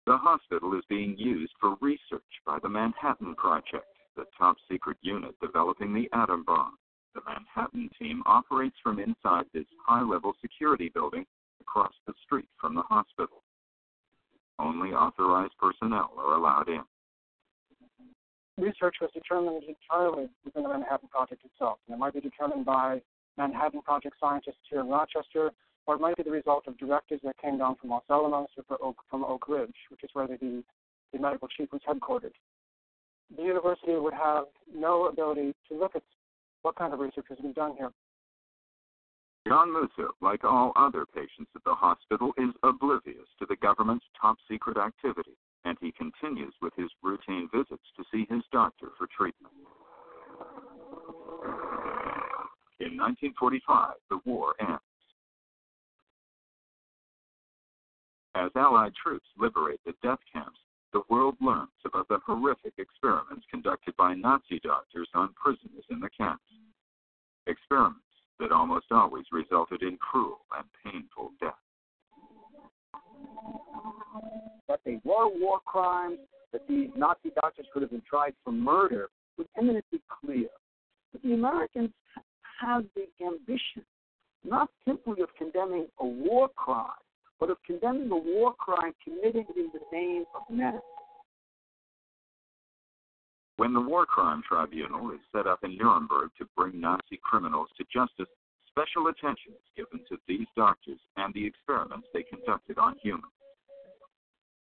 The 0.06 0.16
hospital 0.16 0.74
is 0.78 0.84
being 0.88 1.18
used 1.18 1.52
for 1.60 1.76
research 1.80 2.22
by 2.46 2.58
the 2.62 2.68
Manhattan 2.68 3.34
Project, 3.34 3.86
the 4.16 4.24
top 4.36 4.56
secret 4.70 4.96
unit 5.02 5.34
developing 5.40 5.92
the 5.92 6.08
atom 6.12 6.44
bomb. 6.44 6.76
The 7.14 7.20
Manhattan 7.26 7.90
team 7.98 8.22
operates 8.26 8.76
from 8.82 8.98
inside 8.98 9.44
this 9.52 9.66
high 9.86 10.02
level 10.02 10.34
security 10.40 10.90
building 10.92 11.24
across 11.60 11.92
the 12.06 12.14
street 12.24 12.48
from 12.60 12.74
the 12.74 12.82
hospital. 12.82 13.42
Only 14.58 14.90
authorized 14.90 15.54
personnel 15.60 16.12
are 16.18 16.34
allowed 16.34 16.68
in. 16.68 16.82
Research 18.56 18.96
was 19.00 19.10
determined 19.12 19.64
entirely 19.64 20.28
within 20.44 20.62
the 20.62 20.68
Manhattan 20.68 21.08
Project 21.08 21.44
itself, 21.44 21.78
and 21.86 21.94
it 21.94 21.98
might 21.98 22.14
be 22.14 22.20
determined 22.20 22.64
by 22.64 23.00
Manhattan 23.36 23.82
Project 23.82 24.14
scientists 24.20 24.62
here 24.70 24.80
in 24.80 24.88
Rochester, 24.88 25.50
or 25.86 25.96
it 25.96 26.00
might 26.00 26.16
be 26.16 26.22
the 26.22 26.30
result 26.30 26.68
of 26.68 26.78
directives 26.78 27.22
that 27.24 27.36
came 27.38 27.58
down 27.58 27.74
from 27.80 27.90
Los 27.90 28.04
Alamos 28.08 28.48
or 28.80 28.94
from 29.10 29.24
Oak 29.24 29.48
Ridge, 29.48 29.74
which 29.90 30.04
is 30.04 30.10
where 30.12 30.28
the, 30.28 30.62
the 31.12 31.18
medical 31.18 31.48
chief 31.48 31.68
was 31.72 31.82
headquartered. 31.88 32.32
The 33.36 33.42
university 33.42 33.96
would 33.96 34.14
have 34.14 34.44
no 34.74 35.06
ability 35.06 35.54
to 35.68 35.78
look 35.78 35.96
at 35.96 36.02
what 36.62 36.76
kind 36.76 36.92
of 36.92 37.00
research 37.00 37.26
has 37.28 37.38
been 37.38 37.52
done 37.52 37.74
here. 37.76 37.90
John 39.46 39.70
Musso, 39.70 40.12
like 40.22 40.42
all 40.42 40.72
other 40.74 41.04
patients 41.04 41.50
at 41.54 41.62
the 41.64 41.74
hospital, 41.74 42.32
is 42.38 42.54
oblivious 42.62 43.28
to 43.38 43.46
the 43.46 43.56
government's 43.56 44.06
top 44.18 44.38
secret 44.50 44.78
activity, 44.78 45.36
and 45.66 45.76
he 45.80 45.92
continues 45.92 46.54
with 46.62 46.72
his 46.76 46.88
routine 47.02 47.48
visits 47.52 47.84
to 47.96 48.04
see 48.10 48.26
his 48.30 48.42
doctor 48.52 48.88
for 48.96 49.06
treatment. 49.14 49.52
In 52.80 52.96
1945, 52.96 53.94
the 54.10 54.18
war 54.24 54.54
ends. 54.60 54.80
As 58.34 58.50
Allied 58.56 58.94
troops 59.00 59.26
liberate 59.38 59.80
the 59.84 59.94
death 60.02 60.18
camps, 60.32 60.58
the 60.94 61.02
world 61.10 61.34
learns 61.40 61.68
about 61.84 62.08
the 62.08 62.18
horrific 62.24 62.72
experiments 62.78 63.44
conducted 63.50 63.94
by 63.96 64.14
Nazi 64.14 64.60
doctors 64.62 65.08
on 65.12 65.34
prisoners 65.34 65.84
in 65.90 65.98
the 65.98 66.08
camps. 66.16 66.44
Experiments 67.48 68.00
that 68.38 68.52
almost 68.52 68.86
always 68.92 69.24
resulted 69.32 69.82
in 69.82 69.96
cruel 69.96 70.38
and 70.56 70.64
painful 70.84 71.32
death. 71.40 71.52
That 74.68 74.80
they 74.86 75.00
were 75.04 75.28
war 75.28 75.58
crimes, 75.66 76.18
that 76.52 76.66
these 76.68 76.90
Nazi 76.96 77.30
doctors 77.34 77.66
could 77.72 77.82
have 77.82 77.90
been 77.90 78.02
tried 78.08 78.34
for 78.44 78.52
murder 78.52 79.08
was 79.36 79.48
eminently 79.58 80.00
clear. 80.20 80.48
But 81.12 81.22
the 81.22 81.34
Americans 81.34 81.90
have 82.60 82.84
the 82.94 83.06
ambition 83.24 83.84
not 84.44 84.68
simply 84.86 85.22
of 85.22 85.28
condemning 85.36 85.86
a 85.98 86.06
war 86.06 86.48
crime, 86.54 87.03
but 87.44 87.50
of 87.50 87.62
condemning 87.66 88.10
a 88.10 88.16
war 88.16 88.54
crime 88.54 88.94
committed 89.04 89.44
in 89.54 89.68
the 89.74 89.80
name 89.92 90.24
of 90.34 90.42
men. 90.48 90.80
When 93.58 93.74
the 93.74 93.80
War 93.82 94.06
Crime 94.06 94.42
Tribunal 94.48 95.10
is 95.10 95.20
set 95.30 95.46
up 95.46 95.62
in 95.62 95.76
Nuremberg 95.76 96.30
to 96.38 96.46
bring 96.56 96.80
Nazi 96.80 97.20
criminals 97.22 97.68
to 97.76 97.84
justice, 97.92 98.32
special 98.66 99.08
attention 99.08 99.52
is 99.52 99.76
given 99.76 100.00
to 100.08 100.16
these 100.26 100.46
doctors 100.56 100.98
and 101.18 101.34
the 101.34 101.46
experiments 101.46 102.08
they 102.14 102.22
conducted 102.22 102.78
on 102.78 102.96
humans. 103.02 103.26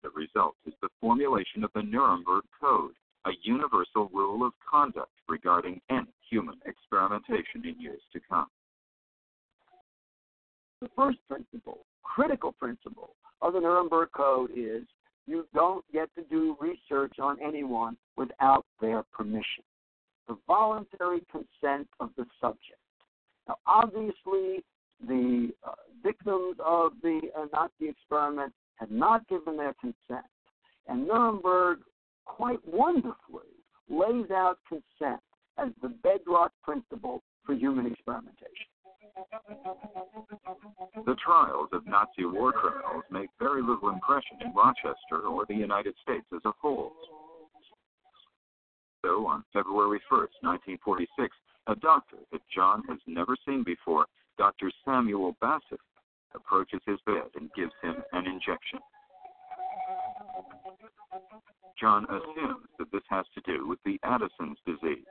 The 0.05 0.11
result 0.11 0.55
is 0.65 0.75
the 0.81 0.89
formulation 1.01 1.65
of 1.65 1.71
the 1.75 1.83
Nuremberg 1.83 2.45
Code, 2.61 2.95
a 3.27 3.33
universal 3.43 4.09
rule 4.13 4.47
of 4.47 4.53
conduct 4.71 5.13
regarding 5.29 5.81
any 5.91 6.15
human 6.31 6.61
experimentation 6.67 7.65
in 7.65 7.81
years 7.81 8.01
to 8.13 8.21
come. 8.31 8.47
The 10.81 10.89
first 10.97 11.19
principle, 11.29 11.85
critical 12.03 12.53
principle 12.53 13.15
of 13.43 13.53
the 13.53 13.61
Nuremberg 13.61 14.11
Code 14.15 14.51
is 14.57 14.85
you 15.27 15.47
don't 15.55 15.85
get 15.93 16.09
to 16.17 16.23
do 16.25 16.57
research 16.61 17.15
on 17.21 17.39
anyone 17.43 17.97
without 18.17 18.65
their 18.81 19.03
permission. 19.13 19.65
The 20.29 20.37
voluntary 20.47 21.23
consent 21.31 21.89
of 22.01 22.11
the 22.17 22.27
subject. 22.41 22.81
Now, 23.49 23.57
obviously, 23.67 24.65
the 25.07 25.51
uh, 25.67 25.73
victims 26.03 26.57
of 26.65 26.93
the 27.03 27.21
uh, 27.37 27.47
Nazi 27.53 27.91
experiment 27.91 28.53
had 28.77 28.91
not 28.91 29.27
given 29.29 29.57
their 29.57 29.75
consent. 29.81 30.27
And 30.89 31.07
Nuremberg, 31.07 31.79
quite 32.25 32.61
wonderfully, 32.67 33.51
lays 33.89 34.31
out 34.31 34.59
consent 34.69 35.21
as 35.59 35.69
the 35.83 35.89
bedrock 36.03 36.53
principle 36.63 37.23
for 37.45 37.55
human 37.55 37.87
experimentation. 37.87 38.70
The 41.07 41.17
trials 41.25 41.69
of 41.73 41.87
Nazi 41.87 42.25
war 42.25 42.53
criminals 42.53 43.05
make 43.11 43.31
very 43.39 43.63
little 43.63 43.91
impression 43.91 44.39
in 44.45 44.53
Rochester 44.55 45.27
or 45.29 45.45
the 45.47 45.55
United 45.55 45.95
States 46.03 46.27
as 46.35 46.41
a 46.45 46.53
whole. 46.61 46.93
So, 49.05 49.27
on 49.27 49.45
February 49.53 50.01
1, 50.09 50.21
1946, 50.43 51.37
a 51.67 51.77
doctor 51.77 52.19
that 52.33 52.41
John 52.55 52.83
has 52.89 52.99
never 53.07 53.37
seen 53.47 53.65
before, 53.65 54.07
Dr. 54.39 54.71
Samuel 54.85 55.37
Bassett, 55.41 55.81
approaches 56.35 56.81
his 56.87 56.99
bed 57.07 57.31
and 57.35 57.51
gives 57.55 57.73
him 57.83 57.97
an 58.13 58.27
injection. 58.27 58.79
John 61.81 62.05
assumes 62.05 62.69
that 62.79 62.93
this 62.93 63.03
has 63.09 63.25
to 63.35 63.41
do 63.41 63.67
with 63.67 63.79
the 63.85 63.99
Addison's 64.05 64.59
disease. 64.67 65.05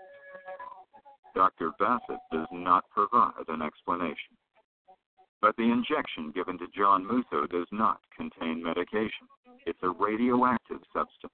Dr. 1.35 1.71
Bassett 1.79 2.19
does 2.31 2.47
not 2.51 2.83
provide 2.89 3.47
an 3.47 3.61
explanation. 3.61 4.35
But 5.41 5.55
the 5.55 5.71
injection 5.71 6.31
given 6.33 6.57
to 6.59 6.67
John 6.75 7.05
Musso 7.05 7.47
does 7.47 7.67
not 7.71 7.99
contain 8.15 8.61
medication. 8.61 9.27
It's 9.65 9.79
a 9.83 9.89
radioactive 9.89 10.81
substance, 10.93 11.33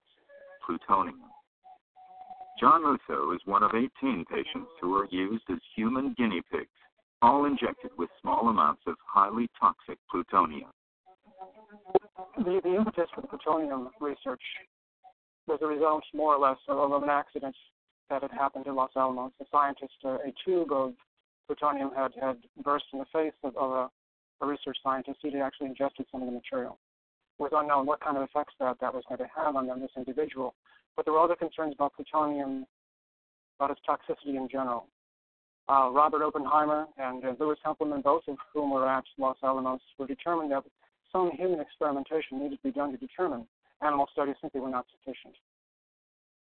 plutonium. 0.66 1.32
John 2.60 2.84
Musso 2.84 3.32
is 3.32 3.42
one 3.46 3.64
of 3.64 3.72
18 3.74 4.26
patients 4.26 4.70
who 4.80 4.96
are 4.96 5.08
used 5.10 5.44
as 5.50 5.58
human 5.76 6.14
guinea 6.18 6.42
pigs, 6.52 6.70
all 7.22 7.46
injected 7.46 7.92
with 7.98 8.10
small 8.22 8.48
amounts 8.50 8.84
of 8.88 8.96
highly 9.06 9.50
toxic 9.60 9.98
plutonium. 10.10 10.70
The, 12.38 12.62
the 12.64 12.76
impetus 12.76 13.10
for 13.14 13.22
the 13.22 13.28
plutonium 13.28 13.90
research 14.00 14.42
was 15.48 15.60
a 15.62 15.68
result, 15.68 16.04
more 16.14 16.36
or 16.36 16.40
less, 16.40 16.58
of 16.68 17.04
an 17.04 17.10
accident 17.10 17.56
that 18.10 18.22
had 18.22 18.32
happened 18.32 18.68
in 18.68 18.76
Los 18.76 18.92
Alamos. 18.96 19.32
A 19.42 19.46
scientist, 19.52 19.94
uh, 20.04 20.18
a 20.18 20.34
tube 20.44 20.72
of 20.72 20.94
plutonium 21.48 21.92
had, 21.96 22.12
had 22.20 22.38
burst 22.64 22.86
in 22.94 23.00
the 23.00 23.06
face 23.14 23.34
of, 23.44 23.56
of 23.58 23.72
a, 23.72 24.46
a 24.46 24.48
research 24.48 24.78
scientist. 24.84 25.20
He 25.22 25.32
had 25.32 25.42
actually 25.42 25.68
ingested 25.68 26.06
some 26.12 26.22
of 26.22 26.28
the 26.28 26.34
material. 26.34 26.78
It 27.40 27.44
was 27.44 27.52
unknown 27.54 27.86
what 27.86 28.02
kind 28.02 28.18
of 28.18 28.24
effects 28.24 28.54
that, 28.60 28.78
that 28.80 28.94
was 28.94 29.04
going 29.10 29.20
to 29.20 29.28
have 29.36 29.56
on 29.56 29.68
this 29.80 29.92
individual. 29.98 30.56
But 30.96 31.06
there 31.06 31.14
were 31.14 31.20
other 31.20 31.36
concerns 31.36 31.74
about 31.74 31.94
plutonium, 31.96 32.66
about 33.60 33.72
its 33.72 33.82
toxicity 33.88 34.38
in 34.38 34.48
general. 34.50 34.88
Uh, 35.68 35.90
Robert 35.92 36.22
Oppenheimer 36.24 36.86
and 36.98 37.26
uh, 37.26 37.34
Louis 37.40 37.58
Hempelmann, 37.66 38.04
both 38.04 38.22
of 38.28 38.38
whom 38.54 38.72
were 38.72 38.88
at 38.88 39.04
Los 39.18 39.38
Alamos, 39.44 39.82
were 39.98 40.06
determined 40.06 40.52
that 40.52 40.64
some 41.12 41.32
human 41.32 41.60
experimentation 41.60 42.40
needed 42.40 42.58
to 42.58 42.64
be 42.64 42.72
done 42.72 42.92
to 42.92 42.98
determine 42.98 43.48
animal 43.82 44.08
studies 44.12 44.36
simply 44.42 44.62
were 44.62 44.70
not 44.70 44.86
sufficient. 44.92 45.36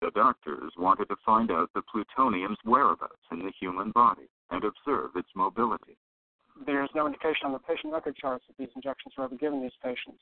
The 0.02 0.12
doctors 0.12 0.72
wanted 0.78 1.10
to 1.10 1.18
find 1.26 1.52
out 1.52 1.70
the 1.74 1.82
plutonium's 1.82 2.58
whereabouts 2.64 3.28
in 3.32 3.40
the 3.40 3.52
human 3.60 3.92
body 3.92 4.30
and 4.50 4.64
observe 4.64 5.12
its 5.16 5.30
mobility. 5.36 5.98
There's 6.66 6.90
no 6.96 7.06
indication 7.06 7.46
on 7.46 7.52
the 7.52 7.60
patient 7.60 7.92
record 7.92 8.16
charts 8.16 8.46
that 8.48 8.58
these 8.58 8.74
injections 8.76 9.14
were 9.18 9.26
ever 9.26 9.36
given 9.36 9.62
these 9.62 9.76
patients. 9.84 10.22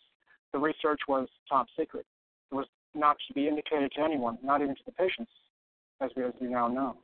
The 0.51 0.59
research 0.59 1.01
was 1.07 1.27
top 1.47 1.67
secret. 1.77 2.05
It 2.51 2.55
was 2.55 2.67
not 2.95 3.17
to 3.27 3.33
be 3.33 3.47
indicated 3.47 3.91
to 3.93 4.01
anyone, 4.01 4.39
not 4.41 4.61
even 4.61 4.75
to 4.75 4.81
the 4.85 4.91
patients, 4.93 5.31
as 6.01 6.09
we, 6.15 6.23
as 6.23 6.33
we 6.41 6.47
now 6.47 6.67
know. 6.67 6.97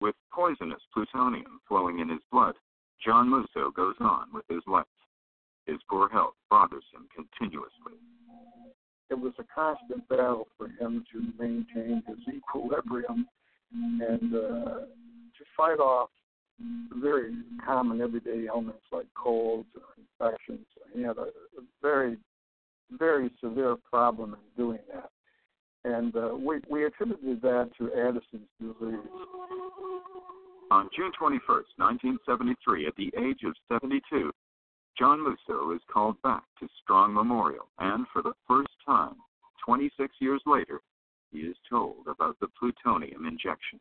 With 0.00 0.14
poisonous 0.32 0.82
plutonium 0.94 1.60
flowing 1.68 1.98
in 1.98 2.08
his 2.08 2.22
blood, 2.32 2.54
John 3.04 3.28
Musso 3.28 3.70
goes 3.70 3.96
on 4.00 4.32
with 4.32 4.44
his 4.48 4.62
life. 4.66 4.86
His 5.66 5.78
poor 5.90 6.08
health 6.08 6.34
bothers 6.48 6.84
him 6.94 7.08
continuously 7.14 7.98
it 9.10 9.18
was 9.18 9.32
a 9.38 9.44
constant 9.54 10.06
battle 10.08 10.48
for 10.56 10.68
him 10.68 11.04
to 11.12 11.22
maintain 11.38 12.02
his 12.06 12.34
equilibrium 12.34 13.26
and 13.72 14.34
uh, 14.34 14.80
to 14.80 15.44
fight 15.56 15.78
off 15.78 16.10
very 17.00 17.32
common 17.64 18.00
everyday 18.00 18.46
ailments 18.46 18.82
like 18.92 19.06
colds 19.14 19.68
or 19.76 19.82
infections. 19.96 20.66
He 20.92 21.02
had 21.02 21.16
a, 21.16 21.22
a 21.22 21.62
very, 21.80 22.16
very 22.90 23.30
severe 23.42 23.76
problem 23.76 24.34
in 24.34 24.62
doing 24.62 24.80
that. 24.92 25.10
And 25.84 26.14
uh, 26.16 26.34
we, 26.34 26.58
we 26.68 26.84
attributed 26.84 27.40
that 27.42 27.70
to 27.78 27.86
Addison's 27.92 28.48
disease. 28.60 28.98
On 30.70 30.88
June 30.94 31.12
21st, 31.18 31.70
1973, 31.76 32.86
at 32.86 32.96
the 32.96 33.12
age 33.18 33.40
of 33.44 33.54
72, 33.72 34.30
John 34.98 35.20
Musso 35.20 35.70
is 35.70 35.80
called 35.92 36.20
back 36.22 36.42
to 36.58 36.68
Strong 36.82 37.14
Memorial, 37.14 37.68
and 37.78 38.04
for 38.12 38.20
the 38.20 38.32
first 38.48 38.72
time, 38.84 39.14
26 39.64 40.12
years 40.18 40.42
later, 40.44 40.80
he 41.30 41.40
is 41.40 41.56
told 41.70 42.08
about 42.08 42.36
the 42.40 42.48
plutonium 42.58 43.26
injection. 43.26 43.78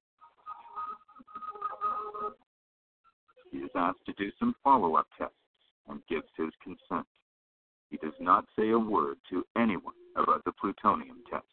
He 3.51 3.59
is 3.59 3.71
asked 3.75 4.05
to 4.05 4.13
do 4.13 4.29
some 4.37 4.53
follow 4.63 4.95
up 4.95 5.07
tests 5.17 5.33
and 5.87 6.01
gives 6.07 6.27
his 6.37 6.51
consent. 6.61 7.07
He 7.89 7.97
does 7.97 8.13
not 8.19 8.45
say 8.57 8.69
a 8.69 8.77
word 8.77 9.17
to 9.31 9.43
anyone 9.57 9.95
about 10.15 10.43
the 10.43 10.51
plutonium 10.51 11.23
test. 11.31 11.45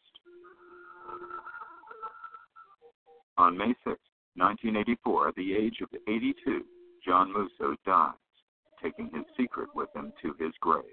On 3.37 3.57
May 3.57 3.73
6, 3.83 3.97
1984, 4.35 5.29
at 5.29 5.35
the 5.35 5.55
age 5.55 5.77
of 5.81 5.89
82, 6.07 6.63
John 7.03 7.33
Musso 7.33 7.75
dies, 7.85 8.13
taking 8.85 9.09
his 9.13 9.25
secret 9.37 9.69
with 9.73 9.89
him 9.95 10.13
to 10.21 10.35
his 10.39 10.53
grave. 10.61 10.83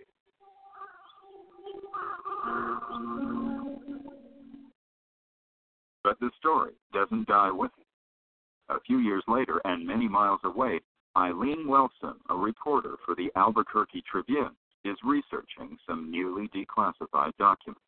But 6.02 6.18
the 6.20 6.30
story 6.38 6.72
doesn't 6.92 7.28
die 7.28 7.50
with 7.50 7.70
him. 7.76 8.76
A 8.76 8.80
few 8.80 8.98
years 8.98 9.22
later, 9.28 9.60
and 9.64 9.86
many 9.86 10.08
miles 10.08 10.40
away, 10.44 10.80
Eileen 11.16 11.66
Welsome, 11.68 12.18
a 12.30 12.34
reporter 12.34 12.96
for 13.04 13.14
the 13.14 13.30
Albuquerque 13.36 14.02
Tribune, 14.10 14.56
is 14.84 14.96
researching 15.04 15.76
some 15.86 16.10
newly 16.10 16.48
declassified 16.48 17.32
documents. 17.38 17.82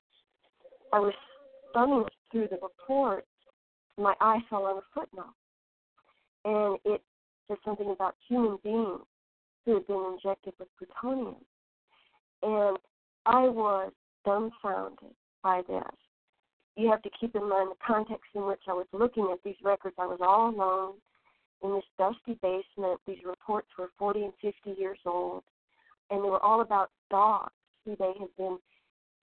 I 0.92 1.00
was 1.00 1.14
thumbing 1.72 2.04
through 2.30 2.48
the 2.48 2.58
report. 2.62 3.24
My 3.98 4.14
eye 4.20 4.40
fell 4.50 4.64
on 4.64 4.78
a 4.78 4.82
footnote, 4.94 5.34
and 6.44 6.78
it 6.84 7.02
said 7.48 7.56
something 7.64 7.90
about 7.90 8.14
human 8.28 8.58
beings 8.62 9.00
who 9.64 9.74
had 9.74 9.86
been 9.86 10.14
injected 10.14 10.54
with 10.58 10.68
plutonium. 10.78 11.36
And 12.42 12.78
I 13.26 13.48
was 13.48 13.92
dumbfounded 14.24 15.14
by 15.42 15.62
this. 15.68 15.82
You 16.76 16.90
have 16.90 17.02
to 17.02 17.10
keep 17.18 17.34
in 17.36 17.48
mind 17.48 17.70
the 17.70 17.86
context 17.86 18.30
in 18.34 18.46
which 18.46 18.62
I 18.68 18.72
was 18.72 18.86
looking 18.92 19.30
at 19.32 19.38
these 19.44 19.54
records. 19.62 19.94
I 19.98 20.06
was 20.06 20.18
all 20.20 20.50
alone 20.50 20.94
in 21.62 21.74
this 21.74 21.84
dusty 21.98 22.38
basement. 22.42 23.00
These 23.06 23.24
reports 23.24 23.68
were 23.78 23.90
40 23.98 24.24
and 24.24 24.32
50 24.42 24.78
years 24.78 24.98
old, 25.06 25.44
and 26.10 26.22
they 26.22 26.28
were 26.28 26.42
all 26.42 26.60
about 26.60 26.90
dogs 27.10 27.52
who 27.84 27.96
they 27.96 28.12
had 28.18 28.28
been, 28.36 28.58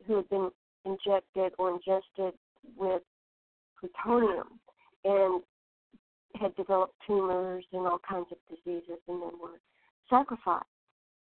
who 0.07 0.15
had 0.17 0.29
been 0.29 0.49
injected 0.85 1.53
or 1.59 1.71
ingested 1.71 2.33
with 2.77 3.01
plutonium, 3.79 4.59
and 5.03 5.43
had 6.39 6.55
developed 6.55 6.95
tumors 7.05 7.65
and 7.73 7.85
all 7.85 7.99
kinds 8.07 8.27
of 8.31 8.37
diseases, 8.49 8.99
and 9.07 9.21
then 9.21 9.31
were 9.41 9.59
sacrificed. 10.11 10.65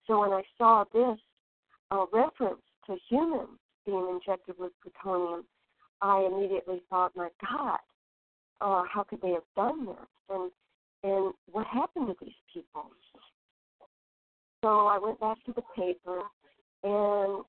So 0.06 0.20
when 0.20 0.32
I 0.32 0.44
saw 0.58 0.84
this 0.94 1.18
uh, 1.90 2.06
reference 2.14 2.62
to 2.86 2.98
humans 3.10 3.58
being 3.86 4.08
injected 4.12 4.56
with 4.60 4.72
plutonium, 4.84 5.46
I 6.02 6.28
immediately 6.32 6.82
thought, 6.90 7.16
my 7.16 7.30
God, 7.42 7.80
uh, 8.62 8.84
how 8.94 9.04
could 9.10 9.22
they 9.22 9.32
have 9.32 9.44
done 9.56 9.86
this? 9.88 9.96
And 10.30 10.52
and 11.06 11.34
what 11.52 11.66
happened 11.68 12.08
to 12.08 12.16
these 12.22 12.34
people? 12.54 12.86
So 14.62 14.88
I 14.88 14.98
went 14.98 15.20
back 15.20 15.38
to 15.46 15.54
the 15.54 15.64
paper, 15.76 16.22
and 16.84 17.44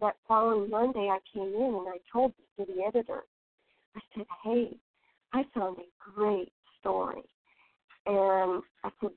that 0.00 0.14
following 0.28 0.70
Monday 0.70 1.08
I 1.10 1.18
came 1.32 1.52
in 1.52 1.74
and 1.78 1.88
I 1.88 1.98
told 2.12 2.32
the 2.56 2.64
city 2.64 2.80
editor, 2.86 3.22
I 3.96 4.00
said, 4.14 4.26
"Hey, 4.44 4.76
I 5.32 5.44
found 5.54 5.78
a 5.78 6.10
great 6.12 6.52
story," 6.78 7.22
and 8.06 8.62
I 8.84 8.90
said, 9.00 9.10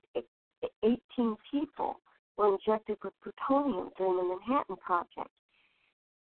18 0.84 1.36
people 1.52 2.00
were 2.38 2.56
injected 2.56 2.98
with 3.04 3.14
plutonium 3.22 3.90
during 3.98 4.18
the 4.18 4.24
Manhattan 4.24 4.76
Project. 4.78 5.30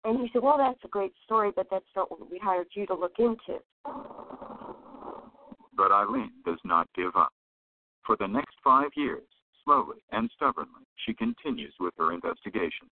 And 0.05 0.21
he 0.21 0.29
said, 0.33 0.43
Well, 0.43 0.59
that's 0.59 0.79
a 0.85 0.89
great 0.89 1.13
story, 1.25 1.51
but 1.55 1.67
that's 1.71 1.85
not 1.97 2.11
what 2.11 2.31
we 2.31 2.39
hired 2.39 2.69
you 2.75 2.87
to 2.87 2.95
look 2.95 3.19
into. 3.19 3.61
But 5.77 5.93
Eileen 5.93 6.33
does 6.45 6.59
not 6.65 6.89
give 6.95 7.15
up. 7.17 7.33
For 8.07 8.17
the 8.19 8.27
next 8.27 8.57
five 8.65 8.91
years, 8.97 9.27
slowly 9.65 9.99
and 10.13 10.31
stubbornly, 10.35 10.87
she 11.07 11.15
continues 11.15 11.75
with 11.79 11.95
her 11.99 12.13
investigations, 12.13 12.91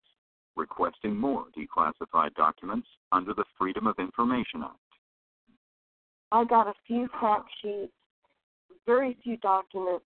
requesting 0.56 1.16
more 1.16 1.46
declassified 1.58 2.34
documents 2.36 2.88
under 3.12 3.34
the 3.34 3.44
Freedom 3.58 3.88
of 3.88 3.96
Information 4.00 4.64
Act. 4.64 4.76
I 6.32 6.46
got 6.46 6.68
a 6.68 6.74
few 6.88 7.10
fact 7.20 7.50
sheets, 7.62 7.92
very 8.86 9.18
few 9.22 9.38
documents 9.38 10.06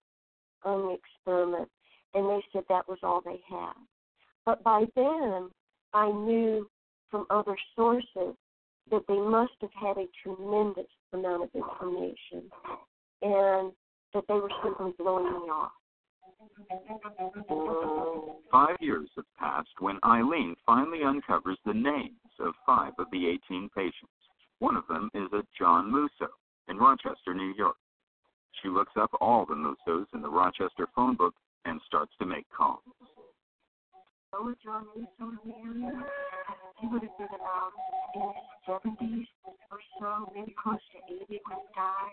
on 0.66 0.88
the 0.88 0.94
experiment, 0.94 1.68
and 2.14 2.28
they 2.28 2.42
said 2.52 2.64
that 2.68 2.88
was 2.88 2.98
all 3.02 3.22
they 3.24 3.40
had. 3.48 3.72
But 4.44 4.62
by 4.62 4.84
then, 4.94 5.50
I 5.94 6.10
knew 6.10 6.68
from 7.10 7.26
other 7.30 7.56
sources 7.74 8.36
that 8.90 9.02
they 9.08 9.18
must 9.18 9.52
have 9.60 9.70
had 9.80 9.96
a 9.96 10.06
tremendous 10.22 10.86
amount 11.12 11.44
of 11.44 11.50
information 11.54 12.50
and 13.22 13.72
that 14.14 14.24
they 14.28 14.34
were 14.34 14.50
simply 14.62 14.92
blowing 14.98 15.24
me 15.24 15.48
off. 15.50 15.72
Mm, 17.50 18.36
five 18.50 18.76
years 18.80 19.08
have 19.16 19.24
passed 19.38 19.68
when 19.80 19.98
Eileen 20.04 20.54
finally 20.64 21.02
uncovers 21.04 21.58
the 21.64 21.74
names 21.74 22.12
of 22.40 22.54
five 22.64 22.92
of 22.98 23.06
the 23.10 23.26
18 23.48 23.68
patients. 23.74 24.12
One 24.58 24.76
of 24.76 24.86
them 24.88 25.10
is 25.14 25.32
a 25.32 25.42
John 25.58 25.90
Musso 25.90 26.28
in 26.68 26.76
Rochester, 26.76 27.34
New 27.34 27.54
York. 27.56 27.76
She 28.62 28.68
looks 28.68 28.92
up 28.96 29.10
all 29.20 29.44
the 29.46 29.54
Mussos 29.54 30.08
in 30.14 30.22
the 30.22 30.28
Rochester 30.28 30.86
phone 30.94 31.16
book 31.16 31.34
and 31.64 31.80
starts 31.86 32.12
to 32.20 32.26
make 32.26 32.46
calls. 32.56 32.80
The. 34.32 34.56
He 36.80 36.86
would 36.88 37.02
have 37.02 37.16
been 37.16 37.26
about 37.34 37.72
in 38.14 38.20
his 38.20 38.30
seventies 38.66 39.26
or 39.70 39.78
so, 39.98 40.30
maybe 40.34 40.54
close 40.62 40.76
to 40.92 40.98
eighty 41.14 41.40
when 41.46 41.58
he 41.58 41.66
died. 41.74 42.12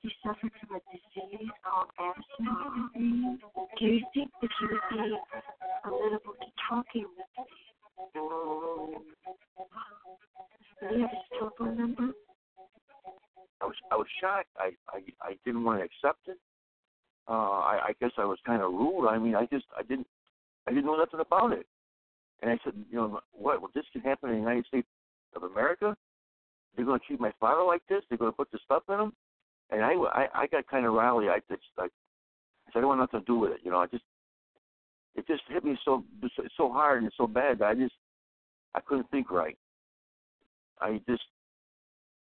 He 0.00 0.10
suffered 0.22 0.52
from 0.60 0.76
a 0.76 0.80
disease 0.92 1.50
called 1.64 1.90
asthma. 1.98 2.88
Do 2.94 3.84
you 3.84 4.06
think 4.14 4.30
that 4.40 4.50
he 4.60 4.66
would 4.66 4.86
be 4.90 5.18
amenable 5.84 6.34
to 6.34 6.48
talking 6.68 7.06
with 7.16 7.30
me? 7.38 7.44
Do 10.80 10.94
you 10.94 11.02
have 11.02 11.10
his 11.10 11.26
telephone 11.38 11.76
number? 11.76 12.08
I 13.60 13.66
was 13.66 13.76
I 13.90 13.96
was 13.96 14.06
shocked. 14.20 14.48
I 14.58 14.70
I 14.88 15.00
I 15.22 15.36
didn't 15.44 15.64
want 15.64 15.80
to 15.80 15.84
accept 15.84 16.28
it. 16.28 16.38
Uh, 17.28 17.60
I 17.60 17.88
I 17.88 17.92
guess 18.00 18.12
I 18.18 18.24
was 18.24 18.38
kind 18.46 18.62
of 18.62 18.72
rude. 18.72 19.08
I 19.08 19.18
mean, 19.18 19.34
I 19.34 19.46
just 19.46 19.66
I 19.76 19.82
didn't 19.82 20.06
I 20.66 20.70
didn't 20.70 20.86
know 20.86 20.96
nothing 20.96 21.20
about 21.20 21.52
it. 21.52 21.66
And 22.42 22.50
I 22.50 22.58
said, 22.64 22.72
you 22.90 22.96
know, 22.96 23.20
what? 23.32 23.60
Well, 23.60 23.70
this 23.74 23.84
can 23.92 24.00
happen 24.02 24.30
in 24.30 24.36
the 24.36 24.40
United 24.40 24.66
States 24.66 24.88
of 25.36 25.42
America. 25.42 25.96
They're 26.74 26.84
going 26.84 26.98
to 26.98 27.06
treat 27.06 27.20
my 27.20 27.32
father 27.38 27.62
like 27.62 27.82
this. 27.88 28.02
They're 28.08 28.18
going 28.18 28.32
to 28.32 28.36
put 28.36 28.50
the 28.50 28.58
stuff 28.64 28.82
in 28.88 28.98
him. 28.98 29.12
And 29.70 29.82
I 29.84 29.92
I, 29.92 30.26
I 30.34 30.46
got 30.46 30.66
kind 30.66 30.86
of 30.86 30.94
rowdy. 30.94 31.28
I 31.28 31.40
just 31.50 31.62
I, 31.78 31.84
I 31.84 31.88
said 32.72 32.78
I 32.78 32.80
don't 32.80 32.88
want 32.88 33.00
nothing 33.00 33.20
to 33.20 33.26
do 33.26 33.38
with 33.38 33.52
it. 33.52 33.60
You 33.62 33.70
know, 33.70 33.80
I 33.80 33.86
just 33.86 34.04
it 35.14 35.26
just 35.26 35.42
hit 35.48 35.64
me 35.64 35.78
so 35.84 36.04
so 36.56 36.72
hard 36.72 37.02
and 37.02 37.12
so 37.16 37.26
bad 37.26 37.58
that 37.58 37.66
I 37.66 37.74
just 37.74 37.94
I 38.74 38.80
couldn't 38.80 39.10
think 39.10 39.30
right. 39.30 39.58
I 40.80 41.00
just 41.08 41.22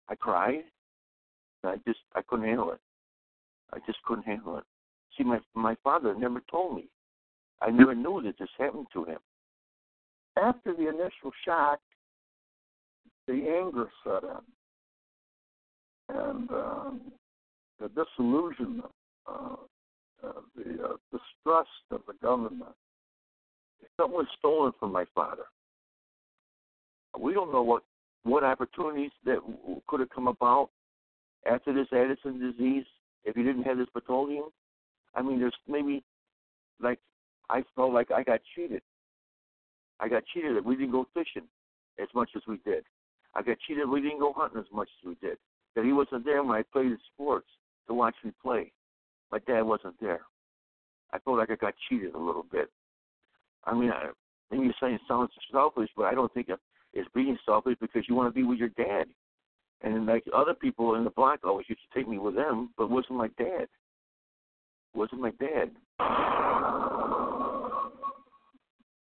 I 0.10 0.16
cried. 0.16 0.64
I 1.64 1.76
just 1.88 2.00
I 2.16 2.22
couldn't 2.22 2.46
handle 2.46 2.72
it. 2.72 2.80
I 3.74 3.80
just 3.86 4.02
couldn't 4.04 4.26
handle 4.26 4.58
it. 4.58 4.64
See, 5.18 5.24
my 5.24 5.40
my 5.56 5.76
father 5.84 6.16
never 6.16 6.42
told 6.50 6.76
me. 6.76 6.88
I 7.62 7.70
never 7.70 7.96
knew 7.96 8.22
that 8.24 8.38
this 8.38 8.50
happened 8.58 8.88
to 8.94 9.06
him. 9.06 9.20
After 10.36 10.74
the 10.74 10.90
initial 10.90 11.32
shock, 11.46 11.80
the 13.28 13.34
anger 13.34 13.88
set 14.04 14.24
in, 14.24 16.18
and 16.18 16.52
um, 16.52 17.02
the 17.80 17.90
disillusionment, 17.90 18.92
uh, 19.28 19.56
uh, 20.24 20.32
the 20.56 20.84
uh, 20.84 20.96
distrust 21.12 21.70
of 21.92 22.02
the 22.08 22.14
government. 22.22 22.64
Something 23.98 24.18
was 24.18 24.28
stolen 24.40 24.72
from 24.80 24.92
my 24.92 25.06
father. 25.14 25.44
We 27.20 27.34
don't 27.34 27.52
know 27.52 27.62
what 27.62 27.84
what 28.24 28.44
opportunities 28.44 29.12
that 29.26 29.40
could 29.88 30.00
have 30.00 30.10
come 30.10 30.28
about 30.28 30.70
after 31.46 31.74
this 31.74 31.88
Addison 31.92 32.40
disease 32.40 32.86
if 33.24 33.36
he 33.36 33.44
didn't 33.44 33.64
have 33.64 33.78
this 33.78 33.90
plutonium. 33.92 34.46
I 35.16 35.22
mean, 35.22 35.40
there's 35.40 35.56
maybe 35.68 36.04
like 36.82 37.00
I 37.50 37.64
felt 37.76 37.94
like 37.94 38.12
I 38.12 38.24
got 38.24 38.42
cheated. 38.56 38.82
I 40.00 40.10
got 40.10 40.24
cheated 40.34 40.56
that 40.56 40.66
we 40.66 40.76
didn't 40.76 40.92
go 40.92 41.08
fishing 41.14 41.48
as 42.02 42.08
much 42.16 42.30
as 42.36 42.42
we 42.48 42.58
did. 42.66 42.84
I 43.36 43.42
got 43.42 43.58
cheated 43.68 43.90
we 43.90 44.02
didn't 44.02 44.20
go 44.20 44.34
hunting 44.36 44.60
as 44.60 44.72
much 44.74 44.90
as 45.02 45.08
we 45.08 45.28
did. 45.28 45.38
That 45.76 45.86
he 45.86 45.94
wasn't 45.94 46.26
there 46.26 46.44
when 46.44 46.58
I 46.58 46.64
played 46.72 46.92
sports 47.14 47.48
to 47.88 47.94
watch 47.94 48.16
me 48.24 48.32
play. 48.42 48.72
My 49.32 49.40
dad 49.40 49.64
wasn't 49.64 50.00
there. 50.00 50.22
I 51.12 51.20
felt 51.20 51.38
like 51.38 51.52
I 51.52 51.56
got 51.56 51.74
cheated 51.90 52.16
a 52.16 52.20
little 52.20 52.46
bit. 52.52 52.70
I 53.66 53.74
mean, 53.74 53.92
I, 53.92 54.10
maybe 54.52 54.66
you're 54.66 54.74
saying 54.80 54.96
it 54.96 55.02
sounds 55.08 55.32
selfish, 55.52 55.90
but 55.96 56.04
I 56.04 56.14
don't 56.14 56.34
think 56.34 56.50
it's 56.94 57.10
being 57.16 57.38
selfish 57.46 57.78
because 57.80 58.04
you 58.08 58.16
want 58.16 58.34
to 58.34 58.40
be 58.40 58.46
with 58.46 58.60
your 58.60 58.70
dad. 58.70 59.06
And 59.84 60.06
like 60.06 60.24
other 60.34 60.54
people 60.54 60.96
in 60.96 61.04
the 61.04 61.10
block 61.10 61.40
always 61.44 61.68
used 61.68 61.82
to 61.82 62.00
take 62.00 62.08
me 62.08 62.18
with 62.18 62.36
them, 62.36 62.70
but 62.78 62.90
wasn't 62.90 63.18
my 63.18 63.28
dad. 63.38 63.68
Wasn't 64.96 65.20
my 65.20 65.32
dad. 65.32 65.72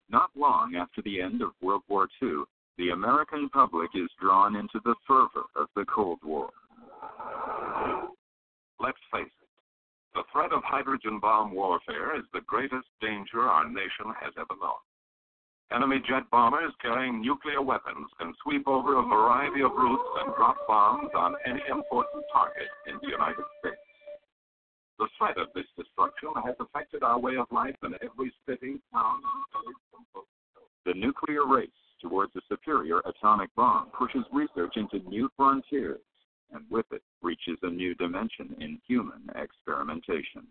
Not 0.09 0.29
long 0.35 0.75
after 0.75 1.01
the 1.01 1.19
end 1.21 1.41
of 1.41 1.51
World 1.61 1.81
War 1.89 2.07
II, 2.21 2.43
the 2.77 2.89
American 2.89 3.49
public 3.49 3.89
is 3.95 4.09
drawn 4.21 4.55
into 4.55 4.79
the 4.85 4.95
fervor 5.07 5.47
of 5.55 5.67
the 5.75 5.85
Cold 5.85 6.19
War. 6.23 6.51
Let's 8.79 8.99
face 9.11 9.25
it, 9.25 9.49
the 10.13 10.23
threat 10.31 10.53
of 10.53 10.63
hydrogen 10.63 11.19
bomb 11.19 11.53
warfare 11.53 12.15
is 12.15 12.23
the 12.33 12.41
greatest 12.41 12.87
danger 13.01 13.41
our 13.41 13.67
nation 13.67 14.13
has 14.21 14.33
ever 14.37 14.53
known. 14.61 14.79
Enemy 15.73 16.01
jet 16.07 16.23
bombers 16.31 16.71
carrying 16.81 17.21
nuclear 17.21 17.61
weapons 17.61 18.07
can 18.17 18.33
sweep 18.41 18.67
over 18.67 18.99
a 18.99 19.03
variety 19.03 19.61
of 19.61 19.71
routes 19.71 20.09
and 20.23 20.33
drop 20.35 20.55
bombs 20.65 21.09
on 21.13 21.35
any 21.45 21.59
important 21.69 22.23
target 22.31 22.67
in 22.87 22.95
the 23.01 23.09
United 23.09 23.43
States. 23.59 23.75
The 24.97 25.07
threat 25.17 25.37
of 25.37 25.49
this 25.53 25.67
destruction 25.77 26.29
has 26.45 26.55
affected 26.59 27.03
our 27.03 27.19
way 27.19 27.35
of 27.35 27.47
life 27.51 27.75
in 27.83 27.93
every 28.01 28.33
city, 28.47 28.79
town, 28.93 29.19
and 29.65 29.75
The 30.85 30.93
nuclear 30.93 31.45
race 31.45 31.69
towards 32.01 32.33
a 32.35 32.41
superior 32.47 33.01
atomic 33.05 33.53
bomb 33.55 33.89
pushes 33.97 34.23
research 34.31 34.77
into 34.77 34.99
new 35.09 35.29
frontiers 35.35 35.99
and 36.53 36.63
with 36.69 36.85
it 36.91 37.01
reaches 37.21 37.57
a 37.63 37.69
new 37.69 37.93
dimension 37.95 38.55
in 38.61 38.79
human 38.87 39.29
experimentation. 39.35 40.47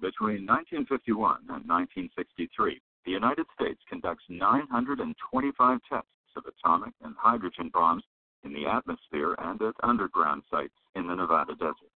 Between 0.00 0.46
1951 0.46 1.50
and 1.50 1.66
1963, 1.66 2.80
the 3.04 3.10
United 3.10 3.46
States 3.58 3.80
conducts 3.88 4.24
925 4.28 5.78
tests 5.90 6.08
of 6.36 6.44
atomic 6.46 6.94
and 7.02 7.16
hydrogen 7.18 7.68
bombs 7.72 8.04
in 8.44 8.52
the 8.52 8.66
atmosphere 8.66 9.34
and 9.38 9.60
at 9.60 9.74
underground 9.82 10.42
sites 10.50 10.74
in 10.94 11.08
the 11.08 11.16
Nevada 11.16 11.54
desert. 11.56 11.90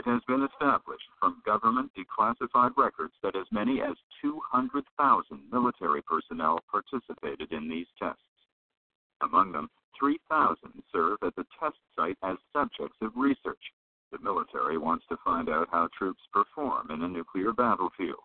It 0.00 0.06
has 0.06 0.22
been 0.26 0.42
established 0.44 1.10
from 1.18 1.42
government 1.44 1.92
declassified 1.92 2.74
records 2.78 3.12
that 3.22 3.36
as 3.36 3.44
many 3.52 3.82
as 3.82 3.96
200,000 4.22 5.42
military 5.52 6.00
personnel 6.00 6.58
participated 6.70 7.52
in 7.52 7.68
these 7.68 7.86
tests. 7.98 8.22
Among 9.20 9.52
them, 9.52 9.68
3,000 9.98 10.56
serve 10.90 11.18
at 11.22 11.36
the 11.36 11.44
test 11.60 11.76
site 11.94 12.16
as 12.22 12.38
subjects 12.50 12.96
of 13.02 13.12
research. 13.14 13.60
The 14.10 14.18
military 14.20 14.78
wants 14.78 15.04
to 15.10 15.18
find 15.22 15.50
out 15.50 15.68
how 15.70 15.90
troops 15.98 16.22
perform 16.32 16.90
in 16.90 17.02
a 17.02 17.08
nuclear 17.08 17.52
battlefield. 17.52 18.24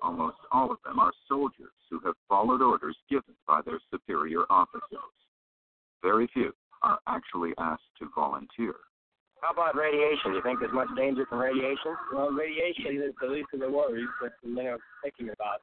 Almost 0.00 0.38
all 0.52 0.70
of 0.70 0.78
them 0.84 1.00
are 1.00 1.12
soldiers 1.26 1.74
who 1.90 1.98
have 2.04 2.14
followed 2.28 2.62
orders 2.62 2.96
given 3.10 3.34
by 3.44 3.60
their 3.62 3.80
superior 3.90 4.44
officers. 4.50 5.16
Very 6.00 6.28
few 6.28 6.54
are 6.82 7.00
actually 7.08 7.54
asked 7.58 7.90
to 7.98 8.08
volunteer. 8.14 8.76
How 9.44 9.52
about 9.52 9.76
radiation? 9.76 10.32
Do 10.32 10.40
you 10.40 10.42
think 10.42 10.60
there's 10.60 10.72
much 10.72 10.88
danger 10.96 11.26
from 11.28 11.38
radiation? 11.38 11.92
Well, 12.14 12.32
radiation 12.32 12.96
is 12.96 13.12
the 13.20 13.28
least 13.28 13.52
of 13.52 13.60
the 13.60 13.68
worries 13.68 14.08
that 14.22 14.32
many 14.42 14.68
are 14.68 14.80
thinking 15.02 15.28
about. 15.28 15.60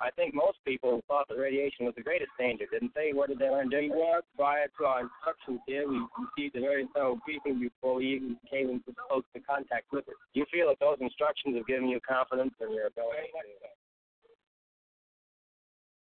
I 0.00 0.14
think 0.14 0.34
most 0.34 0.58
people 0.64 1.02
thought 1.08 1.26
that 1.26 1.34
radiation 1.34 1.84
was 1.84 1.96
the 1.96 2.02
greatest 2.06 2.30
danger, 2.38 2.66
didn't 2.70 2.94
they? 2.94 3.10
What 3.12 3.30
did 3.30 3.40
they 3.40 3.50
learn 3.50 3.70
doing 3.70 3.90
well, 3.90 4.20
prior 4.36 4.66
to 4.78 4.84
our 4.86 5.00
instructions 5.10 5.58
here, 5.66 5.82
we 5.88 5.98
received 5.98 6.54
a 6.54 6.60
very 6.60 6.86
thorough 6.94 7.18
briefing 7.26 7.58
before 7.58 7.96
we 7.96 8.14
even 8.14 8.36
came 8.48 8.70
into 8.70 8.94
close 9.08 9.24
to 9.34 9.40
contact 9.40 9.90
with 9.90 10.06
it. 10.06 10.14
Do 10.32 10.38
you 10.38 10.46
feel 10.52 10.68
that 10.68 10.78
those 10.78 10.98
instructions 11.00 11.56
have 11.56 11.66
given 11.66 11.88
you 11.88 11.98
confidence 12.06 12.54
in 12.60 12.72
your 12.72 12.86
ability 12.86 13.34
to 13.34 13.70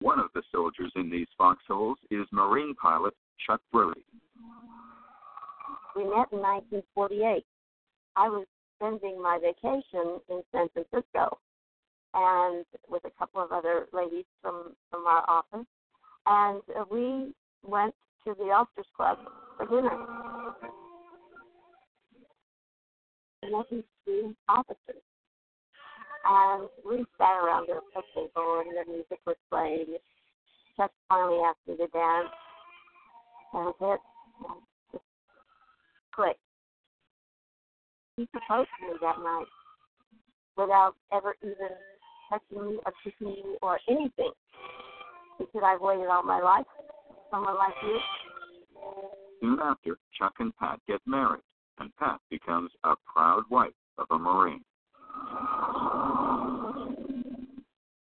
One 0.06 0.20
of 0.20 0.28
the 0.36 0.44
soldiers 0.52 0.92
in 0.98 1.10
these 1.10 1.28
foxholes 1.38 1.98
is 2.12 2.28
Marine 2.34 2.76
pilot 2.76 3.14
Chuck 3.48 3.62
Brody. 3.72 4.04
We 5.96 6.04
met 6.04 6.28
in 6.34 6.44
1948. 6.44 7.46
I 8.18 8.28
was 8.30 8.46
spending 8.76 9.22
my 9.22 9.40
vacation 9.42 10.20
in 10.30 10.42
San 10.52 10.68
Francisco, 10.74 11.40
and 12.14 12.66
with 12.90 13.04
a 13.06 13.12
couple 13.18 13.42
of 13.42 13.52
other 13.52 13.88
ladies 13.94 14.26
from 14.42 14.76
from 14.92 15.08
our 15.08 15.24
office, 15.28 15.66
and 16.26 16.62
uh, 16.78 16.84
we 16.92 17.34
went 17.64 17.96
to 18.26 18.34
the 18.38 18.52
Officers 18.52 18.88
Club 18.96 19.20
for 19.58 19.68
dinner. 19.68 20.06
Nothing 23.50 23.84
to 24.06 24.36
officers. 24.50 25.04
And 26.28 26.68
we 26.84 27.06
sat 27.18 27.38
around 27.38 27.70
a, 27.70 27.80
table 28.16 28.64
and 28.66 28.76
the 28.76 28.92
music 28.92 29.20
was 29.28 29.36
playing. 29.52 29.98
Chuck 30.76 30.92
finally 31.08 31.40
me 31.68 31.78
to 31.78 31.88
dance. 31.88 32.28
That 33.54 33.60
was 33.60 33.76
it 33.80 34.00
click. 36.16 36.38
He 38.18 38.26
proposed 38.28 38.70
to 38.80 38.88
me 38.88 38.94
that 39.02 39.20
night 39.20 39.46
without 40.58 40.96
ever 41.12 41.36
even 41.44 41.76
touching 42.30 42.72
me 42.72 42.80
or 42.86 42.94
kissing 43.04 43.28
me 43.28 43.44
or 43.62 43.80
anything. 43.90 44.32
He 45.38 45.46
said, 45.52 45.64
I've 45.64 45.82
waited 45.82 46.08
all 46.08 46.24
my 46.24 46.42
life 46.42 46.66
for 47.08 47.16
someone 47.30 47.56
like 47.56 47.74
you. 47.84 48.00
Soon 49.42 49.60
after, 49.62 49.98
Chuck 50.18 50.34
and 50.40 50.56
Pat 50.58 50.80
get 50.88 51.02
married, 51.06 51.44
and 51.80 51.94
Pat 51.98 52.20
becomes 52.30 52.72
a 52.86 52.96
proud 53.12 53.44
wife 53.50 53.74
of 53.98 54.08
a 54.12 54.18
Marine. 54.18 54.64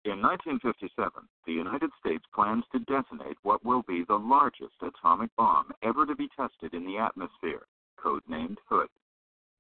In 0.04 0.20
1957, 0.22 1.12
the 1.46 1.54
United 1.54 1.90
States 2.00 2.24
plans 2.36 2.66
to 2.74 2.80
detonate 2.80 3.38
what 3.44 3.64
will 3.64 3.84
be 3.88 4.04
the 4.08 4.16
largest 4.16 4.76
atomic 4.82 5.30
bomb 5.38 5.72
ever 5.84 6.06
to 6.06 6.16
be 6.16 6.28
tested 6.36 6.74
in 6.74 6.86
the 6.86 6.98
atmosphere 6.98 7.62
codenamed 8.04 8.58
Hood, 8.70 8.88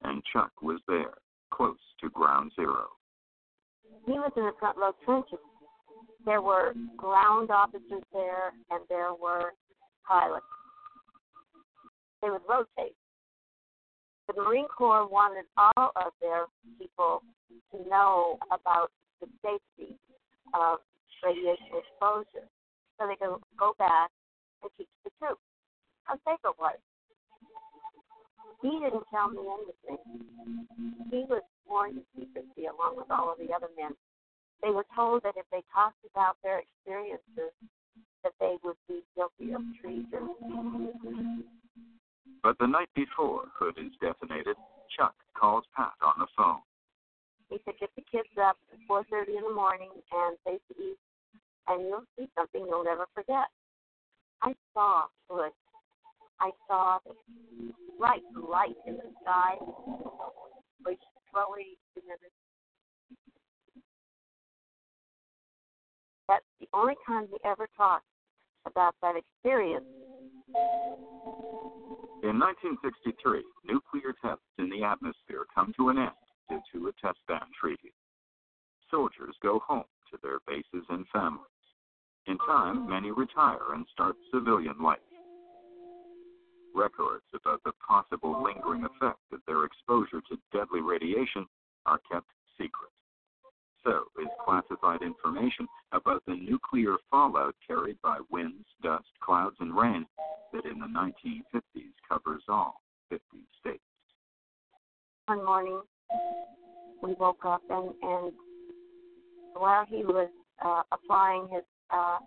and 0.04 0.22
Chuck 0.32 0.52
was 0.62 0.80
there, 0.88 1.14
close 1.52 1.78
to 2.02 2.10
ground 2.10 2.52
zero. 2.56 2.88
He 4.06 4.14
was 4.14 4.32
in 4.36 4.44
the 4.44 4.54
front 4.60 4.78
row 4.78 4.92
trenches. 5.06 5.40
There 6.26 6.42
were 6.42 6.74
ground 6.98 7.52
officers 7.52 8.04
there, 8.14 8.52
and 8.70 8.82
there 8.90 9.14
were 9.14 9.54
pilots. 10.08 10.46
They 12.22 12.30
would 12.30 12.42
rotate. 12.48 12.96
The 14.28 14.42
Marine 14.42 14.68
Corps 14.68 15.08
wanted 15.08 15.46
all 15.58 15.92
of 15.96 16.14
their 16.22 16.46
people 16.80 17.22
to 17.72 17.90
know 17.90 18.38
about 18.52 18.92
the 19.20 19.28
safety 19.42 19.98
of 20.54 20.80
radiation 21.24 21.68
exposure 21.74 22.48
so 22.98 23.08
they 23.08 23.16
could 23.16 23.38
go 23.58 23.74
back 23.78 24.10
and 24.62 24.72
teach 24.78 24.88
the 25.04 25.12
troops 25.20 25.42
how 26.04 26.16
safe 26.26 26.40
it 26.46 26.56
was. 26.60 26.78
He 28.62 28.70
didn't 28.70 29.06
tell 29.10 29.30
me 29.30 29.42
anything. 29.42 29.98
He 31.10 31.26
was 31.28 31.42
sworn 31.66 31.96
to 31.96 32.02
secrecy 32.16 32.68
along 32.68 32.98
with 32.98 33.10
all 33.10 33.32
of 33.32 33.40
the 33.40 33.54
other 33.54 33.70
men. 33.76 33.92
They 34.62 34.70
were 34.70 34.86
told 34.96 35.24
that 35.24 35.34
if 35.36 35.46
they 35.52 35.64
talked 35.74 35.98
about 36.14 36.38
their 36.44 36.60
experiences, 36.60 37.52
that 38.24 38.34
they 38.40 38.58
would 38.64 38.78
be 38.88 39.02
guilty 39.16 39.54
of 39.54 39.62
treason. 39.82 41.44
But 42.44 42.58
the 42.60 42.68
night 42.68 42.90
before 42.96 43.46
Hood 43.58 43.78
is 43.78 43.92
detonated, 44.00 44.56
Chuck 44.96 45.16
calls 45.34 45.66
Pat 45.76 45.94
on 46.02 46.20
the 46.20 46.28
phone. 46.38 46.62
He 47.50 47.60
said, 47.66 47.78
"Get 47.80 47.90
the 47.96 48.04
kids 48.04 48.30
up 48.38 48.58
at 48.72 48.80
4:30 48.88 49.38
in 49.38 49.44
the 49.44 49.54
morning 49.54 49.90
and 50.12 50.40
face 50.46 50.62
the 50.70 50.82
east, 50.82 51.02
and 51.68 51.82
you'll 51.88 52.06
see 52.16 52.30
something 52.36 52.66
you'll 52.66 52.84
never 52.84 53.08
forget." 53.08 53.50
I 54.42 54.56
saw 54.74 55.08
Hood 55.30 55.52
I 56.42 56.50
saw 56.68 56.98
the 57.06 57.14
bright 58.00 58.24
light 58.36 58.74
in 58.88 58.96
the 58.96 59.14
sky, 59.22 59.58
which 60.84 61.00
slowly 61.32 61.78
diminished. 61.94 62.34
That's 66.28 66.46
the 66.60 66.68
only 66.74 66.96
time 67.08 67.28
we 67.32 67.38
ever 67.46 67.68
talked 67.78 68.06
about 68.66 68.96
that 69.04 69.14
experience. 69.16 69.86
In 72.24 72.40
1963, 72.40 73.44
nuclear 73.64 74.16
tests 74.20 74.42
in 74.58 74.70
the 74.72 74.84
atmosphere 74.84 75.46
come 75.54 75.74
to 75.78 75.90
an 75.90 76.00
end 76.00 76.10
due 76.50 76.62
to 76.74 76.88
a 76.88 76.92
test 77.06 77.20
ban 77.28 77.46
treaty. 77.60 77.94
Soldiers 78.90 79.36
go 79.44 79.60
home 79.60 79.86
to 80.10 80.18
their 80.24 80.40
bases 80.48 80.86
and 80.90 81.06
families. 81.14 81.46
In 82.26 82.40
time, 82.40 82.90
many 82.90 83.12
retire 83.12 83.74
and 83.76 83.86
start 83.94 84.16
civilian 84.34 84.82
life 84.82 85.00
records 86.76 87.24
about 87.34 87.62
the 87.64 87.72
possible 87.86 88.44
lingering 88.44 88.86
effect 88.86 89.20
of 89.32 89.40
their 89.48 89.66
exposure 89.66 90.22
to 90.30 90.38
deadly 90.54 90.82
radiation 90.82 91.46
are 91.86 92.00
kept 92.12 92.28
secret. 92.58 92.92
So 93.84 94.04
is 94.22 94.28
classified 94.46 95.02
information 95.02 95.68
about 95.92 96.24
the 96.28 96.36
nuclear 96.36 96.98
fallout 97.10 97.56
carried 97.66 97.98
by 98.04 98.20
winds, 98.30 98.66
dust, 98.84 99.08
clouds, 99.24 99.56
and 99.60 99.76
rain 99.76 100.06
that 100.54 100.66
in 100.66 100.80
the 100.80 100.86
1950s 100.86 101.94
covers 102.08 102.44
all 102.48 102.82
50 103.10 103.22
states. 103.60 103.80
One 105.26 105.44
morning, 105.44 105.82
we 107.02 107.14
woke 107.14 107.44
up 107.46 107.62
and, 107.70 107.90
and 108.04 108.32
while 109.54 109.86
he 109.88 110.04
was 110.04 110.30
uh, 110.64 110.84
applying 110.92 111.48
his 111.52 111.64
uh, 111.90 112.20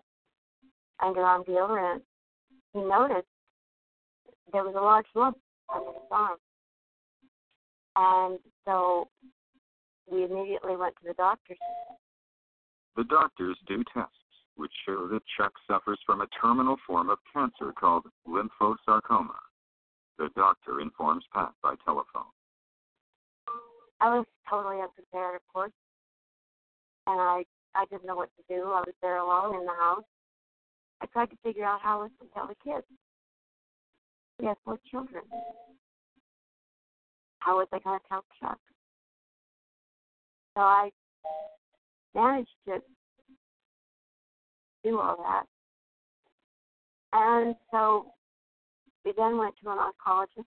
underarm 1.01 1.47
deodorant, 1.47 2.01
he 2.73 2.81
noticed 2.81 3.29
there 4.53 4.65
was 4.65 4.75
a 4.77 4.81
large 4.81 5.07
lump 5.15 5.39
on 5.69 5.85
his 5.85 6.11
arm. 6.11 6.37
And 7.97 8.39
so 8.65 9.09
we 10.11 10.25
immediately 10.25 10.77
went 10.77 10.95
to 10.97 11.09
the 11.09 11.15
doctors. 11.15 11.59
The 12.97 13.05
doctors 13.05 13.57
do 13.67 13.83
tests 13.93 14.13
which 14.57 14.73
show 14.87 15.09
that 15.09 15.23
Chuck 15.37 15.53
suffers 15.67 15.99
from 16.07 16.21
a 16.21 16.29
terminal 16.41 16.77
form 16.87 17.11
of 17.11 17.19
cancer 17.33 17.73
called 17.73 18.05
lymphosarcoma. 18.29 19.35
The 20.19 20.29
doctor 20.37 20.81
informs 20.81 21.25
Pat 21.33 21.51
by 21.63 21.75
telephone. 21.85 22.31
I 24.01 24.19
was 24.19 24.27
totally 24.49 24.81
unprepared, 24.81 25.37
of 25.37 25.43
course, 25.53 25.73
and 27.07 27.21
I 27.21 27.45
I 27.75 27.85
didn't 27.87 28.07
know 28.07 28.15
what 28.15 28.31
to 28.37 28.55
do. 28.55 28.63
I 28.63 28.83
was 28.87 28.95
there 29.03 29.17
alone 29.17 29.57
in 29.57 29.67
the 29.67 29.73
house. 29.73 30.05
I 31.01 31.07
tried 31.07 31.31
to 31.31 31.37
figure 31.43 31.65
out 31.65 31.81
how 31.81 32.01
I 32.01 32.03
was 32.05 32.11
to 32.21 32.29
tell 32.33 32.47
the 32.47 32.55
kids. 32.63 32.87
We 34.39 34.47
had 34.47 34.57
four 34.65 34.79
children. 34.91 35.23
How 37.39 37.59
was 37.59 37.69
I 37.73 37.79
going 37.81 37.99
to 37.99 38.09
tell 38.09 38.25
Chuck? 38.41 38.59
So 40.57 40.63
I 40.63 40.91
managed 42.15 42.49
to 42.67 42.79
do 44.83 44.99
all 44.99 45.17
that. 45.17 45.47
And 47.13 47.55
so 47.71 48.07
we 49.05 49.13
then 49.17 49.39
went 49.39 49.55
to 49.63 49.71
an 49.71 49.79
oncologist 49.79 50.47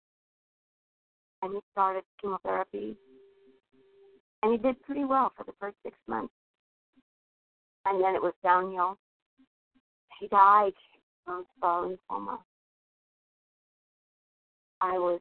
and 1.43 1.55
he 1.55 1.61
started 1.73 2.03
chemotherapy. 2.21 2.97
And 4.43 4.53
he 4.53 4.59
did 4.59 4.83
pretty 4.83 5.05
well 5.05 5.33
for 5.37 5.45
the 5.45 5.53
first 5.61 5.77
six 5.83 5.97
months. 6.09 6.33
And 7.85 8.03
then 8.03 8.15
it 8.15 8.23
was 8.23 8.35
downhill. 8.43 8.99
He 10.21 10.29
died 10.29 10.73
from 11.25 11.45
lymphoma. 11.63 12.39
I 14.87 14.99
was 14.99 15.21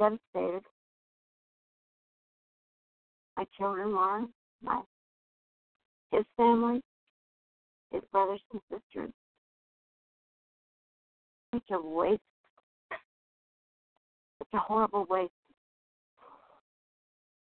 devastated. 0.00 0.64
My 3.36 3.44
children 3.56 3.92
were, 3.92 4.22
my 4.60 4.82
his 6.10 6.24
family, 6.36 6.80
his 7.92 8.02
brothers 8.10 8.40
and 8.52 8.60
sisters. 8.70 9.12
Such 11.54 11.70
a 11.70 11.80
waste. 11.80 12.20
Such 12.90 14.48
a 14.52 14.58
horrible 14.58 15.06
waste. 15.08 15.30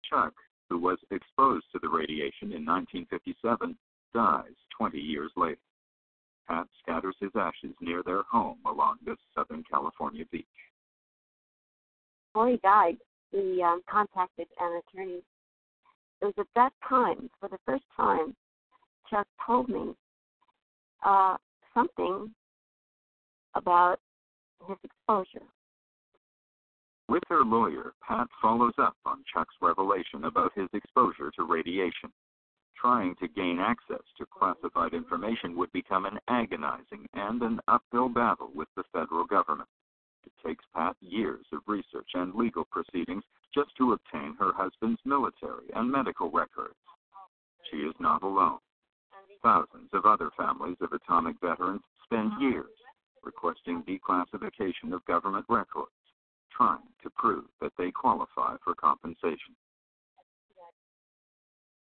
Chuck, 0.09 0.33
who 0.69 0.79
was 0.79 0.97
exposed 1.11 1.65
to 1.73 1.79
the 1.79 1.89
radiation 1.89 2.53
in 2.53 2.65
1957, 2.65 3.77
dies 4.15 4.45
20 4.75 4.97
years 4.97 5.31
later. 5.37 5.59
Pat 6.47 6.67
scatters 6.81 7.15
his 7.19 7.31
ashes 7.35 7.75
near 7.81 8.03
their 8.03 8.23
home 8.23 8.59
along 8.65 8.97
this 9.05 9.17
Southern 9.35 9.63
California 9.69 10.25
beach. 10.31 10.45
Before 12.33 12.49
he 12.49 12.57
died, 12.57 12.97
he 13.31 13.61
um, 13.63 13.81
contacted 13.89 14.47
an 14.59 14.81
attorney. 14.87 15.21
It 16.21 16.25
was 16.25 16.33
at 16.37 16.47
that 16.55 16.73
time, 16.87 17.29
for 17.39 17.49
the 17.49 17.57
first 17.65 17.83
time, 17.95 18.35
Chuck 19.09 19.27
told 19.45 19.69
me 19.69 19.93
uh, 21.05 21.37
something 21.73 22.31
about 23.55 23.99
his 24.67 24.77
exposure. 24.83 25.45
With 27.07 27.23
her 27.29 27.43
lawyer, 27.43 27.93
Pat 28.05 28.27
follows 28.41 28.73
up 28.79 28.95
on 29.05 29.23
Chuck's 29.31 29.53
revelation 29.61 30.25
about 30.25 30.51
his 30.55 30.67
exposure 30.73 31.31
to 31.35 31.43
radiation. 31.43 32.11
Trying 32.79 33.15
to 33.15 33.27
gain 33.27 33.59
access 33.59 34.03
to 34.17 34.25
classified 34.25 34.93
information 34.93 35.55
would 35.55 35.71
become 35.71 36.05
an 36.05 36.19
agonizing 36.27 37.07
and 37.13 37.41
an 37.41 37.59
uphill 37.67 38.09
battle 38.09 38.51
with 38.53 38.67
the 38.75 38.83
federal 38.91 39.25
government. 39.25 39.69
It 40.25 40.33
takes 40.45 40.65
Pat 40.73 40.95
years 40.99 41.45
of 41.51 41.61
research 41.67 42.09
and 42.13 42.35
legal 42.35 42.65
proceedings 42.65 43.23
just 43.53 43.75
to 43.77 43.93
obtain 43.93 44.35
her 44.39 44.51
husband's 44.53 44.99
military 45.05 45.71
and 45.73 45.91
medical 45.91 46.29
records. 46.29 46.75
She 47.71 47.77
is 47.77 47.95
not 47.99 48.23
alone. 48.23 48.59
Thousands 49.41 49.89
of 49.93 50.05
other 50.05 50.29
families 50.37 50.77
of 50.81 50.91
atomic 50.91 51.39
veterans 51.39 51.81
spend 52.03 52.33
years 52.41 52.69
requesting 53.23 53.83
declassification 53.83 54.93
of 54.93 55.03
government 55.05 55.45
records, 55.49 55.91
trying 56.55 56.87
to 57.01 57.09
prove 57.09 57.45
that 57.61 57.73
they 57.77 57.91
qualify 57.91 58.55
for 58.63 58.75
compensation. 58.75 59.55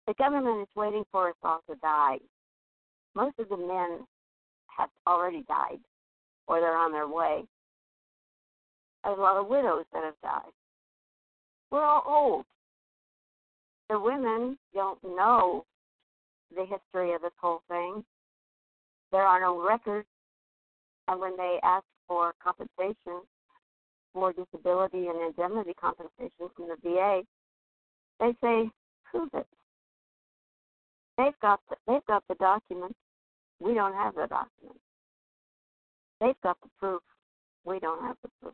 The 0.09 0.15
government 0.15 0.61
is 0.63 0.75
waiting 0.75 1.03
for 1.11 1.29
us 1.29 1.35
all 1.43 1.61
to 1.69 1.75
die. 1.83 2.17
Most 3.13 3.37
of 3.37 3.47
the 3.47 3.57
men 3.57 4.07
have 4.65 4.89
already 5.05 5.43
died, 5.47 5.77
or 6.47 6.59
they're 6.59 6.75
on 6.75 6.91
their 6.91 7.07
way. 7.07 7.43
There's 9.03 9.19
a 9.19 9.21
lot 9.21 9.37
of 9.37 9.45
widows 9.45 9.85
that 9.93 10.03
have 10.03 10.19
died. 10.23 10.51
We're 11.69 11.83
all 11.83 12.01
old. 12.07 12.45
The 13.91 13.99
women 13.99 14.57
don't 14.73 14.97
know 15.03 15.63
the 16.55 16.65
history 16.65 17.13
of 17.13 17.21
this 17.21 17.29
whole 17.39 17.61
thing. 17.69 18.03
There 19.11 19.21
are 19.21 19.39
no 19.39 19.63
records. 19.63 20.07
And 21.07 21.19
when 21.19 21.37
they 21.37 21.59
ask 21.61 21.85
for 22.07 22.33
compensation 22.43 23.21
for 24.15 24.33
disability 24.33 25.05
and 25.05 25.21
indemnity 25.21 25.75
compensation 25.79 26.49
from 26.55 26.67
the 26.67 26.77
VA, 26.81 27.21
they 28.19 28.33
say, 28.41 28.71
prove 29.11 29.29
it. 29.35 29.45
They've 31.19 31.39
got 31.41 31.59
the, 31.69 31.75
they've 31.85 32.05
got 32.07 32.23
the 32.29 32.35
documents. 32.35 32.95
We 33.59 33.73
don't 33.73 33.93
have 33.93 34.15
the 34.15 34.27
documents. 34.27 34.79
They've 36.21 36.41
got 36.41 36.55
the 36.61 36.69
proof. 36.79 37.01
We 37.65 37.77
don't 37.79 38.01
have 38.03 38.15
the 38.23 38.29
proof. 38.41 38.53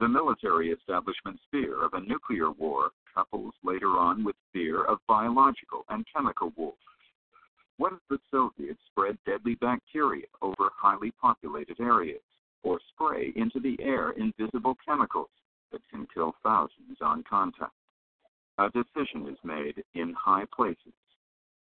The 0.00 0.08
military 0.08 0.68
establishment's 0.68 1.40
fear 1.50 1.82
of 1.82 1.94
a 1.94 2.00
nuclear 2.00 2.50
war 2.50 2.90
couples 3.14 3.54
later 3.64 3.98
on 3.98 4.22
with 4.22 4.36
fear 4.52 4.84
of 4.84 4.98
biological 5.08 5.86
and 5.88 6.04
chemical 6.14 6.52
war. 6.56 6.74
What 7.78 7.94
if 7.94 8.00
the 8.10 8.18
Soviets 8.30 8.80
spread 8.90 9.16
deadly 9.24 9.54
bacteria 9.54 10.26
over 10.42 10.68
highly 10.76 11.12
populated 11.22 11.80
areas, 11.80 12.20
or 12.62 12.80
spray 12.94 13.32
into 13.34 13.60
the 13.60 13.78
air 13.80 14.10
invisible 14.10 14.76
chemicals 14.86 15.30
that 15.72 15.80
can 15.90 16.06
kill 16.12 16.34
thousands 16.42 16.98
on 17.00 17.24
contact? 17.28 17.72
A 18.58 18.68
decision 18.70 19.26
is 19.28 19.38
made 19.42 19.82
in 19.94 20.12
high 20.12 20.44
places. 20.54 20.92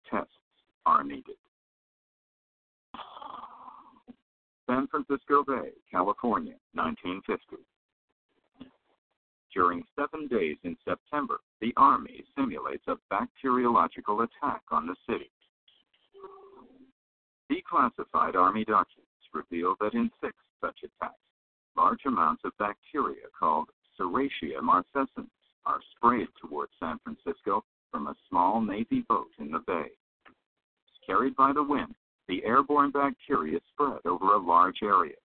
Tests 0.10 0.32
are 0.86 1.04
needed. 1.04 1.38
San 4.68 4.88
Francisco 4.88 5.44
Bay, 5.44 5.72
California, 5.90 6.56
1950. 6.74 7.64
During 9.54 9.84
seven 9.96 10.28
days 10.28 10.58
in 10.64 10.76
September, 10.84 11.40
the 11.62 11.74
Army 11.78 12.24
simulates 12.36 12.84
a 12.88 12.98
bacteriological 13.10 14.22
attack 14.22 14.62
on 14.72 14.88
the 14.88 14.96
city. 15.08 15.30
Declassified 17.52 18.36
Army 18.36 18.66
documents 18.66 19.10
reveal 19.34 19.76
that 19.80 19.94
in 19.94 20.10
six 20.22 20.34
such 20.60 20.80
attacks, 20.84 21.16
large 21.78 22.02
amounts 22.06 22.44
of 22.46 22.58
bacteria 22.58 23.28
called 23.38 23.70
Serratia 23.98 24.60
marcescens 24.62 25.30
are 25.66 25.80
sprayed 25.96 26.28
towards 26.42 26.72
San 26.80 27.00
Francisco 27.04 27.64
from 27.92 28.08
a 28.08 28.16
small 28.30 28.62
Navy 28.62 29.06
boat 29.08 29.30
in 29.40 29.52
the 29.52 29.60
bay. 29.60 29.90
Carried 31.06 31.36
by 31.36 31.52
the 31.54 31.64
wind, 31.64 31.94
the 32.28 32.44
airborne 32.46 32.92
bacteria 32.92 33.60
spread 33.72 34.00
over 34.06 34.34
a 34.34 34.38
large 34.38 34.80
area. 34.82 35.16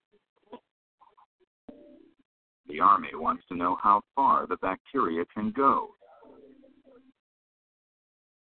The 2.69 2.81
Army 2.81 3.09
wants 3.15 3.45
to 3.49 3.57
know 3.57 3.79
how 3.83 4.03
far 4.15 4.47
the 4.47 4.57
bacteria 4.57 5.25
can 5.33 5.53
go. 5.53 5.91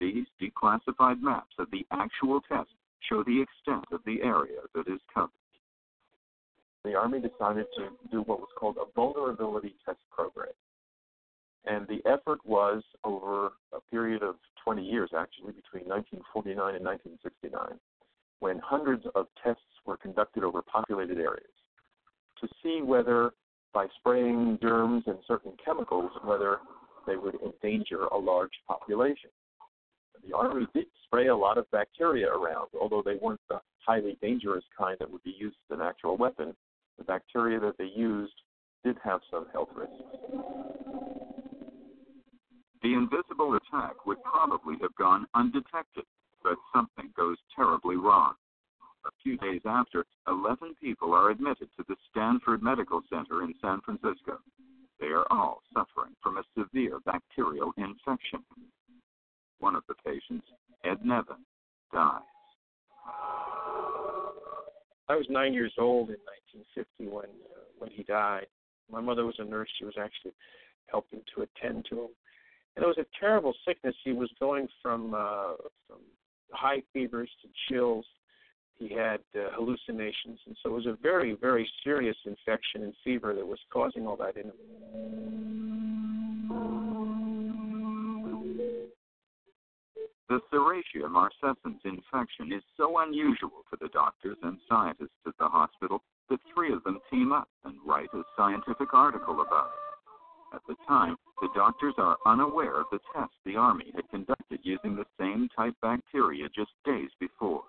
These 0.01 0.27
declassified 0.41 1.21
maps 1.21 1.55
of 1.59 1.71
the 1.71 1.87
actual 1.93 2.41
test 2.41 2.71
show 3.09 3.23
the 3.23 3.43
extent 3.43 3.85
of 3.93 4.01
the 4.07 4.23
area 4.23 4.61
that 4.75 4.89
is 4.89 5.01
covered. 5.13 5.31
The 6.85 6.95
Army 6.95 7.21
decided 7.21 7.67
to 7.77 7.91
do 8.11 8.23
what 8.23 8.41
was 8.41 8.49
called 8.59 8.79
a 8.79 8.91
vulnerability 8.97 9.75
test 9.85 9.99
program. 10.11 10.49
And 11.67 11.87
the 11.89 12.01
effort 12.09 12.39
was 12.45 12.83
over 13.05 13.53
a 13.73 13.81
period 13.91 14.23
of 14.23 14.37
20 14.65 14.83
years, 14.83 15.11
actually, 15.17 15.53
between 15.53 15.89
1949 15.89 16.75
and 16.75 16.85
1969, 16.85 17.79
when 18.41 18.59
hundreds 18.59 19.05
of 19.15 19.27
tests 19.43 19.63
were 19.85 19.97
conducted 19.97 20.43
over 20.43 20.63
populated 20.63 21.19
areas 21.19 21.53
to 22.41 22.49
see 22.63 22.81
whether, 22.83 23.33
by 23.73 23.87
spraying 23.99 24.59
germs 24.63 25.05
and 25.07 25.19
certain 25.29 25.53
chemicals, 25.63 26.11
whether 26.25 26.59
they 27.07 27.17
would 27.17 27.37
endanger 27.43 28.05
a 28.07 28.17
large 28.17 28.53
population. 28.67 29.31
The 30.27 30.37
Army 30.37 30.67
did 30.75 30.87
spray 31.05 31.29
a 31.29 31.37
lot 31.37 31.59
of 31.59 31.71
bacteria 31.71 32.29
around, 32.29 32.69
although 32.79 33.03
they 33.03 33.17
weren't 33.17 33.41
the 33.49 33.61
highly 33.79 34.19
dangerous 34.21 34.65
kind 34.77 34.97
that 35.01 35.11
would 35.11 35.23
be 35.23 35.35
used 35.39 35.57
as 35.71 35.79
an 35.79 35.83
actual 35.83 36.17
weapon. 36.17 36.55
The 36.99 37.05
bacteria 37.05 37.59
that 37.61 37.79
they 37.79 37.91
used 37.95 38.35
did 38.85 38.97
have 39.03 39.21
some 39.31 39.47
health 39.53 39.71
risks. 39.75 41.20
The 42.83 42.95
invisible 42.95 43.57
attack 43.57 44.07
would 44.07 44.23
probably 44.23 44.77
have 44.81 44.95
gone 44.97 45.27
undetected 45.35 46.05
but 46.43 46.57
something 46.75 47.13
goes 47.17 47.37
terribly 47.55 47.97
wrong. 47.97 48.35
A 49.07 49.11
few 49.23 49.37
days 49.39 49.63
after, 49.65 50.05
11 50.29 50.75
people 50.81 51.15
are 51.15 51.31
admitted 51.31 51.69
to 51.77 51.85
the 51.89 51.97
Stanford 52.11 52.63
Medical 52.63 53.01
Center 53.11 53.43
in 53.43 53.55
San 53.61 53.81
Francisco. 53.81 54.39
They 55.01 55.07
are 55.07 55.27
all 55.31 55.63
suffering 55.73 56.15
from 56.23 56.37
a 56.37 56.45
severe 56.57 56.99
bacterial 57.07 57.73
infection. 57.79 58.45
One 59.59 59.75
of 59.75 59.85
the 59.89 59.95
patients, 60.05 60.47
Ed 60.85 61.05
Nevin, 61.05 61.45
dies. 61.93 62.21
I 65.09 65.17
was 65.17 65.27
nine 65.29 65.55
years 65.55 65.73
old 65.79 66.11
in 66.11 66.17
1950 66.63 67.07
when 67.09 67.25
uh, 67.25 67.65
when 67.79 67.91
he 67.91 68.05
died. 68.05 68.47
My 68.91 69.01
mother 69.01 69.25
was 69.25 69.35
a 69.39 69.45
nurse. 69.45 69.69
She 69.79 69.85
was 69.85 69.95
actually 69.99 70.33
helping 70.87 71.21
to 71.35 71.43
attend 71.43 71.87
to 71.91 72.03
him, 72.03 72.09
and 72.77 72.85
it 72.85 72.87
was 72.87 72.99
a 72.99 73.07
terrible 73.19 73.55
sickness. 73.67 73.95
He 74.05 74.13
was 74.13 74.31
going 74.39 74.69
from 74.83 75.15
uh, 75.15 75.55
from 75.87 75.99
high 76.53 76.83
fevers 76.93 77.31
to 77.43 77.49
chills. 77.69 78.07
He 78.79 78.89
had 78.89 79.21
uh, 79.35 79.51
hallucinations, 79.53 80.41
and 80.47 80.57
so 80.63 80.71
it 80.71 80.73
was 80.73 80.87
a 80.87 80.97
very 81.03 81.35
very 81.35 81.69
serious 81.85 82.17
infection 82.25 82.83
and 82.85 82.95
fever 83.05 83.35
that 83.35 83.47
was 83.47 83.59
causing 83.73 84.07
all 84.07 84.17
that 84.17 84.37
in 84.37 84.47
him. 84.47 86.01
The 90.31 90.41
Serratia 90.53 91.09
marcescens 91.11 91.81
infection 91.85 92.53
is 92.53 92.63
so 92.77 92.99
unusual 92.99 93.65
to 93.71 93.77
the 93.81 93.89
doctors 93.89 94.37
and 94.45 94.59
scientists 94.69 95.09
at 95.27 95.37
the 95.41 95.49
hospital 95.49 96.05
that 96.29 96.39
three 96.55 96.73
of 96.73 96.85
them 96.85 97.01
team 97.11 97.33
up 97.33 97.49
and 97.65 97.75
write 97.85 98.09
a 98.15 98.23
scientific 98.37 98.95
article 98.95 99.41
about 99.41 99.67
it. 99.67 99.90
At 100.53 100.63
the 100.67 100.75
time, 100.87 101.17
the 101.41 101.49
doctors 101.55 101.95
are 101.99 102.19
unaware 102.27 102.81
of 102.81 102.87
the 102.91 102.99
test 103.15 103.33
the 103.45 103.57
Army 103.57 103.93
had 103.95 104.09
conducted 104.11 104.61
using 104.63 104.97
the 104.97 105.07
same 105.19 105.49
type 105.57 105.75
bacteria 105.81 106.49
just 106.55 106.73
days 106.85 107.11
before. 107.21 107.63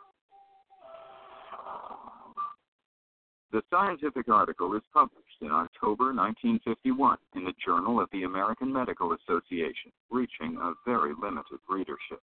The 3.51 3.61
scientific 3.69 4.29
article 4.29 4.73
is 4.75 4.81
published 4.93 5.41
in 5.41 5.51
October 5.51 6.13
1951 6.13 7.17
in 7.35 7.43
the 7.43 7.53
Journal 7.63 7.99
of 7.99 8.09
the 8.11 8.23
American 8.23 8.71
Medical 8.71 9.13
Association, 9.13 9.91
reaching 10.09 10.57
a 10.57 10.73
very 10.85 11.13
limited 11.21 11.59
readership. 11.69 12.21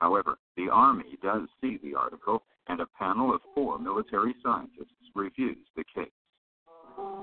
However, 0.00 0.38
the 0.56 0.68
Army 0.68 1.18
does 1.20 1.48
see 1.60 1.78
the 1.82 1.96
article, 1.96 2.44
and 2.68 2.80
a 2.80 2.86
panel 2.96 3.34
of 3.34 3.40
four 3.54 3.78
military 3.78 4.36
scientists 4.40 5.10
reviews 5.16 5.66
the 5.76 5.82
case. 5.82 6.12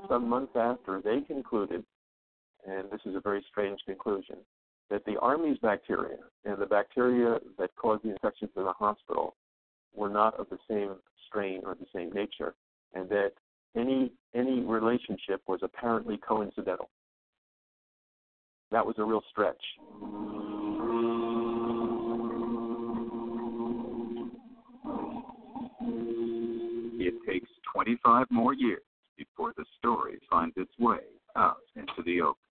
Some 0.09 0.27
months 0.27 0.55
after, 0.55 1.01
they 1.01 1.21
concluded, 1.21 1.85
and 2.67 2.89
this 2.91 3.01
is 3.05 3.15
a 3.15 3.19
very 3.19 3.43
strange 3.49 3.79
conclusion, 3.85 4.37
that 4.89 5.05
the 5.05 5.19
Army's 5.19 5.57
bacteria 5.59 6.17
and 6.45 6.57
the 6.57 6.65
bacteria 6.65 7.39
that 7.57 7.75
caused 7.75 8.03
the 8.03 8.11
infections 8.11 8.51
in 8.55 8.63
the 8.63 8.73
hospital 8.73 9.35
were 9.93 10.09
not 10.09 10.39
of 10.39 10.47
the 10.49 10.57
same 10.69 10.95
strain 11.27 11.61
or 11.65 11.75
the 11.75 11.85
same 11.93 12.11
nature, 12.11 12.53
and 12.93 13.09
that 13.09 13.31
any 13.75 14.11
any 14.33 14.61
relationship 14.61 15.41
was 15.47 15.59
apparently 15.63 16.17
coincidental. 16.17 16.89
That 18.71 18.85
was 18.85 18.95
a 18.97 19.03
real 19.03 19.21
stretch. 19.29 19.61
It 26.97 27.13
takes 27.27 27.49
25 27.73 28.27
more 28.31 28.53
years 28.53 28.81
before 29.17 29.53
the 29.55 29.65
story 29.77 30.19
finds 30.29 30.55
its 30.57 30.71
way 30.79 30.99
out 31.35 31.57
into 31.75 32.01
the 32.05 32.21
open. 32.21 32.44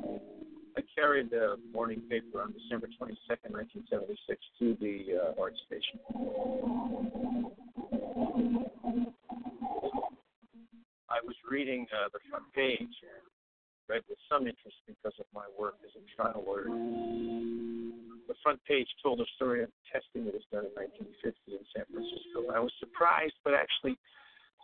I 0.00 0.80
carried 0.94 1.30
the 1.30 1.56
morning 1.72 2.02
paper 2.08 2.40
on 2.40 2.52
December 2.52 2.86
22nd, 2.86 3.52
1976, 3.52 4.40
to 4.58 4.76
the 4.80 5.18
uh, 5.18 5.40
art 5.40 5.54
station. 5.66 6.00
I 11.10 11.20
was 11.24 11.36
reading 11.50 11.86
uh, 11.92 12.08
the 12.12 12.20
front 12.30 12.44
page, 12.54 12.88
read 13.88 14.02
with 14.08 14.18
some 14.30 14.46
interest 14.46 14.76
because 14.86 15.12
of 15.20 15.26
my 15.34 15.44
work 15.58 15.74
as 15.84 15.92
a 15.92 16.04
trial 16.16 16.42
lawyer. 16.46 16.72
The 18.28 18.34
front 18.42 18.64
page 18.64 18.88
told 19.02 19.20
a 19.20 19.28
story 19.36 19.62
of 19.62 19.68
testing 19.92 20.24
that 20.24 20.32
was 20.32 20.46
done 20.48 20.64
in 20.64 20.72
1950 20.72 21.36
in 21.52 21.64
San 21.76 21.84
Francisco. 21.92 22.48
I 22.48 22.60
was 22.60 22.72
surprised, 22.80 23.36
but 23.44 23.52
actually 23.52 23.98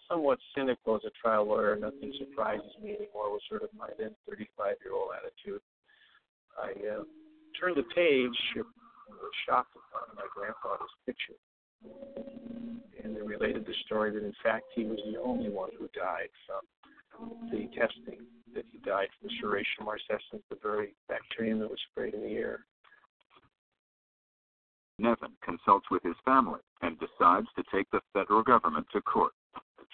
somewhat 0.08 0.38
cynical 0.56 0.96
as 0.96 1.02
a 1.04 1.12
trial 1.20 1.46
lawyer. 1.46 1.76
Nothing 1.76 2.12
surprises 2.18 2.72
me 2.82 2.90
anymore. 2.90 3.30
Was 3.30 3.42
sort 3.48 3.62
of 3.62 3.68
my 3.76 3.88
then 3.98 4.14
35 4.28 4.74
year 4.84 4.94
old 4.94 5.10
attitude. 5.16 5.60
I 6.58 6.70
uh, 6.88 7.04
turned 7.58 7.76
the 7.76 7.86
page, 7.94 8.38
and 8.56 8.64
was 9.14 9.32
shocked 9.46 9.72
to 9.74 9.80
find 9.92 10.16
my 10.16 10.26
grandfather's 10.34 10.90
picture, 11.06 11.38
and 13.02 13.14
they 13.14 13.22
related 13.22 13.64
the 13.64 13.74
story 13.86 14.10
that 14.10 14.24
in 14.24 14.34
fact 14.42 14.64
he 14.74 14.84
was 14.84 14.98
the 15.10 15.20
only 15.20 15.50
one 15.50 15.70
who 15.78 15.88
died 15.94 16.30
from 16.46 17.48
the 17.50 17.68
testing. 17.76 18.26
That 18.54 18.64
he 18.72 18.78
died 18.78 19.08
from 19.20 19.28
Serratia 19.38 19.84
marcescens, 19.84 20.42
the 20.48 20.56
very 20.62 20.94
bacterium 21.08 21.58
that 21.60 21.70
was 21.70 21.78
sprayed 21.92 22.14
in 22.14 22.22
the 22.22 22.34
air. 22.34 22.64
Nevin 24.98 25.30
consults 25.44 25.86
with 25.90 26.02
his 26.02 26.16
family 26.24 26.60
and 26.82 26.98
decides 26.98 27.46
to 27.56 27.62
take 27.72 27.88
the 27.90 28.00
federal 28.12 28.42
government 28.42 28.86
to 28.92 29.00
court. 29.02 29.32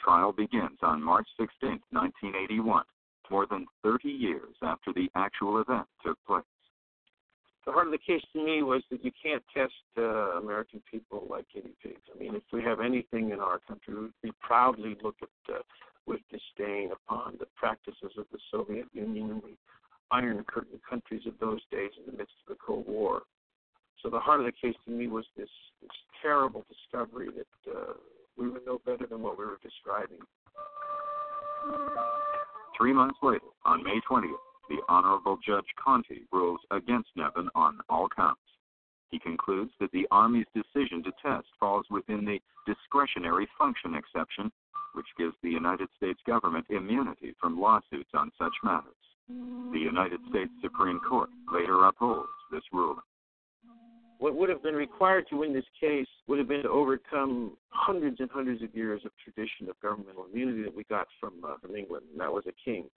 Trial 0.03 0.33
begins 0.33 0.79
on 0.83 1.03
March 1.03 1.27
16, 1.39 1.81
1981, 1.91 2.85
more 3.31 3.47
than 3.47 3.67
30 3.83 4.09
years 4.09 4.55
after 4.63 4.93
the 4.93 5.09
actual 5.15 5.61
event 5.61 5.87
took 6.05 6.19
place. 6.27 6.45
The 7.67 7.73
heart 7.73 7.87
of 7.87 7.93
the 7.93 7.99
case 7.99 8.23
to 8.35 8.45
me 8.45 8.63
was 8.63 8.83
that 8.91 9.03
you 9.03 9.11
can't 9.23 9.43
test 9.55 9.73
uh, 9.97 10.39
American 10.39 10.83
people 10.91 11.27
like 11.31 11.47
guinea 11.53 11.75
pigs. 11.83 12.03
I 12.15 12.19
mean, 12.19 12.35
if 12.35 12.43
we 12.53 12.63
have 12.63 12.81
anything 12.81 13.31
in 13.31 13.41
our 13.41 13.59
country, 13.67 13.95
we 14.23 14.33
proudly 14.41 14.97
look 15.03 15.17
at 15.23 15.55
uh, 15.55 15.59
with 16.07 16.21
disdain 16.31 16.91
upon 16.93 17.37
the 17.39 17.47
practices 17.57 18.13
of 18.19 18.27
the 18.33 18.39
Soviet 18.51 18.85
Union 18.93 19.31
and 19.31 19.43
the 19.43 19.57
Iron 20.11 20.45
Curtain 20.45 20.79
countries 20.89 21.23
of 21.27 21.33
those 21.41 21.61
days 21.71 21.91
in 21.99 22.11
the 22.11 22.19
midst 22.19 22.35
of 22.47 22.57
the 22.57 22.61
Cold 22.65 22.85
War. 22.87 23.23
So 24.03 24.11
the 24.11 24.21
heart 24.21 24.41
of 24.41 24.47
the 24.47 24.53
case 24.53 24.77
to 24.85 24.91
me 24.91 25.09
was 25.09 25.25
this, 25.35 25.49
this 25.81 25.91
terrible 26.21 26.67
discovery 26.69 27.29
that 27.35 27.73
uh, 27.73 27.95
we 28.37 28.49
were 28.49 28.63
no 28.67 28.81
better 28.85 29.07
than 29.07 29.23
what 29.23 29.39
we 29.39 29.45
were 29.45 29.59
describing. 29.63 30.19
Three 32.77 32.93
months 32.93 33.19
later, 33.23 33.47
on 33.65 33.83
May 33.83 34.01
20th, 34.11 34.31
the 34.69 34.81
Honorable 34.89 35.39
Judge 35.47 35.67
Conti 35.83 36.23
rules 36.33 36.61
against 36.71 37.09
Nevin 37.17 37.49
on 37.55 37.79
all 37.89 38.09
counts. 38.15 38.41
He 39.11 39.19
concludes 39.19 39.71
that 39.79 39.93
the 39.93 40.07
Army's 40.11 40.47
decision 40.55 41.03
to 41.05 41.13
test 41.23 41.47
falls 41.61 41.87
within 41.91 42.25
the 42.25 42.41
discretionary 42.67 43.47
function 43.59 43.95
exception, 43.95 44.51
which 44.95 45.07
gives 45.17 45.35
the 45.43 45.51
United 45.51 45.89
States 45.97 46.21
government 46.27 46.67
immunity 46.71 47.35
from 47.41 47.61
lawsuits 47.61 48.11
on 48.15 48.33
such 48.39 48.55
matters. 48.65 48.93
The 49.29 49.79
United 49.79 50.21
States 50.29 50.51
Supreme 50.63 51.01
Court 51.01 51.31
later 51.53 51.85
upholds 51.85 52.29
this 52.51 52.65
ruling. 52.73 52.99
What 54.19 54.37
would 54.37 54.49
have 54.49 54.63
been 54.63 54.75
required 54.75 55.27
to 55.29 55.37
win 55.37 55.53
this 55.53 55.65
case 55.79 56.07
would 56.27 56.39
have 56.39 56.49
been 56.49 56.63
to 56.63 56.71
overcome 56.71 57.57
hundreds 57.69 58.21
and 58.21 58.31
hundreds 58.31 58.63
of 58.63 58.75
years 58.75 59.03
of 59.05 59.11
tradition 59.23 59.69
of 59.69 59.81
governmental 59.81 60.27
immunity 60.33 60.63
that 60.63 60.75
we 60.75 60.85
got 60.85 61.07
from 61.21 61.35
uh, 61.45 61.57
from 61.61 61.77
England, 61.77 62.07
and 62.13 62.21
that 62.21 62.33
was 62.33 62.45
a 62.47 62.53
king 62.65 62.89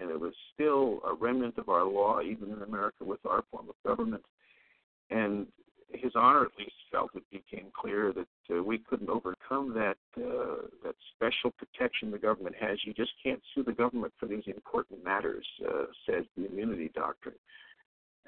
and 0.00 0.10
it 0.10 0.18
was 0.18 0.32
still 0.54 1.00
a 1.08 1.14
remnant 1.14 1.56
of 1.58 1.68
our 1.68 1.84
law, 1.84 2.20
even 2.20 2.52
in 2.52 2.62
America, 2.62 3.04
with 3.04 3.24
our 3.26 3.44
form 3.50 3.66
of 3.68 3.74
government. 3.86 4.22
And 5.10 5.46
His 5.90 6.12
Honor 6.14 6.44
at 6.44 6.58
least 6.58 6.74
felt 6.90 7.10
it 7.14 7.22
became 7.30 7.66
clear 7.78 8.12
that 8.12 8.56
uh, 8.56 8.62
we 8.62 8.78
couldn't 8.78 9.08
overcome 9.08 9.72
that 9.74 9.96
uh, 10.16 10.66
that 10.84 10.94
special 11.14 11.52
protection 11.52 12.10
the 12.10 12.18
government 12.18 12.56
has. 12.60 12.78
You 12.84 12.92
just 12.92 13.12
can't 13.22 13.40
sue 13.54 13.62
the 13.62 13.72
government 13.72 14.12
for 14.18 14.26
these 14.26 14.44
important 14.46 15.04
matters, 15.04 15.46
uh, 15.66 15.84
says 16.08 16.24
the 16.36 16.46
immunity 16.46 16.90
doctrine. 16.94 17.36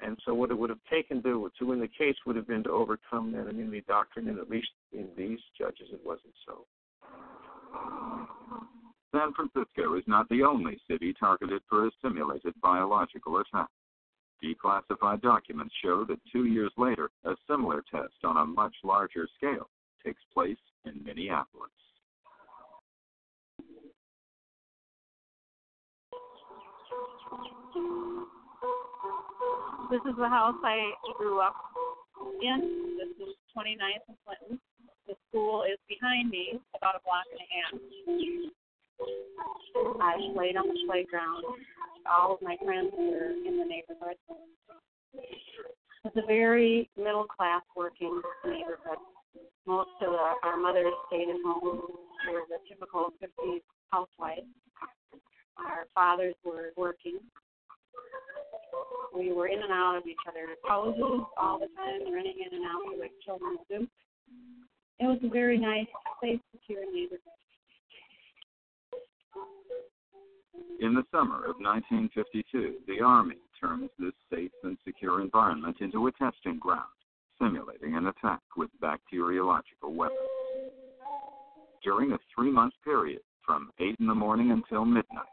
And 0.01 0.17
so, 0.25 0.33
what 0.33 0.51
it 0.51 0.57
would 0.57 0.69
have 0.69 0.79
taken 0.89 1.21
to 1.23 1.51
to 1.59 1.65
win 1.65 1.79
the 1.79 1.87
case 1.87 2.15
would 2.25 2.35
have 2.35 2.47
been 2.47 2.63
to 2.63 2.71
overcome 2.71 3.31
that 3.33 3.47
immunity 3.47 3.83
doctrine, 3.87 4.29
and 4.29 4.39
at 4.39 4.49
least 4.49 4.69
in 4.93 5.07
these 5.17 5.39
judges, 5.57 5.89
it 5.91 6.01
wasn't 6.05 6.33
so. 6.45 6.65
San 9.11 9.33
Francisco 9.33 9.95
is 9.95 10.03
not 10.07 10.29
the 10.29 10.43
only 10.43 10.79
city 10.89 11.13
targeted 11.19 11.61
for 11.67 11.87
a 11.87 11.91
simulated 12.01 12.53
biological 12.61 13.37
attack. 13.39 13.67
Declassified 14.43 15.21
documents 15.21 15.73
show 15.83 16.05
that 16.05 16.19
two 16.31 16.45
years 16.45 16.71
later, 16.77 17.09
a 17.25 17.35
similar 17.49 17.83
test 17.91 18.13
on 18.23 18.37
a 18.37 18.45
much 18.45 18.75
larger 18.83 19.27
scale 19.35 19.69
takes 20.05 20.21
place 20.33 20.57
in 20.85 21.03
Minneapolis. 21.03 21.71
This 29.89 30.01
is 30.05 30.13
the 30.21 30.29
house 30.29 30.53
I 30.63 30.93
grew 31.17 31.41
up 31.41 31.55
in. 32.43 32.93
This 33.01 33.09
is 33.27 33.33
29th 33.57 34.05
and 34.07 34.17
Clinton. 34.21 34.59
The 35.07 35.15
school 35.27 35.63
is 35.63 35.79
behind 35.89 36.29
me, 36.29 36.59
about 36.77 36.93
a 36.93 37.01
block 37.01 37.25
and 37.33 37.41
a 37.41 37.49
half. 37.49 37.73
I 39.99 40.13
played 40.35 40.57
on 40.57 40.67
the 40.67 40.77
playground. 40.85 41.43
All 42.05 42.35
of 42.35 42.41
my 42.43 42.55
friends 42.63 42.93
were 42.95 43.33
in 43.33 43.57
the 43.57 43.65
neighborhood. 43.65 44.17
It's 46.05 46.15
a 46.15 46.25
very 46.27 46.87
middle 46.95 47.25
class 47.25 47.63
working 47.75 48.21
neighborhood. 48.45 49.01
Most 49.65 49.89
of 50.01 50.11
the, 50.11 50.33
our 50.43 50.57
mothers 50.57 50.93
stayed 51.07 51.29
at 51.29 51.41
home. 51.43 51.81
We 52.27 52.33
were 52.33 52.45
the 52.47 52.61
typical 52.69 53.09
50s 53.17 53.61
housewives. 53.89 54.45
Our 55.57 55.87
fathers 55.95 56.35
were 56.45 56.73
working. 56.77 57.17
We 59.15 59.33
were 59.33 59.47
in 59.47 59.61
and 59.61 59.71
out 59.71 59.97
of 59.97 60.05
each 60.05 60.21
other's 60.27 60.57
houses 60.67 61.25
all 61.37 61.59
the 61.59 61.67
time, 61.75 62.13
running 62.13 62.35
in 62.39 62.55
and 62.55 62.65
out 62.65 62.99
like 62.99 63.11
children 63.25 63.57
do. 63.69 63.87
It 64.99 65.05
was 65.05 65.19
a 65.23 65.29
very 65.29 65.57
nice, 65.57 65.87
safe, 66.21 66.39
secure 66.51 66.83
neighborhood. 66.93 67.19
In 70.81 70.93
the 70.93 71.03
summer 71.11 71.43
of 71.45 71.55
1952, 71.59 72.75
the 72.87 73.01
Army 73.03 73.35
turns 73.59 73.89
this 73.99 74.13
safe 74.31 74.51
and 74.63 74.77
secure 74.85 75.21
environment 75.21 75.77
into 75.81 76.07
a 76.07 76.11
testing 76.13 76.57
ground, 76.59 76.87
simulating 77.41 77.95
an 77.95 78.07
attack 78.07 78.41
with 78.55 78.69
bacteriological 78.81 79.93
weapons. 79.93 80.19
During 81.83 82.11
a 82.11 82.19
three 82.33 82.51
month 82.51 82.73
period, 82.83 83.21
from 83.45 83.71
8 83.79 83.95
in 83.99 84.07
the 84.07 84.15
morning 84.15 84.51
until 84.51 84.85
midnight, 84.85 85.25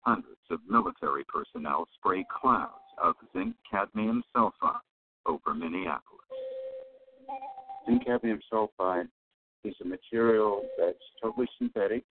hundreds 0.00 0.40
of 0.50 0.60
military 0.68 1.24
personnel 1.24 1.86
spray 1.98 2.24
clouds 2.30 2.83
of 3.02 3.14
zinc 3.32 3.54
cadmium 3.70 4.22
sulfide 4.34 4.80
over 5.26 5.54
Minneapolis. 5.54 6.20
Zinc 7.86 8.04
cadmium 8.06 8.40
sulfide 8.52 9.08
is 9.64 9.74
a 9.82 9.84
material 9.84 10.62
that's 10.78 10.98
totally 11.22 11.48
synthetic. 11.58 12.04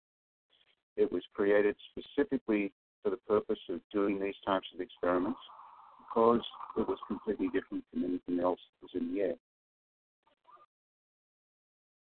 It 0.97 1.11
was 1.11 1.23
created 1.35 1.77
specifically 1.91 2.73
for 3.03 3.11
the 3.11 3.17
purpose 3.17 3.59
of 3.69 3.81
doing 3.93 4.21
these 4.21 4.35
types 4.47 4.67
of 4.75 4.81
experiments 4.81 5.39
because 6.09 6.43
it 6.77 6.87
was 6.87 6.99
completely 7.07 7.47
different 7.47 7.85
from 7.91 8.05
anything 8.05 8.41
else 8.43 8.61
that 8.61 8.87
was 8.93 9.01
in 9.01 9.15
the 9.15 9.21
air. 9.21 9.35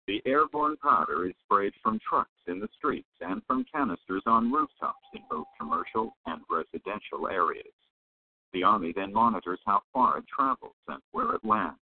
The 0.07 0.22
airborne 0.26 0.77
powder 0.77 1.27
is 1.27 1.34
sprayed 1.44 1.73
from 1.84 1.99
trucks 2.07 2.30
in 2.48 2.61
the 2.61 2.69
streets 2.77 3.10
and 3.19 3.41
from 3.45 3.65
canisters 3.73 4.23
on 4.26 4.52
rooftops 4.52 5.03
in 5.14 5.22
both 5.30 5.48
commercial 5.60 6.15
and 6.26 6.41
residential 6.49 7.27
areas. 7.30 7.65
The 8.53 8.64
Army 8.64 8.94
then 8.95 9.14
monitors 9.14 9.60
how 9.65 9.82
far 9.94 10.18
it 10.18 10.26
travels 10.28 10.76
and 10.88 11.02
where 11.11 11.34
it 11.36 11.44
lands. 11.44 11.80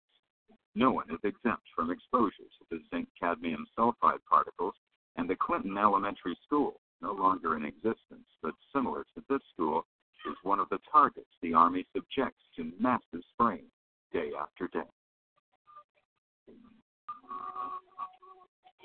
No 0.74 0.91
one 0.91 1.09
is 1.11 1.20
exempt 1.23 1.65
from 1.74 1.91
exposure 1.91 2.49
to 2.59 2.65
the 2.70 2.82
zinc 2.91 3.09
cadmium 3.20 3.66
sulfide 3.78 4.24
particles, 4.28 4.74
and 5.16 5.31
the 5.31 5.36
Clinton 5.36 5.78
Elementary 5.78 6.36
School, 6.45 6.81
no 7.01 7.12
longer 7.12 7.57
in 7.57 7.65
existence 7.65 8.27
but 8.43 8.55
similar 8.73 9.05
to 9.15 9.23
this 9.28 9.43
school, 9.53 9.86
is 10.27 10.36
one 10.43 10.59
of 10.59 10.69
the 10.70 10.78
targets 10.91 11.28
the 11.43 11.55
Army 11.55 11.86
subjects 11.93 12.41
to 12.57 12.73
massive 12.81 13.23
spraying 13.32 13.70
day 14.12 14.31
after 14.41 14.69
day. 14.69 14.89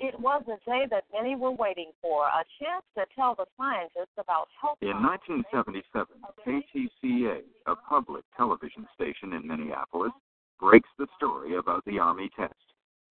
It 0.00 0.18
was 0.18 0.42
a 0.48 0.56
day 0.68 0.86
that 0.90 1.04
many 1.12 1.36
were 1.36 1.50
waiting 1.50 1.92
for, 2.00 2.24
a 2.24 2.42
chance 2.58 2.84
to 2.96 3.04
tell 3.14 3.34
the 3.34 3.44
scientists 3.58 4.16
about 4.16 4.48
health. 4.58 4.78
In 4.80 4.96
1977, 5.02 6.16
KTCA, 6.40 7.42
a 7.66 7.76
public 7.76 8.24
television 8.34 8.86
station 8.94 9.34
in 9.34 9.46
Minneapolis, 9.46 10.12
breaks 10.58 10.88
the 10.98 11.06
story 11.16 11.56
about 11.56 11.84
the 11.84 11.98
Army 11.98 12.30
test, 12.34 12.54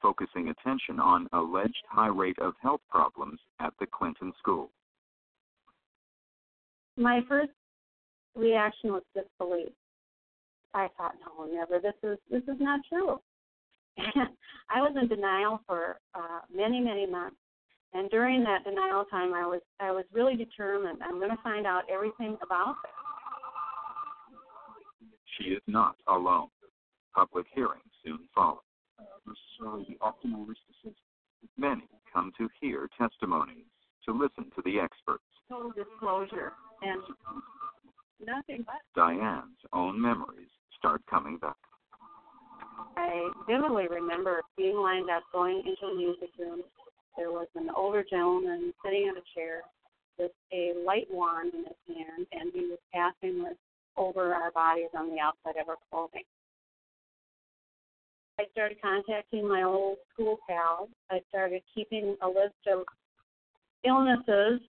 focusing 0.01 0.49
attention 0.49 0.99
on 0.99 1.27
alleged 1.31 1.83
high 1.87 2.07
rate 2.07 2.39
of 2.39 2.55
health 2.59 2.81
problems 2.89 3.39
at 3.59 3.73
the 3.79 3.85
Clinton 3.85 4.33
School. 4.39 4.71
My 6.97 7.21
first 7.29 7.51
reaction 8.35 8.93
was 8.93 9.03
disbelief. 9.13 9.69
I 10.73 10.87
thought, 10.97 11.13
no, 11.21 11.45
never. 11.45 11.79
This 11.79 11.93
is 12.03 12.17
this 12.31 12.43
is 12.43 12.59
not 12.59 12.81
true. 12.89 13.19
I 14.69 14.81
was 14.81 14.95
in 14.99 15.07
denial 15.07 15.61
for 15.65 15.99
uh, 16.13 16.41
many, 16.53 16.79
many 16.79 17.05
months, 17.05 17.37
and 17.93 18.09
during 18.09 18.43
that 18.43 18.63
denial 18.63 19.05
time, 19.05 19.33
I 19.33 19.45
was 19.45 19.61
I 19.79 19.91
was 19.91 20.05
really 20.11 20.35
determined. 20.35 20.99
I'm 21.03 21.19
going 21.19 21.31
to 21.31 21.41
find 21.43 21.65
out 21.65 21.83
everything 21.91 22.37
about 22.43 22.75
this. 22.83 22.91
She 25.37 25.49
is 25.51 25.61
not 25.67 25.95
alone. 26.07 26.49
Public 27.15 27.45
hearings 27.53 27.83
soon 28.05 28.19
follow. 28.35 28.61
Many 31.57 31.83
come 32.13 32.31
to 32.37 32.47
hear 32.61 32.89
testimonies, 32.97 33.65
to 34.05 34.11
listen 34.11 34.51
to 34.55 34.61
the 34.63 34.79
experts. 34.79 35.23
Total 35.49 35.71
disclosure 35.71 36.53
and 36.81 37.01
nothing 38.25 38.65
but. 38.65 38.75
Diane's 38.95 39.57
own 39.73 39.99
memories 39.99 40.49
start 40.77 41.01
coming 41.09 41.37
back. 41.37 41.57
I 42.95 43.29
vividly 43.47 43.87
remember 43.89 44.41
being 44.57 44.77
lined 44.77 45.09
up 45.09 45.23
going 45.33 45.59
into 45.59 45.81
the 45.81 45.95
music 45.95 46.29
room. 46.37 46.61
There 47.17 47.31
was 47.31 47.47
an 47.55 47.69
older 47.75 48.05
gentleman 48.09 48.73
sitting 48.83 49.03
in 49.03 49.15
a 49.17 49.25
chair 49.35 49.61
with 50.17 50.31
a 50.53 50.73
light 50.85 51.07
wand 51.11 51.53
in 51.53 51.63
his 51.65 51.97
hand, 51.97 52.27
and 52.31 52.51
he 52.53 52.61
was 52.61 52.79
passing 52.93 53.43
this 53.43 53.57
over 53.97 54.33
our 54.33 54.51
bodies 54.51 54.89
on 54.97 55.09
the 55.09 55.19
outside 55.19 55.59
of 55.61 55.69
our 55.69 55.77
clothing. 55.89 56.23
I 58.39 58.43
started 58.51 58.81
contacting 58.81 59.47
my 59.47 59.63
old 59.63 59.97
school 60.13 60.37
pals. 60.47 60.89
I 61.11 61.19
started 61.27 61.61
keeping 61.75 62.15
a 62.21 62.27
list 62.27 62.55
of 62.71 62.85
illnesses. 63.83 64.61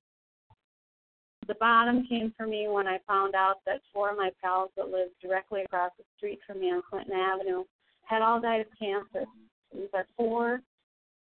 The 1.47 1.55
bottom 1.55 2.05
came 2.09 2.33
for 2.37 2.47
me 2.47 2.67
when 2.69 2.87
I 2.87 2.99
found 3.07 3.35
out 3.35 3.57
that 3.67 3.81
four 3.93 4.11
of 4.11 4.17
my 4.17 4.31
pals 4.43 4.71
that 4.77 4.89
lived 4.89 5.15
directly 5.23 5.63
across 5.63 5.93
the 5.99 6.05
street 6.17 6.41
from 6.47 6.61
me 6.61 6.73
on 6.73 6.83
Clinton 6.89 7.15
Avenue 7.15 7.65
had 8.11 8.23
all 8.23 8.41
died 8.41 8.63
of 8.63 8.67
cancer. 8.77 9.25
These 9.73 9.89
are 9.95 10.07
four 10.17 10.61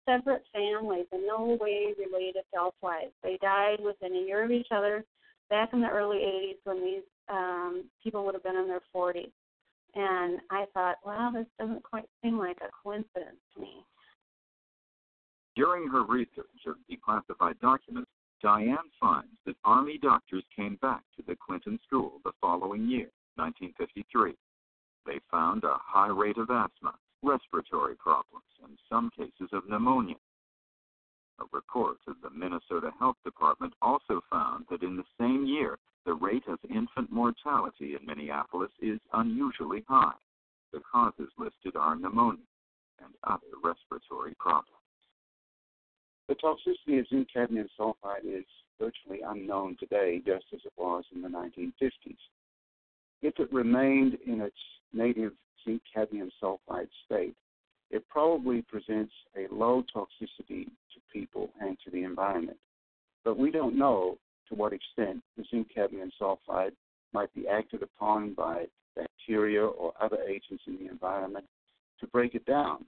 separate 0.04 0.44
families 0.52 1.06
in 1.12 1.26
no 1.26 1.56
way 1.58 1.94
related 1.98 2.44
elsewise. 2.54 3.10
They 3.22 3.38
died 3.40 3.78
within 3.82 4.14
a 4.14 4.26
year 4.26 4.44
of 4.44 4.50
each 4.50 4.68
other 4.70 5.02
back 5.48 5.70
in 5.72 5.80
the 5.80 5.88
early 5.88 6.18
80s 6.18 6.56
when 6.64 6.84
these 6.84 7.02
um, 7.30 7.84
people 8.02 8.24
would 8.26 8.34
have 8.34 8.42
been 8.42 8.56
in 8.56 8.68
their 8.68 8.82
40s. 8.94 9.32
And 9.94 10.40
I 10.50 10.66
thought, 10.74 10.96
well, 11.04 11.32
this 11.32 11.46
doesn't 11.58 11.82
quite 11.82 12.04
seem 12.22 12.38
like 12.38 12.58
a 12.60 12.68
coincidence 12.82 13.40
to 13.54 13.62
me. 13.62 13.84
During 15.56 15.88
her 15.88 16.04
research 16.04 16.66
of 16.66 16.74
declassified 16.90 17.58
documents, 17.60 18.10
Diane 18.42 18.76
finds 19.00 19.30
that 19.46 19.54
Army 19.64 19.98
doctors 20.02 20.44
came 20.54 20.76
back 20.82 21.02
to 21.16 21.22
the 21.26 21.36
Clinton 21.36 21.78
School 21.86 22.20
the 22.24 22.32
following 22.40 22.90
year, 22.90 23.08
1953. 23.36 24.34
They 25.06 25.20
found 25.30 25.64
a 25.64 25.76
high 25.78 26.08
rate 26.08 26.38
of 26.38 26.50
asthma, 26.50 26.94
respiratory 27.22 27.96
problems, 27.96 28.44
and 28.62 28.78
some 28.88 29.10
cases 29.10 29.50
of 29.52 29.68
pneumonia. 29.68 30.16
A 31.40 31.44
report 31.52 31.98
of 32.06 32.20
the 32.22 32.30
Minnesota 32.30 32.92
Health 32.98 33.16
Department 33.24 33.74
also 33.82 34.22
found 34.30 34.66
that 34.70 34.82
in 34.82 34.96
the 34.96 35.04
same 35.18 35.44
year, 35.46 35.78
the 36.06 36.14
rate 36.14 36.46
of 36.48 36.58
infant 36.70 37.10
mortality 37.10 37.96
in 37.96 38.06
Minneapolis 38.06 38.70
is 38.80 39.00
unusually 39.12 39.84
high. 39.88 40.14
The 40.72 40.80
causes 40.80 41.30
listed 41.38 41.76
are 41.76 41.96
pneumonia 41.96 42.44
and 43.04 43.14
other 43.24 43.46
respiratory 43.62 44.34
problems. 44.38 44.80
The 46.28 46.36
toxicity 46.36 47.00
of 47.00 47.08
zinc 47.08 47.28
cadmium 47.32 47.68
sulfide 47.78 48.24
is 48.24 48.46
virtually 48.78 49.20
unknown 49.26 49.76
today, 49.78 50.22
just 50.24 50.46
as 50.54 50.60
it 50.64 50.72
was 50.76 51.04
in 51.14 51.20
the 51.20 51.28
1950s. 51.28 52.16
If 53.24 53.40
it 53.40 53.50
remained 53.50 54.18
in 54.26 54.42
its 54.42 54.54
native 54.92 55.32
zinc 55.64 55.80
cadmium 55.92 56.30
sulfide 56.42 56.88
state, 57.06 57.34
it 57.90 58.06
probably 58.10 58.60
presents 58.60 59.14
a 59.34 59.46
low 59.50 59.82
toxicity 59.96 60.66
to 60.66 61.00
people 61.10 61.48
and 61.58 61.78
to 61.86 61.90
the 61.90 62.02
environment. 62.04 62.58
But 63.24 63.38
we 63.38 63.50
don't 63.50 63.78
know 63.78 64.18
to 64.50 64.54
what 64.54 64.74
extent 64.74 65.22
the 65.38 65.44
zinc 65.50 65.68
cadmium 65.74 66.10
sulfide 66.20 66.72
might 67.14 67.32
be 67.32 67.48
acted 67.48 67.82
upon 67.82 68.34
by 68.34 68.66
bacteria 68.94 69.64
or 69.64 69.94
other 70.02 70.18
agents 70.28 70.64
in 70.66 70.76
the 70.76 70.90
environment 70.90 71.46
to 72.00 72.06
break 72.08 72.34
it 72.34 72.44
down. 72.44 72.84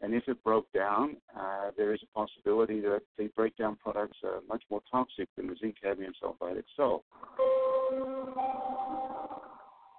And 0.00 0.14
if 0.14 0.28
it 0.28 0.44
broke 0.44 0.70
down, 0.72 1.16
uh, 1.36 1.72
there 1.76 1.92
is 1.92 2.00
a 2.04 2.18
possibility 2.18 2.78
that 2.82 3.02
the 3.18 3.30
breakdown 3.34 3.76
products 3.82 4.18
are 4.22 4.42
much 4.48 4.62
more 4.70 4.82
toxic 4.88 5.28
than 5.36 5.48
the 5.48 5.56
zinc 5.60 5.74
cadmium 5.82 6.12
sulfide 6.22 6.58
itself. 6.58 7.02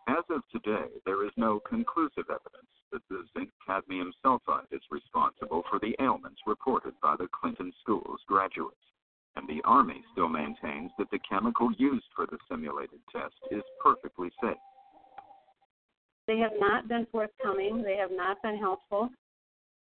As 0.07 0.23
of 0.29 0.41
today, 0.51 0.87
there 1.05 1.25
is 1.25 1.31
no 1.37 1.61
conclusive 1.61 2.25
evidence 2.29 2.67
that 2.91 3.01
the 3.09 3.23
zinc 3.37 3.49
cadmium 3.65 4.11
sulfide 4.23 4.67
is 4.71 4.81
responsible 4.91 5.63
for 5.69 5.79
the 5.79 5.95
ailments 5.99 6.41
reported 6.45 6.93
by 7.01 7.15
the 7.17 7.27
Clinton 7.27 7.71
School's 7.81 8.19
graduates, 8.27 8.75
and 9.35 9.47
the 9.47 9.61
Army 9.63 10.03
still 10.11 10.27
maintains 10.27 10.91
that 10.97 11.09
the 11.11 11.19
chemical 11.19 11.71
used 11.77 12.05
for 12.15 12.25
the 12.25 12.37
simulated 12.49 12.99
test 13.11 13.33
is 13.49 13.63
perfectly 13.81 14.29
safe. 14.41 14.57
They 16.27 16.37
have 16.37 16.53
not 16.59 16.87
been 16.87 17.07
forthcoming, 17.11 17.81
they 17.81 17.95
have 17.95 18.11
not 18.11 18.41
been 18.41 18.57
helpful. 18.57 19.09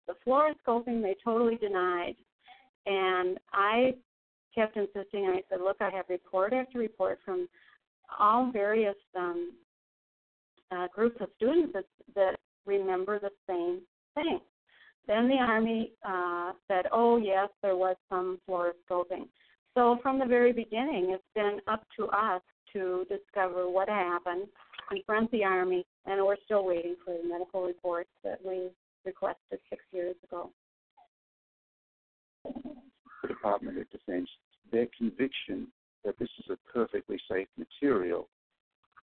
The 0.08 0.14
fluoroscoping 0.26 1.02
they 1.02 1.16
totally 1.24 1.58
denied, 1.58 2.16
and 2.86 3.40
I 3.54 3.96
kept 4.54 4.78
insisting. 4.78 5.26
I 5.26 5.42
said, 5.50 5.62
"Look, 5.62 5.78
I 5.82 5.90
have 5.90 6.06
report 6.10 6.54
after 6.54 6.78
report 6.78 7.20
from 7.26 7.50
all 8.20 8.52
various 8.52 8.96
um, 9.16 9.54
uh, 10.72 10.88
groups 10.94 11.18
of 11.22 11.30
students 11.38 11.74
that, 11.74 11.86
that 12.16 12.38
remember 12.66 13.20
the 13.20 13.32
same 13.48 13.82
thing. 14.16 14.40
Then 15.08 15.28
the 15.28 15.36
Army 15.36 15.92
uh, 16.08 16.54
said, 16.68 16.86
oh, 16.92 17.18
yes, 17.18 17.50
there 17.62 17.76
was 17.76 17.96
some 18.10 18.40
fluoroscoping. 18.50 19.28
So 19.76 20.00
from 20.02 20.20
the 20.20 20.26
very 20.26 20.52
beginning, 20.52 21.12
it's 21.12 21.24
been 21.36 21.60
up 21.68 21.84
to 21.98 22.08
us 22.08 22.42
to 22.74 23.06
discover 23.10 23.70
what 23.70 23.88
happened, 23.88 24.48
confront 24.90 25.30
the 25.32 25.44
Army, 25.44 25.86
and 26.06 26.26
we're 26.26 26.38
still 26.46 26.66
waiting 26.66 26.96
for 27.04 27.16
the 27.16 27.28
medical 27.28 27.64
reports 27.64 28.10
that 28.24 28.40
we 28.44 28.70
requested 29.06 29.60
six 29.70 29.84
years 29.92 30.16
ago. 30.24 30.50
The 32.44 33.28
Department 33.28 33.78
of 33.78 33.90
Defense, 33.92 34.30
their 34.72 34.88
conviction 34.98 35.68
that 36.04 36.18
this 36.20 36.30
is 36.40 36.46
a 36.50 36.72
perfectly 36.72 37.20
safe 37.30 37.48
material 37.58 38.28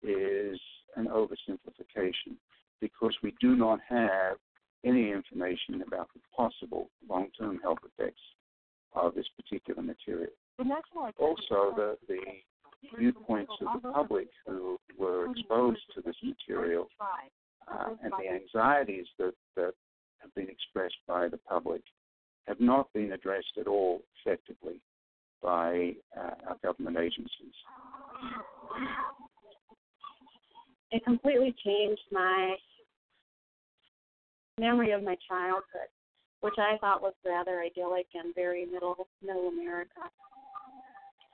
is 0.03 0.61
an 0.97 1.07
oversimplification 1.07 2.37
because 2.81 3.15
we 3.23 3.35
do 3.41 3.57
not 3.57 3.79
have 3.89 4.37
any 4.85 5.13
information 5.13 5.83
about 5.87 6.09
the 6.15 6.21
possible 6.37 6.91
long 7.09 7.29
term 7.39 7.59
health 7.63 7.79
effects 7.87 8.21
of 8.95 9.15
this 9.15 9.27
particular 9.37 9.83
material. 9.83 10.33
Also, 11.19 11.73
the, 11.77 11.97
the 12.09 12.19
viewpoints 12.99 13.53
of 13.61 13.83
the 13.83 13.91
public 13.91 14.29
who 14.47 14.79
were 14.99 15.31
exposed 15.31 15.81
to 15.95 16.03
this 16.03 16.17
material 16.23 16.89
uh, 17.73 17.91
and 18.03 18.13
the 18.19 18.29
anxieties 18.31 19.07
that, 19.19 19.33
that 19.57 19.73
have 20.19 20.35
been 20.35 20.49
expressed 20.49 20.97
by 21.07 21.29
the 21.29 21.39
public 21.39 21.83
have 22.47 22.61
not 22.61 22.93
been 22.93 23.13
addressed 23.13 23.57
at 23.59 23.67
all 23.67 24.03
effectively 24.21 24.81
by 25.43 25.93
uh, 26.17 26.49
our 26.49 26.57
government 26.63 26.97
agencies. 26.97 27.55
It 30.93 31.03
completely 31.05 31.55
changed 31.65 32.03
my 32.11 32.55
memory 34.61 34.93
of 34.93 35.03
my 35.03 35.17
childhood, 35.27 35.89
which 36.43 36.55
I 36.59 36.77
thought 36.79 37.01
was 37.01 37.15
rather 37.25 37.63
idyllic 37.63 38.07
and 38.15 38.35
very 38.35 38.67
middle 38.67 39.09
middle 39.23 39.49
America. 39.49 40.03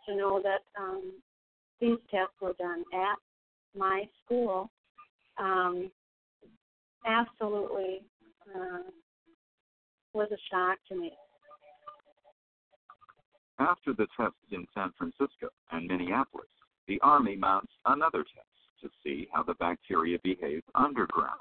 To 0.06 0.16
know 0.16 0.40
that 0.42 0.62
um, 0.80 1.12
these 1.80 1.98
tests 2.08 2.34
were 2.40 2.54
done 2.58 2.84
at 2.94 3.16
my 3.76 4.04
school 4.24 4.70
um, 5.38 5.90
absolutely 7.04 8.02
uh, 8.54 8.90
was 10.14 10.28
a 10.32 10.38
shock 10.50 10.78
to 10.88 10.96
me. 10.96 11.12
After 13.58 13.92
the 13.92 14.06
tests 14.16 14.38
in 14.52 14.66
San 14.72 14.92
Francisco 14.96 15.48
and 15.72 15.88
Minneapolis, 15.88 16.46
the 16.86 17.00
Army 17.02 17.34
mounts 17.34 17.72
another 17.86 18.22
test 18.22 18.57
to 18.82 18.88
see 19.02 19.28
how 19.32 19.42
the 19.42 19.54
bacteria 19.54 20.18
behave 20.22 20.62
underground. 20.74 21.40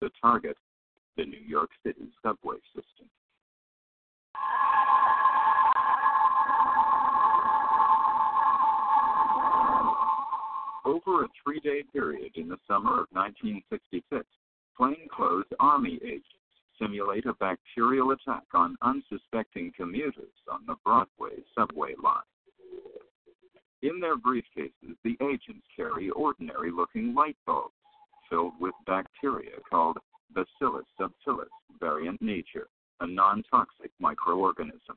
The 0.00 0.10
target, 0.20 0.56
the 1.16 1.24
New 1.24 1.40
York 1.46 1.70
City 1.84 2.08
subway 2.22 2.56
system. 2.74 3.08
Over 10.84 11.24
a 11.24 11.28
three 11.42 11.60
day 11.60 11.82
period 11.92 12.32
in 12.36 12.48
the 12.48 12.58
summer 12.68 13.00
of 13.00 13.06
1966, 13.10 14.24
plainclothes 14.76 15.46
Army 15.58 15.98
agents 16.04 16.26
simulate 16.80 17.26
a 17.26 17.34
bacterial 17.34 18.12
attack 18.12 18.44
on 18.54 18.76
unsuspecting 18.82 19.72
commuters 19.76 20.34
on 20.50 20.60
the 20.66 20.76
Broadway 20.84 21.42
subway 21.54 21.94
line. 22.02 22.22
In 23.82 24.00
their 24.00 24.16
briefcases, 24.16 24.96
the 25.04 25.16
agents 25.20 25.66
carry 25.74 26.10
ordinary 26.10 26.70
looking 26.70 27.14
light 27.14 27.36
bulbs 27.46 27.74
filled 28.28 28.54
with 28.60 28.74
bacteria 28.86 29.58
called 29.68 29.98
Bacillus 30.34 30.86
subtilis 30.98 31.48
variant 31.78 32.20
niger, 32.20 32.68
a 33.00 33.06
non 33.06 33.42
toxic 33.50 33.90
microorganism. 34.02 34.96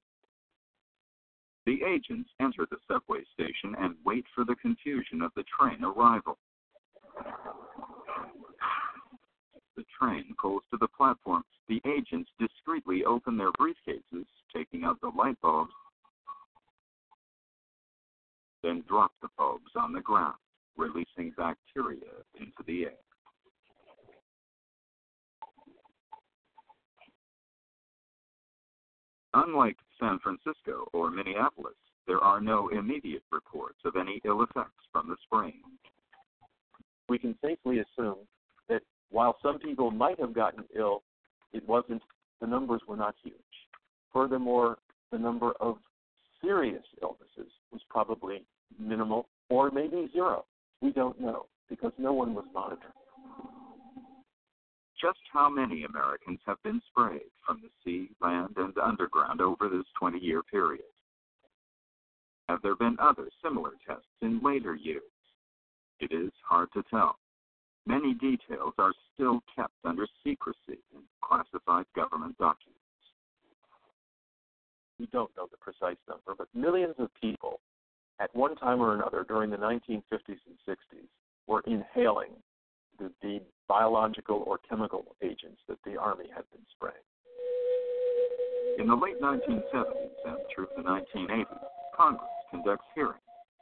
The 1.66 1.84
agents 1.84 2.30
enter 2.40 2.66
the 2.70 2.78
subway 2.88 3.24
station 3.34 3.76
and 3.78 3.96
wait 4.06 4.26
for 4.34 4.44
the 4.46 4.56
confusion 4.56 5.22
of 5.22 5.32
the 5.36 5.44
train 5.44 5.84
arrival. 5.84 6.38
The 9.76 9.86
train 10.00 10.36
pulls 10.42 10.64
to 10.72 10.78
the 10.78 10.88
platform. 10.88 11.44
The 11.68 11.82
agents 11.86 12.32
discreetly 12.40 13.06
open 13.06 13.38
their 13.38 13.52
briefcases, 13.52 14.26
taking 14.54 14.84
out 14.84 15.00
the 15.02 15.10
light 15.10 15.40
bulbs, 15.42 15.74
then 18.64 18.84
drop 18.88 19.12
the 19.22 19.30
bulbs 19.38 19.72
on 19.76 19.94
the 19.94 20.02
ground, 20.02 20.36
releasing 20.78 21.32
bacteria 21.38 22.00
into 22.40 22.64
the 22.68 22.84
air. 22.86 22.92
Unlike 29.34 29.78
San 30.00 30.20
Francisco 30.20 30.88
or 30.92 31.12
Minneapolis, 31.12 31.76
there 32.08 32.20
are 32.20 32.42
no 32.42 32.70
immediate 32.70 33.24
reports 33.32 33.78
of 33.86 33.96
any 33.96 34.20
ill 34.26 34.42
effects 34.42 34.84
from 34.92 35.08
the 35.08 35.16
spraying. 35.24 35.62
We 37.08 37.20
can 37.20 37.38
safely 37.44 37.80
assume 37.80 38.18
that 38.68 38.82
while 39.12 39.38
some 39.44 39.60
people 39.60 39.92
might 39.92 40.20
have 40.20 40.34
gotten 40.34 40.64
ill, 40.76 41.04
it 41.54 41.68
wasn't, 41.68 42.02
the 42.42 42.48
numbers 42.48 42.82
were 42.88 42.98
not 42.98 43.16
huge. 43.24 43.36
Furthermore, 44.12 44.78
the 45.12 45.20
number 45.20 45.52
of 45.60 45.78
serious 46.42 46.84
illnesses 47.02 47.52
was 47.72 47.82
probably 47.90 48.44
minimal 48.80 49.28
or 49.50 49.72
maybe 49.72 50.10
zero. 50.14 50.46
We 50.82 50.92
don't 50.92 51.20
know 51.20 51.48
because 51.70 51.92
no 51.98 52.14
one 52.14 52.34
was 52.34 52.46
monitoring. 52.54 52.94
Just 55.02 55.20
how 55.32 55.50
many 55.50 55.86
Americans 55.86 56.40
have 56.46 56.62
been 56.64 56.82
sprayed 56.90 57.32
from 57.46 57.62
the 57.62 57.70
sea, 57.84 58.10
land, 58.22 58.56
and 58.58 58.78
underground 58.78 59.40
over 59.40 59.70
this 59.70 59.86
20 59.98 60.20
year 60.20 60.44
period? 60.44 60.84
Have 62.50 62.62
there 62.62 62.76
been 62.76 62.98
other 63.00 63.30
similar 63.44 63.72
tests 63.88 64.08
in 64.22 64.42
later 64.44 64.76
years? 64.76 65.04
It 66.00 66.12
is 66.12 66.32
hard 66.44 66.70
to 66.74 66.84
tell. 66.90 67.18
Many 67.86 68.14
details 68.16 68.74
are 68.78 68.92
still 69.14 69.42
kept 69.56 69.74
under 69.86 70.08
secrecy 70.24 70.80
in 70.94 71.02
classified 71.22 71.86
government 71.96 72.38
documents. 72.38 72.80
We 75.00 75.08
don't 75.08 75.32
know 75.38 75.48
the 75.50 75.58
precise 75.58 75.98
number, 76.08 76.36
but 76.38 76.48
millions 76.54 76.96
of 77.00 77.10
people 77.20 77.62
at 78.20 78.36
one 78.36 78.56
time 78.58 78.82
or 78.82 78.94
another 78.94 79.26
during 79.28 79.50
the 79.50 79.58
1950s 79.58 80.02
and 80.28 80.58
60s 80.68 81.08
were 81.48 81.62
inhaling 81.66 82.32
the, 83.00 83.12
the 83.22 83.42
biological 83.68 84.44
or 84.46 84.60
chemical 84.70 85.16
agents 85.24 85.62
that 85.70 85.78
the 85.86 85.96
Army 85.98 86.26
had 86.36 86.44
been 86.52 86.66
spraying. 86.76 86.96
In 88.78 88.88
the 88.88 88.96
late 88.96 89.22
1970s 89.22 90.10
and 90.26 90.38
through 90.54 90.68
the 90.76 90.84
1980s, 90.84 91.46
Congress 91.96 92.30
conducts 92.52 92.86
hearings 92.94 93.20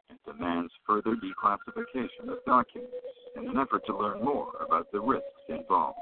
and 0.10 0.18
demands 0.26 0.72
further 0.86 1.16
declassification 1.16 2.30
of 2.30 2.38
documents 2.46 2.94
in 3.36 3.48
an 3.48 3.58
effort 3.58 3.86
to 3.86 3.98
learn 3.98 4.24
more 4.24 4.52
about 4.66 4.92
the 4.92 5.00
risks 5.00 5.26
involved. 5.50 6.00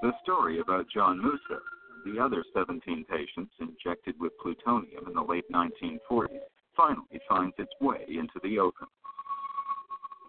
The 0.00 0.12
story 0.22 0.60
about 0.60 0.86
John 0.92 1.18
Mousso 1.22 1.60
the 2.04 2.18
other 2.18 2.44
17 2.54 3.04
patients 3.04 3.52
injected 3.60 4.14
with 4.18 4.32
plutonium 4.38 5.06
in 5.06 5.14
the 5.14 5.22
late 5.22 5.44
1940s 5.52 6.40
finally 6.76 7.20
finds 7.28 7.54
its 7.58 7.72
way 7.80 8.04
into 8.08 8.40
the 8.42 8.58
open. 8.58 8.86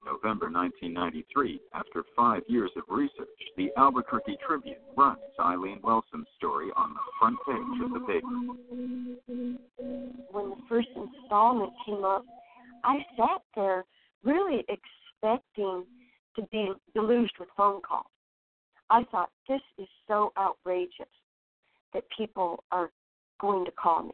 November 0.06 0.52
1993, 0.52 1.62
after 1.74 2.04
five 2.16 2.42
years 2.48 2.72
of 2.76 2.84
research, 2.90 3.28
the 3.56 3.72
Albuquerque 3.78 4.38
Tribune 4.46 4.76
runs 4.98 5.20
Eileen 5.40 5.80
Welsome's 5.82 6.28
story 6.38 6.70
on 6.76 6.94
the 6.94 7.00
front 7.20 7.38
page 7.46 7.82
of 7.86 7.94
the 7.94 8.00
paper. 8.02 8.28
When 10.32 10.50
the 10.50 10.58
first 10.68 10.90
installment 10.96 11.72
came 11.86 12.04
up, 12.04 12.26
I 12.84 12.98
sat 13.16 13.42
there 13.56 13.86
really 14.24 14.66
expecting 14.68 15.86
to 16.36 16.42
be 16.52 16.72
deluged 16.94 17.36
with 17.40 17.48
phone 17.56 17.82
calls. 17.82 18.06
I 18.90 19.06
thought, 19.06 19.30
this 19.48 19.62
is 19.78 19.88
so 20.08 20.34
outrageous 20.38 21.08
that 21.94 22.04
people 22.16 22.64
are 22.72 22.90
going 23.40 23.66
to 23.66 23.72
call 23.72 24.04
me. 24.04 24.14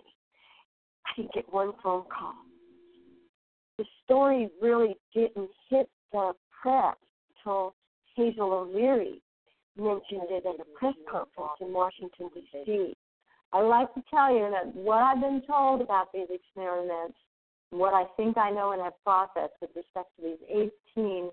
I 1.06 1.22
didn't 1.22 1.34
get 1.34 1.52
one 1.54 1.74
phone 1.84 2.04
call 2.10 2.36
the 3.80 3.86
story 4.04 4.50
really 4.62 4.98
didn't 5.16 5.50
hit 5.70 5.90
the 6.12 6.34
press 6.62 6.98
until 7.38 7.74
Hazel 8.14 8.52
O'Leary 8.52 9.22
mentioned 9.78 10.28
it 10.30 10.46
at 10.46 10.60
a 10.60 10.78
press 10.78 10.96
conference 11.10 11.56
in 11.62 11.72
Washington, 11.72 12.30
D.C. 12.34 12.94
I 13.54 13.62
like 13.62 13.92
to 13.94 14.04
tell 14.10 14.34
you 14.34 14.52
that 14.52 14.76
what 14.76 15.02
I've 15.02 15.22
been 15.22 15.42
told 15.48 15.82
about 15.82 16.12
these 16.14 16.28
experiments, 16.30 17.18
what 17.70 17.94
I 17.94 18.04
think 18.18 18.38
I 18.38 18.52
know 18.52 18.74
and 18.74 18.82
have 18.82 19.02
processed 19.02 19.54
with 19.62 19.70
respect 19.74 20.10
to 20.18 20.24
these 20.24 20.70
18 20.98 21.30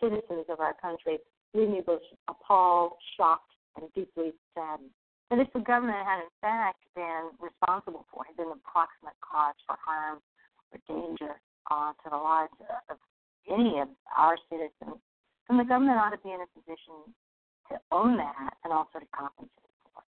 citizens 0.00 0.46
of 0.48 0.60
our 0.60 0.74
country, 0.80 1.18
leave 1.52 1.68
me 1.68 1.82
both 1.84 2.00
appalled, 2.28 2.92
shocked, 3.16 3.50
and 3.76 3.92
deeply 3.92 4.32
saddened. 4.54 4.90
And 5.30 5.40
if 5.40 5.52
the 5.52 5.60
government 5.60 6.00
had 6.04 6.24
in 6.24 6.32
fact 6.40 6.80
been 6.96 7.28
responsible 7.40 8.06
for, 8.10 8.24
had 8.24 8.36
been 8.36 8.48
the 8.48 8.60
proximate 8.64 9.16
cause 9.20 9.54
for 9.66 9.76
harm 9.76 10.20
or 10.72 10.80
danger 10.88 11.36
uh, 11.70 11.92
to 12.04 12.06
the 12.08 12.16
lives 12.16 12.52
of 12.88 12.96
any 13.48 13.78
of 13.80 13.88
our 14.16 14.36
citizens, 14.48 15.00
then 15.48 15.58
the 15.58 15.68
government 15.68 15.98
ought 16.00 16.16
to 16.16 16.22
be 16.24 16.32
in 16.32 16.40
a 16.40 16.48
position 16.56 17.12
to 17.68 17.76
own 17.92 18.16
that 18.16 18.56
and 18.64 18.72
also 18.72 18.98
to 18.98 19.08
compensate 19.12 19.52
for 19.92 20.00
it. 20.00 20.08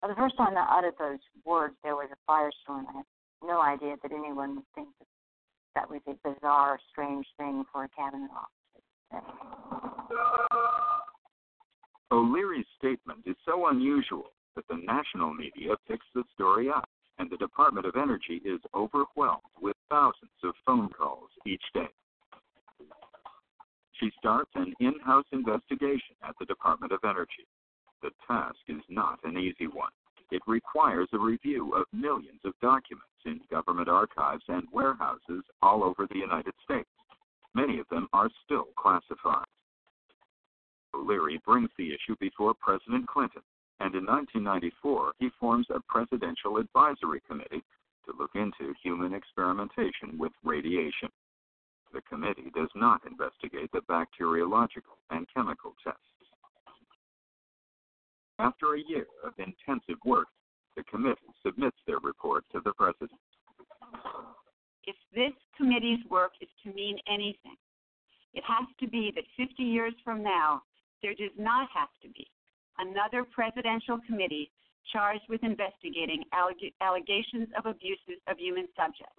But 0.00 0.08
the 0.08 0.18
first 0.18 0.36
time 0.36 0.56
I 0.56 0.78
uttered 0.78 0.94
those 0.98 1.22
words, 1.44 1.74
there 1.82 1.96
was 1.96 2.08
a 2.14 2.18
firestorm. 2.30 2.86
I 2.86 3.02
had 3.02 3.06
no 3.42 3.60
idea 3.60 3.96
that 4.02 4.12
anyone 4.12 4.56
would 4.56 4.70
think 4.74 4.88
that 4.98 5.10
that 5.74 5.90
was 5.90 6.00
a 6.06 6.14
bizarre, 6.22 6.78
strange 6.90 7.26
thing 7.36 7.64
for 7.72 7.84
a 7.84 7.88
cabinet 7.88 8.30
officer. 8.30 8.52
O'Leary's 12.12 12.66
statement 12.76 13.20
is 13.24 13.36
so 13.46 13.68
unusual 13.68 14.26
that 14.54 14.68
the 14.68 14.76
national 14.84 15.32
media 15.32 15.74
picks 15.88 16.04
the 16.14 16.22
story 16.34 16.68
up, 16.68 16.86
and 17.18 17.30
the 17.30 17.38
Department 17.38 17.86
of 17.86 17.96
Energy 17.96 18.42
is 18.44 18.60
overwhelmed 18.74 19.40
with 19.62 19.76
thousands 19.88 20.30
of 20.44 20.52
phone 20.66 20.90
calls 20.90 21.30
each 21.46 21.62
day. 21.72 21.88
She 23.98 24.10
starts 24.18 24.50
an 24.56 24.74
in 24.78 24.92
house 25.02 25.24
investigation 25.32 26.14
at 26.22 26.34
the 26.38 26.44
Department 26.44 26.92
of 26.92 27.00
Energy. 27.02 27.46
The 28.02 28.10
task 28.28 28.58
is 28.68 28.82
not 28.90 29.18
an 29.24 29.38
easy 29.38 29.68
one. 29.72 29.92
It 30.30 30.42
requires 30.46 31.08
a 31.14 31.18
review 31.18 31.74
of 31.74 31.86
millions 31.94 32.40
of 32.44 32.52
documents 32.60 33.06
in 33.24 33.40
government 33.50 33.88
archives 33.88 34.44
and 34.48 34.64
warehouses 34.70 35.44
all 35.62 35.82
over 35.82 36.06
the 36.10 36.18
United 36.18 36.52
States. 36.62 36.88
Many 37.54 37.78
of 37.78 37.88
them 37.88 38.08
are 38.12 38.28
still 38.44 38.66
classified. 38.76 39.46
O'Leary 40.94 41.40
brings 41.44 41.70
the 41.76 41.88
issue 41.88 42.16
before 42.20 42.54
President 42.54 43.06
Clinton, 43.06 43.42
and 43.80 43.94
in 43.94 44.06
1994 44.06 45.12
he 45.18 45.30
forms 45.40 45.66
a 45.70 45.80
presidential 45.88 46.58
advisory 46.58 47.20
committee 47.28 47.62
to 48.06 48.14
look 48.18 48.34
into 48.34 48.74
human 48.82 49.14
experimentation 49.14 50.18
with 50.18 50.32
radiation. 50.44 51.08
The 51.92 52.02
committee 52.02 52.50
does 52.54 52.70
not 52.74 53.02
investigate 53.06 53.70
the 53.72 53.82
bacteriological 53.82 54.96
and 55.10 55.26
chemical 55.34 55.74
tests. 55.84 56.00
After 58.38 58.74
a 58.74 58.82
year 58.88 59.06
of 59.24 59.34
intensive 59.38 60.00
work, 60.04 60.28
the 60.76 60.82
committee 60.84 61.20
submits 61.44 61.76
their 61.86 61.98
report 61.98 62.44
to 62.52 62.60
the 62.64 62.72
president. 62.72 63.20
If 64.84 64.96
this 65.14 65.32
committee's 65.56 66.04
work 66.10 66.32
is 66.40 66.48
to 66.64 66.72
mean 66.72 66.98
anything, 67.06 67.56
it 68.34 68.42
has 68.44 68.66
to 68.80 68.88
be 68.88 69.12
that 69.14 69.24
50 69.36 69.62
years 69.62 69.92
from 70.02 70.22
now, 70.22 70.62
there 71.02 71.14
does 71.14 71.34
not 71.36 71.68
have 71.74 71.88
to 72.02 72.08
be 72.08 72.26
another 72.78 73.24
presidential 73.24 73.98
committee 74.06 74.50
charged 74.92 75.22
with 75.28 75.42
investigating 75.42 76.24
alleg- 76.34 76.72
allegations 76.80 77.48
of 77.56 77.66
abuses 77.66 78.18
of 78.26 78.38
human 78.38 78.66
subjects. 78.76 79.14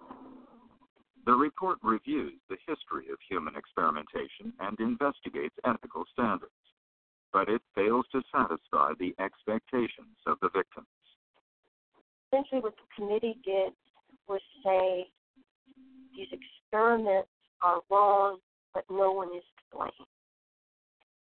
The 1.26 1.32
report 1.32 1.78
reviews 1.82 2.34
the 2.50 2.56
history 2.68 3.08
of 3.10 3.18
human 3.28 3.56
experimentation 3.56 4.52
and 4.60 4.78
investigates 4.78 5.54
ethical 5.64 6.04
standards, 6.12 6.52
but 7.32 7.48
it 7.48 7.62
fails 7.74 8.04
to 8.12 8.20
satisfy 8.30 8.92
the 8.98 9.14
expectations 9.18 10.20
of 10.26 10.36
the 10.42 10.50
victims. 10.54 10.86
Essentially, 12.30 12.60
what 12.60 12.74
the 12.76 12.88
committee 12.94 13.38
did 13.44 13.72
was 14.28 14.40
say 14.62 15.06
these 16.14 16.28
experiments 16.30 17.30
are 17.62 17.80
wrong, 17.90 18.38
but 18.74 18.84
no 18.90 19.12
one 19.12 19.28
is 19.28 19.42
to 19.42 19.76
blame. 19.76 19.90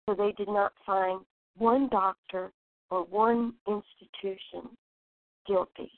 So 0.08 0.16
they 0.16 0.32
did 0.38 0.48
not 0.48 0.72
find 0.86 1.22
one 1.58 1.90
doctor 1.90 2.52
or 2.90 3.04
one 3.04 3.54
institution 3.68 4.70
guilty. 5.46 5.92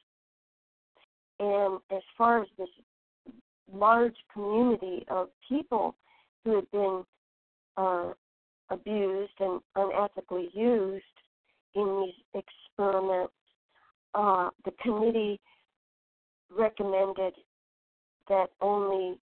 And 1.40 1.80
as 1.92 2.02
far 2.18 2.42
as 2.42 2.48
this 2.58 2.70
large 3.72 4.16
community 4.34 5.06
of 5.10 5.30
people 5.48 5.96
who 6.44 6.56
had 6.56 6.72
been 6.72 7.04
uh, 7.78 8.14
abused 8.70 9.34
and 9.40 9.62
unethically 9.78 10.48
used 10.54 11.04
in 11.76 12.06
these 12.06 12.44
experiments, 12.44 13.34
uh, 14.16 14.50
the 14.66 14.72
committee 14.82 15.40
recommended 16.58 17.34
that 18.28 18.48
only 18.60 19.20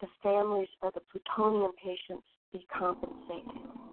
the 0.00 0.06
families 0.22 0.68
of 0.82 0.92
the 0.94 1.00
plutonium 1.10 1.72
patients 1.82 2.26
be 2.52 2.66
compensated. 2.76 3.87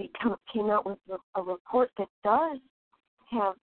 They 0.00 0.08
came 0.50 0.70
out 0.70 0.86
with 0.86 0.98
a 1.34 1.42
report 1.42 1.90
that 1.98 2.08
does 2.24 2.58
have 3.30 3.54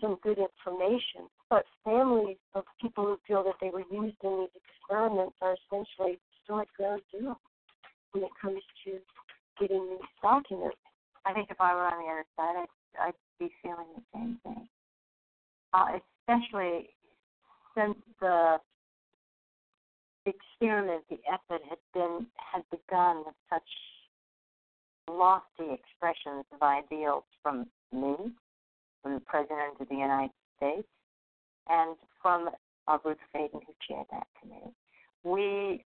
some 0.00 0.18
good 0.20 0.36
information, 0.36 1.28
but 1.48 1.64
families 1.84 2.38
of 2.54 2.64
people 2.82 3.04
who 3.04 3.18
feel 3.24 3.44
that 3.44 3.54
they 3.60 3.70
were 3.70 3.84
used 3.90 4.16
in 4.24 4.40
these 4.40 4.62
experiments 4.66 5.36
are 5.40 5.54
essentially 5.54 6.18
still 6.42 6.60
at 6.60 6.66
ground 6.76 7.02
zero 7.12 7.38
when 8.10 8.24
it 8.24 8.30
comes 8.42 8.62
to 8.84 8.98
getting 9.60 9.88
these 9.90 10.08
documents. 10.20 10.76
I 11.24 11.32
think 11.32 11.50
if 11.50 11.60
I 11.60 11.72
were 11.72 11.86
on 11.86 12.02
the 12.02 12.10
other 12.10 12.26
side, 12.36 12.66
I'd, 12.98 13.08
I'd 13.08 13.14
be 13.38 13.52
feeling 13.62 13.86
the 13.94 14.02
same 14.12 14.40
thing. 14.42 14.68
Uh, 15.72 15.98
especially 16.26 16.90
since 17.76 17.96
the 18.20 18.58
experiment, 20.26 21.04
the 21.10 21.18
effort 21.32 21.62
had 21.68 21.78
been 21.94 22.26
had 22.36 22.62
begun 22.72 23.18
with 23.18 23.34
such 23.48 23.62
lofty 25.10 25.72
expressions 25.72 26.44
of 26.52 26.62
ideals 26.62 27.24
from 27.42 27.66
me, 27.92 28.16
from 29.02 29.14
the 29.14 29.20
President 29.20 29.80
of 29.80 29.88
the 29.88 29.94
United 29.94 30.30
States, 30.56 30.88
and 31.68 31.96
from 32.20 32.50
uh, 32.88 32.98
Ruth 33.04 33.18
Faden, 33.34 33.60
who 33.66 33.74
chaired 33.88 34.06
that 34.10 34.26
committee. 34.40 34.74
We 35.24 35.84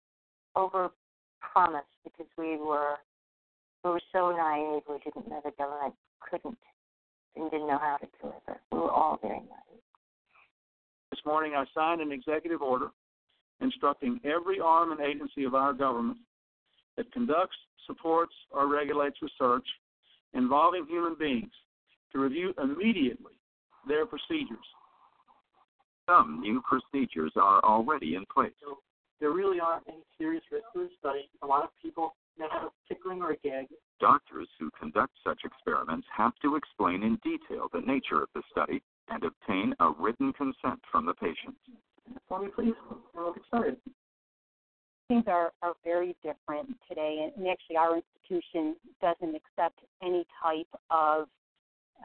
overpromised 0.55 1.93
because 2.03 2.27
we 2.37 2.57
were 2.57 2.95
we 3.83 3.91
were 3.91 4.01
so 4.11 4.31
naive. 4.31 4.83
We 4.89 4.97
didn't 5.03 5.29
know 5.29 5.41
the 5.43 5.51
government 5.57 5.93
couldn't 6.19 6.57
and 7.35 7.51
didn't 7.51 7.67
know 7.67 7.77
how 7.77 7.97
to 7.97 8.07
deliver. 8.19 8.59
We 8.71 8.79
were 8.79 8.91
all 8.91 9.19
very 9.21 9.35
naive. 9.39 9.81
This 11.11 11.19
morning, 11.25 11.53
I 11.55 11.65
signed 11.73 12.01
an 12.01 12.11
executive 12.11 12.61
order 12.61 12.89
instructing 13.61 14.19
every 14.23 14.59
arm 14.59 14.91
and 14.91 15.01
agency 15.01 15.43
of 15.43 15.55
our 15.55 15.73
government 15.73 16.17
that 16.97 17.11
conducts, 17.11 17.55
supports, 17.85 18.33
or 18.51 18.67
regulates 18.67 19.17
research 19.21 19.65
involving 20.33 20.85
human 20.87 21.15
beings 21.17 21.51
to 22.11 22.19
review 22.19 22.53
immediately 22.61 23.33
their 23.87 24.05
procedures. 24.05 24.65
Some 26.09 26.39
new 26.41 26.61
procedures 26.61 27.33
are 27.35 27.63
already 27.63 28.15
in 28.15 28.25
place. 28.33 28.51
There 29.19 29.31
really 29.31 29.59
aren't 29.59 29.87
any 29.87 30.03
serious 30.17 30.43
risks 30.51 30.67
to 30.73 30.79
the 30.83 30.89
study. 30.99 31.29
A 31.41 31.45
lot 31.45 31.63
of 31.63 31.69
people 31.81 32.15
may 32.37 32.45
have 32.51 32.63
a 32.63 32.71
tickling 32.87 33.21
or 33.21 33.31
a 33.31 33.37
gag. 33.37 33.67
Doctors 33.99 34.47
who 34.59 34.69
conduct 34.79 35.13
such 35.25 35.41
experiments 35.43 36.07
have 36.15 36.33
to 36.43 36.55
explain 36.55 37.03
in 37.03 37.17
detail 37.23 37.67
the 37.73 37.81
nature 37.81 38.21
of 38.21 38.29
the 38.35 38.43
study 38.51 38.81
and 39.09 39.23
obtain 39.23 39.73
a 39.79 39.91
written 39.99 40.31
consent 40.33 40.79
from 40.91 41.05
the 41.05 41.13
patient. 41.13 41.55
For 42.29 42.41
me, 42.41 42.49
please, 42.53 42.73
and 42.89 42.99
we'll 43.15 43.33
get 43.33 43.43
started. 43.47 43.77
Things 45.07 45.23
are, 45.27 45.51
are 45.61 45.73
very 45.83 46.15
different 46.21 46.75
today, 46.87 47.31
and 47.35 47.47
actually, 47.47 47.77
our 47.77 47.97
institution 47.97 48.75
doesn't 49.01 49.35
accept 49.35 49.79
any 50.03 50.25
type 50.43 50.67
of 50.89 51.27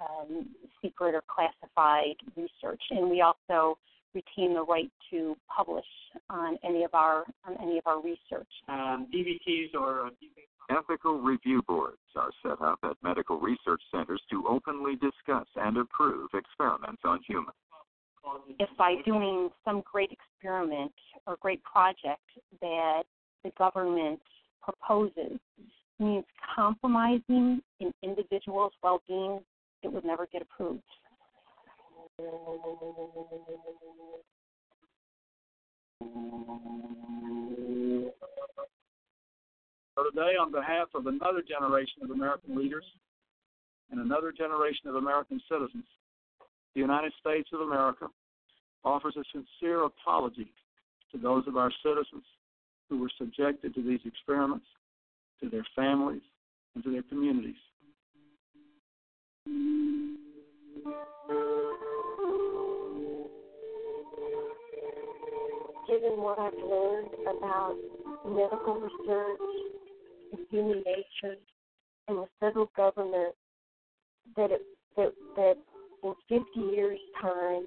um, 0.01 0.47
secret 0.81 1.15
or 1.15 1.23
classified 1.27 2.15
research, 2.37 2.81
and 2.91 3.11
we 3.11 3.21
also 3.23 3.77
retain 4.15 4.55
the 4.55 4.63
right 4.63 4.91
to 5.11 5.35
publish 5.55 5.85
on 6.31 6.59
any 6.65 6.85
of 6.85 6.95
our 6.95 7.25
on 7.47 7.57
any 7.61 7.79
of 7.79 7.87
our 7.87 8.01
research. 8.01 8.49
Um, 8.69 9.09
DVTs 9.13 9.75
or 9.75 10.11
Ethical 10.71 11.21
review 11.21 11.63
boards 11.67 11.99
are 12.17 12.31
set 12.43 12.61
up 12.63 12.79
at 12.85 12.97
medical 13.03 13.39
research 13.39 13.83
centers 13.91 14.23
to 14.31 14.47
openly 14.49 14.95
discuss 14.95 15.47
and 15.57 15.77
approve 15.77 16.31
experiments 16.35 17.03
on 17.05 17.21
humans. 17.27 17.57
If 18.59 18.69
by 18.77 18.97
doing 19.05 19.51
some 19.65 19.83
great 19.91 20.11
experiment 20.13 20.93
or 21.27 21.37
great 21.41 21.63
project 21.65 22.23
that 22.61 23.03
the 23.45 23.51
government 23.59 24.21
proposes 24.63 25.39
means 25.99 26.25
compromising 26.55 27.61
an 27.81 27.93
individual's 28.03 28.73
well-being, 28.83 29.41
it 29.83 29.93
would 29.93 30.05
never 30.05 30.27
get 30.27 30.43
approved. 30.43 30.83
So 39.95 40.05
today, 40.11 40.37
on 40.41 40.53
behalf 40.53 40.89
of 40.95 41.07
another 41.07 41.43
generation 41.47 42.03
of 42.03 42.11
American 42.11 42.57
leaders 42.57 42.85
and 43.91 44.01
another 44.01 44.33
generation 44.33 44.89
of 44.89 44.95
American 44.97 45.41
citizens, 45.51 45.85
the 46.75 46.81
United 46.81 47.13
States 47.21 47.49
of 47.53 47.61
America 47.61 48.07
offers 48.85 49.17
a 49.17 49.25
sincere 49.33 49.85
apology 49.85 50.53
to 51.13 51.19
those 51.19 51.47
of 51.47 51.57
our 51.57 51.71
citizens 51.85 52.25
who 52.89 52.99
were 52.99 53.11
subjected 53.19 53.75
to 53.75 53.83
these 53.83 54.01
experiments, 54.05 54.67
to 55.41 55.49
their 55.49 55.67
families, 55.77 56.23
and 56.75 56.83
to 56.85 56.91
their 56.91 57.03
communities. 57.03 57.55
Given 65.87 66.23
what 66.23 66.39
I've 66.39 66.55
learned 66.55 67.11
about 67.29 67.77
medical 68.25 68.81
research 68.81 69.63
human 70.53 70.83
nature 70.85 71.37
and 72.09 72.19
the 72.19 72.27
federal 72.39 72.71
government 72.77 73.35
that 74.37 74.51
it 74.51 74.63
that 74.97 75.13
that 75.35 75.57
in 76.03 76.15
50 76.29 76.61
years' 76.61 76.99
time, 77.21 77.67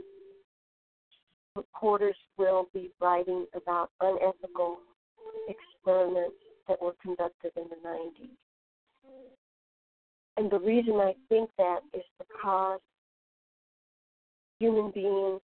reporters 1.55 2.15
will 2.37 2.67
be 2.73 2.91
writing 2.99 3.45
about 3.55 3.91
unethical 4.01 4.77
experiments 5.47 6.35
that 6.67 6.81
were 6.81 6.95
conducted 7.01 7.51
in 7.55 7.63
the 7.69 7.87
90s. 7.87 8.29
And 10.37 10.51
the 10.51 10.59
reason 10.59 10.95
I 10.95 11.13
think 11.29 11.49
that 11.57 11.79
is 11.93 12.03
because 12.19 12.79
human 14.59 14.91
beings 14.91 15.39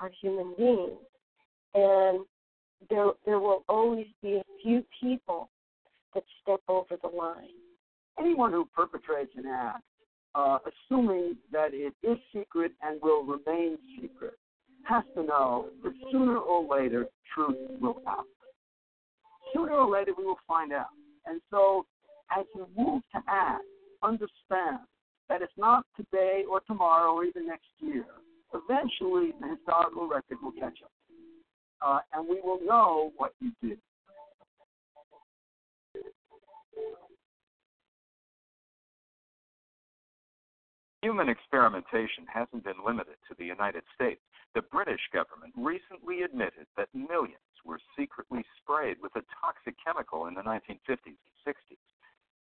are 0.00 0.10
human 0.20 0.54
beings, 0.58 0.98
and 1.74 2.24
there 2.90 3.10
there 3.24 3.38
will 3.38 3.64
always 3.68 4.06
be 4.20 4.34
a 4.34 4.44
few 4.62 4.84
people 5.00 5.48
that 6.14 6.24
step 6.42 6.60
over 6.68 6.96
the 7.00 7.08
line. 7.08 7.54
Anyone 8.18 8.50
who 8.50 8.64
perpetrates 8.74 9.30
an 9.36 9.46
act, 9.46 9.84
uh, 10.34 10.58
assuming 10.66 11.36
that 11.52 11.70
it 11.72 11.94
is 12.02 12.18
secret 12.34 12.72
and 12.82 13.00
will 13.02 13.24
remain 13.24 13.78
secret, 14.00 14.34
has 14.84 15.04
to 15.14 15.22
know 15.22 15.66
that 15.82 15.92
sooner 16.10 16.38
or 16.38 16.76
later 16.76 17.06
truth 17.34 17.56
will 17.80 18.02
out. 18.08 18.24
Sooner 19.54 19.72
or 19.72 19.90
later 19.90 20.12
we 20.16 20.24
will 20.24 20.38
find 20.46 20.72
out. 20.72 20.86
And 21.26 21.40
so, 21.50 21.86
as 22.36 22.44
you 22.54 22.66
move 22.76 23.02
to 23.14 23.20
act, 23.28 23.62
understand 24.02 24.78
that 25.28 25.42
it's 25.42 25.52
not 25.56 25.84
today 25.96 26.44
or 26.50 26.60
tomorrow 26.66 27.12
or 27.12 27.24
even 27.24 27.46
next 27.46 27.68
year. 27.78 28.04
Eventually, 28.54 29.32
the 29.40 29.48
historical 29.56 30.08
record 30.08 30.38
will 30.42 30.52
catch 30.52 30.78
up. 30.84 30.90
Uh, 31.80 31.98
and 32.12 32.28
we 32.28 32.40
will 32.42 32.60
know 32.64 33.12
what 33.16 33.32
you 33.40 33.50
did. 33.62 33.78
Human 41.02 41.28
experimentation 41.28 42.30
hasn't 42.32 42.62
been 42.62 42.78
limited 42.86 43.16
to 43.28 43.34
the 43.36 43.44
United 43.44 43.82
States. 43.92 44.20
The 44.54 44.62
British 44.62 45.00
government 45.12 45.52
recently 45.56 46.22
admitted 46.22 46.66
that 46.76 46.94
millions 46.94 47.58
were 47.64 47.80
secretly 47.98 48.44
sprayed 48.62 48.98
with 49.02 49.10
a 49.16 49.26
toxic 49.42 49.74
chemical 49.84 50.26
in 50.26 50.34
the 50.34 50.42
1950s 50.42 51.18
and 51.18 51.36
60s. 51.42 51.82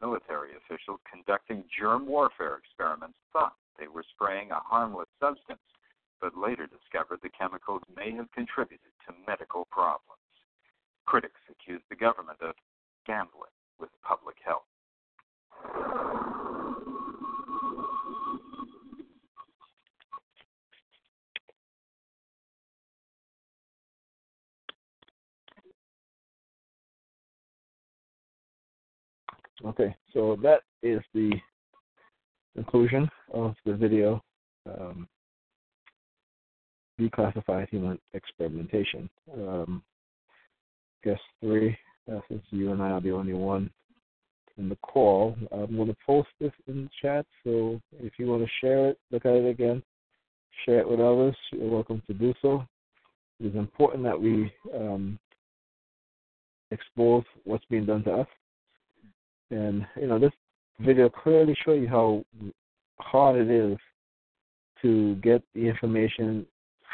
Military 0.02 0.58
officials 0.58 1.00
conducting 1.06 1.66
germ 1.70 2.08
warfare 2.08 2.58
experiments 2.58 3.18
thought 3.32 3.54
they 3.80 3.88
were 3.88 4.06
spraying 4.10 4.50
a 4.50 4.60
harmless 4.60 5.10
substance, 5.20 5.62
but 6.20 6.36
later 6.36 6.66
discovered 6.66 7.20
the 7.22 7.30
chemicals 7.30 7.82
may 7.96 8.12
have 8.12 8.32
contributed 8.32 8.90
to 9.06 9.14
medical 9.28 9.66
problems. 9.70 10.18
Critics 11.06 11.42
accused 11.52 11.86
the 11.90 11.96
government 11.96 12.42
of 12.42 12.56
gambling 13.06 13.54
with 13.80 13.90
public 14.02 14.38
health. 14.44 14.66
Okay, 29.66 29.96
so 30.14 30.38
that 30.44 30.62
is 30.84 31.02
the 31.14 31.32
conclusion 32.56 33.10
of 33.34 33.56
the 33.66 33.74
video. 33.74 34.22
Um, 34.68 35.08
declassified 37.00 37.70
human 37.70 38.00
experimentation. 38.14 39.10
Um, 39.34 39.84
guess 41.04 41.20
three, 41.42 41.78
uh, 42.12 42.20
since 42.30 42.44
you 42.50 42.72
and 42.72 42.82
I 42.82 42.90
are 42.90 43.02
the 43.02 43.12
only 43.12 43.34
one 43.34 43.70
in 44.58 44.70
the 44.70 44.76
call, 44.78 45.36
I'm 45.52 45.76
going 45.76 45.88
to 45.90 45.98
post 46.06 46.30
this 46.40 46.52
in 46.68 46.84
the 46.84 46.90
chat. 47.02 47.26
So 47.44 47.80
if 48.00 48.14
you 48.18 48.28
want 48.28 48.44
to 48.44 48.50
share 48.62 48.90
it, 48.90 49.00
look 49.12 49.26
at 49.26 49.34
it 49.34 49.48
again, 49.48 49.84
share 50.66 50.80
it 50.80 50.90
with 50.90 51.00
others. 51.00 51.36
You're 51.52 51.70
welcome 51.70 52.02
to 52.08 52.14
do 52.14 52.34
so. 52.42 52.66
It 53.40 53.48
is 53.48 53.56
important 53.56 54.04
that 54.04 54.20
we 54.20 54.52
um, 54.76 55.20
expose 56.72 57.24
what's 57.44 57.66
being 57.70 57.86
done 57.86 58.04
to 58.06 58.12
us. 58.12 58.28
And 59.52 59.86
you 60.00 60.08
know, 60.08 60.20
this 60.20 60.32
video 60.80 61.10
clearly 61.10 61.56
shows 61.66 61.82
you 61.82 61.88
how 61.88 62.24
hard 63.00 63.36
it 63.38 63.50
is 63.50 63.78
to 64.82 65.16
get 65.16 65.42
the 65.54 65.68
information 65.68 66.46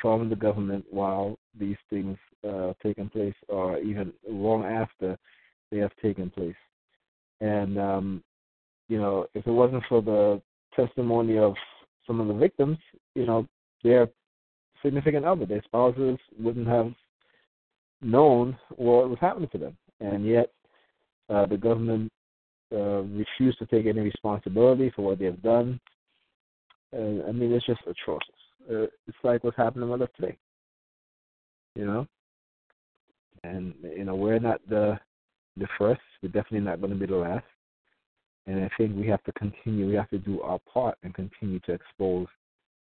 from 0.02 0.30
the 0.30 0.36
government 0.36 0.86
while 0.90 1.38
these 1.60 1.78
things 1.90 2.18
uh, 2.48 2.74
taken 2.82 3.10
place, 3.10 3.36
or 3.48 3.80
even 3.80 4.12
long 4.28 4.66
after 4.66 5.18
they 5.72 5.78
have 5.78 5.92
taken 6.02 6.30
place. 6.30 6.56
And 7.42 7.78
um, 7.80 8.24
you 8.90 9.00
know, 9.00 9.28
if 9.34 9.46
it 9.48 9.52
wasn't 9.52 9.84
for 9.90 10.02
the 10.02 10.42
testimony 10.76 11.38
of 11.38 11.56
some 12.06 12.20
of 12.20 12.28
the 12.28 12.34
victims, 12.34 12.78
you 13.16 13.26
know, 13.26 13.48
their 13.84 14.10
significant 14.84 15.26
other, 15.26 15.46
their 15.46 15.64
spouses, 15.64 16.18
wouldn't 16.40 16.68
have 16.68 16.92
known 18.02 18.58
what 18.76 19.10
was 19.10 19.18
happening 19.22 19.50
to 19.52 19.58
them, 19.58 19.78
and 20.02 20.26
yet 20.26 20.52
uh, 21.30 21.46
the 21.46 21.58
government 21.58 22.12
uh, 22.74 23.04
refused 23.04 23.60
to 23.60 23.66
take 23.68 23.86
any 23.86 24.02
responsibility 24.02 24.92
for 24.96 25.04
what 25.04 25.20
they 25.20 25.26
have 25.26 25.42
done. 25.42 25.80
Uh, 26.94 27.28
I 27.28 27.32
mean, 27.32 27.52
it's 27.52 27.66
just 27.66 27.82
atrocious. 27.88 28.30
Uh, 28.70 28.88
it's 29.08 29.18
like 29.24 29.44
what's 29.44 29.58
happening 29.58 29.90
with 29.90 30.02
us 30.02 30.10
today. 30.16 30.38
You 31.76 31.86
know, 31.86 32.08
and 33.44 33.74
you 33.82 34.06
know 34.06 34.16
we're 34.16 34.40
not 34.40 34.62
the 34.70 35.00
the 35.58 35.68
first. 35.78 36.02
We're 36.22 36.30
definitely 36.30 36.62
not 36.62 36.80
going 36.82 36.94
to 36.94 37.00
be 37.00 37.06
the 37.06 37.16
last. 37.16 37.46
And 38.46 38.64
I 38.64 38.70
think 38.78 38.96
we 38.96 39.08
have 39.08 39.24
to 39.24 39.32
continue. 39.34 39.88
We 39.88 39.96
have 39.96 40.10
to 40.10 40.18
do 40.18 40.42
our 40.42 40.60
part 40.72 40.98
and 41.04 41.14
continue 41.14 41.60
to 41.62 41.74
expose 41.74 42.28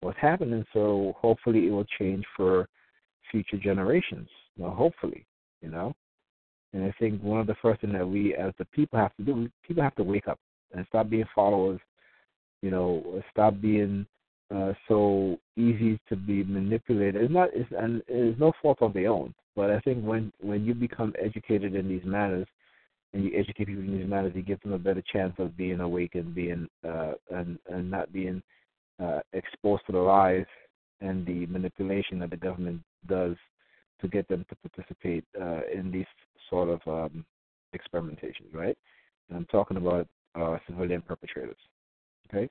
what's 0.01 0.19
happening. 0.19 0.63
So 0.73 1.13
hopefully 1.17 1.67
it 1.67 1.71
will 1.71 1.87
change 1.97 2.23
for 2.37 2.67
future 3.31 3.57
generations. 3.57 4.29
Well, 4.57 4.71
hopefully, 4.71 5.25
you 5.61 5.69
know. 5.69 5.93
And 6.73 6.83
I 6.83 6.93
think 6.99 7.21
one 7.23 7.39
of 7.39 7.47
the 7.47 7.55
first 7.61 7.81
things 7.81 7.93
that 7.93 8.07
we 8.07 8.35
as 8.35 8.53
the 8.59 8.65
people 8.65 8.99
have 8.99 9.15
to 9.17 9.23
do, 9.23 9.49
people 9.67 9.83
have 9.83 9.95
to 9.95 10.03
wake 10.03 10.27
up 10.27 10.39
and 10.73 10.85
stop 10.89 11.09
being 11.09 11.25
followers. 11.33 11.79
You 12.61 12.71
know, 12.71 13.23
stop 13.31 13.59
being 13.59 14.05
uh, 14.53 14.73
so 14.87 15.37
easy 15.55 15.99
to 16.09 16.15
be 16.15 16.43
manipulated. 16.43 17.23
It's 17.23 17.33
not, 17.33 17.49
it's, 17.53 17.69
and 17.77 18.01
it's 18.07 18.39
no 18.39 18.51
fault 18.61 18.79
of 18.81 18.93
their 18.93 19.09
own. 19.09 19.33
But 19.55 19.71
I 19.71 19.79
think 19.79 20.03
when 20.03 20.31
when 20.41 20.65
you 20.65 20.73
become 20.73 21.13
educated 21.21 21.75
in 21.75 21.87
these 21.87 22.05
matters, 22.05 22.47
and 23.13 23.23
you 23.23 23.31
educate 23.35 23.67
people 23.67 23.83
in 23.83 23.97
these 23.97 24.07
matters, 24.07 24.33
you 24.35 24.41
give 24.41 24.61
them 24.61 24.73
a 24.73 24.79
better 24.79 25.03
chance 25.11 25.33
of 25.39 25.57
being 25.57 25.79
awake 25.79 26.15
and 26.15 26.35
being 26.35 26.67
uh, 26.87 27.13
and 27.31 27.57
and 27.67 27.89
not 27.89 28.13
being 28.13 28.41
uh, 29.03 29.19
exposed 29.33 29.83
to 29.87 29.91
the 29.91 29.97
lies 29.97 30.45
and 31.01 31.25
the 31.25 31.45
manipulation 31.47 32.19
that 32.19 32.29
the 32.29 32.37
government 32.37 32.81
does 33.07 33.35
to 34.01 34.07
get 34.07 34.27
them 34.27 34.45
to 34.49 34.69
participate 34.69 35.23
uh, 35.39 35.61
in 35.73 35.91
these 35.91 36.05
sort 36.49 36.69
of 36.69 36.81
um, 36.87 37.25
experimentations, 37.75 38.53
right? 38.53 38.77
And 39.29 39.37
I'm 39.37 39.45
talking 39.45 39.77
about 39.77 40.07
uh, 40.35 40.57
civilian 40.67 41.01
perpetrators, 41.01 41.57
okay? 42.27 42.49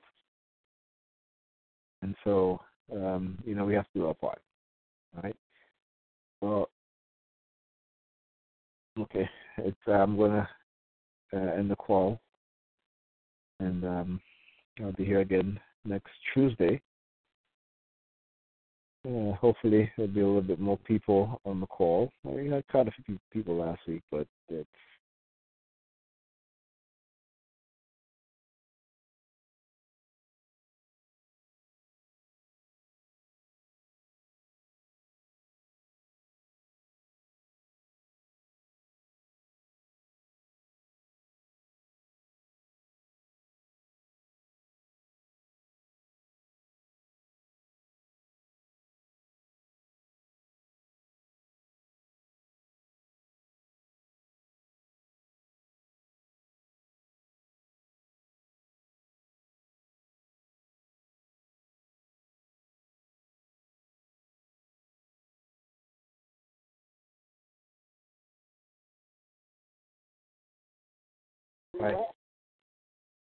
And 2.01 2.15
so, 2.23 2.61
um, 2.93 3.37
you 3.45 3.55
know, 3.55 3.65
we 3.65 3.73
have 3.73 3.85
to 3.93 3.99
do 3.99 4.07
our 4.07 4.13
part, 4.13 4.41
right? 5.21 5.35
Well, 6.41 6.69
okay, 8.99 9.29
it's 9.57 9.77
uh, 9.87 9.91
I'm 9.91 10.17
gonna 10.17 10.47
uh, 11.33 11.37
end 11.37 11.69
the 11.69 11.75
call, 11.75 12.19
and 13.59 13.83
um, 13.83 14.21
I'll 14.81 14.93
be 14.93 15.05
here 15.05 15.19
again 15.19 15.59
next 15.85 16.11
Tuesday. 16.33 16.81
Hopefully, 19.05 19.89
there'll 19.95 20.11
be 20.11 20.21
a 20.21 20.25
little 20.25 20.41
bit 20.41 20.59
more 20.59 20.77
people 20.79 21.39
on 21.45 21.59
the 21.59 21.67
call. 21.67 22.11
We 22.23 22.49
had 22.49 22.67
quite 22.67 22.87
a 22.87 22.91
few 23.05 23.17
people 23.31 23.55
last 23.55 23.81
week, 23.87 24.01
but 24.11 24.27
it's 24.49 24.67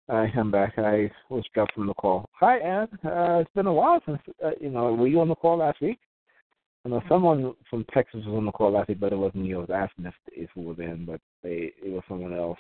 I 0.09 0.31
am 0.37 0.53
back. 0.53 0.75
I 0.79 1.11
was 1.31 1.45
dropped 1.53 1.75
from 1.75 1.89
the 1.89 1.95
call. 1.95 2.29
Hi, 2.35 2.59
Ann. 2.59 2.89
Uh, 3.05 3.41
it's 3.41 3.51
been 3.55 3.67
a 3.67 3.73
while 3.73 4.01
since 4.07 4.21
uh, 4.45 4.51
you 4.61 4.71
know. 4.71 4.95
Were 4.95 5.09
you 5.09 5.21
on 5.21 5.29
the 5.29 5.35
call 5.35 5.59
last 5.59 5.81
week? 5.81 5.99
I 6.85 6.91
know 6.91 7.03
someone 7.09 7.55
from 7.69 7.85
Texas 7.93 8.23
was 8.25 8.37
on 8.37 8.45
the 8.45 8.53
call 8.53 8.73
last 8.73 8.89
week, 8.89 9.01
but 9.01 9.13
it 9.13 9.17
wasn't 9.17 9.47
you. 9.47 9.57
I 9.57 9.61
was 9.61 9.71
asking 9.75 10.07
if 10.07 10.15
if 10.29 10.51
it 10.57 10.61
was 10.61 10.79
in, 10.79 11.07
but 11.07 11.21
they 11.43 11.73
it 11.83 11.91
was 11.91 12.05
someone 12.09 12.35
else. 12.35 12.59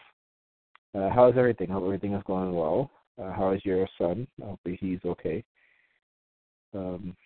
Uh, 0.92 1.08
how's 1.14 1.34
everything? 1.36 1.70
I 1.70 1.74
hope 1.74 1.84
everything 1.84 2.14
is 2.14 2.22
going 2.26 2.52
well. 2.52 2.90
Uh, 3.22 3.32
how 3.32 3.52
is 3.52 3.64
your 3.64 3.88
son? 3.96 4.26
Hopefully 4.42 4.76
he's 4.80 4.98
okay. 5.04 5.44
Um, 6.74 7.16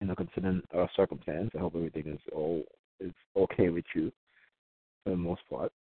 you 0.00 0.08
know, 0.08 0.14
considering 0.14 0.60
our 0.74 0.90
circumstance, 0.94 1.50
I 1.56 1.60
hope 1.60 1.74
everything 1.74 2.08
is 2.08 2.20
all 2.32 2.64
is 3.00 3.12
okay 3.34 3.70
with 3.70 3.86
you 3.94 4.12
for 5.04 5.10
the 5.10 5.16
most 5.16 5.40
part. 5.48 5.72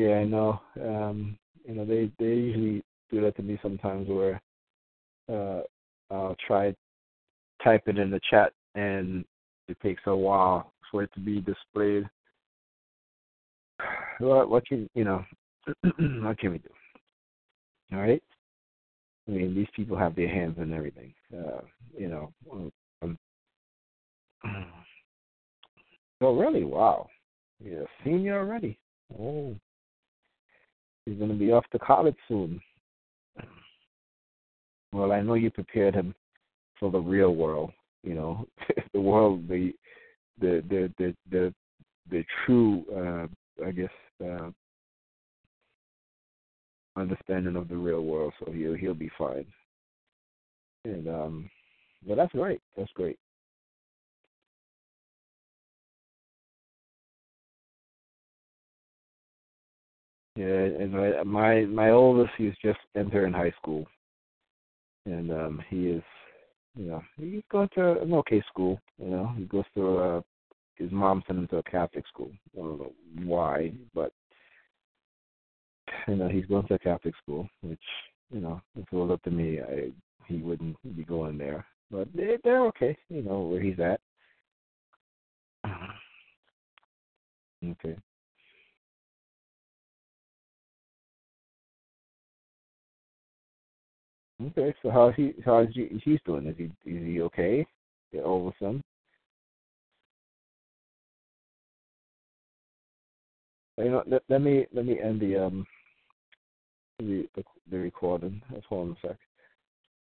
Yeah, 0.00 0.14
I 0.14 0.24
know. 0.24 0.58
Um, 0.82 1.36
you 1.66 1.74
know, 1.74 1.84
they 1.84 2.10
they 2.18 2.24
usually 2.24 2.82
do 3.10 3.20
that 3.20 3.36
to 3.36 3.42
me 3.42 3.58
sometimes 3.60 4.08
where 4.08 4.40
uh 5.30 5.60
I'll 6.10 6.36
try 6.46 6.74
type 7.62 7.82
it 7.86 7.98
in 7.98 8.10
the 8.10 8.20
chat 8.30 8.54
and 8.74 9.26
it 9.68 9.76
takes 9.82 10.00
a 10.06 10.16
while 10.16 10.72
for 10.90 11.02
it 11.02 11.12
to 11.14 11.20
be 11.20 11.40
displayed. 11.42 12.08
What 14.20 14.48
what 14.48 14.66
can 14.66 14.88
you 14.94 15.04
know 15.04 15.22
what 15.82 16.38
can 16.38 16.52
we 16.52 16.58
do? 16.58 16.70
All 17.92 18.00
right? 18.00 18.22
I 19.28 19.32
mean 19.32 19.54
these 19.54 19.68
people 19.76 19.98
have 19.98 20.16
their 20.16 20.28
hands 20.28 20.56
in 20.56 20.72
everything. 20.72 21.12
Uh, 21.30 21.60
you 21.94 22.08
know. 22.08 22.32
Um, 23.02 23.18
oh 26.22 26.36
really? 26.38 26.64
Wow. 26.64 27.10
You're 27.62 27.82
a 27.82 27.86
senior 28.02 28.38
already. 28.38 28.78
Oh 29.18 29.56
He's 31.10 31.18
going 31.18 31.30
to 31.30 31.36
be 31.36 31.50
off 31.50 31.64
to 31.72 31.78
college 31.80 32.14
soon. 32.28 32.60
Well, 34.92 35.10
I 35.10 35.20
know 35.22 35.34
you 35.34 35.50
prepared 35.50 35.92
him 35.92 36.14
for 36.78 36.92
the 36.92 37.00
real 37.00 37.34
world. 37.34 37.72
You 38.04 38.14
know, 38.14 38.46
the 38.94 39.00
world, 39.00 39.48
the 39.48 39.72
the 40.40 40.62
the 40.68 40.92
the 40.98 41.16
the, 41.32 41.54
the 42.10 42.24
true, 42.46 42.84
uh, 42.94 43.66
I 43.66 43.72
guess, 43.72 43.90
uh, 44.24 44.50
understanding 46.96 47.56
of 47.56 47.68
the 47.68 47.76
real 47.76 48.04
world. 48.04 48.32
So 48.38 48.52
he'll 48.52 48.74
he'll 48.74 48.94
be 48.94 49.10
fine. 49.18 49.46
And 50.84 51.08
um, 51.08 51.50
well, 52.06 52.16
that's 52.16 52.32
great. 52.32 52.60
That's 52.76 52.92
great. 52.92 53.18
Yeah, 60.40 60.46
and 60.46 60.92
my 61.30 61.66
my 61.66 61.90
oldest 61.90 62.32
he's 62.38 62.54
just 62.64 62.78
entering 62.96 63.34
high 63.34 63.52
school, 63.60 63.86
and 65.04 65.30
um 65.30 65.62
he 65.68 65.88
is, 65.88 66.02
you 66.74 66.86
know, 66.86 67.02
he's 67.18 67.42
going 67.52 67.68
to 67.74 68.00
an 68.00 68.14
okay 68.14 68.42
school. 68.48 68.80
You 68.98 69.10
know, 69.10 69.32
he 69.36 69.44
goes 69.44 69.66
to 69.74 69.98
uh 69.98 70.20
his 70.76 70.90
mom 70.92 71.22
sent 71.26 71.40
him 71.40 71.48
to 71.48 71.58
a 71.58 71.62
Catholic 71.64 72.06
school. 72.08 72.30
I 72.54 72.62
don't 72.62 72.78
know 72.78 72.92
why, 73.24 73.72
but 73.94 74.12
you 76.08 76.16
know 76.16 76.28
he's 76.28 76.46
going 76.46 76.66
to 76.68 76.74
a 76.74 76.78
Catholic 76.78 77.14
school, 77.22 77.46
which 77.60 77.78
you 78.32 78.40
know 78.40 78.62
if 78.76 78.86
it 78.90 78.96
was 78.96 79.10
up 79.10 79.22
to 79.24 79.30
me, 79.30 79.60
I 79.60 79.90
he 80.24 80.38
wouldn't 80.38 80.76
be 80.96 81.04
going 81.04 81.36
there. 81.36 81.66
But 81.90 82.08
they 82.14 82.38
they're 82.44 82.64
okay, 82.68 82.96
you 83.10 83.20
know 83.22 83.40
where 83.40 83.60
he's 83.60 83.78
at. 83.78 84.00
Okay. 87.62 87.94
Okay, 94.42 94.74
so 94.82 94.90
how's 94.90 95.14
he? 95.16 95.34
How's 95.44 95.68
he? 95.74 96.00
He's 96.02 96.20
doing? 96.24 96.46
Is 96.46 96.56
he? 96.56 96.64
Is 96.90 97.06
he 97.06 97.20
okay? 97.22 97.66
Get 98.12 98.24
over 98.24 98.50
some. 98.60 98.82
You 103.76 103.90
know, 103.90 104.02
let, 104.06 104.22
let 104.28 104.40
me 104.40 104.66
let 104.72 104.86
me 104.86 104.98
end 105.00 105.20
the 105.20 105.36
um 105.36 105.66
the 106.98 107.28
the, 107.34 107.44
the 107.70 107.78
recording. 107.78 108.40
Hold 108.68 108.90
on 108.90 108.96
a 109.02 109.08
sec. 109.08 109.16